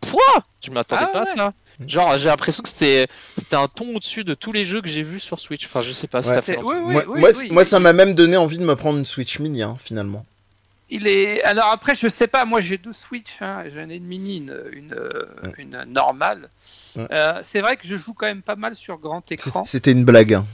pouah, 0.00 0.42
je 0.64 0.70
m'attendais 0.70 1.02
Ah 1.04 1.08
pas 1.08 1.18
à 1.20 1.24
ouais. 1.24 1.36
ça. 1.36 1.52
Genre, 1.86 2.16
j'ai 2.18 2.28
l'impression 2.28 2.62
que 2.62 2.68
c'était, 2.68 3.06
c'était 3.36 3.56
un 3.56 3.66
ton 3.68 3.96
au-dessus 3.96 4.22
de 4.24 4.34
tous 4.34 4.52
les 4.52 4.64
jeux 4.64 4.80
que 4.80 4.88
j'ai 4.88 5.02
vus 5.02 5.18
sur 5.20 5.40
Switch. 5.40 5.66
Enfin, 5.66 5.80
je 5.80 5.92
sais 5.92 6.06
pas 6.06 6.18
Ouais. 6.18 6.22
ça 6.34 6.40
fait. 6.42 6.56
Oui, 6.58 6.76
oui, 6.78 6.92
moi, 6.92 7.04
oui, 7.08 7.20
moi, 7.20 7.30
oui, 7.36 7.48
moi, 7.50 7.64
ça 7.64 7.80
m'a 7.80 7.92
même 7.92 8.14
donné 8.14 8.36
envie 8.36 8.58
de 8.58 8.64
me 8.64 8.76
prendre 8.76 8.98
une 8.98 9.04
Switch 9.04 9.38
Mini 9.40 9.62
hein, 9.62 9.76
finalement. 9.82 10.24
Il 10.90 11.06
est. 11.08 11.42
Alors 11.44 11.70
après, 11.72 11.94
je 11.94 12.08
sais 12.08 12.26
pas. 12.28 12.44
Moi, 12.44 12.60
j'ai 12.60 12.78
deux 12.78 12.92
Switch. 12.92 13.30
Hein. 13.40 13.64
J'en 13.74 13.88
ai 13.88 13.96
une 13.96 14.04
mini, 14.04 14.36
une, 14.36 14.56
une, 14.72 14.92
Ouais. 15.42 15.52
une 15.58 15.84
normale. 15.88 16.50
Ouais. 16.96 17.06
Euh, 17.10 17.40
c'est 17.42 17.60
vrai 17.60 17.76
que 17.76 17.86
je 17.86 17.96
joue 17.96 18.14
quand 18.14 18.26
même 18.26 18.42
pas 18.42 18.54
mal 18.54 18.74
sur 18.74 18.98
grand 18.98 19.30
écran. 19.32 19.64
C'était 19.64 19.90
une 19.92 20.04
blague. 20.04 20.34
hein. 20.34 20.46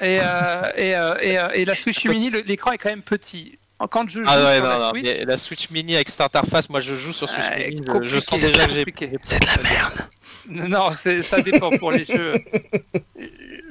Et, 0.00 0.18
euh, 0.20 0.62
et, 0.76 0.96
euh, 0.96 1.14
et, 1.22 1.38
euh, 1.38 1.48
et 1.54 1.64
la 1.64 1.74
Switch 1.74 2.04
mini, 2.08 2.30
l'écran 2.44 2.72
est 2.72 2.78
quand 2.78 2.90
même 2.90 3.02
petit. 3.02 3.58
Quand 3.90 4.08
je 4.08 4.20
joue 4.20 4.26
Ah 4.26 4.42
ouais, 4.46 4.56
sur 4.56 4.64
non, 4.64 4.70
la 4.70 4.78
non, 4.78 4.90
Switch, 4.90 5.20
la 5.26 5.36
Switch 5.36 5.70
Mini 5.70 5.94
avec 5.96 6.08
cette 6.08 6.22
interface, 6.22 6.70
moi 6.70 6.80
je 6.80 6.94
joue 6.94 7.12
sur 7.12 7.28
Switch 7.28 7.44
Ouais, 7.54 7.68
Mini, 7.68 7.82
je- 8.08 8.18
sens 8.20 8.40
déjà 8.40 8.66
que 8.66 8.72
j'ai. 8.72 8.84
C'est 9.22 9.40
de 9.42 9.46
la 9.46 9.56
merde. 9.62 10.08
Non, 10.68 10.90
ça 10.92 11.40
dépend 11.42 11.70
pour 11.78 11.90
les 11.92 12.04
jeux. 12.04 12.34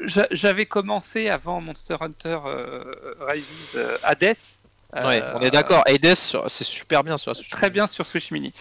J'a- 0.05 0.27
J'avais 0.31 0.65
commencé 0.65 1.29
avant 1.29 1.61
Monster 1.61 1.95
Hunter 1.99 2.39
euh, 2.45 2.83
Rises 3.21 3.53
euh, 3.75 3.97
Hades. 4.03 4.35
Ouais, 4.93 5.21
Euh, 5.21 5.33
on 5.35 5.41
est 5.41 5.51
d'accord. 5.51 5.83
Hades, 5.87 6.15
c'est 6.47 6.63
super 6.63 7.03
bien 7.03 7.17
sur 7.17 7.31
la 7.31 7.35
Switch. 7.35 7.49
Très 7.49 7.69
bien 7.69 7.85
sur 7.87 8.05
Switch 8.07 8.31
Mini. 8.31 8.53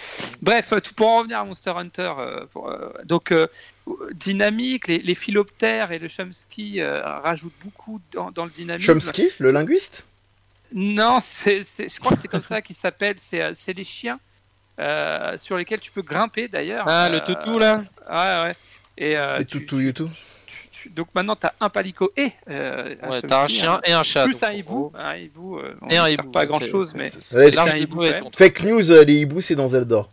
Bref, 0.42 0.72
tout 0.82 0.94
pour 0.94 1.08
en 1.08 1.18
revenir 1.18 1.38
à 1.38 1.44
Monster 1.44 1.70
Hunter, 1.76 2.12
euh, 2.18 2.46
pour, 2.46 2.68
euh, 2.68 2.88
donc 3.04 3.30
euh, 3.30 3.46
dynamique, 4.14 4.88
les, 4.88 4.98
les 4.98 5.14
philoptères 5.14 5.92
et 5.92 5.98
le 6.00 6.08
Chomsky 6.08 6.80
euh, 6.80 7.02
rajoutent 7.20 7.52
beaucoup 7.62 8.00
dans, 8.12 8.30
dans 8.32 8.46
le 8.46 8.50
dynamisme. 8.50 8.92
Chomsky, 8.94 9.30
le 9.38 9.50
linguiste? 9.52 10.06
Non, 10.72 11.20
c'est, 11.20 11.62
je 11.62 12.00
crois 12.00 12.12
que 12.12 12.18
c'est 12.18 12.26
comme 12.26 12.42
ça 12.42 12.60
qu'il 12.62 12.74
s'appelle. 12.74 13.14
C'est 13.18 13.72
les 13.72 13.84
chiens 13.84 14.18
euh, 14.80 15.36
sur 15.38 15.56
lesquels 15.56 15.80
tu 15.80 15.90
peux 15.90 16.02
grimper 16.02 16.48
d'ailleurs. 16.48 16.86
Ah, 16.88 17.08
le 17.08 17.16
Euh, 17.18 17.20
toutou 17.20 17.58
là 17.58 17.84
Ouais, 18.08 18.48
ouais. 18.48 18.56
Et, 18.96 19.16
euh, 19.16 19.38
Et 19.40 19.44
tu- 19.44 19.60
tout, 19.60 19.76
tout, 19.76 19.80
YouTube. 19.80 20.08
tu- 20.46 20.68
tu- 20.70 20.88
donc 20.90 21.08
maintenant, 21.14 21.36
tu 21.36 21.46
as 21.46 21.54
un 21.60 21.68
palico 21.68 22.12
et 22.16 22.32
euh, 22.50 22.94
Ouais, 23.02 23.22
t'as 23.22 23.40
un 23.40 23.44
hein. 23.44 23.48
chien 23.48 23.80
et 23.84 23.92
un 23.92 24.02
chat. 24.02 24.24
Plus 24.24 24.42
un 24.42 24.52
hibou. 24.52 24.92
Un 24.94 25.16
hibou, 25.16 25.58
euh, 25.58 25.74
on 25.82 25.88
Et 25.88 25.96
un 25.96 26.08
hibou, 26.08 26.30
pas 26.30 26.40
à 26.42 26.46
grand 26.46 26.60
chose, 26.60 26.92
mais. 26.94 27.08
C'est 27.10 27.56
un 27.58 27.76
hibou, 27.76 28.02
Fake 28.36 28.62
news, 28.62 28.90
euh, 28.90 29.04
les 29.04 29.14
hiboux, 29.14 29.40
c'est 29.40 29.56
dans 29.56 29.68
Zelda. 29.68 30.06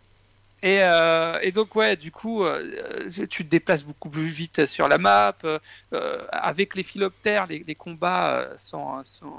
Et, 0.64 0.80
euh, 0.84 1.40
et 1.42 1.52
donc 1.52 1.76
ouais, 1.76 1.96
du 1.96 2.12
coup, 2.12 2.44
euh, 2.46 3.10
tu 3.30 3.44
te 3.46 3.50
déplaces 3.50 3.84
beaucoup 3.84 4.10
plus 4.12 4.28
vite 4.28 4.68
sur 4.68 4.88
la 4.88 5.00
map. 5.00 5.36
euh, 5.44 5.58
euh, 5.94 6.24
avec 6.32 6.76
les 6.76 6.84
philoptères, 6.84 7.48
les, 7.48 7.64
les 7.68 7.74
combats 7.76 8.36
euh, 8.38 8.54
sont, 8.58 9.04
sont 9.04 9.34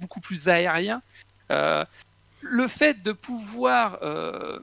beaucoup 0.00 0.20
plus 0.20 0.48
aériens. 0.48 1.02
Euh, 2.46 2.56
le 2.62 2.68
fait 2.68 3.02
de 3.02 3.12
pouvoir 3.12 3.98
euh, 4.02 4.58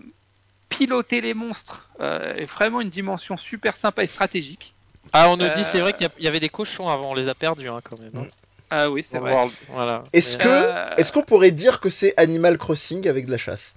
piloter 0.69 1.21
les 1.21 1.33
monstres 1.33 1.87
euh, 1.99 2.35
est 2.35 2.45
vraiment 2.45 2.81
une 2.81 2.89
dimension 2.89 3.37
super 3.37 3.75
sympa 3.77 4.03
et 4.03 4.07
stratégique. 4.07 4.73
Ah, 5.11 5.29
on 5.29 5.37
nous 5.37 5.45
Euh, 5.45 5.53
dit, 5.53 5.63
c'est 5.63 5.79
vrai 5.79 5.93
qu'il 5.93 6.09
y 6.19 6.27
avait 6.27 6.39
des 6.39 6.49
cochons 6.49 6.89
avant, 6.89 7.11
on 7.11 7.13
les 7.13 7.27
a 7.27 7.35
perdus 7.35 7.69
hein, 7.69 7.79
quand 7.83 7.99
même. 7.99 8.11
hein. 8.15 8.27
Ah 8.75 8.89
oui, 8.89 9.03
c'est 9.03 9.19
vrai. 9.19 9.35
Voilà. 9.69 10.03
Est-ce 10.13 10.37
Mais- 10.37 10.43
que, 10.45 10.49
Euh, 10.49 10.95
est-ce 10.97 11.11
qu'on 11.11 11.21
pourrait 11.21 11.51
dire 11.51 11.79
que 11.79 11.89
c'est 11.91 12.13
Animal 12.17 12.57
Crossing 12.57 13.07
avec 13.07 13.27
de 13.27 13.31
la 13.31 13.37
chasse? 13.37 13.75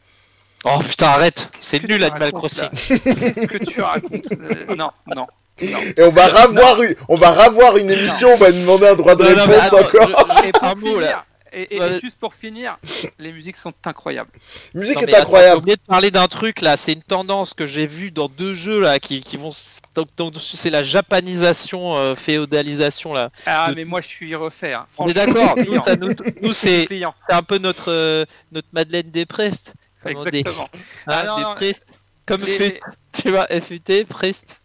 Oh 0.65 0.79
putain, 0.81 1.09
arrête 1.09 1.51
C'est 1.61 1.83
nul 1.87 2.03
Animal 2.03 2.33
Crossing. 2.33 2.69
Qu'est-ce 2.71 3.47
que 3.47 3.59
tu 3.59 3.83
racontes 3.83 4.27
Euh, 4.41 4.75
Non, 4.75 4.91
non. 5.15 5.27
non. 5.61 5.79
Et 5.97 6.03
on 6.03 6.11
va 6.11 6.27
ravoir 6.29 6.83
une, 6.83 6.95
on 7.09 7.17
va 7.17 7.31
ravoir 7.33 7.77
une 7.77 7.91
émission, 7.91 8.31
on 8.33 8.37
va 8.39 8.51
demander 8.53 8.89
un 8.89 8.95
droit 8.95 9.15
de 9.17 9.25
Non, 9.25 9.31
non, 9.37 9.47
mais 9.49 9.59
réponse 9.59 9.81
encore. 9.81 10.27
je- 10.43 10.49
Et 10.49 10.53
pour 10.53 10.65
un 10.65 10.75
mot, 10.77 11.01
là. 11.01 11.25
Et, 11.57 12.01
juste 12.01 12.19
pour 12.19 12.35
finir, 12.35 12.77
les 13.19 13.33
musiques 13.33 13.57
sont 13.57 13.73
incroyables. 13.85 14.31
La 14.75 14.81
musique 14.81 14.97
Non, 14.97 15.01
est 15.03 15.05
attends, 15.05 15.17
J'ai 15.17 15.23
incroyable. 15.23 15.59
oublié 15.59 15.77
de 15.77 15.83
parler 15.87 16.11
d'un 16.11 16.29
truc 16.29 16.61
là, 16.61 16.77
c'est 16.77 16.93
une 16.93 17.03
tendance 17.03 17.55
que 17.55 17.67
j'ai 17.67 17.87
vue 17.87 18.11
dans 18.11 18.29
deux 18.29 18.55
jeux 18.55 18.81
là 18.81 18.99
qui, 18.99 19.21
qui 19.21 19.37
vont. 19.37 19.51
Donc, 19.95 20.09
donc, 20.17 20.35
c'est 20.39 20.71
la 20.71 20.83
japanisation, 20.83 21.95
euh, 21.97 22.15
féodalisation 22.15 23.13
là. 23.13 23.31
Ah, 23.47 23.71
De- 23.71 23.75
mais 23.75 23.85
moi 23.85 24.01
je 24.01 24.09
suis 24.09 24.35
refait. 24.35 24.75
hein. 24.75 24.87
On 24.99 25.09
est 25.09 25.15
d'accord, 25.15 25.55
nous, 25.67 25.75
nous- 26.07 26.15
nous, 26.43 26.53
c'est 26.53 26.87
un 27.29 27.43
peu 27.43 27.59
notre, 27.59 27.91
euh, 27.91 28.25
notre 28.53 28.69
Madeleine 28.73 29.11
des 29.11 29.27
Prestes. 29.27 29.75
comme 30.03 30.17
on 30.17 30.25
dit. 30.25 30.39
Exactement. 30.39 30.69
Hein, 30.75 30.79
Ah, 31.07 31.25
non, 31.27 31.37
des 31.37 31.43
non, 31.43 31.55
Prestes. 31.55 32.03
Comme 32.27 32.43
Les- 32.43 32.59
FUT, 32.59 32.81
tu 33.23 33.31
vois, 33.31 33.47
FUT, 33.47 34.05
Prest. 34.09 34.61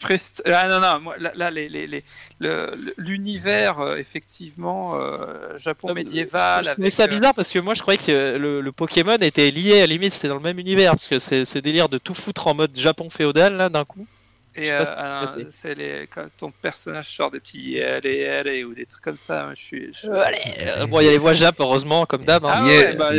Prest- 0.00 0.42
Ah 0.46 0.68
non, 0.68 0.80
non, 0.80 1.00
moi, 1.00 1.14
là, 1.18 1.32
là, 1.34 1.50
les, 1.50 1.68
les, 1.68 1.86
les- 1.86 2.04
le- 2.40 2.74
le- 2.76 2.94
l'univers, 2.98 3.80
euh, 3.80 3.96
effectivement, 3.96 4.96
euh, 5.00 5.56
Japon 5.58 5.88
médiéval. 5.94 6.64
Je 6.64 6.70
trouvais 6.70 6.82
avec, 6.86 6.92
ça 6.92 7.04
euh, 7.04 7.06
bizarre 7.08 7.34
parce 7.34 7.50
que 7.50 7.58
moi 7.58 7.74
je 7.74 7.82
croyais 7.82 7.98
que 7.98 8.36
le, 8.36 8.60
le 8.60 8.72
Pokémon 8.72 9.16
était 9.20 9.50
lié, 9.50 9.78
à 9.78 9.80
la 9.80 9.86
limite 9.86 10.12
c'était 10.12 10.28
dans 10.28 10.34
le 10.36 10.40
même 10.40 10.58
univers. 10.58 10.92
Parce 10.92 11.08
que 11.08 11.18
c'est 11.18 11.44
ce 11.44 11.58
délire 11.58 11.88
de 11.88 11.98
tout 11.98 12.14
foutre 12.14 12.46
en 12.46 12.54
mode 12.54 12.76
Japon 12.76 13.10
féodal 13.10 13.56
là 13.56 13.68
d'un 13.68 13.84
coup. 13.84 14.06
Je 14.54 14.60
Et 14.60 14.70
euh, 14.70 14.84
euh, 14.98 15.24
c'est- 15.32 15.46
c'est 15.50 15.74
les, 15.74 16.06
quand 16.14 16.26
ton 16.38 16.50
personnage 16.50 17.08
sort 17.08 17.30
des 17.30 17.40
petits 17.40 17.80
allez, 17.80 18.26
allez, 18.28 18.64
ou 18.64 18.74
des 18.74 18.84
trucs 18.84 19.02
comme 19.02 19.16
ça, 19.16 19.44
moi, 19.44 19.54
je 19.54 19.62
suis. 19.62 19.90
je- 19.94 20.08
Euh, 20.08 20.84
bon, 20.86 21.00
il 21.00 21.06
y 21.06 21.08
a 21.08 21.12
les 21.12 21.16
voix 21.18 21.32
Jap 21.32 21.54
heureusement, 21.58 22.04
comme 22.04 22.22
d'hab. 22.24 22.44
hein. 22.44 22.50
Ah 22.54 22.66
ouais, 22.66 22.92
bah, 22.94 23.12
euh. 23.12 23.14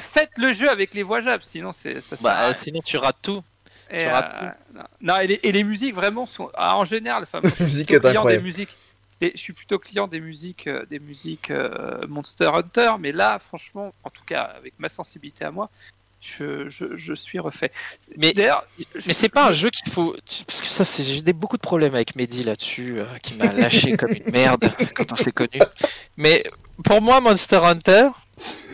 Faites 0.00 0.32
le 0.36 0.52
jeu 0.52 0.68
avec 0.68 0.92
les 0.92 1.02
voix 1.02 1.22
Jap, 1.22 1.42
sinon 1.42 1.72
c'est 1.72 2.02
ça. 2.02 2.16
sert 2.18 2.30
à 2.30 2.48
Bah, 2.48 2.54
sinon 2.54 2.80
tu 2.84 2.98
rates 2.98 3.16
tout. 3.22 3.42
Et, 3.90 4.06
euh, 4.06 4.10
non, 5.00 5.16
et, 5.18 5.26
les, 5.26 5.40
et 5.42 5.52
les 5.52 5.64
musiques 5.64 5.94
vraiment 5.94 6.26
sont 6.26 6.50
ah, 6.54 6.76
en 6.76 6.84
général. 6.84 7.22
Enfin, 7.22 7.40
La 7.58 7.64
musique 7.64 7.90
est 7.90 8.00
des 8.00 8.40
musiques. 8.40 8.70
Et 9.20 9.32
je 9.34 9.40
suis 9.40 9.54
plutôt 9.54 9.78
client 9.78 10.06
des 10.08 10.20
musiques, 10.20 10.66
euh, 10.66 10.84
des 10.90 10.98
musiques 10.98 11.50
euh, 11.50 12.06
Monster 12.06 12.50
Hunter, 12.52 12.92
mais 13.00 13.12
là, 13.12 13.38
franchement, 13.38 13.92
en 14.04 14.10
tout 14.10 14.24
cas 14.26 14.40
avec 14.40 14.74
ma 14.78 14.90
sensibilité 14.90 15.42
à 15.46 15.50
moi, 15.50 15.70
je, 16.20 16.68
je, 16.68 16.96
je 16.96 17.14
suis 17.14 17.38
refait. 17.38 17.70
Mais- 18.18 18.34
d'ailleurs, 18.34 18.66
Mais 19.06 19.14
c'est 19.14 19.30
pas 19.30 19.48
un 19.48 19.52
jeu 19.52 19.70
qu'il 19.70 19.90
faut. 19.90 20.14
Parce 20.46 20.60
que 20.60 20.66
ça, 20.68 20.84
c'est- 20.84 21.02
j'ai 21.02 21.22
des- 21.22 21.32
beaucoup 21.32 21.56
de 21.56 21.62
problèmes 21.62 21.94
avec 21.94 22.14
Mehdi 22.14 22.44
là-dessus, 22.44 22.98
euh, 22.98 23.06
qui 23.22 23.34
m'a 23.34 23.52
lâché 23.52 23.96
comme 23.96 24.12
une 24.12 24.30
merde 24.30 24.70
quand 24.94 25.10
on 25.12 25.16
s'est 25.16 25.32
connus. 25.32 25.62
Mais 26.18 26.42
pour 26.84 27.00
moi, 27.00 27.20
Monster 27.22 27.60
Hunter, 27.62 28.08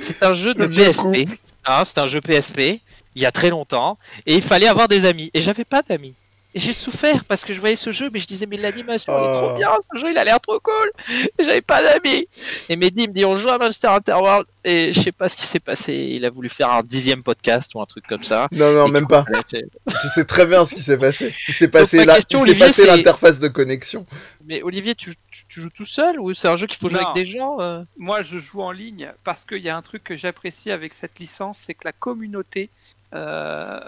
c'est 0.01 0.23
un 0.25 0.33
jeu 0.35 0.55
de 0.55 0.65
Le 0.65 0.69
PSP. 0.71 1.29
Hein, 1.67 1.85
c'est 1.85 1.99
un 1.99 2.09
jeu 2.09 2.21
PSP, 2.21 2.81
il 3.15 3.23
y 3.23 3.27
a 3.27 3.33
très 3.33 3.51
longtemps, 3.51 3.99
et 4.27 4.35
il 4.35 4.43
fallait 4.43 4.69
avoir 4.69 4.89
des 4.89 5.05
amis. 5.07 5.31
Et 5.35 5.41
j'avais 5.41 5.65
pas 5.65 5.83
d'amis. 5.83 6.15
Et 6.55 6.59
j'ai 6.59 6.75
souffert 6.75 7.25
parce 7.25 7.45
que 7.47 7.55
je 7.55 7.61
voyais 7.61 7.77
ce 7.77 7.93
jeu, 7.93 8.11
mais 8.13 8.19
je 8.21 8.27
disais, 8.27 8.45
mais 8.45 8.59
l'animation 8.59 9.11
elle 9.17 9.25
est 9.25 9.37
Oh. 9.39 9.47
trop 9.47 9.57
bien, 9.57 9.71
ce 9.91 9.99
jeu 9.99 10.11
il 10.11 10.19
a 10.19 10.25
l'air 10.25 10.39
trop 10.39 10.61
cool. 10.61 10.93
Et 11.39 11.45
j'avais 11.45 11.63
pas 11.63 11.83
d'amis. 11.83 12.29
Et 12.69 12.77
Mehdi 12.77 13.09
me 13.09 13.13
dit, 13.15 13.25
on 13.25 13.37
joue 13.37 13.49
à 13.49 13.57
Monster 13.57 13.87
Hunter 13.89 14.13
World. 14.13 14.47
Et 14.63 14.93
je 14.93 15.01
sais 15.01 15.13
pas 15.13 15.31
ce 15.31 15.37
qui 15.39 15.47
s'est 15.47 15.61
passé. 15.61 15.95
Il 16.13 16.27
a 16.27 16.31
voulu 16.31 16.51
faire 16.51 16.71
un 16.71 16.83
dixième 16.83 17.23
podcast 17.23 17.75
ou 17.75 17.81
un 17.81 17.87
truc 17.87 18.07
comme 18.07 18.23
ça. 18.23 18.49
Non, 18.53 18.71
non, 18.71 18.87
Et 18.87 18.91
même 18.91 19.07
pas. 19.09 19.25
Tu 19.49 20.09
sais 20.15 20.25
très 20.27 20.45
bien 20.45 20.67
ce 20.67 20.75
qui 20.75 20.83
s'est 20.83 20.99
passé. 20.99 21.35
Il 21.49 21.55
s'est 21.55 21.69
passé 21.69 22.05
l'interface 22.87 23.39
de 23.39 23.49
connexion. 23.49 24.05
Mais 24.47 24.63
Olivier, 24.63 24.95
tu, 24.95 25.15
tu- 25.31 25.45
tu 25.49 25.61
joues 25.61 25.71
tout 25.71 25.85
seul 25.85 26.19
ou 26.21 26.33
c'est 26.35 26.49
un 26.49 26.57
jeu 26.57 26.67
qu'il 26.67 26.79
faut 26.79 26.89
jouer 26.89 27.01
Non. 27.01 27.11
avec 27.11 27.25
des 27.25 27.31
gens 27.31 27.61
euh 27.61 27.83
moi, 27.97 28.23
je 28.23 28.39
joue 28.39 28.63
en 28.63 28.71
ligne 28.73 29.13
parce 29.25 29.45
qu'il 29.45 29.59
y 29.63 29.69
a 29.69 29.77
un 29.77 29.83
truc 29.83 30.05
que 30.05 30.17
j'apprécie 30.17 30.71
avec 30.71 30.95
cette 30.95 31.19
licence, 31.19 31.59
c'est 31.59 31.75
que 31.75 31.85
la 31.85 31.93
communauté, 31.93 32.71
euh, 33.15 33.81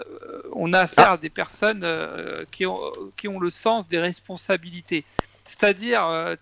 on 0.53 0.73
a 0.73 0.79
affaire 0.81 1.11
à 1.11 1.17
des 1.17 1.29
personnes 1.29 1.81
euh, 1.83 2.45
qui, 2.51 2.65
ont, 2.65 2.79
qui 3.17 3.27
ont 3.27 3.39
le 3.39 3.49
sens 3.49 3.87
des 3.87 3.99
responsabilités. 3.99 5.03
C'est-à-dire, 5.45 6.05
euh, 6.07 6.35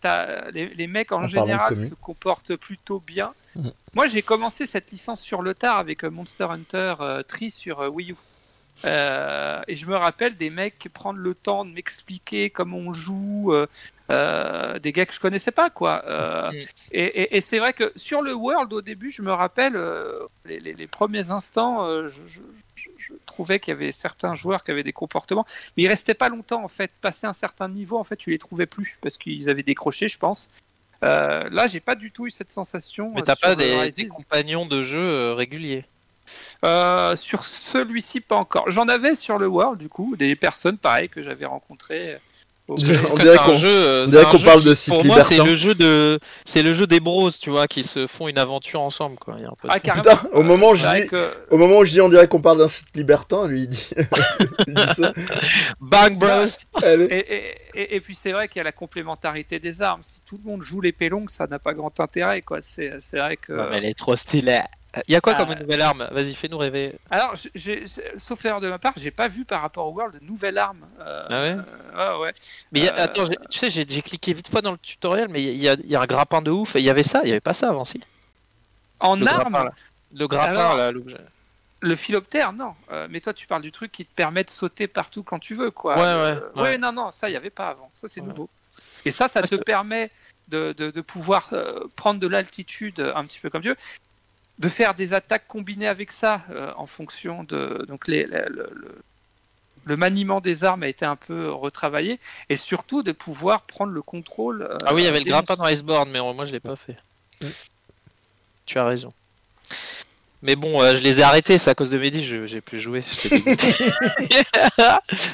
les, 0.53 0.67
les 0.67 0.87
mecs 0.87 1.11
en 1.11 1.23
de 1.23 1.27
général 1.27 1.75
se 1.75 1.93
comportent 1.95 2.55
plutôt 2.55 2.99
bien. 3.05 3.33
Mhm. 3.55 3.71
Moi, 3.93 4.07
j'ai 4.07 4.21
commencé 4.21 4.65
cette 4.65 4.91
licence 4.91 5.21
sur 5.21 5.41
le 5.41 5.53
tard 5.53 5.77
avec 5.77 6.03
Monster 6.03 6.45
Hunter 6.49 6.95
euh, 7.01 7.21
Tree 7.23 7.51
sur 7.51 7.81
euh, 7.81 7.89
Wii 7.89 8.11
U. 8.11 8.15
Euh, 8.85 9.61
et 9.67 9.75
je 9.75 9.85
me 9.85 9.95
rappelle 9.95 10.35
des 10.35 10.49
mecs 10.49 10.89
prendre 10.93 11.19
le 11.19 11.33
temps 11.35 11.63
de 11.63 11.71
m'expliquer 11.71 12.49
comment 12.49 12.77
on 12.77 12.91
joue, 12.93 13.53
euh, 13.53 13.67
euh, 14.11 14.79
des 14.79 14.91
gars 14.91 15.05
que 15.05 15.13
je 15.13 15.19
connaissais 15.19 15.51
pas, 15.51 15.69
quoi. 15.69 16.03
Euh, 16.05 16.51
Mm. 16.51 16.55
et 16.91 17.03
et- 17.21 17.37
et 17.37 17.41
c'est 17.41 17.59
vrai 17.59 17.73
que 17.73 17.91
sur 17.95 18.21
le 18.21 18.33
World, 18.33 18.71
au 18.73 18.81
début, 18.81 19.09
je 19.09 19.21
me 19.21 19.31
rappelle, 19.31 19.75
euh, 19.75 20.19
les, 20.45 20.59
les- 20.59 20.73
les 20.73 20.87
premiers 20.87 21.31
instants, 21.31 21.85
euh, 21.85 22.09
je, 22.09 22.21
je- 22.27 22.41
je- 22.75 22.89
je 22.97 23.13
trouvais 23.25 23.59
qu'il 23.59 23.71
y 23.73 23.75
avait 23.77 23.91
certains 23.93 24.35
joueurs 24.35 24.63
qui 24.63 24.71
avaient 24.71 24.83
des 24.83 24.91
comportements, 24.93 25.45
mais 25.77 25.83
ils 25.83 25.87
restaient 25.87 26.13
pas 26.13 26.29
longtemps, 26.29 26.63
en 26.63 26.67
fait. 26.67 26.91
Passé 27.01 27.27
un 27.27 27.33
certain 27.33 27.69
niveau, 27.69 27.97
en 27.97 28.03
fait, 28.03 28.17
tu 28.17 28.29
les 28.29 28.37
trouvais 28.39 28.65
plus, 28.65 28.97
parce 29.01 29.17
qu'ils 29.17 29.49
avaient 29.49 29.63
décroché, 29.63 30.07
je 30.09 30.17
pense. 30.17 30.49
Euh, 31.03 31.49
là, 31.49 31.67
j'ai 31.67 31.79
pas 31.81 31.95
du 31.95 32.11
tout 32.11 32.27
eu 32.27 32.29
cette 32.29 32.49
sensation. 32.51 33.11
Mais 33.15 33.21
t'as 33.23 33.35
pas 33.35 33.55
des, 33.55 33.89
des 33.91 34.05
compagnons 34.07 34.65
de 34.65 34.81
jeu 34.81 35.33
réguliers? 35.33 35.85
Euh, 36.63 37.15
sur 37.17 37.43
celui-ci, 37.43 38.21
pas 38.21 38.35
encore. 38.37 38.69
J'en 38.71 38.87
avais 38.87 39.15
sur 39.15 39.37
le 39.37 39.47
World, 39.47 39.77
du 39.79 39.89
coup, 39.89 40.15
des 40.15 40.35
personnes 40.37 40.77
pareilles 40.77 41.09
que 41.09 41.21
j'avais 41.21 41.45
rencontrées. 41.45 42.17
On 43.11 43.15
dirait 43.17 43.35
qu'on- 43.37 43.53
euh, 43.63 44.43
parle 44.43 44.59
qui, 44.61 44.65
de 44.67 44.73
site 44.73 44.93
Pour 44.93 45.05
moi, 45.05 45.21
c'est 45.21 45.33
libertin. 45.35 45.51
le 45.51 45.57
jeu 45.57 45.75
de, 45.75 46.19
c'est 46.45 46.63
le 46.63 46.73
jeu 46.73 46.87
des 46.87 46.99
bros, 46.99 47.29
tu 47.31 47.49
vois, 47.49 47.67
qui 47.67 47.83
se 47.83 48.07
font 48.07 48.27
une 48.27 48.37
aventure 48.37 48.81
ensemble, 48.81 49.17
quoi. 49.17 49.35
Il 49.37 49.43
y 49.43 49.45
a 49.45 49.49
un 49.49 49.55
peu 49.61 49.67
Ah. 49.71 49.79
Putain, 49.79 50.19
au 50.31 50.43
moment 50.43 50.69
où 50.71 50.75
je 50.75 50.85
dis- 51.01 51.07
que- 51.07 51.31
Au 51.49 51.57
moment 51.57 51.77
où 51.79 51.85
je 51.85 51.91
dis 51.91 52.01
on 52.01 52.09
dirait 52.09 52.27
qu'on 52.27 52.41
parle 52.41 52.57
d'un 52.57 52.67
site 52.67 52.87
libertin, 52.95 53.47
lui 53.47 53.61
il 53.63 53.69
dit, 53.69 53.89
il 54.67 54.73
dit 54.73 54.93
ça. 54.95 55.13
Bang 55.79 56.17
Bros. 56.17 56.29
Allez. 56.83 57.05
Et, 57.05 57.35
et- 57.35 57.55
et- 57.75 57.95
et 57.95 57.99
puis 58.01 58.15
c'est 58.15 58.31
vrai 58.31 58.47
qu'il 58.47 58.59
y 58.59 58.61
a 58.61 58.63
la 58.63 58.71
complémentarité 58.71 59.59
des 59.59 59.81
armes. 59.81 60.01
Si 60.03 60.19
tout 60.25 60.37
le 60.43 60.49
monde 60.49 60.61
joue 60.61 60.81
l'épée 60.81 61.09
longue, 61.09 61.29
ça 61.29 61.47
n'a 61.47 61.59
pas 61.59 61.73
grand 61.73 61.99
intérêt. 61.99 62.41
quoi. 62.41 62.59
C'est 62.61 62.93
c'est 63.01 63.17
vrai 63.17 63.37
que. 63.37 63.53
Non, 63.53 63.65
mais 63.69 63.77
elle 63.77 63.85
est 63.85 63.97
trop 63.97 64.15
stylée. 64.15 64.61
Il 65.07 65.11
y 65.13 65.15
a 65.15 65.21
quoi 65.21 65.33
Ah. 65.35 65.39
comme 65.43 65.51
une 65.53 65.59
nouvelle 65.59 65.81
arme? 65.81 66.07
Vas-y, 66.11 66.35
fais-nous 66.35 66.57
rêver. 66.57 66.93
Alors, 67.09 67.33
j'ai- 67.55 67.85
sauf 68.17 68.45
erreur 68.45 68.61
de 68.61 68.69
ma 68.69 68.77
part, 68.77 68.93
j'ai 68.95 69.09
pas 69.09 69.27
vu 69.27 69.43
par 69.43 69.61
rapport 69.61 69.87
au 69.87 69.91
World 69.91 70.19
de 70.19 70.25
nouvelle 70.25 70.57
arme. 70.59 70.85
Euh, 70.99 71.23
Ah 71.29 71.41
ouais? 71.41 71.57
euh, 71.95 72.19
ouais. 72.19 72.33
Mais 72.71 72.87
a- 72.87 72.93
Euh, 72.99 73.03
attends, 73.05 73.25
tu 73.49 73.57
sais, 73.57 73.69
j'ai 73.71 73.85
cliqué 73.85 74.33
vite 74.33 74.49
fois 74.49 74.61
dans 74.61 74.71
le 74.71 74.77
tutoriel, 74.77 75.29
mais 75.29 75.41
il 75.41 75.57
y, 75.57 75.67
a- 75.67 75.73
il 75.73 75.87
y 75.89 75.95
a 75.95 76.01
un 76.01 76.05
grappin 76.05 76.41
de 76.43 76.51
ouf. 76.51 76.73
Il 76.75 76.81
y 76.81 76.89
avait 76.91 77.01
ça, 77.03 77.21
il 77.23 77.29
y 77.29 77.31
avait 77.31 77.39
pas 77.39 77.53
ça 77.53 77.69
avant, 77.69 77.83
si. 77.83 78.01
En 78.99 79.15
Le 79.15 79.27
arme, 79.27 79.51
grappin. 79.53 79.71
Le 80.15 80.27
grappin, 80.27 80.49
Alors- 80.51 80.77
là, 80.77 80.91
l'objet. 80.91 81.17
le 81.79 81.95
philoptère, 81.95 82.53
non. 82.53 82.75
Euh, 82.91 83.07
mais 83.09 83.19
toi, 83.19 83.33
tu 83.33 83.47
parles 83.47 83.63
du 83.63 83.71
truc 83.71 83.91
qui 83.91 84.05
te 84.05 84.13
permet 84.15 84.43
de 84.43 84.49
sauter 84.51 84.87
partout 84.87 85.23
quand 85.23 85.39
tu 85.39 85.55
veux, 85.55 85.71
quoi. 85.71 85.95
Ouais, 85.95 86.03
Euh, 86.03 86.39
ouais, 86.55 86.61
ouais. 86.61 86.77
non, 86.77 86.91
non, 86.91 87.11
ça, 87.11 87.29
il 87.29 87.33
y 87.33 87.35
avait 87.35 87.49
pas 87.49 87.69
avant. 87.69 87.89
Ça, 87.93 88.07
c'est 88.07 88.21
Ouais. 88.21 88.27
nouveau. 88.27 88.47
Et 89.05 89.11
ça, 89.11 89.27
ça 89.27 89.41
Ouais, 89.41 89.47
te 89.47 89.55
permet 89.55 90.11
de, 90.49 90.73
de- 90.77 90.91
de 90.91 91.01
pouvoir 91.01 91.49
euh, 91.53 91.79
prendre 91.95 92.19
de 92.19 92.27
l'altitude 92.27 92.99
euh, 92.99 93.13
un 93.15 93.25
petit 93.25 93.39
peu 93.39 93.49
comme 93.49 93.61
Dieu, 93.63 93.75
de 94.59 94.69
faire 94.69 94.93
des 94.93 95.13
attaques 95.13 95.47
combinées 95.47 95.87
avec 95.87 96.11
ça 96.11 96.41
euh, 96.51 96.71
en 96.77 96.85
fonction 96.85 97.43
de. 97.43 97.85
Donc, 97.87 98.07
les, 98.07 98.25
les- 98.25 98.45
le, 98.49 98.69
le- 98.73 99.01
le 99.85 99.97
maniement 99.97 100.39
des 100.39 100.63
armes 100.63 100.83
a 100.83 100.87
été 100.87 101.03
un 101.05 101.17
peu 101.17 101.51
retravaillé 101.51 102.17
et 102.49 102.55
surtout 102.55 103.03
de 103.03 103.11
pouvoir 103.11 103.63
prendre 103.63 103.91
le 103.91 104.01
contrôle. 104.01 104.61
euh, 104.61 104.77
Ah 104.85 104.93
oui, 104.93 105.01
il 105.01 105.05
y 105.05 105.07
avait 105.07 105.19
le 105.19 105.25
grappin 105.25 105.55
dans 105.55 105.67
Iceborne, 105.67 106.09
mais 106.09 106.19
moi 106.21 106.45
je 106.45 106.51
l'ai 106.53 106.61
pas 106.61 106.77
fait. 106.77 106.95
Tu 108.65 108.79
as 108.79 108.85
raison. 108.85 109.11
Mais 110.41 110.55
bon, 110.55 110.81
euh, 110.81 110.95
je 110.97 111.01
les 111.01 111.19
ai 111.19 111.23
arrêtés, 111.23 111.57
c'est 111.57 111.69
à 111.69 111.75
cause 111.75 111.89
de 111.89 111.97
Mehdi, 111.97 112.23
je 112.23 112.45
j'ai 112.45 112.61
plus 112.61 112.79
joué. 112.79 113.01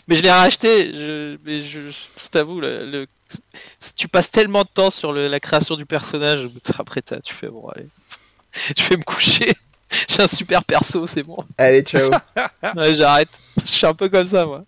mais 0.07 0.15
je 0.15 0.21
l'ai 0.21 0.31
racheté. 0.31 0.93
Je, 0.93 1.37
mais 1.43 1.61
je, 1.61 1.89
je 1.89 2.27
t'avoue, 2.31 2.59
le, 2.59 2.85
le- 2.89 3.07
tu 3.95 4.07
passes 4.07 4.31
tellement 4.31 4.63
de 4.63 4.69
temps 4.73 4.89
sur 4.89 5.11
le- 5.13 5.27
la 5.27 5.39
création 5.39 5.75
du 5.75 5.85
personnage, 5.85 6.47
après 6.77 7.01
t'as- 7.01 7.21
tu 7.21 7.33
fais 7.33 7.47
bon, 7.47 7.67
allez, 7.69 7.85
je 8.77 8.83
vais 8.89 8.97
me 8.97 9.03
coucher. 9.03 9.51
J'ai 10.07 10.21
un 10.21 10.27
super 10.27 10.63
perso, 10.63 11.07
c'est 11.07 11.23
bon. 11.23 11.43
Allez, 11.57 11.81
ciao. 11.81 12.11
Ouais, 12.75 12.93
j'arrête. 12.95 13.39
Je 13.61 13.67
suis 13.67 13.85
un 13.87 13.93
peu 13.93 14.07
comme 14.09 14.25
ça, 14.25 14.45
moi. 14.45 14.63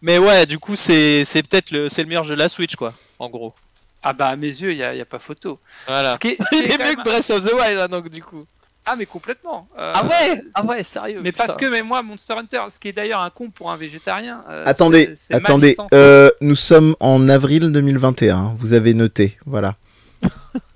Mais 0.00 0.18
ouais, 0.18 0.46
du 0.46 0.58
coup, 0.58 0.76
c'est 0.76 1.24
c'est 1.24 1.42
peut-être 1.42 1.70
le, 1.70 1.88
c'est 1.88 2.02
le 2.02 2.08
meilleur 2.08 2.24
jeu 2.24 2.34
de 2.34 2.38
la 2.40 2.48
Switch, 2.48 2.76
quoi, 2.76 2.92
en 3.18 3.28
gros. 3.28 3.54
Ah 4.02 4.12
bah 4.12 4.26
à 4.26 4.36
mes 4.36 4.46
yeux, 4.48 4.72
il 4.72 4.78
n'y 4.78 4.82
a, 4.82 4.94
y 4.94 5.00
a 5.00 5.04
pas 5.04 5.20
photo. 5.20 5.58
Voilà. 5.86 6.14
Ce 6.14 6.18
qui 6.18 6.28
est- 6.28 6.36
ce 6.42 6.48
qui 6.50 6.56
Il 6.58 6.62
est 6.64 6.66
est 6.66 6.68
quand 6.76 6.84
mieux 6.84 6.88
même- 6.90 6.96
que 6.96 7.02
Breath 7.02 7.30
of 7.30 7.44
the 7.46 7.52
Wild, 7.52 7.76
là, 7.76 7.86
donc, 7.88 8.08
du 8.08 8.20
coup. 8.22 8.44
Ah 8.84 8.96
mais 8.96 9.06
complètement. 9.06 9.68
Euh, 9.78 9.92
Ah 9.94 10.04
ouais 10.04 10.10
c'est- 10.34 10.42
Ah 10.54 10.64
ouais, 10.64 10.82
sérieux. 10.82 11.20
Mais 11.22 11.30
putain. 11.30 11.46
parce 11.46 11.56
que 11.56 11.66
mais 11.66 11.82
moi 11.82 12.02
Monster 12.02 12.34
Hunter, 12.34 12.62
ce 12.68 12.80
qui 12.80 12.88
est 12.88 12.92
d'ailleurs 12.92 13.20
un 13.20 13.30
con 13.30 13.48
pour 13.50 13.70
un 13.70 13.76
végétarien. 13.76 14.42
euh, 14.48 14.64
attendez, 14.66 15.04
c'est- 15.06 15.14
c'est 15.16 15.34
ma 15.34 15.38
attendez. 15.38 15.76
euh, 15.94 16.30
nous 16.40 16.56
sommes 16.56 16.96
en 16.98 17.28
avril 17.28 17.70
2021. 17.70 18.54
Vous 18.56 18.72
avez 18.72 18.94
noté, 18.94 19.38
voilà. 19.46 19.76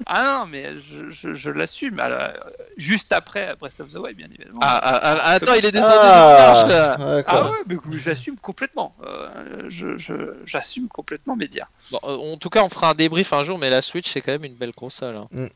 Ah 0.09 0.23
non, 0.23 0.47
mais 0.47 0.79
je, 0.79 1.11
je, 1.11 1.35
je 1.35 1.51
l'assume. 1.51 1.99
Alors, 1.99 2.29
Juste 2.77 3.11
après 3.11 3.57
Breath 3.57 3.81
of 3.81 3.91
the 3.91 3.97
Wild, 3.97 4.17
bien 4.17 4.27
évidemment. 4.29 4.61
Ah, 4.63 4.79
ah, 4.81 5.01
ah, 5.03 5.31
attends, 5.33 5.55
il 5.55 5.65
est 5.67 5.73
descendu 5.73 5.97
Ah, 6.01 6.65
marche. 6.69 7.25
Ah 7.27 7.51
ouais, 7.51 7.59
mais 7.67 7.77
j'assume 7.99 8.37
complètement. 8.37 8.95
Euh, 9.05 9.65
je, 9.69 9.97
je- 9.99 10.37
j'assume 10.45 10.87
complètement 10.89 11.35
Média. 11.35 11.69
Bon, 11.91 11.99
euh, 12.05 12.33
en 12.35 12.37
tout 12.37 12.51
cas, 12.51 12.63
on 12.63 12.69
fera 12.69 12.91
un 12.91 12.95
débrief 12.95 13.33
un 13.33 13.43
jour, 13.43 13.59
mais 13.59 13.69
la 13.69 13.83
Switch, 13.83 14.09
c'est 14.13 14.21
quand 14.21 14.31
même 14.33 14.45
une 14.45 14.55
belle 14.55 14.73
console. 14.75 15.17
hein. 15.17 15.49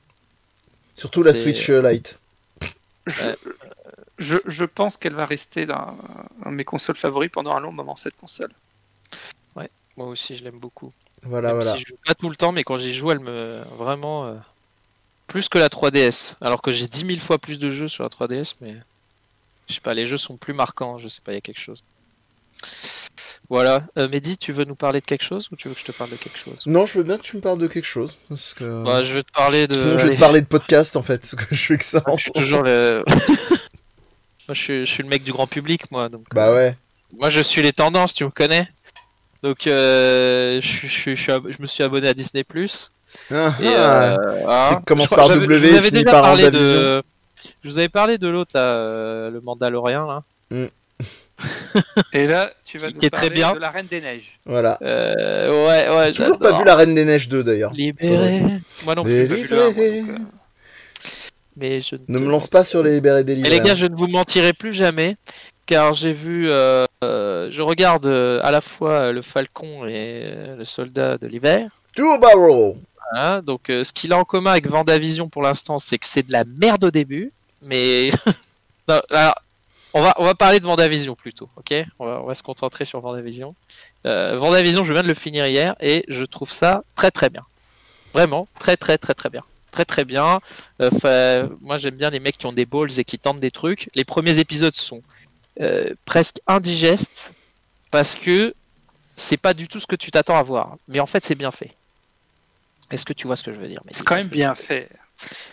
Surtout 0.96 1.22
la 1.22 1.32
Switch 1.32 1.70
euh, 1.70 1.88
Lite. 1.88 2.18
Je, 3.06 3.24
Ouais. 3.26 3.36
je, 4.18 4.36
je 4.46 4.64
pense 4.64 4.96
qu'elle 4.96 5.14
va 5.14 5.26
rester 5.26 5.64
dans, 5.64 5.96
dans 6.44 6.50
mes 6.50 6.64
consoles 6.64 6.96
favoris 6.96 7.30
pendant 7.30 7.54
un 7.54 7.60
long 7.60 7.72
moment, 7.72 7.94
cette 7.96 8.16
console. 8.16 8.50
Moi 9.96 10.06
aussi, 10.06 10.34
je 10.34 10.44
l'aime 10.44 10.58
beaucoup. 10.58 10.92
Voilà, 11.22 11.48
Même 11.52 11.58
voilà. 11.60 11.74
si 11.76 11.80
je 11.82 11.86
joue 11.88 11.98
pas 12.06 12.14
tout 12.14 12.30
le 12.30 12.36
temps, 12.36 12.52
mais 12.52 12.64
quand 12.64 12.76
j'y 12.76 12.94
joue, 12.94 13.10
elle 13.12 13.20
me. 13.20 13.62
Vraiment. 13.76 14.26
euh, 14.26 14.34
Plus 15.26 15.48
que 15.48 15.58
la 15.58 15.68
3DS. 15.68 16.36
Alors 16.40 16.62
que 16.62 16.72
j'ai 16.72 16.86
10 16.88 17.06
000 17.06 17.20
fois 17.20 17.38
plus 17.38 17.58
de 17.58 17.70
jeux 17.70 17.88
sur 17.88 18.02
la 18.04 18.08
3DS, 18.10 18.54
mais. 18.60 18.74
Je 19.68 19.74
sais 19.74 19.80
pas, 19.80 19.94
les 19.94 20.06
jeux 20.06 20.16
sont 20.18 20.36
plus 20.36 20.52
marquants, 20.54 20.98
je 20.98 21.06
sais 21.06 21.20
pas, 21.24 21.30
il 21.32 21.36
y 21.36 21.38
a 21.38 21.40
quelque 21.42 21.60
chose. 21.60 21.82
Voilà. 23.48 23.84
Euh, 23.98 24.08
Mehdi, 24.08 24.36
tu 24.38 24.52
veux 24.52 24.64
nous 24.64 24.74
parler 24.74 25.00
de 25.00 25.06
quelque 25.06 25.24
chose 25.24 25.48
ou 25.50 25.56
tu 25.56 25.68
veux 25.68 25.74
que 25.74 25.80
je 25.80 25.84
te 25.84 25.92
parle 25.92 26.10
de 26.10 26.16
quelque 26.16 26.38
chose? 26.38 26.60
Non, 26.66 26.86
je 26.86 26.98
veux 26.98 27.04
bien 27.04 27.16
que 27.18 27.22
tu 27.22 27.36
me 27.36 27.40
parles 27.40 27.58
de 27.58 27.66
quelque 27.66 27.84
chose. 27.86 28.16
Parce 28.28 28.54
que... 28.54 28.84
Bah, 28.84 29.02
Je 29.02 29.14
vais 29.14 29.22
te 29.22 29.32
parler 29.32 29.66
de. 29.66 29.74
Sinon, 29.74 29.98
je 29.98 30.06
vais 30.08 30.14
te 30.14 30.20
parler 30.20 30.40
de 30.40 30.46
podcast 30.46 30.96
en 30.96 31.02
fait. 31.02 31.20
Parce 31.30 31.34
que 31.34 31.54
je 31.54 31.66
fais 31.66 31.78
que 31.78 31.84
ça. 31.84 32.02
en 32.06 32.16
Je 32.16 32.22
suis 32.22 32.32
toujours 32.32 32.62
le. 32.62 33.04
moi, 33.08 34.54
je 34.54 34.54
suis, 34.54 34.80
je 34.80 34.84
suis 34.84 35.02
le 35.02 35.08
mec 35.08 35.22
du 35.24 35.32
grand 35.32 35.46
public, 35.46 35.90
moi. 35.90 36.08
Donc, 36.08 36.24
Bah 36.32 36.52
ouais. 36.52 36.76
Moi, 37.18 37.28
je 37.30 37.40
suis 37.40 37.60
les 37.62 37.72
tendances, 37.72 38.14
tu 38.14 38.24
me 38.24 38.30
connais? 38.30 38.68
Donc, 39.42 39.66
euh, 39.66 40.60
je, 40.60 40.86
je, 40.86 41.14
je, 41.14 41.62
me 41.62 41.66
suis 41.66 41.82
abonné 41.82 42.08
à 42.08 42.14
Disney 42.14 42.44
Plus. 42.44 42.90
Ah, 43.32 43.54
Et, 43.62 43.66
ah. 43.68 44.16
euh, 44.18 44.44
hein. 44.48 44.82
Commence 44.86 45.08
par 45.08 45.28
W, 45.28 45.56
je 45.56 45.60
vous 45.66 45.76
avais 45.76 45.88
finit 45.88 45.90
déjà 46.04 46.10
par 46.10 46.22
parlé 46.22 46.50
de. 46.50 47.02
Je 47.64 47.68
vous 47.70 47.78
avais 47.78 47.88
parlé 47.88 48.18
de 48.18 48.28
l'autre 48.28 48.50
là, 48.54 48.60
euh, 48.74 49.30
le 49.30 49.40
Mandalorien 49.40 50.06
là. 50.06 50.22
Et 52.12 52.26
là, 52.26 52.50
tu 52.66 52.76
vas 52.76 52.88
Qui- 52.88 52.94
nous 52.94 53.00
qui 53.00 53.06
est 53.06 53.10
très 53.10 53.28
parler 53.28 53.34
bien. 53.34 53.54
de 53.54 53.58
la 53.60 53.70
Reine 53.70 53.86
des 53.86 54.00
Neiges. 54.02 54.38
Voilà. 54.44 54.78
Euh, 54.82 55.66
ouais, 55.66 55.96
ouais. 55.96 56.12
Toujours 56.12 56.38
pas 56.38 56.58
vu 56.58 56.64
la 56.64 56.74
Reine 56.76 56.94
des 56.94 57.06
Neiges 57.06 57.28
2 57.30 57.42
d'ailleurs. 57.42 57.72
Libéré. 57.72 58.42
Moi 58.84 58.94
non 58.94 59.04
plus. 59.04 59.26
Donc, 59.48 59.48
euh, 59.78 60.02
Mais 61.56 61.80
je 61.80 61.96
Ne 62.08 62.18
te 62.18 62.22
me 62.22 62.30
lance 62.30 62.48
pas 62.48 62.62
sur 62.64 62.82
les 62.82 62.92
Libérés 62.94 63.20
Et 63.20 63.24
délivrés. 63.24 63.50
les 63.50 63.60
gars, 63.60 63.74
je 63.74 63.86
ne 63.86 63.96
vous 63.96 64.06
mentirai 64.06 64.52
plus 64.52 64.74
jamais, 64.74 65.16
car 65.64 65.94
j'ai 65.94 66.12
vu, 66.12 66.50
euh, 66.50 66.84
euh, 67.02 67.50
je 67.50 67.62
regarde 67.62 68.04
euh, 68.04 68.40
à 68.42 68.50
la 68.50 68.60
fois 68.60 68.92
euh, 68.92 69.12
le 69.12 69.22
Falcon 69.22 69.86
et 69.86 70.54
le 70.56 70.64
Soldat 70.64 71.16
de 71.16 71.26
l'hiver. 71.26 71.70
Two 71.96 72.18
Barrel. 72.18 72.76
Voilà, 73.10 73.40
donc 73.40 73.62
ce 73.68 73.92
qu'il 73.92 74.12
a 74.12 74.18
en 74.18 74.24
commun 74.24 74.52
avec 74.52 74.68
Vendavision 74.68 75.28
pour 75.28 75.42
l'instant, 75.42 75.78
c'est 75.78 75.98
que 75.98 76.06
c'est 76.06 76.22
de 76.22 76.30
la 76.30 76.44
merde 76.44 76.84
au 76.84 76.90
début, 76.90 77.32
mais 77.62 78.10
Non, 78.88 79.00
alors, 79.10 79.34
on 79.94 80.00
va 80.00 80.14
on 80.18 80.24
va 80.24 80.34
parler 80.34 80.60
de 80.60 80.64
Vendavision 80.64 81.16
plutôt, 81.16 81.48
ok? 81.56 81.74
On 81.98 82.06
va, 82.06 82.20
on 82.22 82.26
va 82.26 82.34
se 82.34 82.42
concentrer 82.42 82.84
sur 82.84 83.00
Vendavision. 83.00 83.54
Vendavision, 84.04 84.84
je 84.84 84.92
viens 84.92 85.02
de 85.02 85.08
le 85.08 85.14
finir 85.14 85.46
hier 85.46 85.74
et 85.80 86.04
je 86.08 86.24
trouve 86.24 86.50
ça 86.50 86.84
très 86.94 87.10
très 87.10 87.30
bien, 87.30 87.42
vraiment 88.14 88.46
très 88.60 88.76
très 88.76 88.96
très 88.96 89.14
très 89.14 89.28
bien, 89.28 89.42
très 89.72 89.84
très 89.84 90.04
bien. 90.04 90.40
Euh, 90.80 91.48
moi 91.60 91.78
j'aime 91.78 91.96
bien 91.96 92.10
les 92.10 92.20
mecs 92.20 92.38
qui 92.38 92.46
ont 92.46 92.52
des 92.52 92.66
balls 92.66 92.98
et 92.98 93.04
qui 93.04 93.18
tentent 93.18 93.40
des 93.40 93.50
trucs. 93.50 93.88
Les 93.94 94.04
premiers 94.04 94.38
épisodes 94.38 94.74
sont 94.74 95.02
euh, 95.60 95.90
presque 96.04 96.36
indigestes 96.46 97.34
parce 97.90 98.14
que 98.14 98.54
c'est 99.16 99.36
pas 99.36 99.54
du 99.54 99.68
tout 99.68 99.80
ce 99.80 99.86
que 99.86 99.96
tu 99.96 100.10
t'attends 100.10 100.38
à 100.38 100.42
voir, 100.42 100.76
mais 100.88 101.00
en 101.00 101.06
fait 101.06 101.24
c'est 101.24 101.34
bien 101.34 101.50
fait. 101.50 101.72
Est-ce 102.90 103.04
que 103.04 103.12
tu 103.12 103.26
vois 103.26 103.36
ce 103.36 103.44
que 103.44 103.52
je 103.52 103.58
veux 103.58 103.68
dire? 103.68 103.80
Mais 103.84 103.92
C'est 103.94 104.04
quand 104.04 104.16
même 104.16 104.26
bien 104.26 104.54
fait. 104.54 104.88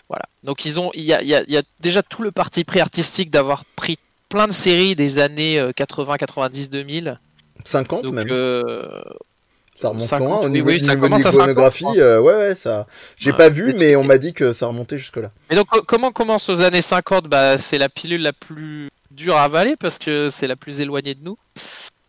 Voilà. 0.08 0.24
Donc 0.42 0.64
ils 0.64 0.80
ont, 0.80 0.90
il 0.94 1.02
y 1.02 1.12
a, 1.12 1.22
il 1.22 1.28
y 1.28 1.52
y 1.52 1.56
a 1.56 1.62
déjà 1.80 2.02
tout 2.02 2.22
le 2.22 2.30
parti 2.32 2.64
pris 2.64 2.80
artistique 2.80 3.30
d'avoir 3.30 3.64
pris 3.76 3.98
plein 4.28 4.46
de 4.46 4.52
séries 4.52 4.96
des 4.96 5.18
années 5.18 5.58
euh, 5.58 5.72
80, 5.72 6.16
90, 6.16 6.70
2000. 6.70 7.18
50 7.64 8.02
Donc 8.02 8.14
même. 8.14 8.28
euh, 8.30 9.02
ça 9.78 9.88
remonte 9.90 10.02
50, 10.08 10.28
loin 10.28 10.38
au 10.40 10.44
oui, 10.46 10.50
niveau, 10.50 10.68
oui, 10.70 10.80
ça 10.80 10.94
niveau 10.94 11.06
de 11.06 11.10
commence 11.10 11.26
à 11.26 11.32
50, 11.32 11.48
l'iconographie. 11.48 11.84
je 11.94 12.00
euh, 12.00 12.20
ouais, 12.20 12.34
ouais, 12.34 12.54
ça. 12.54 12.86
J'ai 13.18 13.30
Ouais. 13.30 13.36
pas 13.36 13.48
vu, 13.50 13.74
mais 13.74 13.94
on 13.94 14.04
m'a 14.04 14.18
dit 14.18 14.32
que 14.32 14.52
ça 14.52 14.66
remontait 14.66 14.98
jusque-là. 14.98 15.30
Mais 15.50 15.56
donc 15.56 15.66
co- 15.68 15.82
comment 15.82 16.10
commence 16.12 16.48
aux 16.48 16.62
années 16.62 16.80
50 16.82 17.26
Bah 17.28 17.58
c'est 17.58 17.78
la 17.78 17.88
pilule 17.88 18.22
la 18.22 18.32
plus 18.32 18.88
dure 19.18 19.36
à 19.36 19.42
avaler 19.44 19.76
parce 19.76 19.98
que 19.98 20.30
c'est 20.30 20.46
la 20.46 20.56
plus 20.56 20.80
éloignée 20.80 21.14
de 21.14 21.22
nous, 21.24 21.36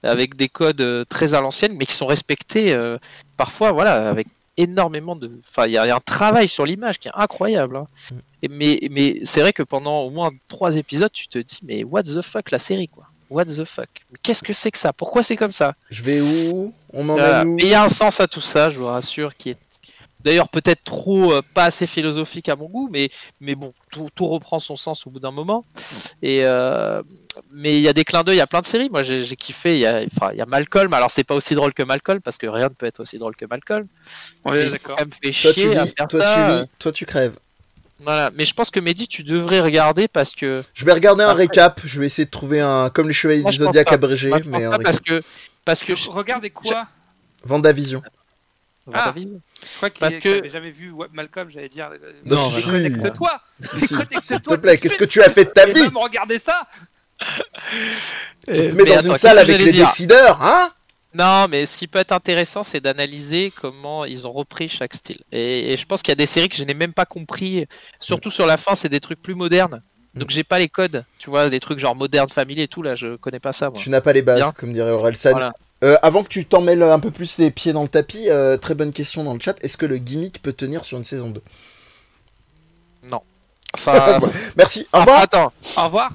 avec 0.04 0.36
des 0.36 0.48
codes 0.48 0.82
euh, 0.82 1.04
très 1.10 1.34
à 1.34 1.42
l'ancienne, 1.42 1.74
mais 1.78 1.86
qui 1.86 1.94
sont 1.94 2.08
respectés 2.08 2.72
euh, 2.74 2.98
parfois, 3.36 3.72
voilà, 3.74 4.10
avec 4.10 4.28
énormément 4.58 5.16
de. 5.16 5.30
Enfin, 5.50 5.66
il 5.68 5.72
y, 5.74 5.78
a 5.78 5.86
il 5.86 5.90
y 5.90 5.92
a 5.92 5.96
un 5.96 6.00
travail 6.18 6.48
sur 6.48 6.66
l'image 6.66 7.00
qui 7.00 7.08
est 7.08 7.12
incroyable. 7.16 7.78
hein. 7.78 7.88
Mm. 8.12 8.16
Et, 8.44 8.48
mais 8.48 8.80
mais 8.92 9.20
c'est 9.26 9.42
vrai 9.42 9.52
que 9.54 9.64
pendant 9.64 10.02
au 10.02 10.10
moins 10.10 10.32
trois 10.48 10.78
épisodes, 10.78 11.12
tu 11.12 11.28
te 11.28 11.40
dis 11.40 11.60
mais 11.64 11.84
what 11.84 12.04
the 12.04 12.22
fuck 12.22 12.52
la 12.52 12.60
série 12.60 12.88
quoi 12.88 13.06
What 13.30 13.46
the 13.46 13.64
fuck 13.66 13.90
Qu'est-ce 14.24 14.42
que 14.42 14.54
c'est 14.54 14.72
que 14.72 14.78
ça? 14.78 14.92
Pourquoi 14.92 15.22
c'est 15.24 15.36
comme 15.36 15.52
ça? 15.52 15.76
Je 15.92 16.02
vais 16.02 16.20
où? 16.22 16.74
On 16.94 17.04
m'emmène 17.04 17.26
Voilà. 17.26 17.44
où? 17.46 17.56
Mais 17.56 17.64
il 17.64 17.70
y 17.70 17.74
a 17.76 17.84
un 17.84 17.90
sens 17.90 18.20
à 18.20 18.28
tout 18.28 18.42
ça, 18.42 18.70
je 18.72 18.80
vous 18.80 18.88
rassure, 18.88 19.36
qui 19.38 19.52
est 19.52 19.58
d'ailleurs 20.22 20.50
peut-être 20.50 20.84
trop 20.84 21.34
euh, 21.34 21.42
pas 21.54 21.66
assez 21.66 21.88
philosophique 21.88 22.50
à 22.50 22.56
mon 22.56 22.66
goût, 22.66 22.90
mais 22.92 23.10
mais 23.42 23.56
bon, 23.56 23.74
tout, 23.92 24.10
tout 24.14 24.28
reprend 24.28 24.60
son 24.60 24.76
sens 24.76 25.06
au 25.08 25.10
bout 25.10 25.20
d'un 25.20 25.32
moment. 25.32 25.66
Et 26.22 26.42
euh, 26.44 27.02
mais 27.52 27.78
il 27.78 27.82
y 27.82 27.88
a 27.88 27.94
des 27.94 28.04
clins 28.04 28.24
d'œil, 28.24 28.36
il 28.36 28.40
y 28.40 28.42
a 28.42 28.48
plein 28.48 28.62
de 28.62 28.66
séries. 28.66 28.90
Moi, 28.90 29.04
j'ai 29.04 29.36
kiffé. 29.36 29.76
Il 29.76 29.82
y 29.82 29.86
a, 29.86 30.04
enfin, 30.14 30.32
il 30.34 30.38
y 30.38 30.42
a 30.42 30.46
Malcolm. 30.46 30.94
Alors, 30.94 31.12
c'est 31.12 31.24
pas 31.24 31.36
aussi 31.36 31.56
drôle 31.56 31.74
que 31.74 31.84
Malcolm 31.84 32.20
parce 32.22 32.38
que 32.38 32.48
rien 32.48 32.66
ne 32.70 32.74
peut 32.74 32.86
être 32.86 33.00
aussi 33.00 33.18
drôle 33.18 33.36
que 33.36 33.46
Malcolm. 33.46 33.88
Ont 34.46 34.52
d'accord. 34.52 34.98
Toi, 34.98 35.54
tu 35.54 35.72
à 35.72 35.86
faire 35.86 36.08
toi, 36.08 36.22
ça. 36.22 36.36
tu 36.36 36.62
vis, 36.64 36.70
toi, 36.80 36.92
tu 36.92 37.06
crèves. 37.06 37.38
Voilà. 38.02 38.32
Mais 38.36 38.46
je 38.46 38.54
pense 38.54 38.72
que 38.72 38.80
Mehdi, 38.80 39.08
tu 39.08 39.24
devrais 39.24 39.60
regarder 39.60 40.08
parce 40.08 40.32
que 40.32 40.64
Je 40.74 40.86
vais 40.86 40.94
regarder 40.94 41.24
un 41.24 41.30
Après- 41.30 41.44
récap. 41.44 41.82
Je 41.84 42.00
vais 42.00 42.06
essayer 42.08 42.26
de 42.26 42.32
trouver 42.32 42.62
un. 42.62 42.90
Comme 42.90 43.08
les 43.08 43.14
Chevaliers 43.14 43.44
du 43.44 43.54
Zodiac 43.58 43.92
abrégé, 43.92 44.32
mais 44.46 44.66
un 44.66 44.78
parce 44.80 45.00
que 45.00 45.22
parce 45.66 45.84
que 45.84 45.94
Regardez 46.10 46.50
quoi? 46.50 46.88
Vendavision. 47.44 48.02
Vendavision. 48.86 49.40
Je 49.62 49.78
crois 49.78 49.90
qu'il 49.90 50.00
Parce 50.00 50.14
qu'il 50.14 50.42
que- 50.42 50.48
jamais 50.48 50.70
vu 50.72 50.92
ouais, 50.92 51.08
Malcolm, 51.14 51.50
j'allais 51.50 51.70
dire. 51.70 51.90
euh, 51.92 52.12
Non, 52.26 52.50
si. 52.52 52.58
Déconnecte-toi 52.72 53.42
Si, 53.76 53.88
S'il 54.24 54.42
te 54.42 54.56
plaît, 54.56 54.78
qu'est-ce 54.78 54.96
que 54.98 55.06
tu 55.06 55.22
as 55.22 55.30
fait 55.30 55.46
de 55.46 55.50
ta 55.52 55.66
vie 55.66 55.82
même 55.82 55.98
regarder 55.98 56.40
ça 56.40 56.68
Tu 58.46 58.54
te 58.54 58.60
mets 58.76 58.84
dans 58.86 58.98
attends, 58.98 59.10
une 59.10 59.16
salle 59.18 59.38
avec 59.40 59.58
les 59.58 59.72
dire 59.72 59.88
décideurs, 59.88 60.42
hein 60.42 60.72
Non, 61.14 61.48
mais 61.50 61.66
ce 61.66 61.78
qui 61.78 61.88
peut 61.88 62.00
être 62.00 62.12
intéressant, 62.12 62.64
c'est 62.64 62.80
d'analyser 62.80 63.52
comment 63.60 64.06
ils 64.06 64.26
ont 64.26 64.32
repris 64.32 64.70
chaque 64.70 64.94
style. 64.96 65.20
Et, 65.32 65.74
et 65.74 65.78
je 65.78 65.86
pense 65.86 66.02
qu'il 66.02 66.12
y 66.12 66.14
a 66.14 66.16
des 66.16 66.26
séries 66.26 66.50
que 66.50 66.56
je 66.56 66.64
n'ai 66.64 66.74
même 66.74 66.94
pas 66.94 67.06
compris. 67.06 67.66
Surtout 68.00 68.32
sur 68.32 68.46
la 68.46 68.58
fin, 68.58 68.76
c'est 68.76 68.90
des 68.90 69.00
trucs 69.00 69.22
plus 69.22 69.36
modernes. 69.36 69.82
Donc 70.16 70.30
j'ai 70.32 70.44
pas 70.44 70.58
les 70.60 70.70
codes. 70.70 71.04
Tu 71.20 71.30
vois, 71.30 71.50
des 71.50 71.60
trucs 71.60 71.80
genre 71.80 71.96
Modern 71.96 72.30
Family 72.30 72.64
et 72.64 72.68
tout, 72.68 72.82
là, 72.82 72.96
je 72.96 73.16
connais 73.18 73.40
pas 73.40 73.52
ça, 73.52 73.70
moi. 73.70 73.80
Tu 73.80 73.90
n'as 73.90 74.02
pas 74.02 74.14
les 74.14 74.22
bases, 74.24 74.38
Bien. 74.40 74.52
comme 74.54 74.74
dirait 74.74 74.90
Orelsan. 74.92 75.32
Voilà. 75.32 75.54
Euh, 75.84 75.96
avant 76.02 76.24
que 76.24 76.28
tu 76.28 76.46
t'en 76.46 76.60
mêles 76.62 76.84
un 76.84 77.00
peu 77.00 77.10
plus 77.12 77.38
les 77.38 77.52
pieds 77.52 77.72
dans 77.72 77.84
le 77.84 77.88
tapis, 77.88 78.30
euh, 78.30 78.58
très 78.58 78.76
bonne 78.76 78.92
question 78.92 79.24
dans 79.24 79.34
le 79.34 79.40
chat. 79.40 79.56
Est-ce 79.64 79.78
que 79.78 79.86
le 79.86 79.98
gimmick 79.98 80.42
peut 80.42 80.52
tenir 80.54 80.84
sur 80.84 80.98
une 80.98 81.04
saison 81.06 81.30
2 81.30 81.42
Enfin, 83.74 84.20
Merci, 84.58 84.82
au 84.82 84.98
enfin, 84.98 85.00
revoir 85.02 85.22
attends. 85.22 85.54
Au 85.78 85.84
revoir 85.86 86.10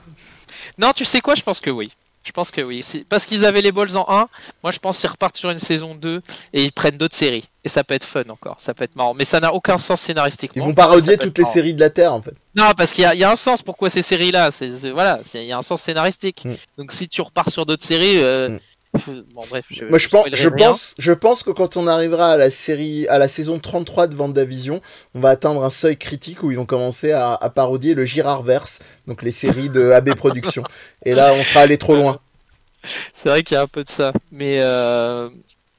Non, 0.76 0.90
tu 0.92 1.04
sais 1.04 1.20
quoi? 1.20 1.36
Je 1.36 1.42
pense 1.42 1.60
que 1.60 1.70
oui. 1.70 1.92
Je 2.24 2.32
pense 2.32 2.50
que 2.50 2.60
oui. 2.62 2.84
Parce 3.08 3.26
qu'ils 3.26 3.44
avaient 3.44 3.60
les 3.60 3.70
balls 3.70 3.96
en 3.96 4.06
1, 4.08 4.28
moi 4.62 4.72
je 4.72 4.78
pense 4.80 4.98
qu'ils 4.98 5.10
repartent 5.10 5.36
sur 5.36 5.50
une 5.50 5.58
saison 5.58 5.94
2 5.94 6.20
et 6.54 6.64
ils 6.64 6.72
prennent 6.72 6.96
d'autres 6.96 7.14
séries. 7.14 7.44
Et 7.64 7.68
ça 7.68 7.84
peut 7.84 7.94
être 7.94 8.04
fun 8.06 8.24
encore, 8.30 8.56
ça 8.58 8.72
peut 8.74 8.82
être 8.82 8.96
marrant. 8.96 9.14
Mais 9.14 9.24
ça 9.26 9.38
n'a 9.40 9.52
aucun 9.54 9.76
sens 9.76 10.00
Ils 10.00 10.06
scénaristiquement. 10.06 10.64
vont 10.66 10.74
parodier 10.74 11.16
toutes 11.18 11.36
les 11.38 11.42
marrant. 11.42 11.52
séries 11.54 11.74
de 11.74 11.80
la 11.80 11.90
Terre, 11.90 12.12
en 12.14 12.22
fait. 12.22 12.34
Non, 12.56 12.72
parce 12.76 12.92
qu'il 12.92 13.02
y, 13.02 13.04
a- 13.06 13.14
il 13.14 13.20
y 13.20 13.24
a 13.24 13.30
un 13.30 13.36
sens 13.36 13.62
pourquoi 13.62 13.88
ces 13.90 14.02
séries-là. 14.02 14.48
Voilà, 14.92 15.20
il 15.34 15.42
y 15.44 15.52
a 15.52 15.58
un 15.58 15.62
sens 15.62 15.82
scénaristique. 15.82 16.44
Mm. 16.46 16.54
Donc 16.78 16.92
si 16.92 17.08
tu 17.08 17.20
repars 17.20 17.50
sur 17.50 17.66
d'autres 17.66 17.84
séries, 17.84 18.18
euh, 18.18 18.48
Mm. 18.48 18.58
Bon, 19.34 19.42
bref, 19.50 19.66
je, 19.70 19.84
Moi, 19.86 19.98
je 19.98 20.08
pense, 20.08 20.26
je 20.32 20.48
pense, 20.48 20.94
je 20.98 21.12
pense 21.12 21.42
que 21.42 21.50
quand 21.50 21.76
on 21.76 21.86
arrivera 21.86 22.32
à 22.32 22.36
la 22.36 22.50
série, 22.50 23.06
à 23.08 23.18
la 23.18 23.28
saison 23.28 23.58
33 23.58 24.06
de 24.06 24.14
Vendavision, 24.14 24.80
on 25.14 25.20
va 25.20 25.30
atteindre 25.30 25.64
un 25.64 25.70
seuil 25.70 25.96
critique 25.96 26.42
où 26.42 26.50
ils 26.50 26.56
vont 26.56 26.66
commencer 26.66 27.12
à, 27.12 27.34
à 27.34 27.50
parodier 27.50 27.94
le 27.94 28.04
Girardverse, 28.04 28.80
donc 29.06 29.22
les 29.22 29.32
séries 29.32 29.68
de 29.68 29.90
AB 29.90 30.14
Productions. 30.16 30.64
Et 31.04 31.14
là, 31.14 31.32
on 31.34 31.42
sera 31.44 31.60
allé 31.60 31.78
trop 31.78 31.96
loin. 31.96 32.18
C'est 33.12 33.28
vrai 33.30 33.42
qu'il 33.42 33.54
y 33.54 33.58
a 33.58 33.62
un 33.62 33.66
peu 33.66 33.82
de 33.82 33.88
ça. 33.88 34.12
Mais 34.30 34.58
euh, 34.60 35.28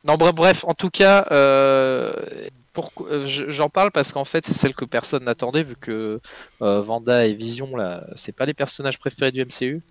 non, 0.04 0.16
bref, 0.16 0.34
bref, 0.34 0.66
en 0.68 0.74
tout 0.74 0.90
cas, 0.90 1.26
euh, 1.32 2.14
euh, 3.02 3.26
je- 3.26 3.50
j'en 3.50 3.70
parle 3.70 3.92
parce 3.92 4.12
qu'en 4.12 4.26
fait, 4.26 4.46
c'est 4.46 4.54
celle 4.54 4.74
que 4.76 4.86
personne 4.86 5.24
n'attendait 5.24 5.64
vu 5.64 5.76
que 5.80 6.20
euh, 6.62 6.82
Vanda 6.82 7.26
et 7.26 7.34
Vision 7.34 7.76
là, 7.78 8.04
c'est 8.16 8.36
pas 8.36 8.46
les 8.46 8.54
personnages 8.54 9.00
préférés 9.00 9.32
du 9.32 9.42
MCU. 9.46 9.82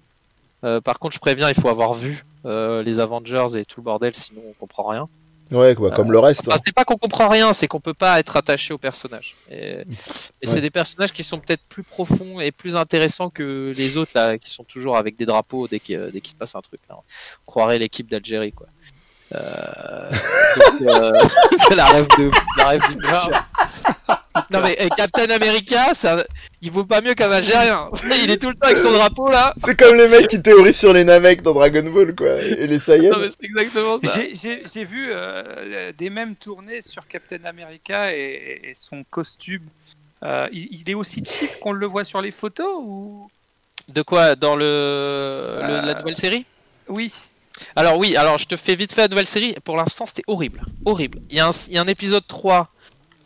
Euh, 0.65 0.81
par 0.81 0.99
contre, 0.99 1.15
je 1.15 1.21
préviens, 1.21 1.49
il 1.49 1.55
faut 1.55 1.69
avoir 1.69 1.95
vu 1.95 2.25
les 2.45 3.01
Avengers 3.01 3.57
et 3.57 3.65
tout 3.65 3.81
le 3.81 3.85
bordel, 3.85 4.15
sinon 4.15 4.43
on 4.49 4.53
comprend 4.53 4.85
rien. 4.85 5.09
Ouais, 5.51 5.75
quoi, 5.75 5.91
comme 5.91 6.11
le 6.11 6.19
reste. 6.19 6.49
Enfin, 6.49 6.57
c'est 6.65 6.75
pas 6.75 6.85
qu'on 6.85 6.97
comprend 6.97 7.29
rien, 7.29 7.53
c'est 7.53 7.69
qu'on 7.69 7.81
peut 7.81 7.95
pas 7.95 8.19
être 8.19 8.37
attaché 8.37 8.73
aux 8.73 8.79
personnages. 8.79 9.37
Et, 9.51 9.81
et 9.81 9.85
c'est 10.47 10.61
des 10.61 10.71
personnages 10.71 11.13
qui 11.13 11.23
sont 11.23 11.39
peut-être 11.39 11.63
plus 11.69 11.83
profonds 11.83 12.41
et 12.41 12.51
plus 12.51 12.77
intéressants 12.77 13.31
que 13.31 13.73
les 13.77 13.97
autres 13.97 14.13
là, 14.15 14.39
qui 14.39 14.51
sont 14.51 14.65
toujours 14.65 14.97
avec 14.97 15.17
des 15.17 15.27
drapeaux 15.27 15.69
dès 15.69 15.81
qu'il 15.81 16.11
dès 16.13 16.21
qu'il 16.21 16.33
se 16.33 16.37
passe 16.37 16.55
un 16.55 16.61
truc. 16.61 16.81
là. 16.89 16.97
On 16.97 17.47
croirait 17.47 17.79
l'équipe 17.79 18.09
d'Algérie 18.09 18.53
quoi. 18.53 18.67
Euh, 19.35 20.11
donc, 20.57 20.83
euh, 20.83 21.13
c'est 21.69 21.75
la 21.75 21.87
rêve 21.87 22.07
de 22.19 22.31
la 22.59 22.69
rêve 22.69 22.83
du. 22.89 22.99
Non 24.51 24.61
mais 24.63 24.77
eh, 24.79 24.89
Captain 24.91 25.31
America, 25.31 25.95
ça, 25.95 26.25
il 26.61 26.71
vaut 26.71 26.85
pas 26.85 27.01
mieux 27.01 27.15
qu'un 27.15 27.31
Algérien. 27.31 27.89
Il 28.25 28.31
est 28.31 28.37
tout 28.39 28.49
le 28.49 28.55
temps 28.55 28.67
avec 28.67 28.79
son 28.79 28.91
drapeau 28.91 29.29
là. 29.31 29.55
C'est 29.65 29.79
comme 29.79 29.97
les 29.97 30.09
mecs 30.09 30.27
qui 30.29 30.43
théorisent 30.43 30.77
sur 30.79 30.93
les 30.93 31.05
Namek 31.05 31.43
dans 31.43 31.53
Dragon 31.55 31.85
Ball, 31.91 32.15
quoi, 32.15 32.41
et 32.43 32.67
les 32.67 32.79
Saiyans. 32.79 33.13
Non 33.13 33.19
mais 33.21 33.29
c'est 33.31 33.47
exactement 33.47 33.99
ça. 34.03 34.13
J'ai- 34.15 34.35
J'ai 34.35 34.63
j'ai 34.73 34.85
vu 34.85 35.11
euh, 35.13 35.93
des 35.97 36.11
mêmes 36.11 36.35
tournées 36.35 36.81
sur 36.81 37.07
Captain 37.07 37.45
America 37.45 38.13
et, 38.13 38.61
et 38.65 38.73
son 38.75 39.05
costume. 39.09 39.63
Euh, 40.25 40.49
il, 40.53 40.69
il 40.81 40.91
est 40.91 40.95
aussi 40.95 41.23
cheap 41.25 41.61
qu'on 41.61 41.73
le 41.73 41.87
voit 41.87 42.05
sur 42.05 42.21
les 42.21 42.31
photos 42.31 42.67
ou? 42.81 43.31
De 43.93 44.03
quoi? 44.03 44.35
Dans 44.35 44.57
le, 44.57 44.65
le- 45.63 45.77
la 45.87 45.93
Euh, 45.93 45.99
nouvelle 46.01 46.17
série? 46.17 46.45
Oui. 46.89 47.13
Alors 47.77 47.99
oui, 47.99 48.17
alors 48.17 48.39
je 48.39 48.47
te 48.47 48.57
fais 48.57 48.75
vite 48.75 48.93
fait 48.93 49.03
la 49.03 49.09
nouvelle 49.09 49.27
série. 49.27 49.55
Pour 49.65 49.77
l'instant, 49.77 50.07
c'était 50.07 50.25
horrible. 50.27 50.61
Horrible. 50.85 51.19
Il 51.31 51.37
y, 51.37 51.41
a 51.41 51.47
un, 51.47 51.51
il 51.69 51.75
y 51.75 51.79
a 51.79 51.83
un 51.83 51.87
épisode 51.87 52.27
3 52.27 52.69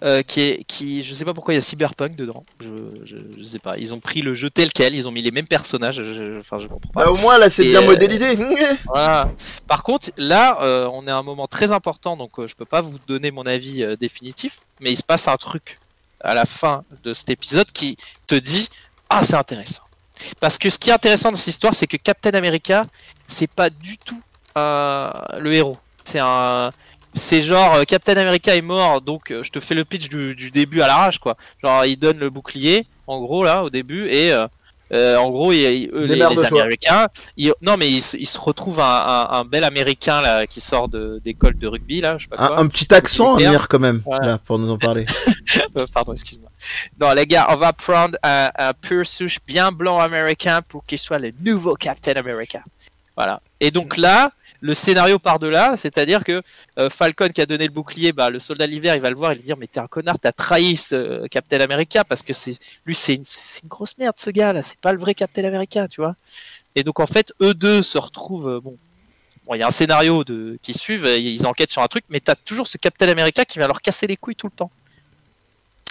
euh, 0.02 0.22
qui 0.22 0.40
est... 0.40 0.64
Qui, 0.64 1.02
je 1.02 1.12
sais 1.14 1.24
pas 1.24 1.34
pourquoi 1.34 1.54
il 1.54 1.56
y 1.56 1.58
a 1.58 1.62
Cyberpunk 1.62 2.14
dedans. 2.16 2.44
Je, 2.60 2.68
je, 3.04 3.16
je 3.38 3.44
sais 3.44 3.58
pas. 3.58 3.76
Ils 3.78 3.92
ont 3.94 4.00
pris 4.00 4.22
le 4.22 4.34
jeu 4.34 4.48
tel 4.50 4.72
quel, 4.72 4.94
ils 4.94 5.08
ont 5.08 5.10
mis 5.10 5.22
les 5.22 5.30
mêmes 5.30 5.46
personnages. 5.46 5.96
je- 5.96 6.38
enfin, 6.40 6.58
je 6.58 6.66
comprends 6.66 6.90
pas. 6.92 7.04
Bah, 7.06 7.10
au 7.10 7.16
moins, 7.16 7.38
là, 7.38 7.50
c'est 7.50 7.64
bien 7.64 7.82
euh, 7.82 7.86
modélisé. 7.86 8.36
Voilà. 8.86 9.30
Par 9.66 9.82
contre, 9.82 10.10
là, 10.16 10.58
euh, 10.62 10.88
on 10.92 11.06
est 11.06 11.10
à 11.10 11.16
un 11.16 11.22
moment 11.22 11.46
très 11.46 11.72
important, 11.72 12.16
donc 12.16 12.44
je 12.46 12.54
peux 12.54 12.64
pas 12.64 12.80
vous 12.80 12.98
donner 13.06 13.30
mon 13.30 13.44
avis 13.46 13.84
définitif, 13.98 14.60
mais 14.80 14.92
il 14.92 14.96
se 14.96 15.02
passe 15.02 15.28
un 15.28 15.36
truc 15.36 15.78
à 16.20 16.34
la 16.34 16.46
fin 16.46 16.84
de 17.02 17.12
cet 17.12 17.30
épisode 17.30 17.70
qui 17.72 17.96
te 18.26 18.34
dit 18.34 18.68
Ah, 19.10 19.24
c'est 19.24 19.36
intéressant. 19.36 19.82
Parce 20.40 20.58
que 20.58 20.68
ce 20.70 20.78
qui 20.78 20.90
est 20.90 20.92
intéressant 20.92 21.30
dans 21.30 21.36
cette 21.36 21.48
histoire, 21.48 21.74
c'est 21.74 21.86
que 21.86 21.96
Captain 21.96 22.32
America, 22.34 22.86
c'est 23.26 23.46
pas 23.50 23.70
du 23.70 23.96
tout 23.98 24.20
le 24.56 25.52
héros. 25.52 25.76
C'est 26.04 26.18
un. 26.20 26.70
C'est 27.14 27.42
genre 27.42 27.74
euh, 27.74 27.84
Captain 27.84 28.16
America 28.16 28.54
est 28.54 28.60
mort, 28.62 29.00
donc 29.00 29.30
euh, 29.32 29.42
je 29.42 29.50
te 29.50 29.60
fais 29.60 29.74
le 29.74 29.84
pitch 29.84 30.08
du, 30.08 30.34
du 30.34 30.50
début 30.50 30.82
à 30.82 30.86
l'arrache 30.86 31.18
quoi. 31.18 31.36
Genre 31.62 31.84
il 31.84 31.96
donne 31.98 32.18
le 32.18 32.30
bouclier, 32.30 32.86
en 33.06 33.20
gros 33.20 33.42
là 33.44 33.64
au 33.64 33.70
début, 33.70 34.06
et 34.08 34.32
euh, 34.32 35.16
en 35.18 35.30
gros 35.30 35.52
il- 35.52 35.58
il- 35.58 35.90
eux, 35.92 36.04
les. 36.04 36.22
Américains, 36.44 37.08
ils- 37.36 37.52
non 37.60 37.76
mais 37.76 37.90
il, 37.90 38.00
se- 38.02 38.16
il 38.16 38.26
se 38.26 38.38
retrouve 38.38 38.80
un, 38.80 38.84
un- 38.84 39.28
un 39.40 39.44
bel 39.44 39.64
Américain 39.64 40.20
là 40.22 40.46
qui 40.46 40.60
sort 40.60 40.88
de- 40.88 41.20
d'école 41.24 41.58
de 41.58 41.66
rugby 41.66 42.00
là, 42.00 42.16
je 42.18 42.24
sais 42.24 42.28
pas 42.28 42.36
Un, 42.42 42.48
quoi. 42.48 42.60
un 42.60 42.66
petit 42.68 42.92
accent, 42.94 43.32
Militaire. 43.36 43.50
Amir, 43.50 43.68
quand 43.68 43.78
même, 43.80 44.02
Voilà. 44.04 44.26
là, 44.26 44.38
pour 44.38 44.58
nous 44.58 44.70
en 44.70 44.78
parler. 44.78 45.04
Pardon, 45.94 46.12
excuse-moi. 46.12 46.50
Non, 47.00 47.12
les 47.14 47.26
gars, 47.26 47.46
on 47.50 47.56
va 47.56 47.72
prendre 47.72 48.16
un, 48.22 48.50
un 48.56 48.72
pur 48.74 49.06
souche 49.06 49.38
bien 49.46 49.72
blanc 49.72 49.98
américain 49.98 50.60
pour 50.68 50.84
qu'il 50.84 50.98
soit 50.98 51.18
le 51.18 51.32
nouveau 51.42 51.74
Captain 51.74 52.12
America. 52.16 52.60
Voilà. 53.16 53.40
Et 53.60 53.70
donc 53.70 53.96
là, 53.96 54.30
le 54.60 54.74
scénario 54.74 55.18
part 55.18 55.38
de 55.38 55.46
là, 55.46 55.76
c'est-à-dire 55.76 56.24
que 56.24 56.42
euh, 56.78 56.90
Falcon 56.90 57.28
qui 57.28 57.40
a 57.40 57.46
donné 57.46 57.66
le 57.66 57.72
bouclier, 57.72 58.12
bah, 58.12 58.30
le 58.30 58.40
soldat 58.40 58.66
l'hiver, 58.66 58.94
il 58.94 59.00
va 59.00 59.10
le 59.10 59.16
voir 59.16 59.32
et 59.32 59.34
lui 59.36 59.42
dire 59.42 59.56
Mais 59.56 59.66
t'es 59.66 59.80
un 59.80 59.86
connard, 59.86 60.18
t'as 60.18 60.32
trahi 60.32 60.76
ce 60.76 60.94
euh, 60.94 61.26
Captain 61.30 61.60
America 61.60 62.04
parce 62.04 62.22
que 62.22 62.32
c'est 62.32 62.58
lui, 62.84 62.94
c'est 62.94 63.14
une, 63.14 63.68
grosse 63.68 63.96
merde 63.98 64.14
ce 64.16 64.30
gars 64.30 64.52
là, 64.52 64.62
c'est 64.62 64.78
pas 64.78 64.92
le 64.92 64.98
vrai 64.98 65.14
Captain 65.14 65.44
America, 65.44 65.86
tu 65.88 66.00
vois. 66.00 66.16
Et 66.74 66.82
donc 66.82 67.00
en 67.00 67.06
fait, 67.06 67.32
eux 67.40 67.54
deux 67.54 67.82
se 67.82 67.98
retrouvent. 67.98 68.48
euh, 68.48 68.60
bon, 68.60 68.76
il 69.54 69.58
y 69.58 69.62
a 69.62 69.66
un 69.66 69.70
scénario 69.70 70.24
de... 70.24 70.58
qui 70.60 70.74
suivent, 70.74 71.06
ils 71.06 71.46
enquêtent 71.46 71.70
sur 71.70 71.80
un 71.80 71.86
truc, 71.86 72.04
mais 72.10 72.20
t'as 72.20 72.34
toujours 72.34 72.66
ce 72.66 72.76
Captain 72.76 73.08
America 73.08 73.46
qui 73.46 73.58
va 73.58 73.66
leur 73.66 73.80
casser 73.80 74.06
les 74.06 74.16
couilles 74.16 74.36
tout 74.36 74.48
le 74.48 74.52
temps. 74.52 74.70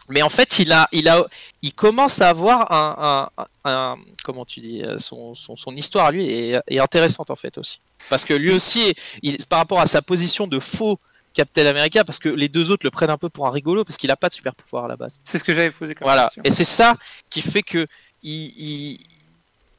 Mais 0.09 0.21
en 0.21 0.29
fait, 0.29 0.59
il 0.59 0.71
a, 0.71 0.87
il 0.91 1.09
a, 1.09 1.25
il 1.61 1.73
commence 1.73 2.21
à 2.21 2.29
avoir 2.29 2.71
un, 2.71 3.29
un, 3.37 3.45
un- 3.69 3.97
comment 4.23 4.45
tu 4.45 4.61
dis, 4.61 4.81
euh, 4.81 4.97
son, 4.97 5.35
son, 5.35 5.55
son 5.55 5.75
histoire 5.75 6.05
à 6.05 6.11
lui 6.11 6.25
est, 6.29 6.59
est 6.67 6.79
intéressante 6.79 7.29
en 7.29 7.35
fait 7.35 7.57
aussi, 7.57 7.79
parce 8.09 8.23
que 8.23 8.33
lui 8.33 8.53
aussi, 8.53 8.93
il, 9.21 9.37
par 9.47 9.59
rapport 9.59 9.79
à 9.81 9.85
sa 9.85 10.01
position 10.01 10.47
de 10.47 10.59
faux 10.59 10.97
Captain 11.33 11.65
America, 11.67 12.03
parce 12.03 12.19
que 12.19 12.29
les 12.29 12.47
deux 12.49 12.71
autres 12.71 12.85
le 12.85 12.89
prennent 12.89 13.09
un 13.11 13.17
peu 13.17 13.29
pour 13.29 13.45
un 13.47 13.51
rigolo, 13.51 13.83
parce 13.83 13.97
qu'il 13.97 14.09
a 14.09 14.15
pas 14.15 14.29
de 14.29 14.33
super 14.33 14.55
pouvoir 14.55 14.85
à 14.85 14.87
la 14.87 14.95
base. 14.95 15.19
C'est 15.23 15.37
ce 15.37 15.43
que 15.43 15.53
j'avais 15.53 15.69
posé 15.71 15.93
comme 15.93 16.05
Voilà. 16.07 16.23
question. 16.23 16.41
Et 16.45 16.49
c'est 16.51 16.63
ça 16.63 16.95
qui 17.29 17.41
fait 17.41 17.61
que 17.61 17.85
il, 18.23 18.45
il, 18.57 18.99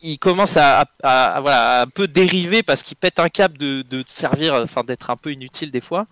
il 0.01 0.19
commence 0.19 0.57
à, 0.57 0.81
à- 1.03 1.37
à- 1.37 1.41
voilà, 1.41 1.81
à 1.81 1.83
un 1.83 1.87
peu 1.87 2.07
dériver 2.09 2.63
parce 2.63 2.83
qu'il 2.83 2.97
pète 2.97 3.19
un 3.19 3.29
câble 3.29 3.59
de, 3.59 3.83
de 3.83 4.05
servir, 4.07 4.55
enfin 4.55 4.83
d'être 4.85 5.11
un 5.11 5.17
peu 5.17 5.33
inutile 5.33 5.71
des 5.71 5.81
fois 5.81 6.07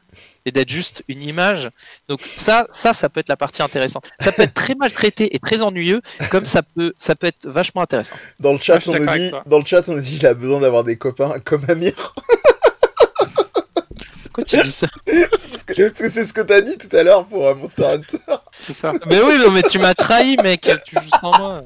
et 0.45 0.53
d'être 0.53 0.71
juste 0.71 1.03
une 1.09 1.23
image. 1.23 1.71
Donc 2.09 2.21
ça, 2.37 2.67
ça, 2.71 2.93
ça 2.93 3.09
peut 3.09 3.21
être 3.21 3.29
la 3.29 3.37
partie 3.37 3.63
intéressante. 3.63 4.05
Ça 4.21 4.33
peut 4.33 4.43
être 4.43 4.55
très 4.55 4.75
maltraité 4.75 5.35
et 5.35 5.39
très 5.39 5.63
ennuyeux, 5.63 6.03
comme 6.31 6.47
ça 6.47 6.63
peut, 6.63 6.95
ça 6.99 7.15
peut 7.17 7.27
être 7.29 7.49
vachement 7.49 7.83
intéressant. 7.83 8.17
Dans 8.41 8.53
le 8.53 8.59
chat, 8.59 8.81
suis 8.81 8.91
on 8.91 8.95
nous 8.95 9.07
dit, 9.19 9.31
dans 9.47 9.59
le 9.59 9.65
chat, 9.65 9.89
on 9.89 9.95
nous 9.95 10.01
dit, 10.01 10.17
il 10.17 10.27
a 10.27 10.35
besoin 10.35 10.61
d'avoir 10.61 10.85
des 10.85 10.97
copains 10.97 11.39
comme 11.45 11.63
Amir. 11.69 12.15
Pourquoi 14.37 14.45
tu 14.45 14.57
dis 14.63 14.71
ça 14.71 14.87
Parce 15.07 15.63
que 15.65 16.11
c'est 16.11 16.25
ce 16.25 16.33
que 16.33 16.43
t'as 16.43 16.61
dit 16.61 16.77
tout 16.77 16.95
à 16.95 17.03
l'heure 17.03 17.25
pour 17.27 17.47
euh, 17.47 17.55
Monster 17.55 17.85
Hunter. 17.87 18.19
C'est 18.67 18.73
ça. 18.75 18.93
Mais 19.07 19.21
oui, 19.21 19.39
non, 19.39 19.51
mais 19.51 19.63
tu 19.63 19.79
m'as 19.79 19.95
trahi, 19.95 20.37
mec. 20.43 20.71
Tu 20.85 20.95
joues 20.95 21.19
sans 21.21 21.39
moi. 21.39 21.65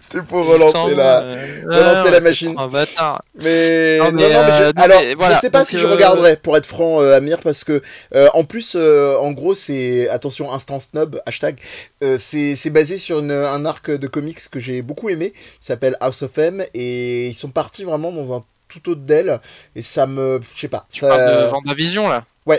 C'était 0.00 0.22
pour 0.22 0.46
relancer 0.46 0.94
la, 0.94 1.22
euh, 1.22 1.62
relancer 1.64 2.02
ouais, 2.04 2.04
la 2.04 2.10
ouais, 2.12 2.20
machine. 2.20 2.54
Un 2.56 2.68
bâtard. 2.68 3.22
Mais 3.34 3.98
Non, 3.98 4.06
non, 4.06 4.12
mais, 4.12 4.32
non, 4.32 4.40
mais 4.46 4.52
je... 4.58 4.62
euh, 4.64 4.72
alors 4.76 5.00
mais 5.02 5.14
voilà, 5.14 5.34
je 5.36 5.40
sais 5.40 5.50
pas 5.50 5.58
donc, 5.60 5.68
si 5.68 5.78
je 5.78 5.86
euh, 5.86 5.90
regarderai 5.90 6.36
pour 6.36 6.56
être 6.56 6.66
franc 6.66 7.00
euh, 7.02 7.16
Amir 7.16 7.38
parce 7.40 7.64
que 7.64 7.82
euh, 8.14 8.28
en 8.34 8.44
plus 8.44 8.74
euh, 8.76 9.16
en 9.18 9.32
gros 9.32 9.54
c'est 9.54 10.08
attention 10.08 10.52
instant 10.52 10.78
snob 10.80 11.20
hashtag 11.26 11.58
euh, 12.04 12.16
c'est 12.20 12.70
basé 12.70 12.96
sur 12.98 13.18
une- 13.18 13.30
un 13.32 13.64
arc 13.66 13.90
de 13.90 14.06
comics 14.06 14.38
que 14.50 14.60
j'ai 14.60 14.82
beaucoup 14.82 15.08
aimé 15.08 15.32
qui 15.32 15.66
s'appelle 15.66 15.96
House 16.00 16.22
of 16.22 16.38
M 16.38 16.64
et 16.74 17.28
ils 17.28 17.34
sont 17.34 17.50
partis 17.50 17.84
vraiment 17.84 18.12
dans 18.12 18.34
un 18.36 18.44
tout 18.68 18.90
autre 18.90 19.00
d'elle 19.02 19.40
et 19.74 19.82
ça 19.82 20.06
me 20.06 20.40
je 20.54 20.60
sais 20.60 20.68
pas 20.68 20.86
Tu 20.90 21.00
ça 21.00 21.08
parles 21.08 21.44
de 21.44 21.48
Vendavision 21.48 22.08
là? 22.08 22.24
oui 22.46 22.56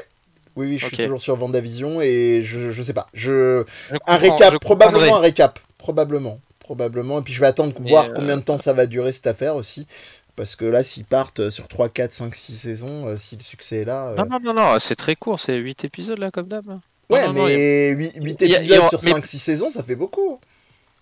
oui 0.56 0.78
je 0.78 0.86
suis 0.88 0.96
Ok. 0.96 1.04
toujours 1.04 1.22
sur 1.22 1.36
Vendavision 1.36 2.02
et 2.02 2.42
je 2.44 2.72
je 2.72 2.82
sais 2.84 2.94
pas 2.94 3.08
je 3.14 3.64
Je 3.92 3.98
un 4.08 4.18
récap 4.18 4.54
je 4.54 4.58
probablement 4.58 5.18
un 5.18 5.20
récap 5.20 5.60
probablement 5.78 6.40
probablement 6.60 7.20
et 7.20 7.22
puis 7.24 7.34
je 7.34 7.40
vais 7.40 7.48
attendre 7.48 7.74
Mais, 7.80 7.90
voir 7.90 8.06
euh, 8.06 8.12
combien 8.16 8.38
de 8.38 8.42
temps 8.42 8.58
ça 8.58 8.74
va 8.74 8.86
durer 8.88 9.12
cette 9.12 9.28
affaire 9.28 9.56
aussi 9.56 9.86
parce 10.36 10.56
que 10.56 10.66
là 10.66 10.84
s'ils 10.84 11.06
partent 11.06 11.50
sur 11.50 11.68
3 11.68 11.90
4 11.90 12.12
5 12.12 12.36
6 12.36 12.56
saisons 12.58 13.08
euh, 13.08 13.16
si 13.18 13.36
le 13.36 13.42
succès 13.44 13.78
est 13.82 13.86
là 13.86 14.08
euh, 14.10 14.16
Non, 14.16 14.26
non, 14.30 14.40
non, 14.42 14.54
non, 14.54 14.80
c'est 14.80 14.96
très 14.96 15.16
court, 15.16 15.40
c'est 15.40 15.56
8 15.56 15.86
épisodes 15.86 16.20
là, 16.20 16.30
comme 16.30 16.48
d'hab. 16.48 16.66
Non, 16.68 16.80
Ouais, 17.10 17.26
non, 17.26 17.34
non, 17.34 17.46
mais 17.46 17.90
8, 17.92 18.42
a- 18.42 18.46
il 18.46 18.52
y 18.52 18.56
épisodes 18.56 18.82
a- 18.84 18.90
sur 18.90 19.04
mais- 19.04 19.12
5-6 19.14 19.40
saisons, 19.40 19.70
ça 19.70 19.82
fait 19.82 19.96
beaucoup. 19.96 20.40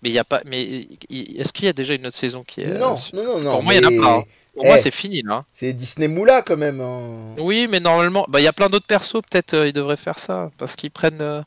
Mais 0.02 0.08
il 0.10 0.12
y 0.14 0.18
a 0.18 0.24
pas. 0.24 0.40
Mais 0.46 0.86
est-ce 1.10 1.52
qu'il 1.52 1.64
y 1.66 1.68
a 1.68 1.72
déjà 1.72 1.94
une 1.94 2.06
autre 2.06 2.16
saison 2.16 2.44
qui 2.46 2.60
est. 2.62 2.66
non, 2.78 2.94
euh, 2.94 2.96
non, 3.12 3.24
non, 3.24 3.40
non. 3.40 3.50
Pour 3.50 3.62
moi, 3.64 3.74
il 3.74 3.82
y 3.82 3.84
en 3.84 3.88
a 3.88 3.90
mais 3.90 3.98
pas, 3.98 4.16
hein. 4.18 4.24
Pour 4.56 4.64
Eh. 4.64 4.68
moi, 4.68 4.78
c'est 4.78 4.90
fini 4.90 5.22
là. 5.22 5.44
C'est 5.52 5.72
Disney 5.72 6.08
Moula 6.08 6.42
quand 6.42 6.56
même. 6.56 6.80
hein. 6.80 7.34
Oui, 7.38 7.68
mais 7.70 7.78
normalement, 7.78 8.24
bah, 8.28 8.40
il 8.40 8.44
y 8.44 8.48
a 8.48 8.52
plein 8.52 8.68
d'autres 8.70 8.86
persos, 8.86 9.20
peut-être 9.30 9.54
euh, 9.54 9.68
ils 9.68 9.72
devraient 9.72 9.96
faire 9.96 10.18
ça. 10.18 10.50
Parce 10.58 10.74
qu'ils 10.76 10.90
prennent. 10.90 11.22
euh, 11.22 11.42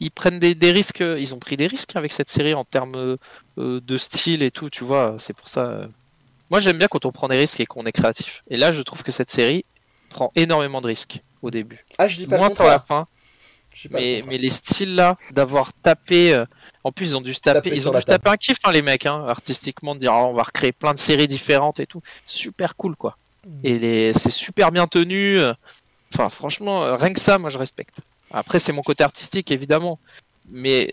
Ils 0.00 0.10
prennent 0.12 0.38
des, 0.38 0.54
des 0.54 0.70
risques, 0.70 1.00
euh, 1.00 1.18
ils 1.18 1.34
ont 1.34 1.38
pris 1.40 1.56
des 1.56 1.66
risques 1.66 1.96
avec 1.96 2.12
cette 2.12 2.28
série 2.28 2.54
en 2.54 2.64
termes 2.64 2.94
euh, 3.58 3.80
de 3.80 3.98
style 3.98 4.42
et 4.44 4.50
tout, 4.52 4.70
tu 4.70 4.84
vois, 4.84 5.16
c'est 5.18 5.32
pour 5.34 5.48
ça. 5.48 5.88
Moi 6.50 6.60
j'aime 6.60 6.78
bien 6.78 6.86
quand 6.88 7.04
on 7.04 7.10
prend 7.12 7.26
des 7.28 7.36
risques 7.36 7.58
et 7.60 7.66
qu'on 7.66 7.84
est 7.84 7.92
créatif. 7.92 8.42
Et 8.48 8.56
là 8.56 8.70
je 8.70 8.80
trouve 8.82 9.02
que 9.02 9.10
cette 9.12 9.28
série 9.30 9.64
prend 10.08 10.30
énormément 10.36 10.80
de 10.80 10.86
risques 10.86 11.20
au 11.42 11.50
début. 11.50 11.84
Ah, 11.98 12.06
je 12.08 12.16
dis 12.16 12.26
pas 12.28 12.36
Moins 12.38 12.48
le 12.48 12.54
la 12.64 12.78
fin, 12.80 13.06
pas 13.86 13.98
mais, 13.98 14.22
les 14.38 14.50
styles 14.50 14.96
là, 14.96 15.16
d'avoir 15.32 15.72
tapé. 15.72 16.32
euh, 16.32 16.44
En 16.82 16.90
plus, 16.90 17.10
ils 17.10 17.16
ont 17.16 17.20
dû 17.20 17.34
se 17.34 17.40
taper, 17.40 17.70
Taper 17.70 17.76
ils 17.76 17.88
ont 17.88 17.92
dû 17.92 18.02
taper 18.02 18.30
un 18.30 18.36
kiff, 18.36 18.56
hein, 18.64 18.72
les 18.72 18.82
mecs, 18.82 19.06
hein, 19.06 19.24
artistiquement, 19.28 19.94
de 19.94 20.00
dire 20.00 20.12
Ah, 20.12 20.24
on 20.24 20.32
va 20.32 20.42
recréer 20.42 20.72
plein 20.72 20.94
de 20.94 20.98
séries 20.98 21.28
différentes 21.28 21.78
et 21.78 21.86
tout. 21.86 22.02
Super 22.26 22.74
cool, 22.76 22.96
quoi. 22.96 23.16
Mm. 23.46 23.50
Et 23.62 23.78
les... 23.78 24.12
c'est 24.14 24.30
super 24.30 24.72
bien 24.72 24.86
tenu. 24.88 25.38
euh, 25.38 25.52
Enfin, 26.14 26.30
franchement, 26.30 26.82
euh, 26.84 26.96
rien 26.96 27.12
que 27.12 27.20
ça, 27.20 27.38
moi, 27.38 27.50
je 27.50 27.58
respecte. 27.58 27.98
Après, 28.32 28.58
c'est 28.58 28.72
mon 28.72 28.82
côté 28.82 29.04
artistique, 29.04 29.50
évidemment. 29.50 29.98
Mais 30.50 30.90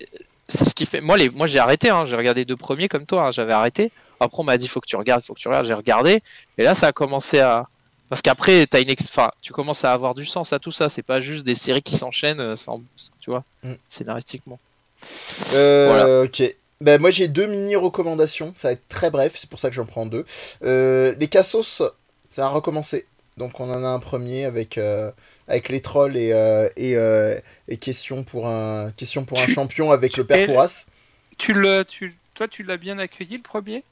c'est 0.48 0.66
ce 0.66 0.76
qui 0.76 0.86
fait. 0.86 1.00
Moi, 1.02 1.18
les... 1.18 1.30
moi 1.30 1.48
j'ai 1.48 1.60
arrêté, 1.60 1.90
hein, 1.90 2.04
j'ai 2.06 2.18
regardé 2.18 2.44
deux 2.46 2.58
premiers 2.58 2.90
comme 2.90 3.06
toi, 3.06 3.32
j'avais 3.32 3.54
arrêté. 3.54 3.92
Après, 4.20 4.40
on 4.40 4.44
m'a 4.44 4.58
dit 4.58 4.68
faut 4.68 4.80
que 4.82 4.88
tu 4.88 4.96
regardes, 4.96 5.24
faut 5.24 5.34
que 5.34 5.40
tu 5.40 5.48
regardes. 5.48 5.68
J'ai 5.68 5.74
regardé. 5.74 6.22
Et 6.58 6.64
là, 6.64 6.76
ça 6.76 6.88
a 6.88 6.92
commencé 6.92 7.40
à, 7.40 7.68
Parce 8.10 8.22
qu'après, 8.22 8.68
t'as 8.68 8.82
une 8.82 8.90
ex... 8.90 9.06
enfin, 9.06 9.32
tu 9.42 9.52
commences 9.52 9.84
à 9.84 9.92
avoir 9.92 10.14
du 10.16 10.26
sens 10.26 10.54
à 10.54 10.60
tout 10.60 10.72
ça. 10.72 10.90
C'est 10.90 11.02
pas 11.02 11.20
juste 11.20 11.44
des 11.46 11.56
séries 11.56 11.82
qui 11.82 11.96
s'enchaînent 11.96 12.40
euh, 12.40 12.56
sans, 12.56 12.82
tu 13.20 13.30
vois, 13.32 13.44
Mm. 13.64 13.74
scénaristiquement. 13.88 14.60
Euh, 15.54 16.26
Ok. 16.26 16.44
Ben, 16.82 17.00
moi 17.00 17.10
j'ai 17.10 17.30
deux 17.30 17.48
mini 17.48 17.76
recommandations, 17.78 18.54
ça 18.58 18.68
va 18.68 18.72
être 18.74 18.88
très 18.90 19.10
bref, 19.10 19.36
c'est 19.38 19.50
pour 19.50 19.60
ça 19.60 19.70
que 19.70 19.76
j'en 19.76 19.86
prends 19.86 20.06
deux. 20.06 20.26
Euh, 20.64 21.16
les 21.18 21.28
Cassos, 21.30 21.82
ça 22.28 22.46
a 22.46 22.50
recommencé. 22.50 23.06
Donc 23.38 23.60
on 23.62 23.72
en 23.72 23.84
a 23.84 23.88
un 23.88 24.00
premier 24.00 24.44
avec, 24.44 24.78
euh, 24.78 25.10
avec 25.48 25.70
les 25.70 25.82
trolls 25.82 26.18
et, 26.18 26.34
euh, 26.34 26.68
et, 26.76 26.98
euh, 26.98 27.40
et 27.70 27.78
question 27.78 28.24
pour 28.24 28.48
un, 28.48 28.92
question 28.92 29.24
pour 29.24 29.40
un 29.40 29.48
champion 29.48 29.92
avec 29.92 30.18
le 30.18 30.26
père 30.26 30.46
Fouras. 30.46 30.86
Tu 31.38 31.54
le, 31.54 31.84
tu, 31.86 32.14
toi, 32.34 32.48
tu 32.50 32.64
l'as 32.64 32.78
bien 32.78 33.00
accueilli 33.00 33.38
le 33.38 33.44
premier? 33.44 33.84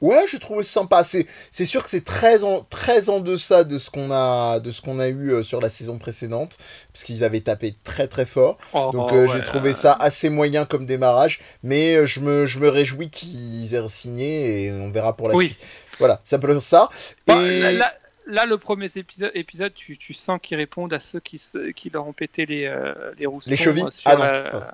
Ouais, 0.00 0.24
j'ai 0.30 0.38
trouvé 0.38 0.64
sympa. 0.64 1.04
C'est, 1.04 1.26
c'est 1.50 1.66
sûr 1.66 1.82
que 1.82 1.90
c'est 1.90 2.04
très 2.04 2.42
en, 2.42 2.62
très 2.62 3.10
en 3.10 3.20
deçà 3.20 3.64
de 3.64 3.76
ce 3.76 3.90
qu'on 3.90 4.10
a, 4.10 4.58
de 4.58 4.70
ce 4.72 4.80
qu'on 4.80 4.98
a 4.98 5.08
eu 5.08 5.32
euh, 5.32 5.42
sur 5.42 5.60
la 5.60 5.68
saison 5.68 5.98
précédente, 5.98 6.56
parce 6.92 7.04
qu'ils 7.04 7.22
avaient 7.22 7.40
tapé 7.42 7.74
très 7.84 8.08
très 8.08 8.24
fort. 8.24 8.56
Oh, 8.72 8.90
Donc 8.92 9.12
euh, 9.12 9.26
ouais, 9.26 9.28
j'ai 9.28 9.44
trouvé 9.44 9.74
ça 9.74 9.92
assez 9.92 10.30
moyen 10.30 10.64
comme 10.64 10.86
démarrage, 10.86 11.40
mais 11.62 11.96
euh, 11.96 12.06
je 12.06 12.20
me, 12.20 12.46
je 12.46 12.58
me 12.60 12.68
réjouis 12.70 13.10
qu'ils 13.10 13.74
aient 13.74 13.88
signé 13.90 14.64
et 14.64 14.72
on 14.72 14.90
verra 14.90 15.14
pour 15.14 15.28
la 15.28 15.34
Oui. 15.34 15.48
suite. 15.48 15.58
Voilà, 15.98 16.18
ça 16.24 16.38
peut 16.38 16.50
être 16.50 16.62
ça. 16.62 16.88
Et... 17.28 17.78
là, 18.26 18.46
le 18.46 18.56
premier 18.56 18.88
épisode, 18.96 19.32
épisode 19.34 19.74
tu, 19.74 19.98
tu 19.98 20.14
sens 20.14 20.38
qu'ils 20.42 20.56
répondent 20.56 20.94
à 20.94 21.00
ceux 21.00 21.20
qui, 21.20 21.38
qui 21.76 21.90
leur 21.90 22.06
ont 22.06 22.14
pété 22.14 22.46
les, 22.46 22.64
euh, 22.64 22.94
les 23.18 23.26
roussons. 23.26 23.50
Les 23.50 23.56
chevilles 23.56 23.84
euh, 23.84 23.90
sur 23.90 24.08
Ah 24.10 24.14
la- 24.16 24.72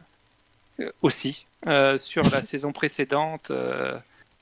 euh, 0.81 0.91
aussi. 1.03 1.47
sur 1.97 2.31
la 2.31 2.43
saison 2.43 2.71
précédente. 2.71 3.51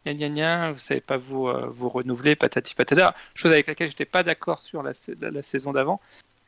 Gna 0.05 0.15
gna 0.15 0.29
gna, 0.29 0.73
vous 0.73 0.79
savez 0.79 1.01
pas 1.01 1.17
vous, 1.17 1.49
euh, 1.49 1.67
vous 1.71 1.89
renouveler, 1.89 2.37
patati 2.37 2.75
patata. 2.75 3.15
Chose 3.35 3.53
avec 3.53 3.67
laquelle 3.67 3.89
j'étais 3.89 4.05
pas 4.05 4.23
d'accord 4.23 4.61
sur 4.61 4.83
la, 4.83 4.93
sa- 4.95 5.13
la- 5.21 5.31
la 5.31 5.43
saison 5.43 5.73
d'avant. 5.73 6.01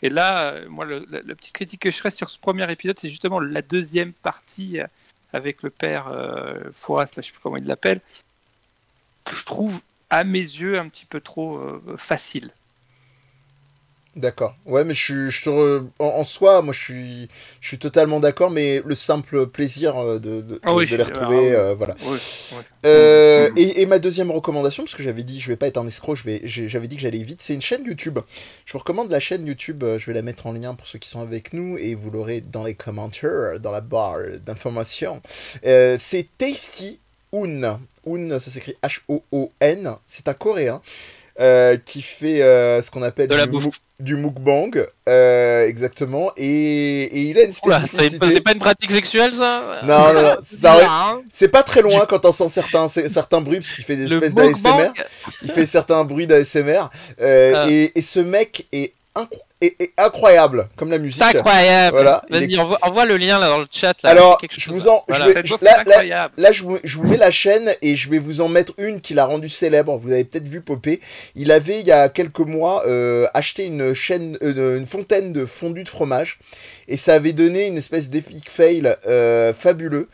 Et 0.02 0.10
là, 0.10 0.52
euh, 0.52 0.68
moi, 0.68 0.84
le- 0.84 1.06
la, 1.10 1.34
petite 1.34 1.54
critique 1.54 1.80
que 1.80 1.90
je 1.90 1.96
ferais 1.96 2.10
sur 2.10 2.28
ce 2.28 2.38
premier 2.38 2.70
épisode, 2.70 2.98
c'est 2.98 3.08
justement 3.08 3.40
la 3.40 3.62
deuxième 3.62 4.12
partie 4.12 4.78
euh, 4.80 4.86
avec 5.32 5.62
le 5.62 5.70
père 5.70 6.06
Fouras, 6.72 7.04
là, 7.16 7.22
je 7.22 7.26
sais 7.26 7.32
plus 7.32 7.40
comment 7.42 7.56
il 7.56 7.64
l'appelle, 7.66 8.00
que 9.24 9.34
je 9.34 9.44
trouve 9.44 9.80
à 10.10 10.22
mes 10.24 10.38
yeux 10.38 10.78
un 10.78 10.88
petit 10.88 11.04
peu 11.04 11.20
trop 11.20 11.60
facile. 11.98 12.50
D'accord. 14.16 14.56
Ouais, 14.64 14.82
mais 14.82 14.94
je, 14.94 15.28
te 15.44 15.50
re- 15.50 15.84
en, 15.98 16.06
en 16.06 16.24
soi, 16.24 16.62
moi 16.62 16.72
je 16.72 16.80
suis, 16.80 17.28
je 17.60 17.68
suis 17.68 17.78
totalement 17.78 18.18
d'accord, 18.18 18.50
mais 18.50 18.80
le 18.82 18.94
simple 18.94 19.46
plaisir 19.46 19.94
euh, 19.98 20.18
de, 20.18 20.40
de, 20.40 20.58
Ah 20.64 20.74
oui, 20.74 20.86
de 20.86 20.96
les 20.96 21.04
je- 21.04 21.08
retrouver, 21.10 21.54
ah, 21.54 21.58
euh, 21.60 21.74
voilà. 21.76 21.94
Euh, 22.86 23.50
et, 23.56 23.82
et 23.82 23.86
ma 23.86 23.98
deuxième 23.98 24.30
recommandation, 24.30 24.84
parce 24.84 24.94
que 24.94 25.02
j'avais 25.02 25.22
dit, 25.22 25.38
je 25.40 25.48
vais 25.48 25.56
pas 25.56 25.66
être 25.66 25.76
un 25.76 25.86
escroc, 25.86 26.14
je 26.14 26.24
vais, 26.24 26.40
j'ai- 26.44 26.68
j'avais 26.70 26.88
dit 26.88 26.96
que 26.96 27.02
j'allais 27.02 27.18
vite, 27.22 27.42
c'est 27.42 27.52
une 27.52 27.60
chaîne 27.60 27.84
YouTube. 27.84 28.18
Je 28.64 28.72
vous 28.72 28.78
recommande 28.78 29.10
la 29.10 29.20
chaîne 29.20 29.46
YouTube, 29.46 29.84
je 29.98 30.06
vais 30.06 30.14
la 30.14 30.22
mettre 30.22 30.46
en 30.46 30.52
lien 30.52 30.74
pour 30.74 30.86
ceux 30.86 30.98
qui 30.98 31.10
sont 31.10 31.20
avec 31.20 31.52
nous, 31.52 31.76
et 31.76 31.94
vous 31.94 32.10
l'aurez 32.10 32.40
dans 32.40 32.64
les 32.64 32.74
commentaires, 32.74 33.60
dans 33.60 33.70
la 33.70 33.82
barre 33.82 34.18
d'information. 34.46 35.20
Euh, 35.66 35.96
c'est 36.00 36.26
Tasty 36.38 36.98
Un. 37.34 37.80
Un, 38.08 38.38
ça 38.38 38.50
s'écrit 38.50 38.76
H-O-O-N. 38.82 39.90
C'est 40.06 40.28
un 40.28 40.34
coréen. 40.34 40.80
euh, 41.38 41.76
qui 41.76 42.00
fait 42.00 42.40
euh, 42.40 42.80
ce 42.80 42.90
qu'on 42.90 43.02
appelle 43.02 43.28
De 43.28 43.34
la 43.36 43.44
bouffe. 43.44 43.78
Du 43.98 44.14
mukbang, 44.16 44.70
euh, 45.08 45.66
exactement, 45.66 46.30
et, 46.36 46.44
et 47.04 47.20
il 47.30 47.38
a 47.38 47.44
une 47.44 47.52
spécificité. 47.52 48.28
c'est 48.30 48.40
pas 48.42 48.52
une 48.52 48.58
pratique 48.58 48.90
sexuelle 48.90 49.34
ça 49.34 49.80
Non, 49.84 50.12
non, 50.12 50.22
non, 50.22 50.36
ça 50.42 50.76
Hein 50.86 51.22
c'est 51.32 51.48
pas 51.48 51.62
très 51.62 51.80
loin 51.80 52.04
quand 52.06 52.24
on 52.26 52.32
sent 52.32 52.50
certains, 52.50 52.88
certains 52.88 53.40
bruits, 53.40 53.60
parce 53.60 53.72
qu'il 53.72 53.84
fait 53.84 53.96
des 53.96 54.12
espèces 54.12 54.34
d'ASMR. 54.34 54.92
Il 55.42 55.50
fait 55.50 55.64
certains 55.66 56.04
bruits 56.04 56.26
d'ASMR. 56.26 56.90
euh, 57.20 57.52
Ah. 57.56 57.70
et, 57.70 57.92
et 57.98 58.02
ce 58.02 58.20
mec 58.20 58.66
est, 58.72 58.92
incro- 59.14 59.40
est- 59.60 59.80
est 59.82 59.92
incroyable, 59.96 60.68
comme 60.76 60.90
la 60.90 60.98
musique. 60.98 61.22
c'est 61.22 61.36
incroyable. 61.38 61.96
Voilà, 61.96 62.22
il 62.28 62.36
Vas-y, 62.36 62.54
est- 62.54 62.58
envoie, 62.58 62.78
envoie 62.82 63.04
le 63.06 63.16
lien 63.16 63.38
là 63.38 63.48
dans 63.48 63.58
le 63.58 63.66
chat. 63.70 63.94
Là, 64.02 64.10
Alors, 64.10 64.38
quelque 64.38 64.54
je 64.54 64.60
chose, 64.60 64.74
vous 64.74 64.88
en- 64.88 65.04
je 65.08 65.14
vais- 65.14 65.42
là- 66.36 66.52
je 66.52 66.62
vous, 66.62 66.78
je 66.84 66.96
vous 66.98 67.04
mets 67.06 67.16
la 67.16 67.30
chaîne 67.30 67.72
et 67.82 67.96
je 67.96 68.10
vais 68.10 68.18
vous 68.18 68.40
en 68.40 68.48
mettre 68.48 68.72
une 68.78 69.00
qu'il 69.00 69.18
a 69.18 69.24
rendue 69.24 69.48
célèbre. 69.48 69.96
Vous 69.96 70.12
avez 70.12 70.24
peut-être 70.24 70.46
vu 70.46 70.60
popper. 70.60 71.00
Il 71.34 71.50
avait, 71.52 71.80
il 71.80 71.86
y 71.86 71.92
a 71.92 72.08
quelques 72.08 72.40
mois, 72.40 72.84
euh, 72.86 73.26
acheté 73.34 73.64
une 73.64 73.94
chaîne, 73.94 74.36
euh, 74.42 74.78
une 74.78 74.86
fontaine 74.86 75.32
de 75.32 75.46
fondu 75.46 75.84
de 75.84 75.88
fromage. 75.88 76.38
Et 76.88 76.96
ça 76.96 77.14
avait 77.14 77.32
donné 77.32 77.66
une 77.66 77.78
espèce 77.78 78.10
d'epic 78.10 78.50
fail 78.50 78.94
euh, 79.08 79.52
fabuleux. 79.54 80.08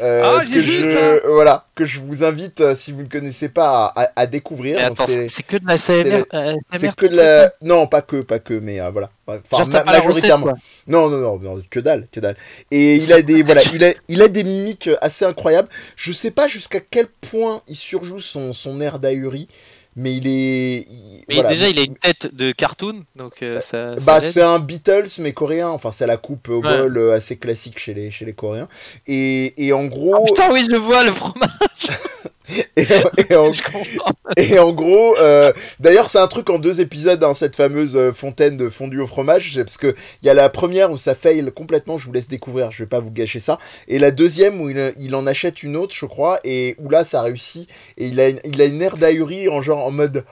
Euh, 0.00 0.22
Ah, 0.24 0.40
que 0.42 0.48
vu 0.48 0.62
je, 0.62 0.92
ça. 0.92 1.28
Voilà, 1.28 1.66
que 1.74 1.84
je 1.84 2.00
vous 2.00 2.24
invite, 2.24 2.60
euh, 2.60 2.74
si 2.74 2.92
vous 2.92 3.02
ne 3.02 3.08
connaissez 3.08 3.48
pas, 3.48 3.92
à, 4.16 4.26
découvrir. 4.26 4.76
Mais 4.76 4.88
Donc, 4.88 5.00
attends, 5.00 5.06
c'est- 5.28 5.42
que 5.42 5.56
de 5.56 5.66
la 5.66 5.76
CMR. 5.76 6.24
euh, 6.34 6.54
c'est 6.72 6.86
ASMR, 6.88 6.96
que 6.96 7.06
de 7.06 7.16
la... 7.16 7.52
Non, 7.62 7.86
pas 7.86 8.02
que, 8.02 8.22
pas 8.22 8.38
que, 8.38 8.54
mais 8.54 8.80
euh, 8.80 8.90
voilà. 8.90 9.10
Enfin, 9.26 9.38
ma- 9.50 9.64
recette, 9.64 9.86
majoritairement. 9.86 10.54
Non, 10.86 11.08
non, 11.08 11.18
non, 11.18 11.38
non, 11.38 11.62
que 11.70 11.80
dalle, 11.80 12.06
que 12.12 12.20
dalle. 12.20 12.36
Et 12.70 12.96
il 12.96 13.12
a 13.12 13.22
des, 13.22 13.42
voilà, 13.42 13.62
il 13.72 13.84
a, 13.84 13.92
il 14.08 14.20
a 14.22 14.28
des 14.28 14.44
mimiques 14.44 14.90
assez 15.00 15.24
incroyables. 15.24 15.68
Je 15.96 16.12
sais 16.12 16.30
pas 16.30 16.48
jusqu'à 16.48 16.80
quel 16.80 17.06
point 17.06 17.62
il 17.68 17.76
surjoue 17.76 18.20
son, 18.20 18.52
son 18.52 18.80
air 18.80 18.98
d'ahuri, 18.98 19.48
mais 19.96 20.14
il 20.16 20.26
est. 20.26 20.86
il- 20.88 21.24
Mais 21.28 21.34
voilà. 21.36 21.48
déjà, 21.50 21.68
il 21.68 21.78
a 21.78 21.82
une 21.82 21.96
tête 21.96 22.34
de 22.34 22.52
cartoon, 22.52 23.04
donc 23.16 23.42
euh, 23.42 23.60
ça. 23.60 23.98
ça 23.98 24.04
Bah, 24.04 24.20
c'est 24.20 24.42
un 24.42 24.58
Beatles, 24.58 25.08
mais 25.20 25.32
coréen. 25.32 25.68
Enfin, 25.68 25.90
c'est 25.92 26.06
la 26.06 26.16
coupe 26.16 26.48
au 26.48 26.60
Ouais. 26.60 26.78
bol 26.78 26.98
euh, 26.98 27.12
assez 27.14 27.36
classique 27.36 27.78
chez 27.78 27.94
les, 27.94 28.10
chez 28.10 28.24
les 28.24 28.32
Coréens. 28.34 28.68
Et, 29.06 29.54
et 29.66 29.72
en 29.72 29.84
Ah, 29.84 29.88
gros. 29.88 30.24
putain, 30.24 30.52
oui, 30.52 30.66
je 30.70 30.76
vois 30.76 31.04
le 31.04 31.12
fromage. 31.12 31.88
et, 32.76 32.84
et 33.30 33.34
en. 33.36 33.50
Et 34.36 34.56
gros, 34.72 35.16
euh, 35.18 35.52
d'ailleurs, 35.80 36.10
c'est 36.10 36.18
un 36.18 36.26
truc 36.26 36.50
en 36.50 36.58
deux 36.58 36.80
épisodes 36.80 37.20
dans 37.20 37.34
cette 37.34 37.54
fameuse 37.54 37.96
euh, 37.96 38.12
fontaine 38.12 38.56
de 38.56 38.68
fondu 38.68 39.00
au 39.00 39.06
fromage, 39.06 39.52
c'est 39.54 39.64
parce 39.64 39.76
que 39.76 39.94
il 40.22 40.26
y 40.26 40.28
a 40.30 40.34
la 40.34 40.48
première 40.48 40.90
où 40.90 40.96
ça 40.96 41.14
fail 41.14 41.50
complètement, 41.54 41.98
je 41.98 42.06
vous 42.06 42.12
laisse 42.12 42.26
découvrir, 42.28 42.72
je 42.72 42.82
vais 42.82 42.88
pas 42.88 43.00
vous 43.00 43.10
gâcher 43.10 43.38
ça, 43.38 43.58
et 43.86 43.98
la 43.98 44.10
deuxième 44.10 44.60
où 44.60 44.70
il, 44.70 44.92
il 44.98 45.14
en 45.14 45.26
achète 45.26 45.62
une 45.62 45.76
autre, 45.76 45.94
je 45.94 46.06
crois, 46.06 46.40
et 46.42 46.74
où 46.78 46.88
là 46.90 47.04
ça 47.04 47.22
réussit, 47.22 47.68
et 47.96 48.08
il 48.08 48.18
a 48.18 48.28
une, 48.28 48.40
il 48.44 48.60
a 48.60 48.64
une 48.64 48.82
aire 48.82 48.96
d'ahurie 48.96 49.48
en 49.48 49.60
genre 49.62 49.84
en 49.86 49.90
mode 49.90 50.24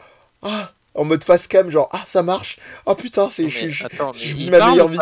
ah, 0.43 0.73
en 0.95 1.05
mode 1.05 1.23
face 1.23 1.47
cam, 1.47 1.71
genre 1.71 1.89
ah 1.93 2.03
ça 2.05 2.23
marche, 2.23 2.59
ah 2.87 2.95
putain 2.95 3.29
c'est, 3.31 3.45
je, 3.49 3.59
je- 3.69 3.85
vis 4.35 4.51
ma 4.51 4.59
meilleure 4.71 4.89
vie. 4.89 4.99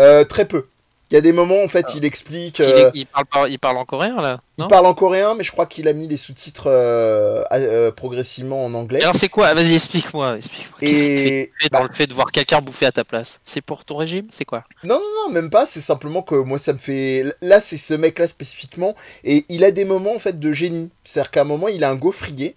euh, 0.00 0.24
très 0.24 0.44
peu. 0.46 0.66
Il 1.10 1.14
y 1.14 1.16
a 1.16 1.20
des 1.22 1.32
moments 1.32 1.62
en 1.62 1.68
fait, 1.68 1.86
il 1.94 2.04
explique. 2.04 2.58
il, 2.58 2.64
euh, 2.66 2.88
est- 2.88 2.90
il 2.94 3.06
parle 3.06 3.24
pas- 3.26 3.48
il 3.48 3.58
parle 3.58 3.78
en 3.78 3.84
coréen 3.84 4.20
là 4.20 4.40
il 4.60 4.66
parle 4.66 4.86
en 4.86 4.94
coréen, 4.94 5.34
mais 5.36 5.44
je 5.44 5.52
crois 5.52 5.66
qu'il 5.66 5.86
a 5.86 5.92
mis 5.92 6.08
les 6.08 6.16
sous-titres 6.16 6.66
euh, 6.66 7.44
euh, 7.52 7.92
progressivement 7.92 8.64
en 8.64 8.74
anglais. 8.74 9.00
Alors 9.00 9.14
c'est 9.14 9.28
quoi? 9.28 9.54
Vas-y, 9.54 9.74
explique-moi. 9.74 10.36
Fait 10.80 10.86
Et 10.86 11.52
bah, 11.70 11.78
dans 11.78 11.84
le 11.86 11.92
fait 11.94 12.08
de 12.08 12.12
voir 12.12 12.32
quelqu'un 12.32 12.60
bouffer 12.60 12.86
à 12.86 12.92
ta 12.92 13.04
place? 13.04 13.40
C'est 13.44 13.60
pour 13.60 13.84
ton 13.84 13.96
régime? 13.96 14.26
C'est 14.30 14.44
quoi? 14.44 14.64
Non, 14.82 14.96
non, 14.96 15.28
non, 15.28 15.32
même 15.32 15.48
pas. 15.48 15.64
C'est 15.64 15.80
simplement 15.80 16.22
que 16.22 16.34
moi, 16.34 16.58
ça 16.58 16.72
me 16.72 16.78
fait. 16.78 17.24
Là, 17.40 17.60
c'est 17.60 17.76
ce 17.76 17.94
mec-là 17.94 18.26
spécifiquement. 18.26 18.96
Et 19.22 19.44
il 19.48 19.62
a 19.62 19.70
des 19.70 19.84
moments, 19.84 20.14
en 20.16 20.18
fait, 20.18 20.40
de 20.40 20.52
génie. 20.52 20.90
C'est-à-dire 21.04 21.30
qu'à 21.30 21.42
un 21.42 21.44
moment, 21.44 21.68
il 21.68 21.84
a 21.84 21.90
un 21.90 21.94
gaufrier. 21.96 22.56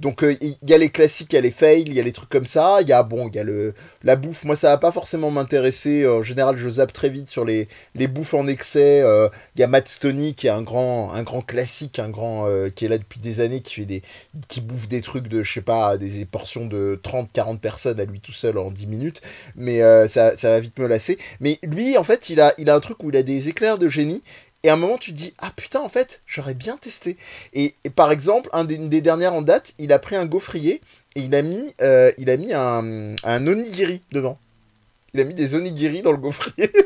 Donc, 0.00 0.24
euh, 0.24 0.34
il 0.40 0.56
y 0.66 0.74
a 0.74 0.78
les 0.78 0.90
classiques, 0.90 1.32
il 1.32 1.36
y 1.36 1.38
a 1.38 1.42
les 1.42 1.50
fails, 1.50 1.82
il 1.86 1.94
y 1.94 2.00
a 2.00 2.02
les 2.02 2.12
trucs 2.12 2.28
comme 2.30 2.46
ça. 2.46 2.78
Il 2.80 2.88
y 2.88 2.92
a, 2.92 3.02
bon, 3.02 3.28
il 3.28 3.36
y 3.36 3.38
a 3.38 3.44
le... 3.44 3.74
la 4.02 4.16
bouffe. 4.16 4.44
Moi, 4.44 4.56
ça 4.56 4.68
va 4.70 4.78
pas 4.78 4.92
forcément 4.92 5.30
m'intéresser. 5.30 6.06
En 6.06 6.22
général, 6.22 6.56
je 6.56 6.68
zappe 6.68 6.92
très 6.92 7.08
vite 7.10 7.28
sur 7.28 7.44
les, 7.44 7.68
bouffes 8.08 8.34
en 8.34 8.46
excès. 8.46 9.02
Euh, 9.02 9.28
Il 9.56 9.60
y 9.60 9.64
a 9.64 9.66
Matt 9.66 9.88
Stoney, 9.88 10.32
qui 10.32 10.46
est 10.46 10.50
un 10.50 10.62
grand, 10.62 11.12
un 11.12 11.22
grand 11.22 11.42
classique, 11.42 11.98
un 11.98 12.08
grand. 12.08 12.46
euh, 12.48 12.70
qui 12.70 12.84
est 12.84 12.88
là 12.88 12.98
depuis 12.98 13.20
des 13.20 13.40
années, 13.40 13.60
qui 13.60 13.74
fait 13.74 13.84
des. 13.86 14.02
qui 14.48 14.60
bouffe 14.60 14.88
des 14.88 15.00
trucs 15.02 15.28
de, 15.28 15.42
je 15.42 15.52
sais 15.52 15.60
pas, 15.60 15.96
des 15.98 16.24
portions 16.24 16.66
de 16.66 17.00
30-40 17.02 17.58
personnes 17.58 18.00
à 18.00 18.04
lui 18.04 18.20
tout 18.20 18.32
seul 18.32 18.58
en 18.58 18.70
10 18.70 18.86
minutes. 18.86 19.20
Mais 19.56 19.82
euh, 19.82 20.08
ça, 20.08 20.36
ça 20.36 20.50
va 20.50 20.60
vite 20.60 20.78
me 20.78 20.86
lasser. 20.86 21.18
Mais 21.40 21.58
lui, 21.62 21.96
en 21.98 22.04
fait, 22.04 22.30
il 22.30 22.40
a, 22.40 22.54
il 22.58 22.70
a 22.70 22.74
un 22.74 22.80
truc 22.80 23.02
où 23.02 23.10
il 23.10 23.16
a 23.16 23.22
des 23.22 23.48
éclairs 23.48 23.78
de 23.78 23.88
génie. 23.88 24.22
Et 24.62 24.68
à 24.68 24.74
un 24.74 24.76
moment, 24.76 24.98
tu 24.98 25.12
te 25.12 25.16
dis, 25.16 25.32
ah 25.38 25.52
putain, 25.56 25.80
en 25.80 25.88
fait, 25.88 26.20
j'aurais 26.26 26.54
bien 26.54 26.76
testé. 26.76 27.16
Et, 27.54 27.74
et 27.84 27.90
par 27.90 28.12
exemple, 28.12 28.50
un 28.52 28.64
des, 28.64 28.74
une 28.74 28.90
des 28.90 29.00
dernières 29.00 29.34
en 29.34 29.42
date, 29.42 29.72
il 29.78 29.92
a 29.92 29.98
pris 29.98 30.16
un 30.16 30.26
gaufrier 30.26 30.80
et 31.14 31.20
il 31.20 31.34
a 31.34 31.42
mis, 31.42 31.74
euh, 31.80 32.12
il 32.18 32.28
a 32.28 32.36
mis 32.36 32.52
un, 32.52 33.14
un 33.24 33.46
onigiri 33.46 34.02
dedans. 34.12 34.38
Il 35.14 35.20
a 35.20 35.24
mis 35.24 35.34
des 35.34 35.54
onigiri 35.54 36.02
dans 36.02 36.12
le 36.12 36.18
gaufrier. 36.18 36.70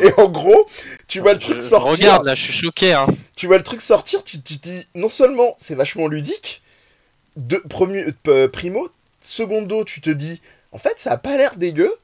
Et 0.00 0.12
en 0.16 0.28
gros, 0.28 0.66
tu 1.08 1.20
vois 1.20 1.32
le 1.32 1.38
truc 1.38 1.60
je 1.60 1.66
sortir. 1.66 1.92
Regarde 1.92 2.26
là, 2.26 2.34
je 2.34 2.42
suis 2.42 2.52
choqué. 2.52 2.92
Hein. 2.92 3.06
Tu 3.36 3.46
vois 3.46 3.56
le 3.56 3.62
truc 3.62 3.80
sortir, 3.80 4.22
tu 4.24 4.40
te 4.40 4.54
dis, 4.54 4.86
non 4.94 5.08
seulement 5.08 5.56
c'est 5.58 5.74
vachement 5.74 6.06
ludique, 6.06 6.62
de, 7.36 7.56
premier, 7.56 8.06
euh, 8.28 8.48
primo, 8.48 8.88
secondo, 9.20 9.84
tu 9.84 10.00
te 10.00 10.10
dis, 10.10 10.40
en 10.72 10.78
fait, 10.78 10.98
ça 10.98 11.12
a 11.12 11.16
pas 11.16 11.36
l'air 11.36 11.56
dégueu. 11.56 11.94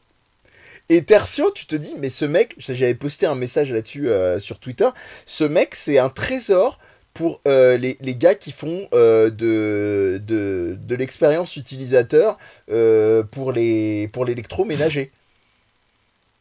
Et 0.90 1.04
tertio, 1.04 1.50
tu 1.50 1.66
te 1.66 1.76
dis, 1.76 1.94
mais 1.98 2.08
ce 2.08 2.24
mec, 2.24 2.54
j'avais 2.58 2.94
posté 2.94 3.26
un 3.26 3.34
message 3.34 3.70
là-dessus 3.72 4.08
euh, 4.08 4.38
sur 4.38 4.58
Twitter, 4.58 4.88
ce 5.26 5.44
mec, 5.44 5.74
c'est 5.74 5.98
un 5.98 6.08
trésor 6.08 6.78
pour 7.12 7.40
euh, 7.46 7.76
les, 7.76 7.96
gars 8.14 8.34
qui 8.34 8.52
font 8.52 8.88
euh, 8.94 9.28
de, 9.28 10.94
l'expérience 10.94 11.56
utilisateur 11.56 12.38
pour 13.30 13.52
pour 14.12 14.24
l'électroménager. 14.24 15.12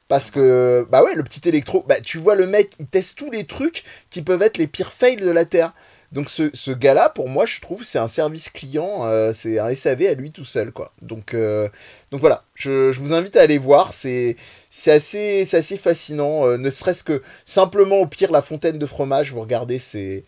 Parce 0.07 0.31
que, 0.31 0.87
bah 0.89 1.03
ouais, 1.03 1.15
le 1.15 1.23
petit 1.23 1.49
électro, 1.49 1.83
bah 1.85 1.99
tu 1.99 2.17
vois 2.17 2.35
le 2.35 2.47
mec, 2.47 2.71
il 2.79 2.87
teste 2.87 3.17
tous 3.17 3.29
les 3.29 3.43
trucs 3.43 3.83
qui 4.09 4.21
peuvent 4.21 4.41
être 4.41 4.57
les 4.57 4.67
pires 4.67 4.93
fails 4.93 5.17
de 5.17 5.29
la 5.29 5.43
Terre. 5.43 5.73
Donc 6.13 6.29
ce, 6.29 6.49
ce 6.53 6.71
gars-là, 6.71 7.09
pour 7.09 7.27
moi, 7.27 7.45
je 7.45 7.59
trouve, 7.59 7.83
c'est 7.83 7.99
un 7.99 8.07
service 8.07 8.49
client, 8.49 9.05
euh, 9.05 9.33
c'est 9.33 9.59
un 9.59 9.73
SAV 9.75 10.03
à 10.07 10.13
lui 10.13 10.31
tout 10.31 10.45
seul, 10.45 10.71
quoi. 10.71 10.93
Donc, 11.01 11.33
euh, 11.33 11.67
donc 12.11 12.21
voilà, 12.21 12.45
je, 12.55 12.91
je 12.91 12.99
vous 13.01 13.13
invite 13.13 13.35
à 13.35 13.41
aller 13.41 13.57
voir, 13.57 13.91
c'est 13.91 14.37
assez, 14.85 15.47
assez 15.53 15.77
fascinant, 15.77 16.45
euh, 16.47 16.57
ne 16.57 16.69
serait-ce 16.69 17.03
que 17.03 17.21
simplement 17.45 17.97
au 17.97 18.07
pire 18.07 18.31
la 18.31 18.41
fontaine 18.41 18.79
de 18.79 18.85
fromage, 18.85 19.33
vous 19.33 19.41
regardez, 19.41 19.79
c'est 19.79 20.23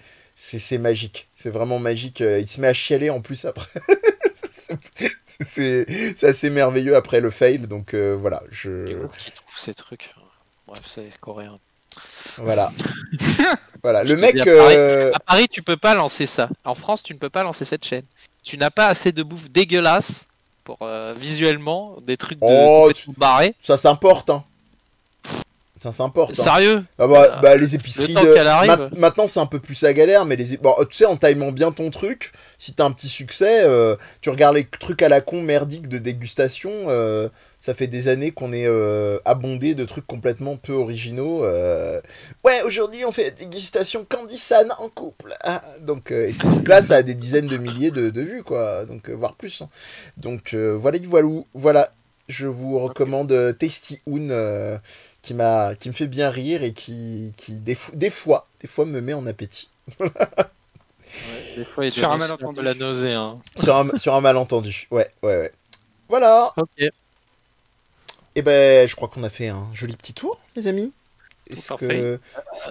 magique, 0.77 1.27
c'est 1.33 1.49
vraiment 1.49 1.79
magique. 1.79 2.19
Il 2.19 2.49
se 2.49 2.59
met 2.59 2.67
à 2.67 2.73
chialer 2.73 3.09
en 3.09 3.21
plus 3.21 3.45
après. 3.45 3.69
C'est- 5.41 5.85
assez 6.23 6.49
merveilleux 6.49 6.95
après 6.95 7.21
le 7.21 7.31
fail, 7.31 7.59
donc 7.59 7.95
voilà, 7.95 8.43
je 8.51 8.93
où 8.93 9.07
trouve 9.07 9.57
ces 9.57 9.73
trucs? 9.73 10.13
Bref, 10.67 10.81
c'est 10.85 11.09
coréen. 11.19 11.59
Voilà, 12.37 12.71
voilà. 13.83 14.03
Le 14.03 14.15
mec, 14.15 14.35
dis, 14.35 14.41
à 14.41 14.45
Paris- 14.45 14.73
euh, 14.77 15.11
À 15.13 15.19
Paris, 15.19 15.47
tu 15.49 15.61
peux 15.61 15.77
pas 15.77 15.95
lancer 15.95 16.25
ça. 16.25 16.49
En 16.65 16.75
France, 16.75 17.03
tu 17.03 17.13
ne 17.13 17.19
peux 17.19 17.29
pas 17.29 17.43
lancer 17.43 17.65
cette 17.65 17.85
chaîne. 17.85 18.03
Tu 18.43 18.57
n'as 18.57 18.69
pas 18.69 18.87
assez 18.87 19.11
de 19.11 19.23
bouffe 19.23 19.49
dégueulasse 19.49 20.27
pour 20.63 20.77
euh, 20.81 21.13
visuellement 21.17 21.95
des 22.01 22.17
trucs 22.17 22.39
de 22.39 22.45
Oh, 22.47 22.87
complètement 22.87 23.13
barrés. 23.17 23.55
ça 23.61 23.77
s'importe, 23.77 24.29
hein. 24.29 24.43
Ça 25.81 25.93
s'importe. 25.93 26.37
hein. 26.37 26.43
Sérieux 26.43 26.83
Ah 26.97 27.07
bah, 27.07 27.23
Euh, 27.23 27.35
bah, 27.41 27.55
les 27.55 27.73
épiceries. 27.73 28.13
de-. 28.13 28.67
Ma- 28.67 28.89
maintenant, 28.97 29.27
c'est 29.27 29.39
un 29.39 29.45
peu 29.45 29.59
plus 29.59 29.81
à 29.85 29.93
galère, 29.93 30.25
mais 30.25 30.35
les... 30.35 30.57
bon, 30.57 30.75
tu 30.89 30.97
sais, 30.97 31.05
en 31.05 31.15
timant 31.15 31.53
bien 31.53 31.71
ton 31.71 31.89
truc, 31.89 32.33
si 32.57 32.73
t'as 32.73 32.83
un 32.83 32.91
petit 32.91 33.07
succès, 33.07 33.61
euh, 33.63 33.95
tu 34.19 34.29
regardes 34.29 34.55
les 34.57 34.65
trucs 34.65 35.01
à 35.01 35.07
la 35.07 35.21
con 35.21 35.41
merdiques 35.41 35.87
de 35.87 35.97
dégustation, 35.97 36.69
euh, 36.87 37.29
ça 37.59 37.73
fait 37.73 37.87
des 37.87 38.07
années 38.07 38.31
qu'on 38.31 38.53
est 38.53 38.65
euh, 38.67 39.19
abondé 39.25 39.75
de 39.75 39.85
trucs 39.85 40.07
complètement 40.07 40.55
peu 40.57 40.73
originaux. 40.73 41.43
euh. 41.43 41.99
Ouais, 42.45 42.61
aujourd'hui, 42.63 43.03
on 43.05 43.11
fait 43.11 43.31
dégustation 43.37 44.05
Candy 44.07 44.37
San 44.37 44.73
en 44.79 44.89
couple. 44.89 45.35
Ah, 45.43 45.61
donc, 45.81 46.11
euh, 46.11 46.27
et 46.27 46.31
ces 46.31 46.47
trucs-là, 46.47 46.81
ça 46.81 46.95
a 46.95 47.01
des 47.03 47.15
dizaines 47.15 47.47
de 47.47 47.57
milliers 47.57 47.91
de, 47.91 48.09
de 48.09 48.21
vues, 48.21 48.43
quoi. 48.43 48.85
Donc, 48.85 49.09
euh, 49.09 49.13
voire 49.13 49.33
plus. 49.35 49.61
hein. 49.61 49.69
Donc, 50.17 50.53
euh, 50.53 50.77
voilà, 50.77 50.97
voilà, 51.05 51.29
voilà. 51.53 51.93
Je 52.29 52.45
vous 52.47 52.77
recommande 52.79 53.55
Tasty 53.57 53.99
euh, 54.07 54.77
qui 55.23 55.33
m'a 55.33 55.73
qui 55.75 55.89
me 55.89 55.93
fait 55.95 56.05
bien 56.07 56.29
rire 56.29 56.63
et 56.63 56.73
qui, 56.73 57.33
qui 57.37 57.53
des, 57.53 57.73
fo- 57.75 57.95
des 57.95 58.11
fois 58.11 58.45
des 58.61 58.67
fois 58.67 58.85
me 58.85 59.01
met 59.01 59.13
en 59.13 59.25
appétit 59.25 59.67
Des 61.57 61.65
fois, 61.65 61.85
il 61.85 61.91
Sur 61.91 62.11
un 62.11 62.17
malentendu. 62.17 62.55
peu 62.57 62.61
la 62.61 62.73
nausée. 62.75 63.13
Hein. 63.13 63.39
sur 63.57 63.75
un, 63.75 63.97
sur 63.97 64.13
un 64.13 64.21
malentendu 64.21 64.87
ouais 64.91 65.09
ouais 65.23 65.37
ouais 65.37 65.51
voilà 66.07 66.53
Ok. 66.57 66.69
Et 68.35 68.41
ben 68.41 68.87
je 68.87 68.95
crois 68.95 69.07
qu'on 69.07 69.23
a 69.23 69.29
fait 69.29 69.49
un 69.49 69.67
joli 69.73 69.95
petit 69.97 70.13
tour 70.13 70.39
les 70.55 70.67
amis 70.67 70.93
est-ce 71.49 71.67
Parfait. 71.69 71.87
que 71.87 72.19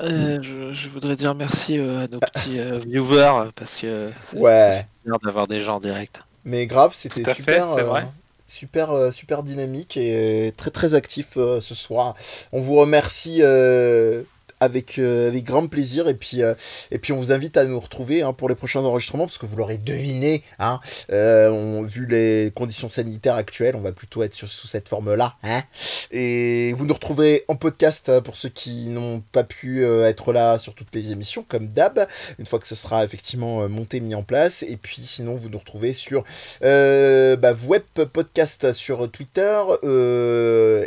Euh, 0.00 0.38
je, 0.42 0.72
je 0.72 0.88
voudrais 0.88 1.16
dire 1.16 1.34
merci 1.34 1.78
euh, 1.78 2.04
à 2.04 2.08
nos 2.08 2.20
petits 2.20 2.60
euh, 2.60 2.78
viewers 2.78 3.50
parce 3.56 3.76
que 3.76 4.12
c'est 4.22 4.36
ouais 4.38 4.86
c'est 5.04 5.08
bien 5.10 5.18
d'avoir 5.24 5.48
des 5.48 5.60
gens 5.60 5.76
en 5.76 5.80
direct. 5.80 6.22
mais 6.44 6.66
grave 6.66 6.92
c'était 6.94 7.24
fait, 7.24 7.34
super 7.34 7.66
c'est 7.74 7.80
euh, 7.80 7.84
vrai. 7.84 8.06
super 8.46 8.90
euh, 8.92 9.10
super 9.10 9.42
dynamique 9.42 9.96
et 9.96 10.54
très 10.56 10.70
très 10.70 10.94
actif 10.94 11.36
euh, 11.36 11.60
ce 11.60 11.74
soir 11.74 12.14
on 12.52 12.60
vous 12.60 12.76
remercie 12.76 13.40
euh, 13.42 14.22
avec, 14.60 14.98
euh, 14.98 15.28
avec 15.28 15.44
grand 15.44 15.66
plaisir. 15.66 16.08
Et 16.08 16.14
puis, 16.14 16.42
euh, 16.42 16.54
et 16.90 16.98
puis 16.98 17.12
on 17.12 17.16
vous 17.16 17.32
invite 17.32 17.56
à 17.56 17.64
nous 17.64 17.78
retrouver 17.78 18.22
hein, 18.22 18.32
pour 18.32 18.48
les 18.48 18.54
prochains 18.54 18.84
enregistrements 18.84 19.26
parce 19.26 19.38
que 19.38 19.46
vous 19.46 19.56
l'aurez 19.56 19.78
deviné 19.78 20.42
hein, 20.58 20.80
euh, 21.12 21.50
on, 21.50 21.82
vu 21.82 22.06
les 22.06 22.52
conditions 22.54 22.88
sanitaires 22.88 23.34
actuelles 23.34 23.76
on 23.76 23.80
va 23.80 23.92
plutôt 23.92 24.22
être 24.22 24.34
sur- 24.34 24.48
sous 24.48 24.66
cette 24.66 24.88
forme 24.88 25.14
là 25.14 25.34
hein, 25.42 25.62
et 26.10 26.72
vous 26.74 26.86
nous 26.86 26.94
retrouverez 26.94 27.44
en 27.48 27.56
podcast 27.56 28.20
pour 28.20 28.36
ceux 28.36 28.48
qui 28.48 28.88
n'ont 28.88 29.22
pas 29.32 29.44
pu 29.44 29.84
être 29.84 30.32
là 30.32 30.58
sur 30.58 30.74
toutes 30.74 30.94
les 30.94 31.12
émissions 31.12 31.44
comme 31.48 31.68
d'hab 31.68 32.06
une 32.38 32.46
fois 32.46 32.58
que 32.58 32.66
ce 32.66 32.74
sera 32.74 33.04
effectivement 33.04 33.68
monté 33.68 34.00
mis 34.00 34.14
en 34.14 34.22
place. 34.22 34.62
Et 34.62 34.76
puis 34.76 35.02
sinon 35.04 35.34
vous 35.34 35.48
nous 35.48 35.58
retrouvez 35.58 35.92
sur 35.92 36.24
bah, 36.60 37.54
Web 37.66 37.82
Podcast 38.12 38.72
sur 38.72 39.10
Twitter 39.10 39.60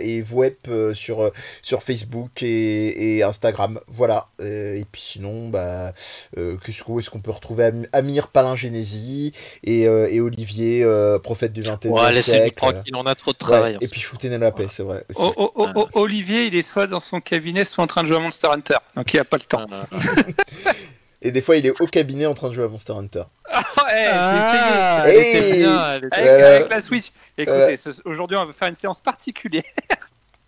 et 0.01 0.23
Web 0.31 0.55
sur, 0.93 1.31
sur 1.61 1.83
Facebook 1.83 2.43
et, 2.43 3.17
et 3.17 3.23
Instagram. 3.23 3.60
Voilà. 3.87 4.27
Euh, 4.41 4.75
et 4.75 4.85
puis 4.91 5.01
sinon, 5.01 5.49
bah, 5.49 5.93
euh, 6.37 6.57
qu'est-ce 6.65 6.83
qu'on- 6.83 6.93
où 6.93 6.99
est-ce 6.99 7.09
qu'on 7.09 7.19
peut 7.21 7.31
retrouver 7.31 7.65
Am- 7.65 7.87
Amir 7.93 8.27
Palingénésie 8.27 9.33
et, 9.63 9.87
euh, 9.87 10.07
et 10.09 10.19
Olivier, 10.21 10.83
euh, 10.83 11.19
prophète 11.19 11.53
du 11.53 11.61
21e 11.61 11.93
Ouais, 11.93 12.11
laissez-nous 12.13 12.41
siècle. 12.43 12.55
tranquille, 12.57 12.95
on 12.95 13.05
a 13.05 13.15
trop 13.15 13.31
de 13.33 13.37
travail. 13.37 13.77
et 13.81 13.87
puis 13.87 14.01
foutez 14.01 14.29
la 14.29 14.51
paix, 14.51 14.67
c'est 14.69 14.83
vrai. 14.83 15.03
aussi. 15.09 15.21
O- 15.21 15.33
O- 15.37 15.51
O- 15.55 15.69
O- 15.75 15.89
Olivier, 16.01 16.45
il 16.45 16.55
est 16.55 16.61
soit 16.61 16.87
dans 16.87 16.99
son 16.99 17.19
cabinet, 17.21 17.65
soit 17.65 17.83
en 17.83 17.87
train 17.87 18.03
de 18.03 18.07
jouer 18.07 18.17
à 18.17 18.21
Monster 18.21 18.47
Hunter. 18.51 18.75
Donc 18.95 19.13
il 19.13 19.19
a 19.19 19.23
pas 19.23 19.37
le 19.37 19.43
temps. 19.43 19.61
moment. 19.67 19.83
Et 21.23 21.29
des 21.31 21.41
fois, 21.41 21.55
il 21.55 21.65
est 21.67 21.79
au 21.81 21.85
cabinet 21.85 22.25
en 22.25 22.33
train 22.33 22.49
de 22.49 22.53
jouer 22.55 22.63
à 22.65 22.67
Monster 22.67 22.93
Hunter. 22.93 23.23
Ah, 23.53 23.63
Ah, 23.87 25.03
j'ai 25.05 25.11
essayé. 25.11 25.21
elle 25.21 25.27
était 25.27 25.49
Hey 25.51 25.59
bien, 25.63 25.93
elle 25.93 26.05
était- 26.05 26.15
Avec, 26.17 26.27
Euh, 26.29 26.55
avec 26.55 26.69
la 26.69 26.81
Switch. 26.81 27.05
Écoutez, 27.37 27.75
euh, 27.87 27.91
aujourd'hui, 28.05 28.37
on 28.37 28.45
va 28.45 28.53
faire 28.53 28.69
une 28.69 28.75
séance 28.75 29.01
particulière. 29.01 29.63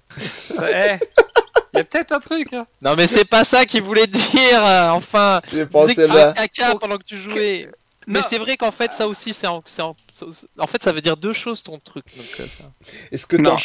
Ça, 0.56 0.70
eh, 0.72 1.00
Il 1.74 1.78
y 1.78 1.80
a 1.80 1.84
peut-être 1.84 2.12
un 2.12 2.20
truc. 2.20 2.54
hein. 2.54 2.66
Non 2.82 2.96
mais 2.96 3.08
c'est 3.08 3.26
pas 3.26 3.44
ça 3.44 3.66
qu'il 3.66 3.82
voulait 3.84 4.08
dire. 4.08 4.64
euh, 4.66 4.90
Enfin, 4.92 5.42
que 5.52 5.94
celle-là. 5.94 6.34
t'as 6.34 6.48
caca 6.48 6.76
pendant 6.76 6.98
que 6.98 7.04
tu 7.04 7.18
jouais. 7.18 7.70
Mais 8.06 8.22
c'est 8.22 8.38
vrai 8.38 8.58
qu'en 8.58 8.72
fait 8.72 8.92
ça 8.92 9.08
aussi 9.08 9.34
c'est 9.34 9.48
en, 9.48 9.64
c'est 9.66 9.82
en- 9.82 9.96
en 10.60 10.68
fait 10.68 10.84
ça 10.84 10.92
veut 10.92 11.00
dire 11.00 11.16
deux 11.16 11.32
choses 11.32 11.64
ton 11.64 11.80
truc. 11.80 12.04
Euh, 12.40 12.44
Est-ce 13.14 13.26
que 13.26 13.38
t'en 13.38 13.56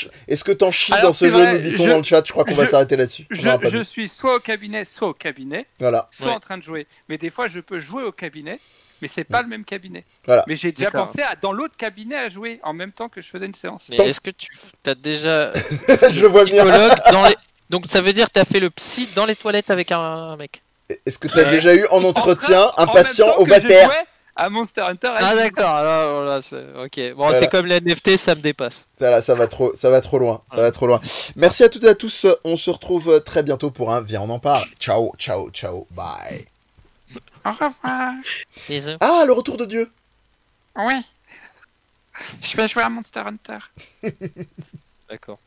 t'en 0.55 0.71
chies 0.71 0.93
Alors, 0.93 1.07
dans 1.07 1.13
ce 1.13 1.19
c'est 1.25 1.31
jeu, 1.33 1.37
vrai, 1.37 1.55
nous 1.55 1.61
dit-on 1.61 1.85
je- 1.85 1.89
dans 1.91 1.97
le 1.97 2.03
chat 2.05 2.23
Je 2.25 2.31
crois 2.33 2.45
qu'on 2.45 2.55
va 2.55 2.67
s'arrêter 2.67 2.95
là-dessus. 2.97 3.27
Je, 3.31 3.83
suis 3.83 4.09
soit 4.09 4.37
au 4.37 4.41
cabinet, 4.41 4.85
soit 4.85 5.09
au 5.09 5.13
cabinet, 5.15 5.67
Voilà. 5.81 6.09
soit 6.13 6.29
Ouais. 6.29 6.33
en 6.35 6.41
train 6.41 6.57
de 6.57 6.63
jouer. 6.63 6.87
Mais 7.09 7.19
des 7.19 7.31
fois, 7.31 7.49
je 7.49 7.59
peux 7.59 7.81
jouer 7.81 8.05
au 8.05 8.13
cabinet, 8.13 8.61
mais 9.03 9.09
c'est 9.09 9.25
pas 9.25 9.43
le 9.43 9.49
même 9.49 9.65
cabinet. 9.65 10.05
Voilà. 10.25 10.45
Mais 10.47 10.55
j'ai 10.55 10.71
déjà 10.71 10.93
pensé 10.93 11.21
à 11.21 11.35
dans 11.43 11.53
l'autre 11.53 11.75
cabinet 11.77 12.15
à 12.17 12.29
jouer 12.29 12.61
en 12.63 12.73
même 12.75 12.93
temps 12.93 13.09
que 13.09 13.21
je 13.21 13.27
faisais 13.29 13.47
une 13.47 13.55
séance. 13.55 13.91
Est-ce 13.91 14.21
que 14.21 14.31
tu 14.31 14.51
as 14.87 14.95
déjà 14.95 15.53
je 16.11 16.23
le 16.23 16.29
vois 16.29 16.45
psychologue 16.45 16.93
dans 17.11 17.25
les... 17.27 17.35
Donc 17.71 17.85
ça 17.89 18.01
veut 18.01 18.13
dire 18.13 18.27
que 18.29 18.33
t'as 18.33 18.45
fait 18.45 18.61
le 18.61 18.71
psy 18.71 19.09
dans 19.15 19.27
les 19.27 19.37
toilettes 19.37 19.71
avec 19.71 19.93
un, 19.93 19.99
un 20.01 20.37
mec. 20.37 20.63
Est-ce 21.05 21.19
que 21.19 21.29
t'as 21.29 21.45
Ouais. 21.45 21.51
déjà 21.51 21.75
eu 21.75 21.87
en 21.91 22.03
En 22.03 22.05
entretien 22.05 22.71
un 22.77 22.85
en 22.85 22.87
patient 22.93 23.27
même 23.27 23.35
temps 23.37 23.41
au 23.43 23.45
vater 23.45 23.87
À 24.37 24.49
Monster 24.49 24.81
Hunter. 24.83 25.11
Ah 25.17 25.35
d'accord, 25.35 25.75
voilà, 26.15 26.41
c'est- 26.41 26.65
ok. 26.83 27.11
Bon 27.11 27.25
Voilà. 27.25 27.39
c'est 27.39 27.49
comme 27.51 27.67
les 27.67 27.81
NFT, 27.81 28.17
ça 28.17 28.35
me 28.35 28.41
dépasse. 28.41 28.87
Voilà, 28.99 29.21
ça 29.21 29.35
va 29.35 29.49
trop, 29.49 29.73
ça 29.75 29.91
va 29.91 30.01
trop 30.01 30.19
loin, 30.19 30.41
ça 30.51 30.59
va 30.63 30.71
trop 30.71 30.87
loin. 30.87 31.01
Merci 31.37 31.65
à 31.65 31.69
toutes 31.69 31.85
et 31.85 31.89
à 31.89 31.95
tous. 31.95 32.27
On 32.45 32.57
se 32.57 32.71
retrouve 32.71 33.23
très 33.25 33.43
bientôt 33.43 33.71
pour 33.71 33.93
un 33.93 34.01
Viens 34.01 34.23
on 34.23 34.31
en 34.31 34.39
parle. 34.39 34.67
Ciao, 34.79 35.13
ciao, 35.19 35.51
ciao, 35.51 35.87
bye. 35.91 36.47
Au 37.45 37.51
revoir. 37.51 38.13
Bisous. 38.69 38.97
Ah, 39.01 39.25
le 39.27 39.33
retour 39.33 39.57
de 39.57 39.65
Dieu. 39.67 39.91
Oui. 40.77 40.95
Je 42.43 42.57
vais 42.57 42.67
jouer 42.69 42.83
à 42.85 42.89
Monster 42.89 43.21
Hunter. 43.27 43.59
D'accord. 45.11 45.39